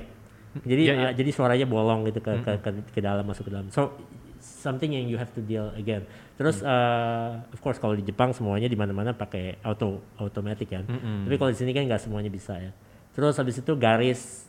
Jadi 0.64 0.86
Iya, 0.86 0.94
iya. 0.94 1.08
uh, 1.10 1.14
jadi 1.18 1.30
suaranya 1.34 1.66
bolong 1.66 2.06
gitu 2.06 2.22
ke, 2.22 2.30
ke 2.46 2.52
ke 2.62 2.70
ke 2.94 3.00
dalam 3.02 3.26
masuk 3.26 3.50
ke 3.50 3.52
dalam. 3.52 3.68
So 3.74 3.98
something 4.44 4.92
yang 4.92 5.08
you 5.08 5.16
have 5.16 5.32
to 5.32 5.40
deal 5.40 5.72
again 5.74 6.04
terus 6.36 6.60
Mm. 6.60 6.68
uh, 6.68 7.32
of 7.50 7.60
course 7.60 7.78
kalau 7.78 7.94
di 7.94 8.04
Jepang 8.04 8.30
semuanya 8.30 8.68
di 8.68 8.76
mana-mana 8.76 9.12
pakai 9.12 9.56
auto 9.62 10.04
automatic 10.18 10.68
kan 10.68 10.84
Mm-mm. 10.84 11.24
tapi 11.24 11.36
kalau 11.38 11.50
di 11.50 11.58
sini 11.58 11.72
kan 11.72 11.88
nggak 11.88 12.02
semuanya 12.02 12.28
bisa 12.28 12.58
ya 12.58 12.76
terus 13.12 13.38
habis 13.38 13.56
itu 13.56 13.72
garis 13.74 14.46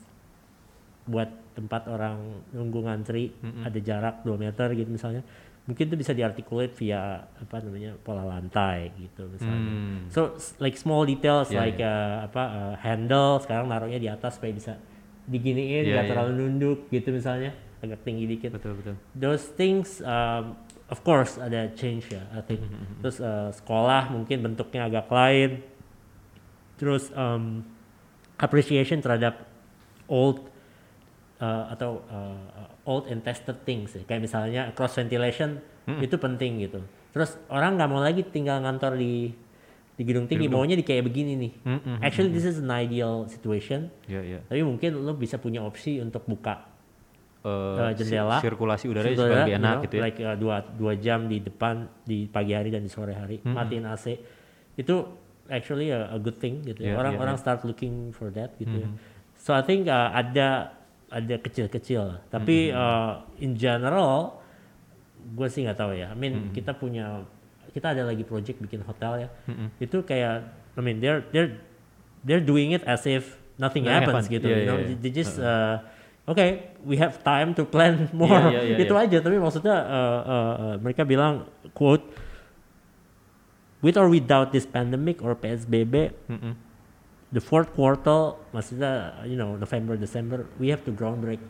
buat 1.05 1.29
tempat 1.53 1.85
orang 1.85 2.17
nunggu 2.51 2.83
ngantri 2.83 3.31
ada 3.61 3.79
jarak 3.79 4.15
2 4.21 4.35
meter 4.35 4.67
gitu 4.73 4.89
misalnya 4.89 5.21
mungkin 5.65 5.85
itu 5.85 5.95
bisa 5.95 6.13
diarticulate 6.13 6.73
via 6.75 7.01
apa 7.25 7.55
namanya 7.57 7.97
pola 7.97 8.21
lantai 8.21 8.93
gitu 8.95 9.25
misalnya 9.27 9.61
Hmm. 9.65 9.97
so 10.09 10.33
like 10.57 10.75
small 10.75 11.01
details 11.03 11.49
Iya, 11.49 11.57
like 11.57 11.79
uh, 11.79 12.25
apa 12.25 12.43
uh, 12.43 12.75
handle 12.77 13.37
sekarang 13.39 13.65
naruhnya 13.65 13.97
di 13.97 14.05
atas 14.05 14.37
supaya 14.37 14.51
bisa 14.51 14.77
diginiin 15.25 15.85
Iya, 15.85 15.93
nggak 15.93 16.05
iya. 16.05 16.11
terlalu 16.11 16.31
nunduk 16.35 16.79
gitu 16.89 17.09
misalnya 17.09 17.49
agak 17.83 17.99
tinggi 18.03 18.25
dikit 18.27 18.55
Betul 18.55 18.79
betul. 18.79 18.95
those 19.15 19.51
things 19.55 19.99
um, 20.03 20.55
of 20.87 20.99
course 21.01 21.35
ada 21.41 21.71
change 21.73 22.11
ya 22.11 22.23
I 22.31 22.41
think 22.45 22.61
terus 23.01 23.17
uh, 23.19 23.51
sekolah 23.51 24.13
mungkin 24.13 24.45
bentuknya 24.45 24.87
agak 24.87 25.07
lain 25.09 25.63
terus 26.75 27.09
um, 27.15 27.63
appreciation 28.39 28.99
terhadap 28.99 29.47
old 30.11 30.47
uh, 31.39 31.71
atau 31.71 32.03
uh, 32.11 32.87
old 32.87 33.07
and 33.09 33.23
tested 33.23 33.57
things 33.63 33.95
ya. 33.95 34.03
kayak 34.05 34.27
misalnya 34.27 34.71
cross 34.75 34.95
ventilation 34.95 35.59
itu 35.85 36.17
penting 36.17 36.65
gitu 36.65 36.81
terus 37.13 37.37
orang 37.47 37.77
nggak 37.77 37.89
mau 37.89 38.01
lagi 38.01 38.25
tinggal 38.25 38.57
ngantor 38.65 38.97
di 38.97 39.31
di 39.95 40.03
gedung 40.03 40.27
tinggi 40.27 40.51
maunya 40.51 40.75
di 40.75 40.83
kayak 40.83 41.07
begini 41.07 41.39
nih. 41.39 41.51
Mm, 41.63 41.79
mm, 41.79 41.97
Actually 42.03 42.31
this 42.35 42.43
is 42.43 42.59
an 42.59 42.67
ideal 42.67 43.23
situation. 43.31 43.87
Iya, 44.11 44.21
iya. 44.27 44.39
Tapi 44.43 44.59
mungkin 44.59 44.91
lo 44.99 45.15
bisa 45.15 45.39
punya 45.39 45.63
opsi 45.63 46.03
untuk 46.03 46.27
buka 46.27 46.67
uh, 47.45 47.93
jendela. 47.93 48.41
sirkulasi 48.41 48.85
udara 48.89 49.05
supaya 49.05 49.17
Saudara, 49.17 49.37
lebih 49.45 49.53
you 49.53 49.61
enak 49.61 49.75
know, 49.77 49.83
gitu 49.85 49.93
ya. 49.95 50.01
Like 50.01 50.19
uh, 50.19 50.35
dua 50.35 50.55
dua 50.65 50.93
jam 50.97 51.19
di 51.29 51.37
depan 51.39 51.85
di 52.01 52.25
pagi 52.25 52.57
hari 52.57 52.73
dan 52.73 52.81
di 52.81 52.89
sore 52.89 53.13
hari, 53.13 53.39
matiin 53.45 53.85
AC. 53.85 54.17
Itu 54.75 55.05
actually 55.47 55.93
a, 55.93 56.09
a 56.09 56.19
good 56.19 56.41
thing 56.41 56.65
gitu. 56.65 56.81
Yeah, 56.81 56.89
ya. 56.89 56.91
yeah, 56.97 57.01
Orang-orang 57.05 57.37
start 57.37 57.61
looking 57.63 58.09
for 58.09 58.33
that 58.33 58.57
gitu 58.57 58.81
ya. 58.81 58.89
So 59.37 59.53
I 59.53 59.61
think 59.61 59.85
uh, 59.85 60.09
ada 60.09 60.73
ada 61.13 61.35
kecil-kecil. 61.37 62.33
Tapi 62.33 62.73
uh, 62.73 63.21
in 63.37 63.53
general 63.53 64.41
gue 65.25 65.47
sih 65.49 65.65
nggak 65.65 65.77
tahu 65.77 65.93
ya. 65.93 66.09
I 66.11 66.17
mean 66.17 66.49
kita 66.49 66.73
punya 66.73 67.23
kita 67.71 67.93
ada 67.93 68.07
lagi 68.09 68.25
project 68.25 68.57
bikin 68.57 68.81
hotel 68.81 69.27
ya. 69.27 69.29
Itu 69.77 70.01
kayak 70.01 70.49
I 70.75 70.81
mean 70.81 70.97
they're 70.97 71.21
they're 71.29 71.61
they're 72.25 72.43
doing 72.43 72.73
it 72.73 72.81
as 72.89 73.05
if 73.05 73.37
nothing 73.61 73.85
Nggak 73.85 74.09
happens 74.09 74.25
happen. 74.27 74.35
gitu. 74.41 74.47
Yeah, 74.49 74.59
you 74.59 74.67
know, 74.67 74.79
yeah, 74.81 74.89
yeah. 74.91 74.99
they 74.99 75.11
just 75.13 75.37
uh, 75.37 75.79
okay, 76.25 76.49
we 76.81 76.97
have 76.97 77.21
time 77.21 77.53
to 77.53 77.63
plan 77.63 78.09
more. 78.13 78.49
yeah, 78.51 78.75
yeah, 78.75 78.81
itu 78.81 78.93
aja. 78.93 79.17
Tapi 79.19 79.37
maksudnya 79.37 79.77
uh, 79.77 80.21
uh, 80.25 80.53
uh, 80.55 80.75
mereka 80.81 81.05
bilang 81.05 81.45
quote 81.71 82.03
with 83.81 83.97
or 83.97 84.09
without 84.09 84.49
this 84.49 84.65
pandemic 84.65 85.21
or 85.21 85.35
PSBB, 85.35 86.09
Mm-mm. 86.25 86.53
the 87.29 87.41
fourth 87.41 87.69
quarter, 87.73 88.33
maksudnya 88.49 89.21
you 89.23 89.37
know 89.37 89.53
November 89.55 89.93
December, 89.95 90.49
we 90.57 90.69
have 90.69 90.81
to 90.81 90.91
ground 90.91 91.21
break. 91.21 91.41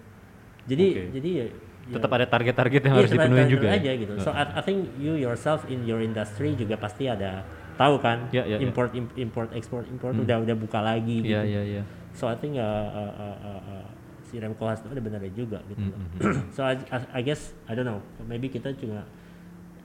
Jadi 0.66 0.86
Oke. 0.92 1.04
jadi 1.16 1.30
ya, 1.32 1.46
ya 1.46 1.96
Tetap 1.96 2.10
ada 2.12 2.26
target-target 2.26 2.82
yang 2.82 2.94
Iya, 2.98 3.00
harus 3.06 3.12
dipenuhi 3.14 3.46
juga. 3.48 3.66
ya? 3.70 3.78
aja 3.78 3.92
gitu. 3.94 4.14
So 4.20 4.34
I, 4.34 4.44
I 4.58 4.62
think 4.66 4.90
you 4.98 5.14
yourself 5.16 5.64
in 5.70 5.86
your 5.86 6.02
industry 6.02 6.58
juga 6.58 6.76
pasti 6.76 7.06
ada 7.06 7.46
tahu 7.78 8.02
kan 8.02 8.28
Ya, 8.34 8.44
ya, 8.44 8.58
ya. 8.58 8.66
import 8.66 8.92
im- 8.98 9.14
import 9.16 9.54
export 9.54 9.86
import 9.88 10.18
udah 10.18 10.42
udah 10.42 10.56
buka 10.58 10.82
lagi 10.82 11.22
gitu. 11.22 11.32
Iya, 11.32 11.42
iya, 11.46 11.62
iya. 11.64 11.82
So 12.18 12.26
I 12.26 12.36
think 12.36 12.58
uh, 12.58 12.64
uh, 12.66 13.14
uh, 13.14 13.38
uh, 13.46 13.62
uh, 13.62 13.86
si 14.26 14.36
Remco 14.36 14.66
has 14.66 14.82
ada 14.82 14.98
benernya 14.98 15.30
juga 15.30 15.62
gitu. 15.66 15.80
loh. 15.80 15.96
Mm-hmm. 15.96 16.50
so 16.56 16.62
I, 16.62 16.76
I, 16.88 16.98
I 17.12 17.22
guess 17.22 17.42
I 17.66 17.74
don't 17.74 17.86
know 17.86 18.00
maybe 18.22 18.48
kita 18.48 18.74
juga 18.74 19.06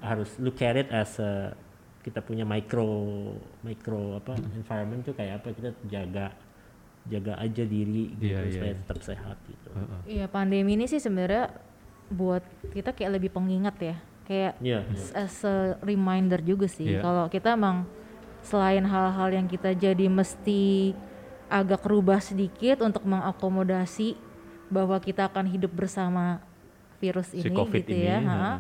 harus 0.01 0.33
look 0.37 0.57
at 0.59 0.75
it 0.75 0.89
as 0.89 1.17
a, 1.17 1.53
kita 2.01 2.19
punya 2.19 2.43
micro 2.43 2.89
micro 3.61 4.17
apa 4.17 4.33
Mm-hmm. 4.33 4.59
environment 4.59 5.01
tuh 5.03 5.13
kayak 5.13 5.39
apa 5.39 5.53
kita 5.53 5.71
jaga 5.87 6.33
jaga 7.03 7.33
aja 7.37 7.63
diri 7.63 8.13
gitu 8.15 8.29
Iya, 8.31 8.41
iya, 8.41 8.53
supaya 8.55 8.71
iya. 8.71 8.79
tetap 8.79 8.99
sehat 9.03 9.37
gitu. 9.45 9.69
Heeh. 9.71 10.01
Iya 10.11 10.27
pandemi 10.27 10.75
ini 10.75 10.85
sih 10.85 10.99
sebenarnya 10.99 11.49
buat 12.09 12.43
kita 12.71 12.91
kayak 12.91 13.17
lebih 13.17 13.31
pengingat 13.31 13.77
ya, 13.79 13.97
kayak 14.25 14.53
Iya. 14.59 14.81
s- 14.91 15.15
as 15.15 15.37
a 15.43 15.57
reminder 15.81 16.37
juga 16.39 16.65
sih 16.65 16.91
Iya. 16.91 17.01
kalau 17.01 17.25
kita 17.27 17.55
emang 17.55 17.89
selain 18.41 18.83
hal-hal 18.83 19.29
yang 19.31 19.45
kita 19.45 19.73
jadi 19.73 20.07
mesti 20.07 20.93
agak 21.47 21.83
rubah 21.83 22.19
sedikit 22.19 22.81
untuk 22.81 23.03
mengakomodasi 23.03 24.17
bahwa 24.71 24.97
kita 25.03 25.27
akan 25.27 25.51
hidup 25.51 25.75
bersama 25.75 26.39
virus 27.03 27.35
Si 27.35 27.43
ini 27.43 27.53
COVID 27.53 27.83
gitu 27.85 27.93
ini, 27.93 28.07
ya. 28.07 28.19
ha. 28.23 28.35
ha. 28.39 28.53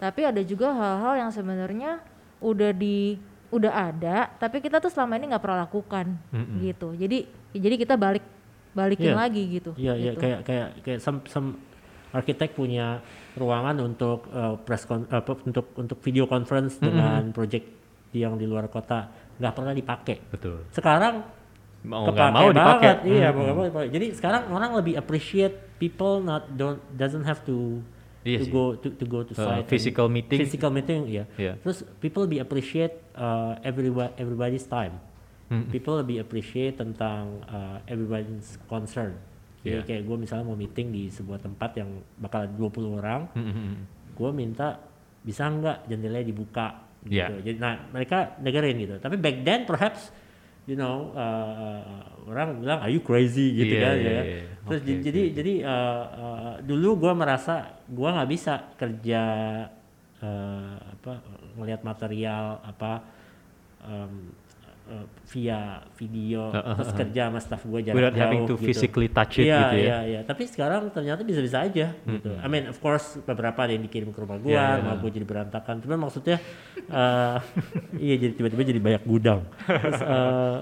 Tapi 0.00 0.20
ada 0.24 0.40
juga 0.40 0.72
hal-hal 0.72 1.28
yang 1.28 1.30
sebenarnya 1.30 2.00
udah 2.40 2.72
di 2.72 3.20
udah 3.50 3.92
ada 3.92 4.30
tapi 4.38 4.62
kita 4.62 4.78
tuh 4.80 4.88
selama 4.88 5.18
ini 5.18 5.34
nggak 5.34 5.42
pernah 5.42 5.68
lakukan 5.68 6.06
Mm-mm. 6.32 6.64
gitu. 6.64 6.96
Jadi 6.96 7.28
jadi 7.52 7.74
kita 7.76 7.94
balik 8.00 8.24
balikin 8.72 9.12
Iya. 9.12 9.18
lagi 9.18 9.42
gitu. 9.50 9.70
Iya, 9.76 9.94
iya 9.98 10.12
gitu. 10.14 10.22
kayak 10.22 10.40
kayak 10.46 10.68
kayak 10.86 11.00
some 11.02 11.20
some 11.28 11.58
arsitek 12.10 12.54
punya 12.54 13.02
ruangan 13.38 13.76
untuk 13.86 14.26
uh, 14.34 14.58
press 14.62 14.82
con, 14.86 15.06
apa, 15.10 15.34
untuk 15.46 15.74
untuk 15.78 15.98
video 16.02 16.26
conference 16.26 16.78
dengan 16.82 17.30
project 17.30 17.66
yang 18.10 18.34
di 18.34 18.46
luar 18.46 18.66
kota 18.66 19.10
nggak 19.38 19.52
pernah 19.54 19.74
dipakai. 19.74 20.16
Betul. 20.30 20.66
Sekarang 20.70 21.22
Mau 21.80 22.04
nggak 22.06 22.30
mau 22.30 22.48
dipakai. 22.50 22.92
Iya, 23.04 23.28
Hmm. 23.28 23.34
mau 23.34 23.42
nggak 23.42 23.56
mau 23.56 23.66
dipakai. 23.66 23.90
Jadi 23.90 24.06
sekarang 24.12 24.42
orang 24.48 24.70
lebih 24.74 24.94
appreciate 24.94 25.54
people 25.76 26.20
not 26.20 26.44
don't 26.52 26.80
doesn't 26.92 27.24
have 27.24 27.40
to 27.42 27.80
Iya 28.20 28.36
to 28.38 28.46
go 28.46 28.64
to, 28.76 28.88
to 28.92 29.04
go 29.04 29.24
to 29.24 29.32
Uh, 29.32 29.40
site 29.58 29.64
physical 29.66 30.04
meeting. 30.06 30.36
physical 30.36 30.68
meeting 30.68 31.08
ya 31.08 31.24
Iya. 31.34 31.56
terus 31.56 31.80
people 31.98 32.28
lebih 32.28 32.38
appreciate 32.38 33.00
uh, 33.16 33.56
everyone 33.62 34.12
everybody's 34.14 34.68
time 34.68 35.00
Mm. 35.48 35.72
people 35.72 35.96
lebih 35.96 36.20
appreciate 36.20 36.76
tentang 36.76 37.40
uh, 37.42 37.80
everyone's 37.84 38.60
concern 38.66 39.16
jadi 39.60 39.80
Iya. 39.80 39.88
kayak 39.88 40.02
gue 40.04 40.16
misalnya 40.20 40.44
mau 40.44 40.54
meeting 40.54 40.92
di 40.92 41.08
sebuah 41.08 41.40
tempat 41.40 41.74
yang 41.74 41.88
bakal 42.14 42.44
20 42.46 42.60
orang 42.94 43.24
Mm-mm. 43.32 43.88
gue 44.12 44.30
minta 44.30 44.76
bisa 45.18 45.48
nggak 45.48 45.84
jendelanya 45.86 46.26
dibuka 46.26 46.66
gitu. 47.02 47.16
Iya. 47.16 47.40
Jadi 47.42 47.56
nah 47.56 47.88
mereka 47.88 48.36
dengerin 48.36 48.76
gitu. 48.78 48.94
Tapi 48.96 49.16
back 49.16 49.36
then 49.40 49.64
perhaps 49.64 50.12
you 50.70 50.78
know 50.78 51.10
uh, 51.18 51.82
uh, 51.82 52.30
orang 52.30 52.62
bilang 52.62 52.78
are 52.78 52.92
you 52.94 53.02
crazy 53.02 53.58
gitu 53.58 53.74
Iya, 53.74 53.82
kan 53.82 53.94
iya, 53.98 54.06
ya. 54.06 54.22
iya. 54.22 54.40
Terus 54.60 54.80
Oke, 54.80 54.86
jadi 54.86 55.02
jadi, 55.02 55.22
jadi, 55.34 55.54
uh, 55.66 56.04
uh, 56.14 56.54
dulu 56.62 56.88
gue 57.02 57.12
merasa 57.18 57.54
gue 57.90 58.06
nggak 58.06 58.30
bisa 58.30 58.54
kerja 58.78 59.22
uh, 60.22 60.74
apa 60.78 61.12
ngelihat 61.58 61.82
material 61.82 62.62
apa 62.62 63.02
um, 63.82 64.30
uh, 64.90 65.06
via 65.30 65.78
video 65.94 66.50
Uh, 66.50 66.58
uh, 66.58 66.74
terus 66.82 66.90
uh. 66.90 66.98
kerja 66.98 67.22
sama 67.30 67.38
staff 67.38 67.62
gue 67.62 67.80
jarak 67.86 67.96
Without 67.96 68.14
jauh 68.14 68.22
having 68.26 68.42
to 68.44 68.54
gitu. 68.58 68.66
physically 68.66 69.08
touch 69.08 69.38
it 69.38 69.46
Iya, 69.46 69.58
gitu 69.62 69.76
ya. 69.76 69.86
Iya, 69.86 69.98
iya. 70.04 70.20
Tapi 70.26 70.42
sekarang 70.50 70.90
ternyata 70.90 71.22
bisa-bisa 71.22 71.62
aja 71.62 71.86
gitu. 71.94 72.30
I 72.34 72.48
mean, 72.50 72.66
of 72.66 72.78
course 72.82 73.22
beberapa 73.22 73.58
ada 73.62 73.72
yang 73.72 73.86
dikirim 73.86 74.10
ke 74.10 74.18
rumah 74.18 74.38
gua, 74.42 74.50
Iya, 74.50 74.64
iya. 74.66 74.78
rumah 74.82 74.96
gua 74.98 75.10
jadi 75.14 75.26
berantakan. 75.26 75.74
Cuman 75.86 75.98
maksudnya 76.10 76.36
eh 76.90 77.38
iya 78.10 78.14
jadi 78.18 78.32
tiba-tiba 78.34 78.62
jadi 78.66 78.80
banyak 78.82 79.02
gudang. 79.06 79.40
Terus, 79.62 80.00
eh, 80.02 80.58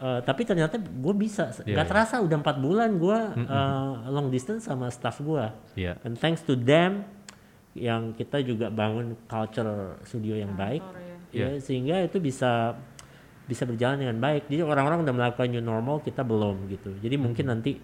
eh, 0.00 0.20
tapi 0.24 0.42
ternyata 0.48 0.80
gue 0.80 1.14
bisa, 1.14 1.52
Iya, 1.62 1.76
nggak 1.76 1.86
iya. 1.86 1.92
terasa 1.92 2.14
udah 2.24 2.36
empat 2.40 2.56
bulan 2.56 2.90
gue 2.96 3.18
long 4.08 4.28
distance 4.32 4.64
sama 4.64 4.88
staff 4.88 5.20
gua. 5.20 5.52
Iya. 5.76 6.00
And 6.02 6.16
thanks 6.16 6.40
to 6.48 6.56
them 6.56 7.04
yang 7.74 8.14
kita 8.14 8.38
juga 8.46 8.70
bangun 8.70 9.18
culture 9.26 9.98
studio 10.06 10.38
yang 10.38 10.54
baik, 10.54 10.80
ya. 11.34 11.50
ya, 11.50 11.58
sehingga 11.58 12.06
itu 12.06 12.22
bisa 12.22 12.78
bisa 13.44 13.68
berjalan 13.68 14.00
dengan 14.00 14.16
baik. 14.24 14.48
Jadi 14.48 14.64
orang-orang 14.64 15.04
udah 15.04 15.14
melakukan 15.14 15.48
new 15.52 15.60
normal, 15.60 16.00
kita 16.00 16.24
belum 16.24 16.64
gitu. 16.72 16.96
Jadi 16.96 17.16
mungkin 17.20 17.52
nanti 17.52 17.76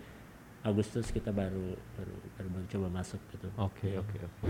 Agustus 0.64 1.12
kita 1.12 1.32
baru 1.32 1.76
baru 1.96 2.14
baru, 2.36 2.48
baru 2.48 2.66
coba 2.68 2.88
masuk 3.00 3.20
gitu. 3.32 3.48
Oke, 3.60 3.96
oke, 4.00 4.16
oke. 4.24 4.44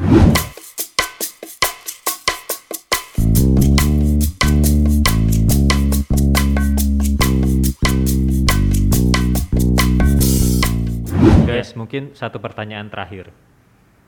Guys, 11.46 11.74
mungkin 11.74 12.14
satu 12.14 12.38
pertanyaan 12.38 12.86
terakhir. 12.86 13.34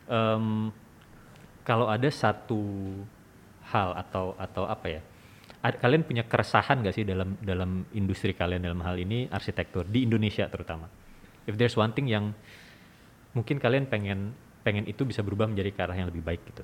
Em, 0.06 0.70
kalau 1.66 1.90
ada 1.90 2.06
satu 2.10 2.62
hal 3.70 3.94
atau 3.98 4.38
atau 4.38 4.66
apa 4.66 4.86
ya? 4.86 5.02
Ad- 5.62 5.78
kalian 5.78 6.02
punya 6.02 6.26
keresahan 6.26 6.82
gak 6.82 6.94
sih 6.94 7.06
dalam 7.06 7.38
dalam 7.38 7.86
industri 7.94 8.34
kalian 8.34 8.66
dalam 8.66 8.82
hal 8.82 8.98
ini 8.98 9.30
arsitektur 9.30 9.86
di 9.86 10.04
Indonesia 10.04 10.50
terutama? 10.50 10.90
If 11.46 11.54
there's 11.54 11.78
one 11.78 11.94
thing 11.94 12.10
yang 12.10 12.34
mungkin 13.32 13.62
kalian 13.62 13.86
pengen 13.86 14.34
pengen 14.62 14.86
itu 14.86 15.02
bisa 15.02 15.22
berubah 15.22 15.50
menjadi 15.50 15.70
ke 15.74 15.80
arah 15.82 15.96
yang 15.96 16.08
lebih 16.10 16.22
baik 16.22 16.42
gitu. 16.46 16.62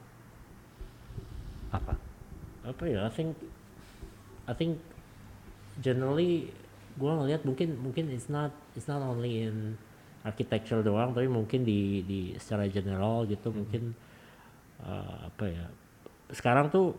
Apa? 1.75 1.95
Apa 2.67 2.85
ya? 2.87 3.07
I 3.07 3.13
think 3.15 3.35
I 4.47 4.55
think 4.55 4.79
generally 5.83 6.51
gua 6.99 7.23
ngelihat 7.23 7.47
mungkin 7.47 7.79
mungkin 7.79 8.11
it's 8.11 8.27
not 8.27 8.51
it's 8.75 8.91
not 8.91 9.03
only 9.03 9.47
in 9.47 9.79
architecture 10.27 10.83
doang 10.83 11.15
tapi 11.15 11.31
mungkin 11.31 11.63
di 11.63 12.03
di 12.03 12.21
secara 12.37 12.67
general 12.67 13.23
gitu 13.31 13.55
mungkin 13.55 13.95
uh, 14.83 15.31
apa 15.31 15.45
ya 15.47 15.65
sekarang 16.35 16.69
tuh 16.69 16.99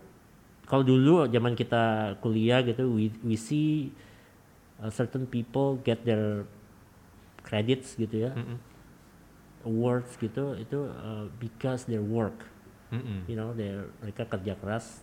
kalau 0.69 0.85
dulu 0.85 1.25
zaman 1.25 1.57
kita 1.57 2.15
kuliah 2.21 2.61
gitu 2.61 2.85
we 2.93 3.09
we 3.25 3.33
see 3.33 3.89
uh, 4.77 4.93
certain 4.93 5.25
people 5.25 5.81
get 5.81 6.05
their 6.05 6.45
credits 7.41 7.97
gitu 7.97 8.29
ya 8.29 8.31
Mm-mm. 8.37 8.61
awards 9.65 10.13
gitu 10.21 10.53
itu 10.61 10.85
uh, 10.85 11.25
because 11.41 11.89
their 11.89 12.05
work 12.05 12.45
Mm-mm. 12.93 13.25
you 13.25 13.33
know 13.33 13.51
their 13.57 13.89
mereka 13.99 14.29
kerja 14.29 14.53
keras 14.61 15.01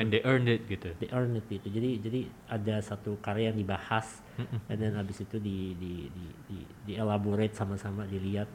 And 0.00 0.08
they 0.08 0.24
earned 0.24 0.48
it 0.48 0.64
gitu. 0.72 0.96
they 1.04 1.12
earn 1.12 1.36
it 1.36 1.44
gitu 1.52 1.68
jadi 1.68 2.00
jadi 2.00 2.20
ada 2.48 2.80
satu 2.80 3.20
karya 3.20 3.52
yang 3.52 3.60
dibahas 3.60 4.24
and 4.72 4.80
then 4.80 4.96
habis 4.96 5.20
itu 5.20 5.36
di 5.36 5.76
di 5.76 6.08
di 6.08 6.24
di, 6.48 6.58
di 6.88 6.92
elaborate 6.96 7.52
sama-sama 7.52 8.08
dilihat 8.08 8.48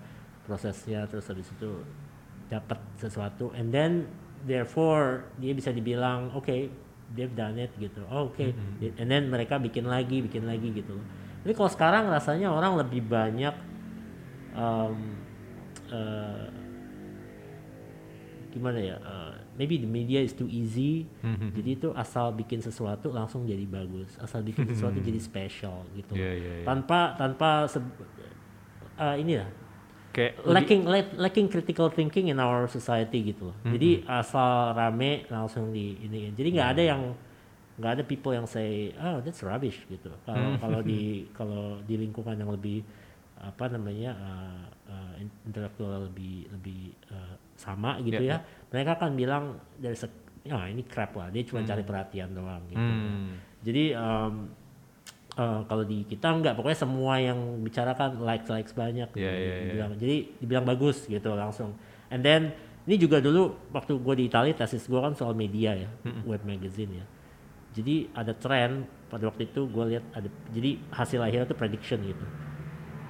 prosesnya 0.49 1.05
terus 1.05 1.29
habis 1.29 1.45
itu 1.53 1.85
dapat 2.49 2.81
sesuatu 2.97 3.53
and 3.53 3.69
then 3.69 4.09
therefore 4.45 5.25
dia 5.39 5.55
bisa 5.55 5.73
dibilang 5.73 6.29
oke 6.35 6.69
they've 7.15 7.33
done 7.33 7.57
it 7.57 7.71
gitu 7.79 8.03
oh, 8.11 8.29
oke 8.29 8.43
and 8.99 9.07
then 9.07 9.31
mereka 9.31 9.57
bikin 9.57 9.87
lagi 9.87 10.21
bikin 10.21 10.43
lagi 10.45 10.69
gitu 10.75 10.99
tapi 11.41 11.55
kalau 11.55 11.71
sekarang 11.71 12.03
rasanya 12.11 12.51
orang 12.51 12.75
lebih 12.75 13.01
banyak 13.07 13.55
um, 14.51 15.15
eh, 15.87 16.45
gimana 18.51 18.79
ya? 18.81 18.97
uh, 19.05 19.37
maybe 19.53 19.77
the 19.77 19.85
media 19.85 20.17
is 20.17 20.33
too 20.33 20.49
easy. 20.49 21.05
Mhm. 21.21 21.53
Jadi 21.53 21.69
itu 21.77 21.89
asal 21.93 22.33
bikin 22.33 22.57
sesuatu 22.57 23.13
langsung 23.13 23.45
jadi 23.45 23.61
bagus, 23.69 24.17
asal 24.17 24.41
bikin 24.41 24.65
sesuatu 24.65 24.97
jadi 24.97 25.19
special 25.21 25.85
gitu. 25.93 26.17
Iya, 26.17 26.31
iya, 26.33 26.53
iya. 26.61 26.65
Tanpa 26.65 27.13
tanpa 27.15 27.69
se- 27.69 27.81
uh, 28.97 29.15
ini 29.17 29.37
lah 29.37 29.49
Kayak 30.17 30.33
lebih- 30.41 30.49
lacking 30.49 30.81
lack- 30.83 31.15
lacking 31.15 31.47
critical 31.47 31.87
thinking 31.87 32.33
in 32.33 32.41
our 32.41 32.65
society 32.65 33.21
gitu 33.23 33.53
loh. 33.53 33.57
Jadi 33.63 34.01
asal 34.03 34.73
rame 34.73 35.29
langsung 35.29 35.69
di 35.69 35.93
ini. 36.01 36.33
Jadi 36.33 36.49
nggak 36.51 36.69
ada 36.73 36.83
yang 36.83 37.01
nggak 37.77 37.91
ada 37.93 38.01
people 38.01 38.33
yang 38.33 38.49
say 38.49 38.89
oh 38.97 39.21
that's 39.21 39.45
rubbish 39.45 39.77
gitu. 39.85 40.09
Kalau 40.25 40.57
kalau 40.57 40.79
di 40.81 41.01
kalau 41.31 41.77
di 41.85 42.01
lingkungan 42.01 42.33
yang 42.33 42.49
lebih 42.49 42.81
apa 43.37 43.69
namanya 43.69 44.17
uh, 44.17 44.61
uh, 44.89 45.13
in- 45.21 45.37
intelektual 45.45 46.09
lebih 46.09 46.49
lebih 46.49 46.97
uh, 47.13 47.37
sama 47.53 48.01
gitu 48.01 48.17
Ya, 48.17 48.41
ya. 48.41 48.45
Mereka 48.73 48.97
akan 48.97 49.13
bilang 49.13 49.43
dari 49.77 49.93
ya 50.41 50.65
ini 50.65 50.81
crap 50.81 51.13
lah. 51.13 51.29
Dia 51.29 51.45
cuma 51.45 51.61
cari 51.61 51.85
perhatian 51.85 52.33
doang 52.33 52.65
gitu. 52.65 52.81
Hmm. 52.81 53.37
Jadi 53.61 53.93
um, 53.93 54.33
uh, 55.37 55.61
kalau 55.65 55.85
di 55.85 56.03
kita 56.03 56.27
enggak 56.27 56.57
pokoknya 56.57 56.79
semua 56.81 57.21
yang 57.21 57.37
bicarakan 57.61 58.19
likes 58.19 58.49
likes 58.49 58.73
banyak 58.73 59.07
gitu. 59.13 59.21
Iya, 59.21 59.33
iya, 59.33 59.53
iya. 59.53 59.61
dibilang 59.69 59.91
jadi 59.95 60.17
dibilang 60.41 60.65
bagus 60.65 61.05
gitu 61.05 61.29
langsung 61.33 61.77
and 62.09 62.25
then 62.25 62.51
ini 62.87 62.95
juga 62.97 63.19
dulu 63.19 63.51
waktu 63.71 63.93
gue 63.95 64.13
di 64.17 64.23
Italia 64.27 64.55
tesis 64.55 64.87
gue 64.87 64.95
kan 64.97 65.11
soal 65.13 65.31
media 65.31 65.75
ya 65.75 65.89
web 66.23 66.41
magazine 66.43 66.99
ya 66.99 67.05
jadi 67.71 68.09
ada 68.11 68.33
tren 68.33 68.87
pada 69.07 69.27
waktu 69.27 69.47
itu 69.47 69.67
gue 69.67 69.83
lihat 69.95 70.03
ada 70.11 70.27
jadi 70.49 70.81
hasil 70.89 71.19
akhirnya 71.21 71.47
itu 71.47 71.55
prediction 71.55 71.99
gitu 72.01 72.25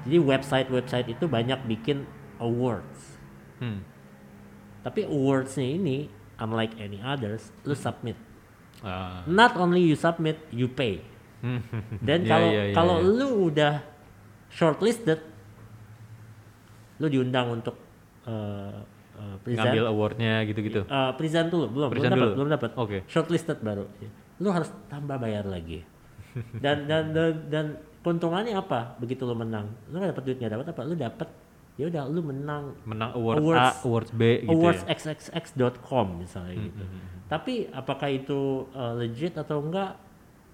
jadi 0.05 0.17
website 0.19 0.67
website 0.69 1.07
itu 1.07 1.25
banyak 1.25 1.57
bikin 1.65 2.05
awards 2.37 3.17
Hmm. 3.57 3.81
tapi 4.85 5.01
awardsnya 5.01 5.65
ini 5.65 5.97
unlike 6.37 6.77
any 6.77 7.01
others 7.01 7.49
lu 7.65 7.73
submit 7.73 8.13
Ah. 8.85 9.25
not 9.25 9.57
only 9.57 9.81
you 9.81 9.97
submit 9.97 10.37
you 10.53 10.69
pay 10.69 11.01
dan 12.07 12.19
Iya, 12.19 12.29
kalau 12.29 12.49
iya, 12.49 12.63
iya, 12.63 12.73
kalau 12.73 12.95
iya. 12.97 13.09
lu 13.13 13.29
udah 13.47 13.73
shortlisted 14.49 15.19
lu 16.97 17.07
diundang 17.07 17.53
untuk 17.53 17.75
uh, 18.25 18.81
uh, 19.13 19.35
present. 19.39 19.61
Ngambil 19.63 19.83
awardnya 19.85 20.33
gitu-gitu. 20.43 20.81
Uh, 20.83 21.13
present 21.13 21.47
dulu. 21.47 21.65
Belum 21.69 21.89
Present 21.89 22.09
belum 22.09 22.21
dapat 22.23 22.35
belum 22.35 22.49
dapat. 22.49 22.69
Oke. 22.75 22.97
shortlisted 23.05 23.61
baru. 23.61 23.85
Lu 24.37 24.49
harus 24.49 24.69
tambah 24.87 25.17
bayar 25.17 25.45
lagi. 25.45 25.85
Dan 26.63 26.85
dan 26.85 27.09
dan, 27.11 27.33
dan 27.49 27.65
keuntungannya 27.99 28.53
apa 28.53 28.93
begitu 28.97 29.25
lu 29.25 29.33
menang? 29.33 29.73
Lu 29.89 29.97
nggak 29.97 30.13
dapat 30.13 30.23
duit 30.23 30.37
nggak 30.37 30.53
dapat 30.53 30.67
apa? 30.69 30.81
Lu 30.85 30.93
dapat 30.93 31.29
ya 31.77 31.85
udah 31.85 32.03
lu 32.05 32.21
menang 32.21 32.73
Menang 32.85 33.13
award 33.13 33.37
A, 33.37 33.41
Awards- 33.41 33.77
awards 33.81 34.11
B 34.11 34.21
gitu 34.41 34.53
awards 34.53 34.81
ya. 34.81 34.93
xxx.com 34.93 36.07
misalnya 36.17 36.57
gitu. 36.63 36.83
Tapi 37.25 37.53
apakah 37.69 38.09
itu 38.09 38.39
uh, 38.71 38.93
legit 38.95 39.33
atau 39.33 39.61
enggak 39.61 39.97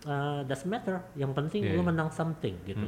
uh, 0.05 0.41
doesn't 0.45 0.69
matter. 0.69 1.01
Yang 1.15 1.31
penting 1.35 1.61
Iya, 1.63 1.75
lu 1.75 1.81
iya. 1.81 1.87
menang 1.89 2.09
something 2.11 2.55
gitu. 2.67 2.87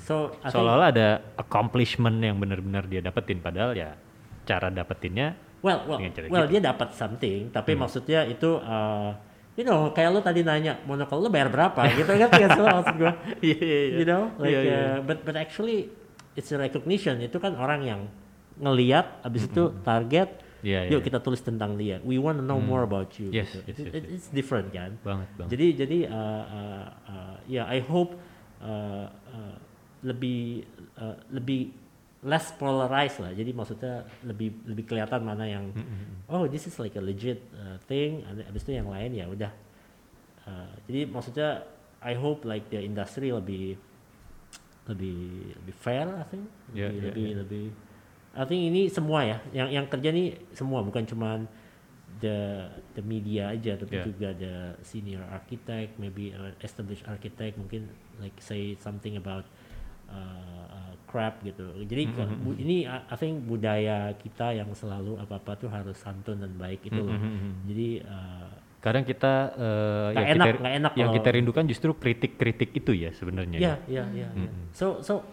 So 0.00 0.32
I 0.40 0.48
think, 0.48 0.52
Seolah-olah 0.56 0.88
ada 0.92 1.08
accomplishment 1.36 2.20
yang 2.20 2.36
benar-benar 2.40 2.84
dia 2.88 3.00
dapetin 3.00 3.40
padahal 3.40 3.76
ya 3.76 3.96
cara 4.46 4.70
dapetinnya 4.70 5.34
well 5.64 5.82
well 5.88 5.98
well 6.30 6.46
gitu. 6.46 6.52
dia 6.56 6.60
dapat 6.62 6.94
something, 6.94 7.50
tapi 7.50 7.74
maksudnya 7.74 8.22
itu 8.28 8.60
uh, 8.62 9.10
you 9.58 9.64
know 9.66 9.90
kayak 9.90 10.14
lu 10.14 10.20
tadi 10.22 10.46
nanya 10.46 10.78
monokel 10.86 11.18
lu 11.18 11.28
bayar 11.32 11.50
berapa 11.50 11.80
gitu 11.98 12.12
kan 12.12 12.30
ya 12.36 12.48
maksud 12.54 12.96
gua. 13.00 13.12
Iya 13.46 13.56
iya 13.58 13.80
iya. 13.90 13.96
you 13.98 14.06
know 14.06 14.22
like 14.38 14.52
Iya, 14.54 14.60
iya. 14.62 14.78
uh, 14.78 14.96
but 15.02 15.18
but 15.26 15.34
actually 15.34 15.90
it's 16.38 16.52
a 16.54 16.58
recognition 16.60 17.18
itu 17.18 17.40
kan 17.40 17.56
orang 17.58 17.82
yang 17.82 18.00
ngeliat 18.56 19.20
abis 19.20 19.48
itu 19.52 19.68
target 19.84 20.45
Iya, 20.64 20.88
yuk 20.88 21.00
iya. 21.00 21.06
kita 21.06 21.18
tulis 21.20 21.40
tentang 21.40 21.76
dia 21.76 22.00
we 22.00 22.16
want 22.16 22.36
to 22.36 22.44
know 22.44 22.56
more 22.56 22.80
about 22.82 23.12
you 23.16 23.28
Yes, 23.28 23.52
gitu. 23.52 23.60
yes, 23.64 23.76
It- 23.76 23.78
yes, 23.82 23.94
it- 23.94 24.08
it's 24.14 24.28
different 24.30 24.72
kan 24.72 24.96
banget 25.02 25.28
banget. 25.36 25.50
jadi 25.52 25.66
jadi 25.84 25.98
uh, 26.08 26.44
uh, 26.46 26.86
uh, 27.06 27.36
ya 27.44 27.68
I 27.68 27.80
hope 27.80 28.16
uh, 28.60 29.06
uh, 29.08 29.56
lebih 30.00 30.64
uh, 30.96 31.16
lebih 31.28 31.74
less 32.24 32.50
polarized 32.52 33.20
lah 33.20 33.30
jadi 33.30 33.52
maksudnya 33.52 33.94
lebih 34.24 34.64
lebih 34.64 34.84
kelihatan 34.86 35.22
mana 35.22 35.44
yang 35.44 35.70
oh 36.26 36.48
this 36.48 36.64
is 36.64 36.76
like 36.76 36.96
a 36.96 37.02
legit 37.02 37.38
uh, 37.52 37.76
thing 37.84 38.24
abis 38.24 38.64
itu 38.64 38.72
yang 38.74 38.88
lain 38.88 39.12
ya 39.12 39.26
udah 39.26 39.52
Uh, 40.46 40.70
jadi 40.86 41.10
maksudnya 41.10 41.66
I 41.98 42.14
hope 42.14 42.46
like 42.46 42.70
the 42.70 42.78
industry 42.78 43.34
lebih 43.34 43.74
lebih 44.86 45.18
lebih 45.58 45.74
fair 45.74 46.06
I 46.06 46.22
think 46.30 46.46
Yeah, 46.70 46.86
lebih 46.86 46.94
yeah, 46.94 47.02
lebih, 47.10 47.26
yeah. 47.26 47.38
lebih 47.42 47.64
I 48.36 48.44
think 48.44 48.62
ini 48.64 48.86
semua 48.86 49.20
ya 49.22 49.38
yang 49.50 49.68
yang 49.72 49.86
kerja 49.86 50.08
nih 50.08 50.26
semua 50.52 50.80
bukan 50.80 51.02
cuman 51.02 51.48
the 52.16 52.64
the 52.92 53.02
media 53.02 53.50
aja 53.50 53.74
tapi 53.74 53.94
Yeah. 53.94 54.06
juga 54.06 54.28
the 54.34 54.54
senior 54.82 55.24
architect 55.26 55.96
maybe 55.96 56.30
uh, 56.30 56.52
established 56.60 57.04
architect 57.04 57.56
mungkin 57.56 57.88
like 58.16 58.36
say 58.38 58.72
something 58.78 59.14
about 59.14 59.44
uh, 60.06 60.16
uh, 60.66 60.92
crap 61.04 61.40
gitu 61.42 61.64
jadi 61.82 62.06
Mm-hmm, 62.06 62.16
ke- 62.18 62.38
bu- 62.38 62.58
ini 62.58 62.76
I 62.84 63.04
I 63.04 63.16
think 63.16 63.42
budaya 63.42 63.96
kita 64.14 64.54
yang 64.54 64.72
selalu 64.72 65.16
apa 65.18 65.36
apa 65.36 65.52
tuh 65.56 65.68
harus 65.68 65.96
santun 65.96 66.38
dan 66.38 66.52
baik 66.54 66.84
itu 66.84 66.96
loh 66.98 67.12
Mhm. 67.12 67.50
jadi 67.66 67.88
uh, 68.04 68.48
Kadang 68.76 69.02
kita 69.02 69.34
Nggak 69.50 70.14
yang 70.14 70.28
enak, 70.30 70.46
kita 70.46 70.56
nggak 70.56 70.76
enak 70.76 70.92
yang 70.94 71.08
kalau- 71.10 71.16
kita 71.18 71.28
rindukan 71.32 71.64
justru 71.66 71.90
kritik-kritik 71.92 72.70
itu 72.72 72.92
ya 72.94 73.10
sebenarnya. 73.10 73.58
Ya, 73.58 73.74
ya, 73.84 74.04
ya. 74.14 74.28
ya. 74.30 74.50
So, 74.70 75.02
so 75.02 75.26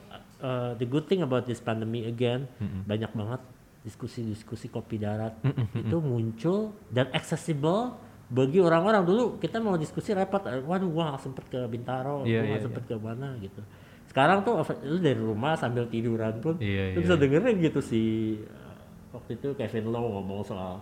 uh, 0.44 0.72
the 0.76 0.86
good 0.86 1.07
thing 1.07 1.24
about 1.24 1.48
this 1.48 1.64
pandemic 1.64 2.06
again, 2.06 2.45
banyak 2.84 3.10
banget 3.15 3.41
diskusi-diskusi 3.84 4.68
kopi 4.68 4.99
darat. 4.99 5.40
Itu 5.74 6.03
muncul 6.03 6.76
dan 6.91 7.07
accessible 7.15 7.95
bagi 8.28 8.60
orang-orang. 8.60 9.03
Dulu 9.07 9.24
kita 9.40 9.64
mau 9.64 9.80
diskusi 9.80 10.11
repot, 10.11 10.44
eh, 10.48 10.60
waduh 10.64 10.90
gua 10.91 11.15
nggak 11.15 11.24
sempet 11.24 11.45
ke 11.48 11.60
Bintaro, 11.72 12.24
Iya, 12.28 12.44
gua 12.44 12.48
nggak 12.48 12.60
iya, 12.60 12.68
sempet 12.68 12.84
ke 12.88 12.95
mana 12.99 13.30
gitu. 13.40 13.61
Sekarang 14.07 14.45
tuh 14.45 14.61
lu 14.86 14.99
dari 14.99 15.18
rumah 15.18 15.57
sambil 15.57 15.88
tiduran 15.88 16.38
pun, 16.44 16.60
Iya, 16.60 16.94
lu 16.94 16.99
iya, 16.99 17.03
bisa 17.07 17.15
iya. 17.15 17.22
dengerin 17.24 17.56
gitu 17.64 17.80
si 17.80 18.02
uh, 18.44 18.76
waktu 19.15 19.40
itu 19.40 19.49
Kevin 19.56 19.91
Lowe 19.91 20.10
ngomong 20.20 20.44
soal 20.44 20.80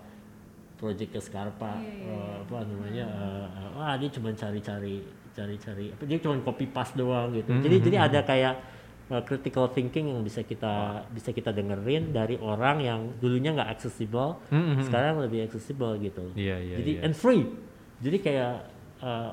project 0.81 1.13
ke 1.13 1.21
Scarpa 1.21 1.77
uh, 1.77 2.41
apa 2.41 2.65
namanya 2.65 3.05
uh, 3.05 3.45
uh, 3.53 3.69
wah 3.77 3.93
dia 4.01 4.09
cuma 4.09 4.33
cari-cari 4.33 5.05
cari-cari 5.29 5.93
apa 5.93 6.03
dia 6.09 6.17
cuma 6.17 6.41
copy 6.41 6.65
paste 6.73 6.97
doang 6.97 7.29
gitu. 7.37 7.53
Jadi 7.61 7.77
jadi 7.85 7.97
ada 8.09 8.19
kayak 8.25 8.80
uh, 9.07 9.23
critical 9.23 9.65
thinking 9.67 10.07
yang 10.07 10.21
bisa 10.21 10.43
kita 10.43 11.01
bisa 11.09 11.31
kita 11.31 11.49
dengerin 11.49 12.11
dari 12.11 12.37
orang 12.37 12.77
yang 12.79 12.99
dulunya 13.17 13.51
nggak 13.51 13.71
accessible 13.71 14.37
Mhm. 14.51 14.85
sekarang 14.85 15.17
lebih 15.19 15.43
accessible 15.43 15.97
gitu 15.97 16.29
Iya, 16.35 16.57
iya, 16.59 16.75
jadi 16.77 16.91
iya. 16.93 17.01
and 17.01 17.13
free 17.13 17.47
jadi 17.97 18.17
kayak 18.17 18.53
uh, 18.99 19.31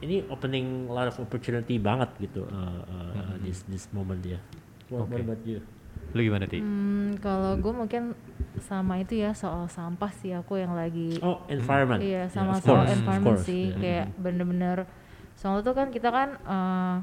ini 0.00 0.22
opening 0.28 0.86
a 0.86 0.94
lot 0.94 1.06
of 1.06 1.16
opportunity 1.18 1.76
banget 1.76 2.08
gitu 2.20 2.46
uh, 2.46 2.80
uh, 2.84 3.10
uh, 3.16 3.34
this 3.42 3.66
this 3.66 3.90
moment 3.90 4.22
ya 4.22 4.38
what, 4.88 5.04
what 5.04 5.18
Oke. 5.18 5.26
about 5.26 5.42
you 5.42 5.58
Lu 6.10 6.26
gimana 6.26 6.42
Ti? 6.42 6.58
Hmm, 6.58 7.14
kalau 7.22 7.54
gue 7.54 7.70
mungkin 7.70 8.18
sama 8.58 8.98
itu 8.98 9.14
ya 9.14 9.30
soal 9.30 9.70
sampah 9.70 10.10
sih 10.10 10.34
aku 10.34 10.58
yang 10.58 10.74
lagi 10.74 11.18
oh 11.20 11.46
environment 11.46 12.02
Iya 12.02 12.26
Yeah, 12.26 12.26
sama 12.26 12.58
of 12.58 12.66
soal 12.66 12.82
course, 12.82 12.94
environment 12.98 13.38
sih 13.40 13.62
yeah. 13.68 13.78
kayak 13.78 14.06
bener-bener 14.18 14.78
soalnya 15.38 15.62
tuh 15.62 15.74
kan 15.76 15.88
kita 15.88 16.08
kan 16.10 16.28
eh, 16.36 16.96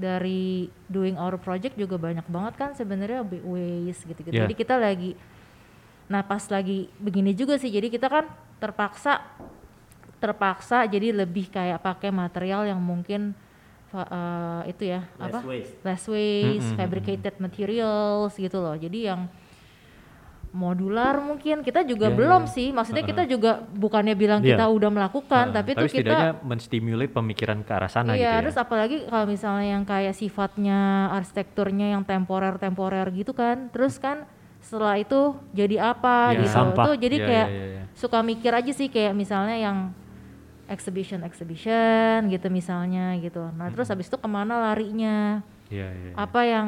dari 0.00 0.72
doing 0.88 1.20
our 1.20 1.36
project 1.36 1.76
juga 1.76 2.00
banyak 2.00 2.24
banget 2.24 2.54
kan 2.56 2.70
sebenarnya 2.72 3.20
big 3.20 3.44
waste 3.44 4.08
gitu-gitu. 4.08 4.32
Yeah. 4.32 4.48
Jadi 4.48 4.54
kita 4.56 4.80
lagi 4.80 5.12
nah 6.10 6.26
pas 6.26 6.42
lagi 6.50 6.90
begini 6.98 7.30
juga 7.38 7.54
sih 7.54 7.70
jadi 7.70 7.86
kita 7.86 8.10
kan 8.10 8.26
terpaksa 8.58 9.22
terpaksa 10.18 10.82
jadi 10.90 11.14
lebih 11.14 11.46
kayak 11.46 11.78
pakai 11.78 12.10
material 12.10 12.66
yang 12.66 12.82
mungkin 12.82 13.30
eh, 13.94 14.62
itu 14.74 14.90
ya 14.90 15.06
Less 15.16 15.30
apa 15.30 15.38
waste. 15.46 15.74
less 15.86 16.04
waste, 16.10 16.66
Mm-mm. 16.66 16.78
fabricated 16.82 17.34
materials 17.38 18.32
gitu 18.34 18.58
loh. 18.58 18.74
Jadi 18.74 19.06
yang 19.06 19.30
modular 20.50 21.22
mungkin 21.22 21.62
kita 21.62 21.86
juga 21.86 22.10
Iya, 22.10 22.16
belum 22.18 22.42
iya. 22.46 22.50
sih. 22.50 22.68
Maksudnya 22.74 23.06
kita 23.06 23.22
juga 23.24 23.62
bukannya 23.70 24.18
bilang 24.18 24.42
Iya. 24.42 24.58
kita 24.58 24.64
udah 24.66 24.90
melakukan, 24.90 25.44
Heeh, 25.50 25.56
tapi, 25.56 25.70
tapi 25.78 25.86
itu 25.86 26.02
kita 26.02 26.42
menstimulate 26.42 27.12
pemikiran 27.14 27.62
ke 27.62 27.70
arah 27.70 27.86
sana 27.86 28.18
iya, 28.18 28.34
gitu 28.38 28.50
terus 28.50 28.56
ya. 28.58 28.62
apalagi 28.66 28.96
kalau 29.06 29.26
misalnya 29.30 29.66
yang 29.78 29.84
kayak 29.86 30.14
sifatnya 30.14 31.10
arsitekturnya 31.14 31.94
yang 31.94 32.02
temporer-temporer 32.02 33.06
gitu 33.14 33.30
kan. 33.30 33.70
Terus 33.70 34.02
kan 34.02 34.26
setelah 34.58 34.98
itu 34.98 35.38
jadi 35.54 35.94
apa 35.94 36.34
Iya. 36.34 36.38
gitu. 36.42 36.50
Sampah. 36.50 36.84
Tuh 36.90 36.94
jadi 36.98 37.16
Iya, 37.22 37.26
kayak 37.30 37.48
iya, 37.48 37.64
iya. 37.78 37.82
suka 37.94 38.18
mikir 38.26 38.50
aja 38.50 38.72
sih 38.74 38.90
kayak 38.90 39.14
misalnya 39.14 39.54
yang 39.54 39.94
exhibition 40.66 41.22
exhibition 41.22 42.26
gitu 42.26 42.46
misalnya 42.50 43.14
gitu. 43.22 43.42
Nah, 43.54 43.70
terus 43.70 43.86
habis 43.86 44.10
itu 44.10 44.18
ke 44.18 44.28
mana 44.30 44.58
larinya? 44.70 45.42
Iya, 45.70 45.86
iya. 45.94 46.10
iya. 46.10 46.14
apa 46.18 46.42
yang 46.42 46.66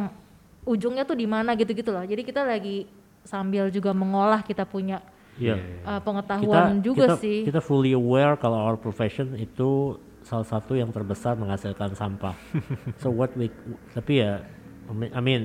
ujungnya 0.62 1.02
tuh 1.02 1.18
di 1.18 1.26
mana 1.26 1.58
gitu-gitu 1.58 1.90
loh. 1.90 2.06
Jadi 2.06 2.22
kita 2.22 2.46
lagi 2.46 2.86
sambil 3.22 3.70
juga 3.70 3.94
mengolah 3.94 4.42
kita 4.42 4.66
punya 4.66 5.00
Iya. 5.40 5.56
uh, 5.88 6.00
pengetahuan 6.04 6.84
juga 6.84 7.16
kita, 7.16 7.16
sih. 7.16 7.40
Kita 7.48 7.64
fully 7.64 7.96
aware 7.96 8.36
kalau 8.36 8.60
our 8.60 8.76
profession 8.76 9.32
itu 9.40 9.96
salah 10.22 10.44
satu 10.44 10.76
yang 10.76 10.92
terbesar 10.92 11.34
menghasilkan 11.40 11.96
sampah. 11.96 12.36
so 13.00 13.08
what 13.08 13.32
we 13.34 13.48
tapi 13.96 14.20
ya 14.20 14.44
I 14.86 14.92
mean- 14.92 15.12
I 15.16 15.20
mean 15.24 15.42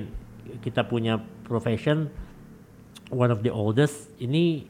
kita 0.60 0.84
punya 0.84 1.16
profession 1.48 2.12
one 3.08 3.32
of 3.32 3.40
the 3.40 3.48
oldest 3.48 4.12
ini 4.20 4.68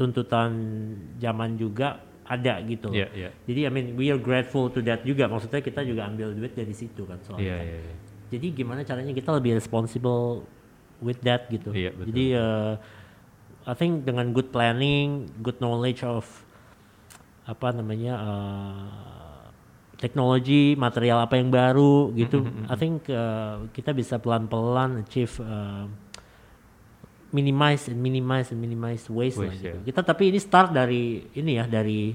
tuntutan 0.00 0.50
zaman 1.20 1.60
juga 1.60 2.00
ada 2.24 2.56
gitu. 2.64 2.88
Iya, 2.88 3.08
iya. 3.12 3.30
Jadi 3.44 3.60
I 3.68 3.70
mean 3.70 3.86
we 4.00 4.08
are 4.08 4.18
grateful 4.18 4.72
to 4.72 4.80
that 4.88 5.04
juga. 5.04 5.28
Maksudnya 5.28 5.60
kita 5.60 5.84
juga 5.84 6.08
ambil 6.08 6.32
duit 6.32 6.56
dari 6.56 6.72
situ 6.72 7.04
kan 7.04 7.20
soalnya. 7.20 7.44
Iya, 7.44 7.56
kan. 7.60 7.64
iya, 7.68 7.78
iya. 7.84 7.94
Jadi 8.32 8.46
gimana 8.56 8.80
caranya 8.82 9.12
kita 9.12 9.30
lebih 9.36 9.60
responsible 9.60 10.48
with 11.04 11.20
that 11.20 11.52
gitu. 11.52 11.68
Iya, 11.76 11.92
betul. 11.92 12.06
Jadi 12.08 12.24
uh, 12.32 12.72
I 13.68 13.74
think 13.76 14.08
dengan 14.08 14.32
good 14.32 14.48
planning, 14.48 15.28
good 15.44 15.60
knowledge 15.60 16.00
of 16.00 16.24
apa 17.44 17.76
namanya 17.76 18.14
uh, 18.16 19.44
teknologi, 20.00 20.72
material 20.80 21.20
apa 21.20 21.36
yang 21.36 21.52
baru 21.52 22.08
gitu. 22.16 22.40
Mm-hmm, 22.40 22.72
I 22.72 22.76
think 22.80 22.96
uh, 23.12 23.68
kita 23.76 23.92
bisa 23.92 24.16
pelan-pelan 24.16 25.04
achieve 25.04 25.36
uh, 25.44 25.84
minimize 27.34 27.90
and 27.92 27.98
minimize 28.00 28.48
and 28.54 28.62
minimize 28.62 29.04
waste, 29.10 29.42
lah 29.42 29.52
gitu. 29.52 29.74
ya. 29.74 29.74
Kita 29.92 30.00
tapi 30.06 30.32
ini 30.32 30.38
start 30.40 30.70
dari 30.72 31.28
ini 31.34 31.58
ya 31.58 31.66
dari 31.66 32.14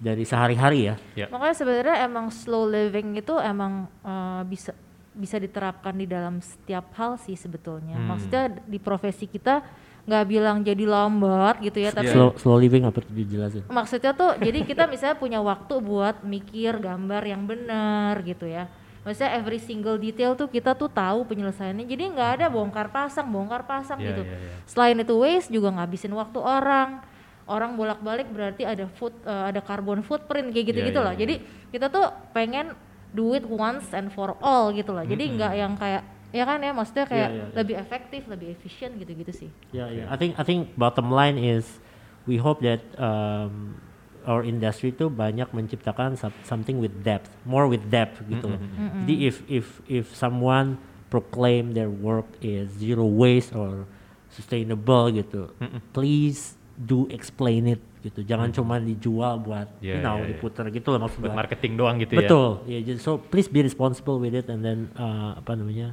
dari 0.00 0.24
sehari-hari 0.24 0.88
ya. 0.88 0.94
Ya. 1.12 1.26
Makanya 1.28 1.56
sebenarnya 1.60 1.96
emang 2.08 2.32
slow 2.32 2.64
living 2.64 3.20
itu 3.20 3.36
emang 3.36 3.84
eh, 4.00 4.42
bisa 4.48 4.72
bisa 5.10 5.36
diterapkan 5.36 5.92
di 5.92 6.06
dalam 6.06 6.38
setiap 6.38 6.94
hal 6.94 7.18
sih 7.18 7.34
sebetulnya. 7.34 7.98
Hmm. 7.98 8.14
Maksudnya 8.14 8.44
di 8.64 8.78
profesi 8.78 9.26
kita 9.26 9.62
nggak 10.00 10.24
bilang 10.26 10.64
jadi 10.64 10.84
lambat 10.88 11.60
gitu 11.60 11.76
ya, 11.76 11.92
tapi 11.92 12.08
Slow, 12.08 12.32
slow 12.40 12.56
living 12.56 12.88
apa 12.88 13.04
tuh 13.04 13.12
dijelasin? 13.12 13.68
maksudnya 13.68 14.16
tuh 14.16 14.32
jadi 14.40 14.64
kita 14.64 14.88
misalnya 14.88 15.14
punya 15.14 15.38
waktu 15.44 15.76
buat 15.76 16.24
mikir 16.24 16.80
gambar 16.80 17.22
yang 17.28 17.44
benar 17.44 18.18
gitu 18.24 18.48
ya. 18.48 18.64
Maksudnya 19.00 19.32
every 19.36 19.56
single 19.56 19.96
detail 19.96 20.36
tuh 20.36 20.44
kita 20.44 20.76
tuh 20.76 20.88
tahu 20.88 21.24
penyelesaiannya. 21.24 21.88
Jadi 21.88 22.04
nggak 22.12 22.30
ada 22.40 22.46
bongkar 22.48 22.92
pasang, 22.92 23.24
bongkar 23.28 23.64
pasang 23.64 23.96
Iya, 23.96 24.12
gitu. 24.12 24.22
iya, 24.28 24.36
iya. 24.36 24.52
Selain 24.68 24.96
itu 24.96 25.14
waste 25.16 25.48
juga 25.48 25.72
ngabisin 25.72 26.12
waktu 26.12 26.36
orang. 26.36 27.00
Orang 27.48 27.74
bolak-balik 27.74 28.28
berarti 28.28 28.62
ada 28.62 28.84
food 28.94 29.16
eh, 29.24 29.44
ada 29.52 29.60
carbon 29.64 30.04
footprint 30.04 30.52
kayak 30.52 30.66
gitu-gitu 30.70 31.00
Iya, 31.00 31.02
iya, 31.02 31.06
loh. 31.08 31.14
iya. 31.16 31.20
Jadi 31.24 31.34
kita 31.72 31.86
tuh 31.88 32.06
pengen 32.32 32.76
do 33.10 33.34
it 33.34 33.44
once 33.44 33.90
and 33.90 34.10
for 34.10 34.38
all 34.38 34.70
gitu 34.70 34.94
loh. 34.94 35.02
Jadi 35.02 35.36
nggak 35.36 35.52
yang 35.54 35.74
kayak 35.74 36.02
ya 36.30 36.46
kan 36.46 36.62
ya 36.62 36.70
maksudnya 36.70 37.06
kayak 37.10 37.28
Iya, 37.30 37.36
iya, 37.36 37.44
iya. 37.50 37.56
lebih 37.58 37.76
efektif, 37.76 38.20
lebih 38.30 38.48
efisien 38.54 38.90
gitu-gitu 38.94 39.32
sih. 39.34 39.50
Yeah, 39.74 39.90
yeah. 39.90 40.06
I 40.06 40.14
think 40.14 40.38
I 40.38 40.44
think 40.46 40.78
bottom 40.78 41.10
line 41.10 41.34
is 41.34 41.82
we 42.30 42.38
hope 42.38 42.62
that 42.62 42.78
um, 42.96 43.74
our 44.22 44.46
industry 44.46 44.94
itu 44.94 45.10
banyak 45.10 45.50
menciptakan 45.50 46.14
some- 46.14 46.36
something 46.46 46.78
with 46.78 47.02
depth, 47.02 47.34
more 47.42 47.66
with 47.66 47.82
depth 47.90 48.22
gitu 48.30 48.46
loh. 48.46 48.60
Jadi 49.02 49.14
if 49.26 49.42
if 49.50 49.66
if 49.90 50.06
someone 50.14 50.78
proclaim 51.10 51.74
their 51.74 51.90
work 51.90 52.30
is 52.38 52.70
zero 52.78 53.02
waste 53.02 53.50
or 53.50 53.90
sustainable 54.30 55.10
gitu, 55.10 55.50
please 55.90 56.54
do 56.78 57.10
explain 57.10 57.66
it 57.66 57.82
gitu. 58.00 58.20
Jangan 58.22 58.48
cuma 58.50 58.76
dijual 58.76 59.38
buat 59.38 59.68
Yeah, 59.78 59.96
you 59.96 60.00
know 60.00 60.16
yeah, 60.16 60.24
yeah. 60.24 60.30
diputar 60.34 60.64
gitu 60.68 60.88
loh 60.90 60.98
Buat 60.98 61.12
maksudnya. 61.12 61.36
marketing 61.36 61.72
doang 61.76 61.96
gitu 61.98 62.12
ya. 62.14 62.20
Betul. 62.24 62.48
Ya, 62.64 62.78
jadi 62.80 62.98
so 62.98 63.20
please 63.20 63.46
be 63.46 63.60
responsible 63.60 64.16
with 64.16 64.32
it 64.32 64.48
and 64.48 64.60
then 64.60 64.88
uh, 64.94 65.36
apa 65.36 65.52
namanya? 65.52 65.92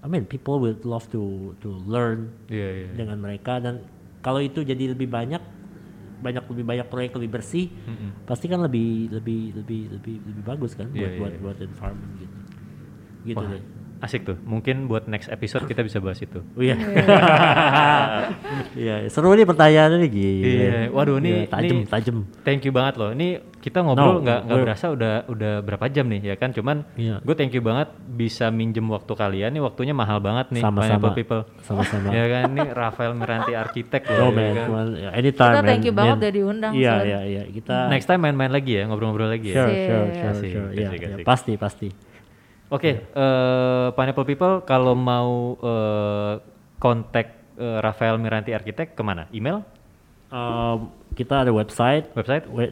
I 0.00 0.06
mean 0.06 0.24
people 0.24 0.60
would 0.60 0.84
love 0.84 1.08
to 1.10 1.52
to 1.60 1.80
learn 1.84 2.28
Iya, 2.48 2.68
iya. 2.74 2.88
dengan 2.92 3.20
mereka 3.20 3.56
dan 3.56 3.84
kalau 4.20 4.36
itu 4.38 4.60
jadi 4.60 4.92
lebih 4.92 5.08
banyak 5.08 5.40
banyak 6.20 6.44
lebih 6.46 6.64
banyak 6.64 6.86
proyek 6.88 7.12
lebih 7.14 7.36
bersih 7.36 7.68
pasti 8.24 8.48
kan 8.48 8.60
lebih 8.60 9.12
lebih 9.12 9.52
lebih 9.56 9.80
lebih 9.92 10.16
lebih 10.24 10.42
bagus 10.42 10.72
kan 10.72 10.88
buat 10.88 10.96
Iya, 10.96 11.08
iya, 11.08 11.20
buat 11.20 11.32
iya. 11.32 11.40
buat 11.40 11.56
environment 11.58 12.12
gitu 12.16 12.36
gitu 13.24 13.40
Wah, 13.40 13.48
deh 13.48 13.62
asik 14.04 14.22
tuh. 14.22 14.36
Mungkin 14.40 14.84
buat 14.84 15.04
next 15.04 15.26
episode 15.26 15.64
kita 15.64 15.80
bisa 15.80 15.98
bahas 15.98 16.18
itu. 16.18 16.38
oh 16.38 16.60
iya 16.60 16.76
iya 18.76 18.94
seru 19.08 19.32
nih 19.32 19.44
pertanyaannya 19.44 19.98
nih 19.98 20.10
gila 20.10 20.44
Iya, 20.44 20.70
waduh, 20.90 21.16
ini- 21.18 21.32
Iya, 21.40 21.50
tajam 21.50 21.76
ini- 21.76 21.88
tajam 21.88 22.16
Thank 22.42 22.62
you 22.62 22.72
banget 22.72 22.94
loh. 22.96 23.10
Ini 23.10 23.28
kita 23.56 23.80
ngobrol 23.80 24.20
No, 24.20 24.20
nggak 24.20 24.38
nggak 24.44 24.54
we're- 24.54 24.66
berasa 24.66 24.86
udah 24.90 25.12
udah 25.26 25.52
berapa 25.60 25.84
jam 25.88 26.06
nih 26.06 26.20
ya 26.22 26.34
kan? 26.34 26.52
Cuman 26.52 26.84
Iya. 26.94 27.16
gue 27.18 27.34
thank 27.34 27.50
you 27.50 27.60
banget 27.60 27.88
bisa 28.06 28.48
minjem 28.50 28.84
waktu 28.86 29.08
kalian. 29.10 29.50
Nih 29.50 29.62
waktunya 29.62 29.90
mahal 29.92 30.20
banget 30.20 30.52
nih. 30.52 30.60
Sama-sama. 30.60 31.08
People. 31.10 31.42
sama-sama 31.60 32.12
ya 32.14 32.24
kan? 32.28 32.42
Ini 32.50 32.64
Rafael 32.70 33.12
Miranti 33.14 33.52
arsitek 33.52 34.02
loh. 34.06 34.18
no 34.20 34.26
ya 34.26 34.34
man 34.34 34.52
kan? 34.52 34.86
ya, 34.94 35.08
anytime 35.12 35.32
Kita 35.50 35.62
thank 35.62 35.80
man, 35.80 35.86
you 35.86 35.92
banget 35.94 36.10
man. 36.10 36.20
udah 36.20 36.32
diundang, 36.32 36.72
iya 36.74 36.94
iya 37.02 37.20
iya 37.24 37.42
kita 37.46 37.76
Next 37.88 38.04
time 38.04 38.20
main-main 38.20 38.50
lagi 38.50 38.72
ya, 38.74 38.82
ngobrol-ngobrol 38.84 39.30
lagi 39.30 39.48
ya. 39.48 39.56
sure 39.56 39.72
sure 39.72 40.06
sure 40.10 40.30
Asik, 40.30 40.50
sure 40.50 40.70
iya 40.72 40.88
iya, 40.90 41.08
pasti 41.22 41.52
pasti 41.56 41.88
Oke, 42.74 43.06
eh, 43.06 43.86
Pineapple 43.94 44.26
People 44.26 44.66
kalau 44.66 44.98
mau 44.98 45.54
eh, 45.62 46.34
kontak 46.82 47.54
eh, 47.54 47.78
Rafael 47.78 48.18
Miranti 48.18 48.50
arsitek 48.50 48.98
ke 48.98 49.02
mana? 49.06 49.30
Email? 49.30 49.62
Um, 50.34 50.90
kita 51.14 51.46
ada 51.46 51.54
website 51.54 52.10
Website? 52.18 52.50
we, 52.50 52.66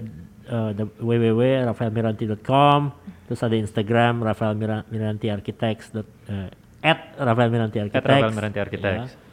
uh, 0.51 0.75
the 0.75 0.91
www.rafaelmiranti.com 0.99 2.91
terus 3.31 3.39
ada 3.47 3.55
Instagram 3.55 4.27
Rafael 4.27 4.59
Mira- 4.59 4.83
Miranti 4.91 5.31
Architects 5.31 5.95
dot, 5.95 6.11
uh, 6.27 6.51
at 6.83 7.15
Rafael 7.15 7.55
Miranti 7.55 7.79
Architects 7.79 8.03
Rafael 8.03 8.35
Miranti 8.35 8.59
Architects. 8.59 9.15
Ya. 9.15 9.32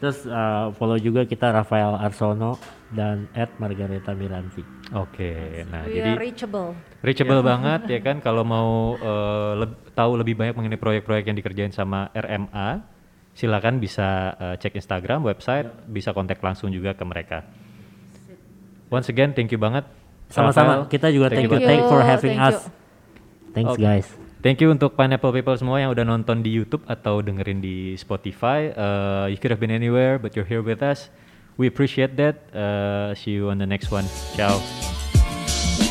Terus 0.00 0.24
uh, 0.24 0.72
follow 0.74 0.96
juga 0.96 1.22
kita 1.22 1.52
Rafael 1.52 1.92
Arsono 1.94 2.56
dan 2.88 3.28
at 3.32 3.52
Margareta 3.56 4.10
Miranti 4.10 4.64
Oke, 4.90 5.62
nah 5.70 5.86
We 5.86 5.94
jadi 5.94 6.10
are 6.10 6.18
reachable. 6.18 6.74
reachable 6.98 7.46
banget 7.46 7.86
ya 7.86 8.00
kan 8.00 8.18
kalau 8.18 8.42
mau 8.42 8.68
eh, 8.96 9.52
leb- 9.62 9.94
tahu 9.94 10.18
lebih 10.18 10.34
banyak 10.34 10.58
mengenai 10.58 10.74
proyek-proyek 10.74 11.30
yang 11.30 11.38
dikerjain 11.38 11.70
sama 11.70 12.10
RMA, 12.10 12.82
silakan 13.30 13.78
bisa 13.78 14.34
eh, 14.34 14.54
cek 14.58 14.74
Instagram, 14.74 15.22
website, 15.22 15.70
bisa 15.86 16.10
kontak 16.10 16.42
langsung 16.42 16.74
juga 16.74 16.98
ke 16.98 17.06
mereka. 17.06 17.46
Once 18.90 19.06
again, 19.06 19.30
thank 19.30 19.54
you 19.54 19.60
banget. 19.60 19.86
sama-sama 20.26 20.86
kita 20.86 21.10
juga 21.10 21.30
thank, 21.30 21.46
you 21.46 21.50
banget. 21.50 21.68
thank 21.70 21.82
for 21.86 21.98
Thank 21.98 22.06
you, 22.06 22.10
having 22.10 22.34
thank 22.34 22.50
us 22.50 22.58
you. 22.66 22.70
thanks 23.54 23.74
Oke. 23.74 23.82
guys 23.82 24.19
Thank 24.40 24.64
you 24.64 24.72
untuk 24.72 24.96
Pineapple 24.96 25.36
People 25.36 25.52
semua 25.60 25.84
yang 25.84 25.92
udah 25.92 26.00
nonton 26.00 26.40
di 26.40 26.48
YouTube 26.48 26.80
atau 26.88 27.20
dengerin 27.20 27.60
di 27.60 27.92
Spotify. 28.00 28.72
Uh, 28.72 29.28
you 29.28 29.36
could 29.36 29.52
have 29.52 29.60
been 29.60 29.72
anywhere, 29.72 30.16
but 30.16 30.32
you're 30.32 30.48
here 30.48 30.64
with 30.64 30.80
us. 30.80 31.12
We 31.60 31.68
appreciate 31.68 32.16
that. 32.16 32.40
Uh, 32.56 33.12
see 33.12 33.36
you 33.36 33.52
on 33.52 33.60
the 33.60 33.68
next 33.68 33.92
one. 33.92 34.08
Ciao. 34.32 34.56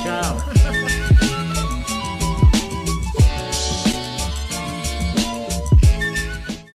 ciao 0.02 0.34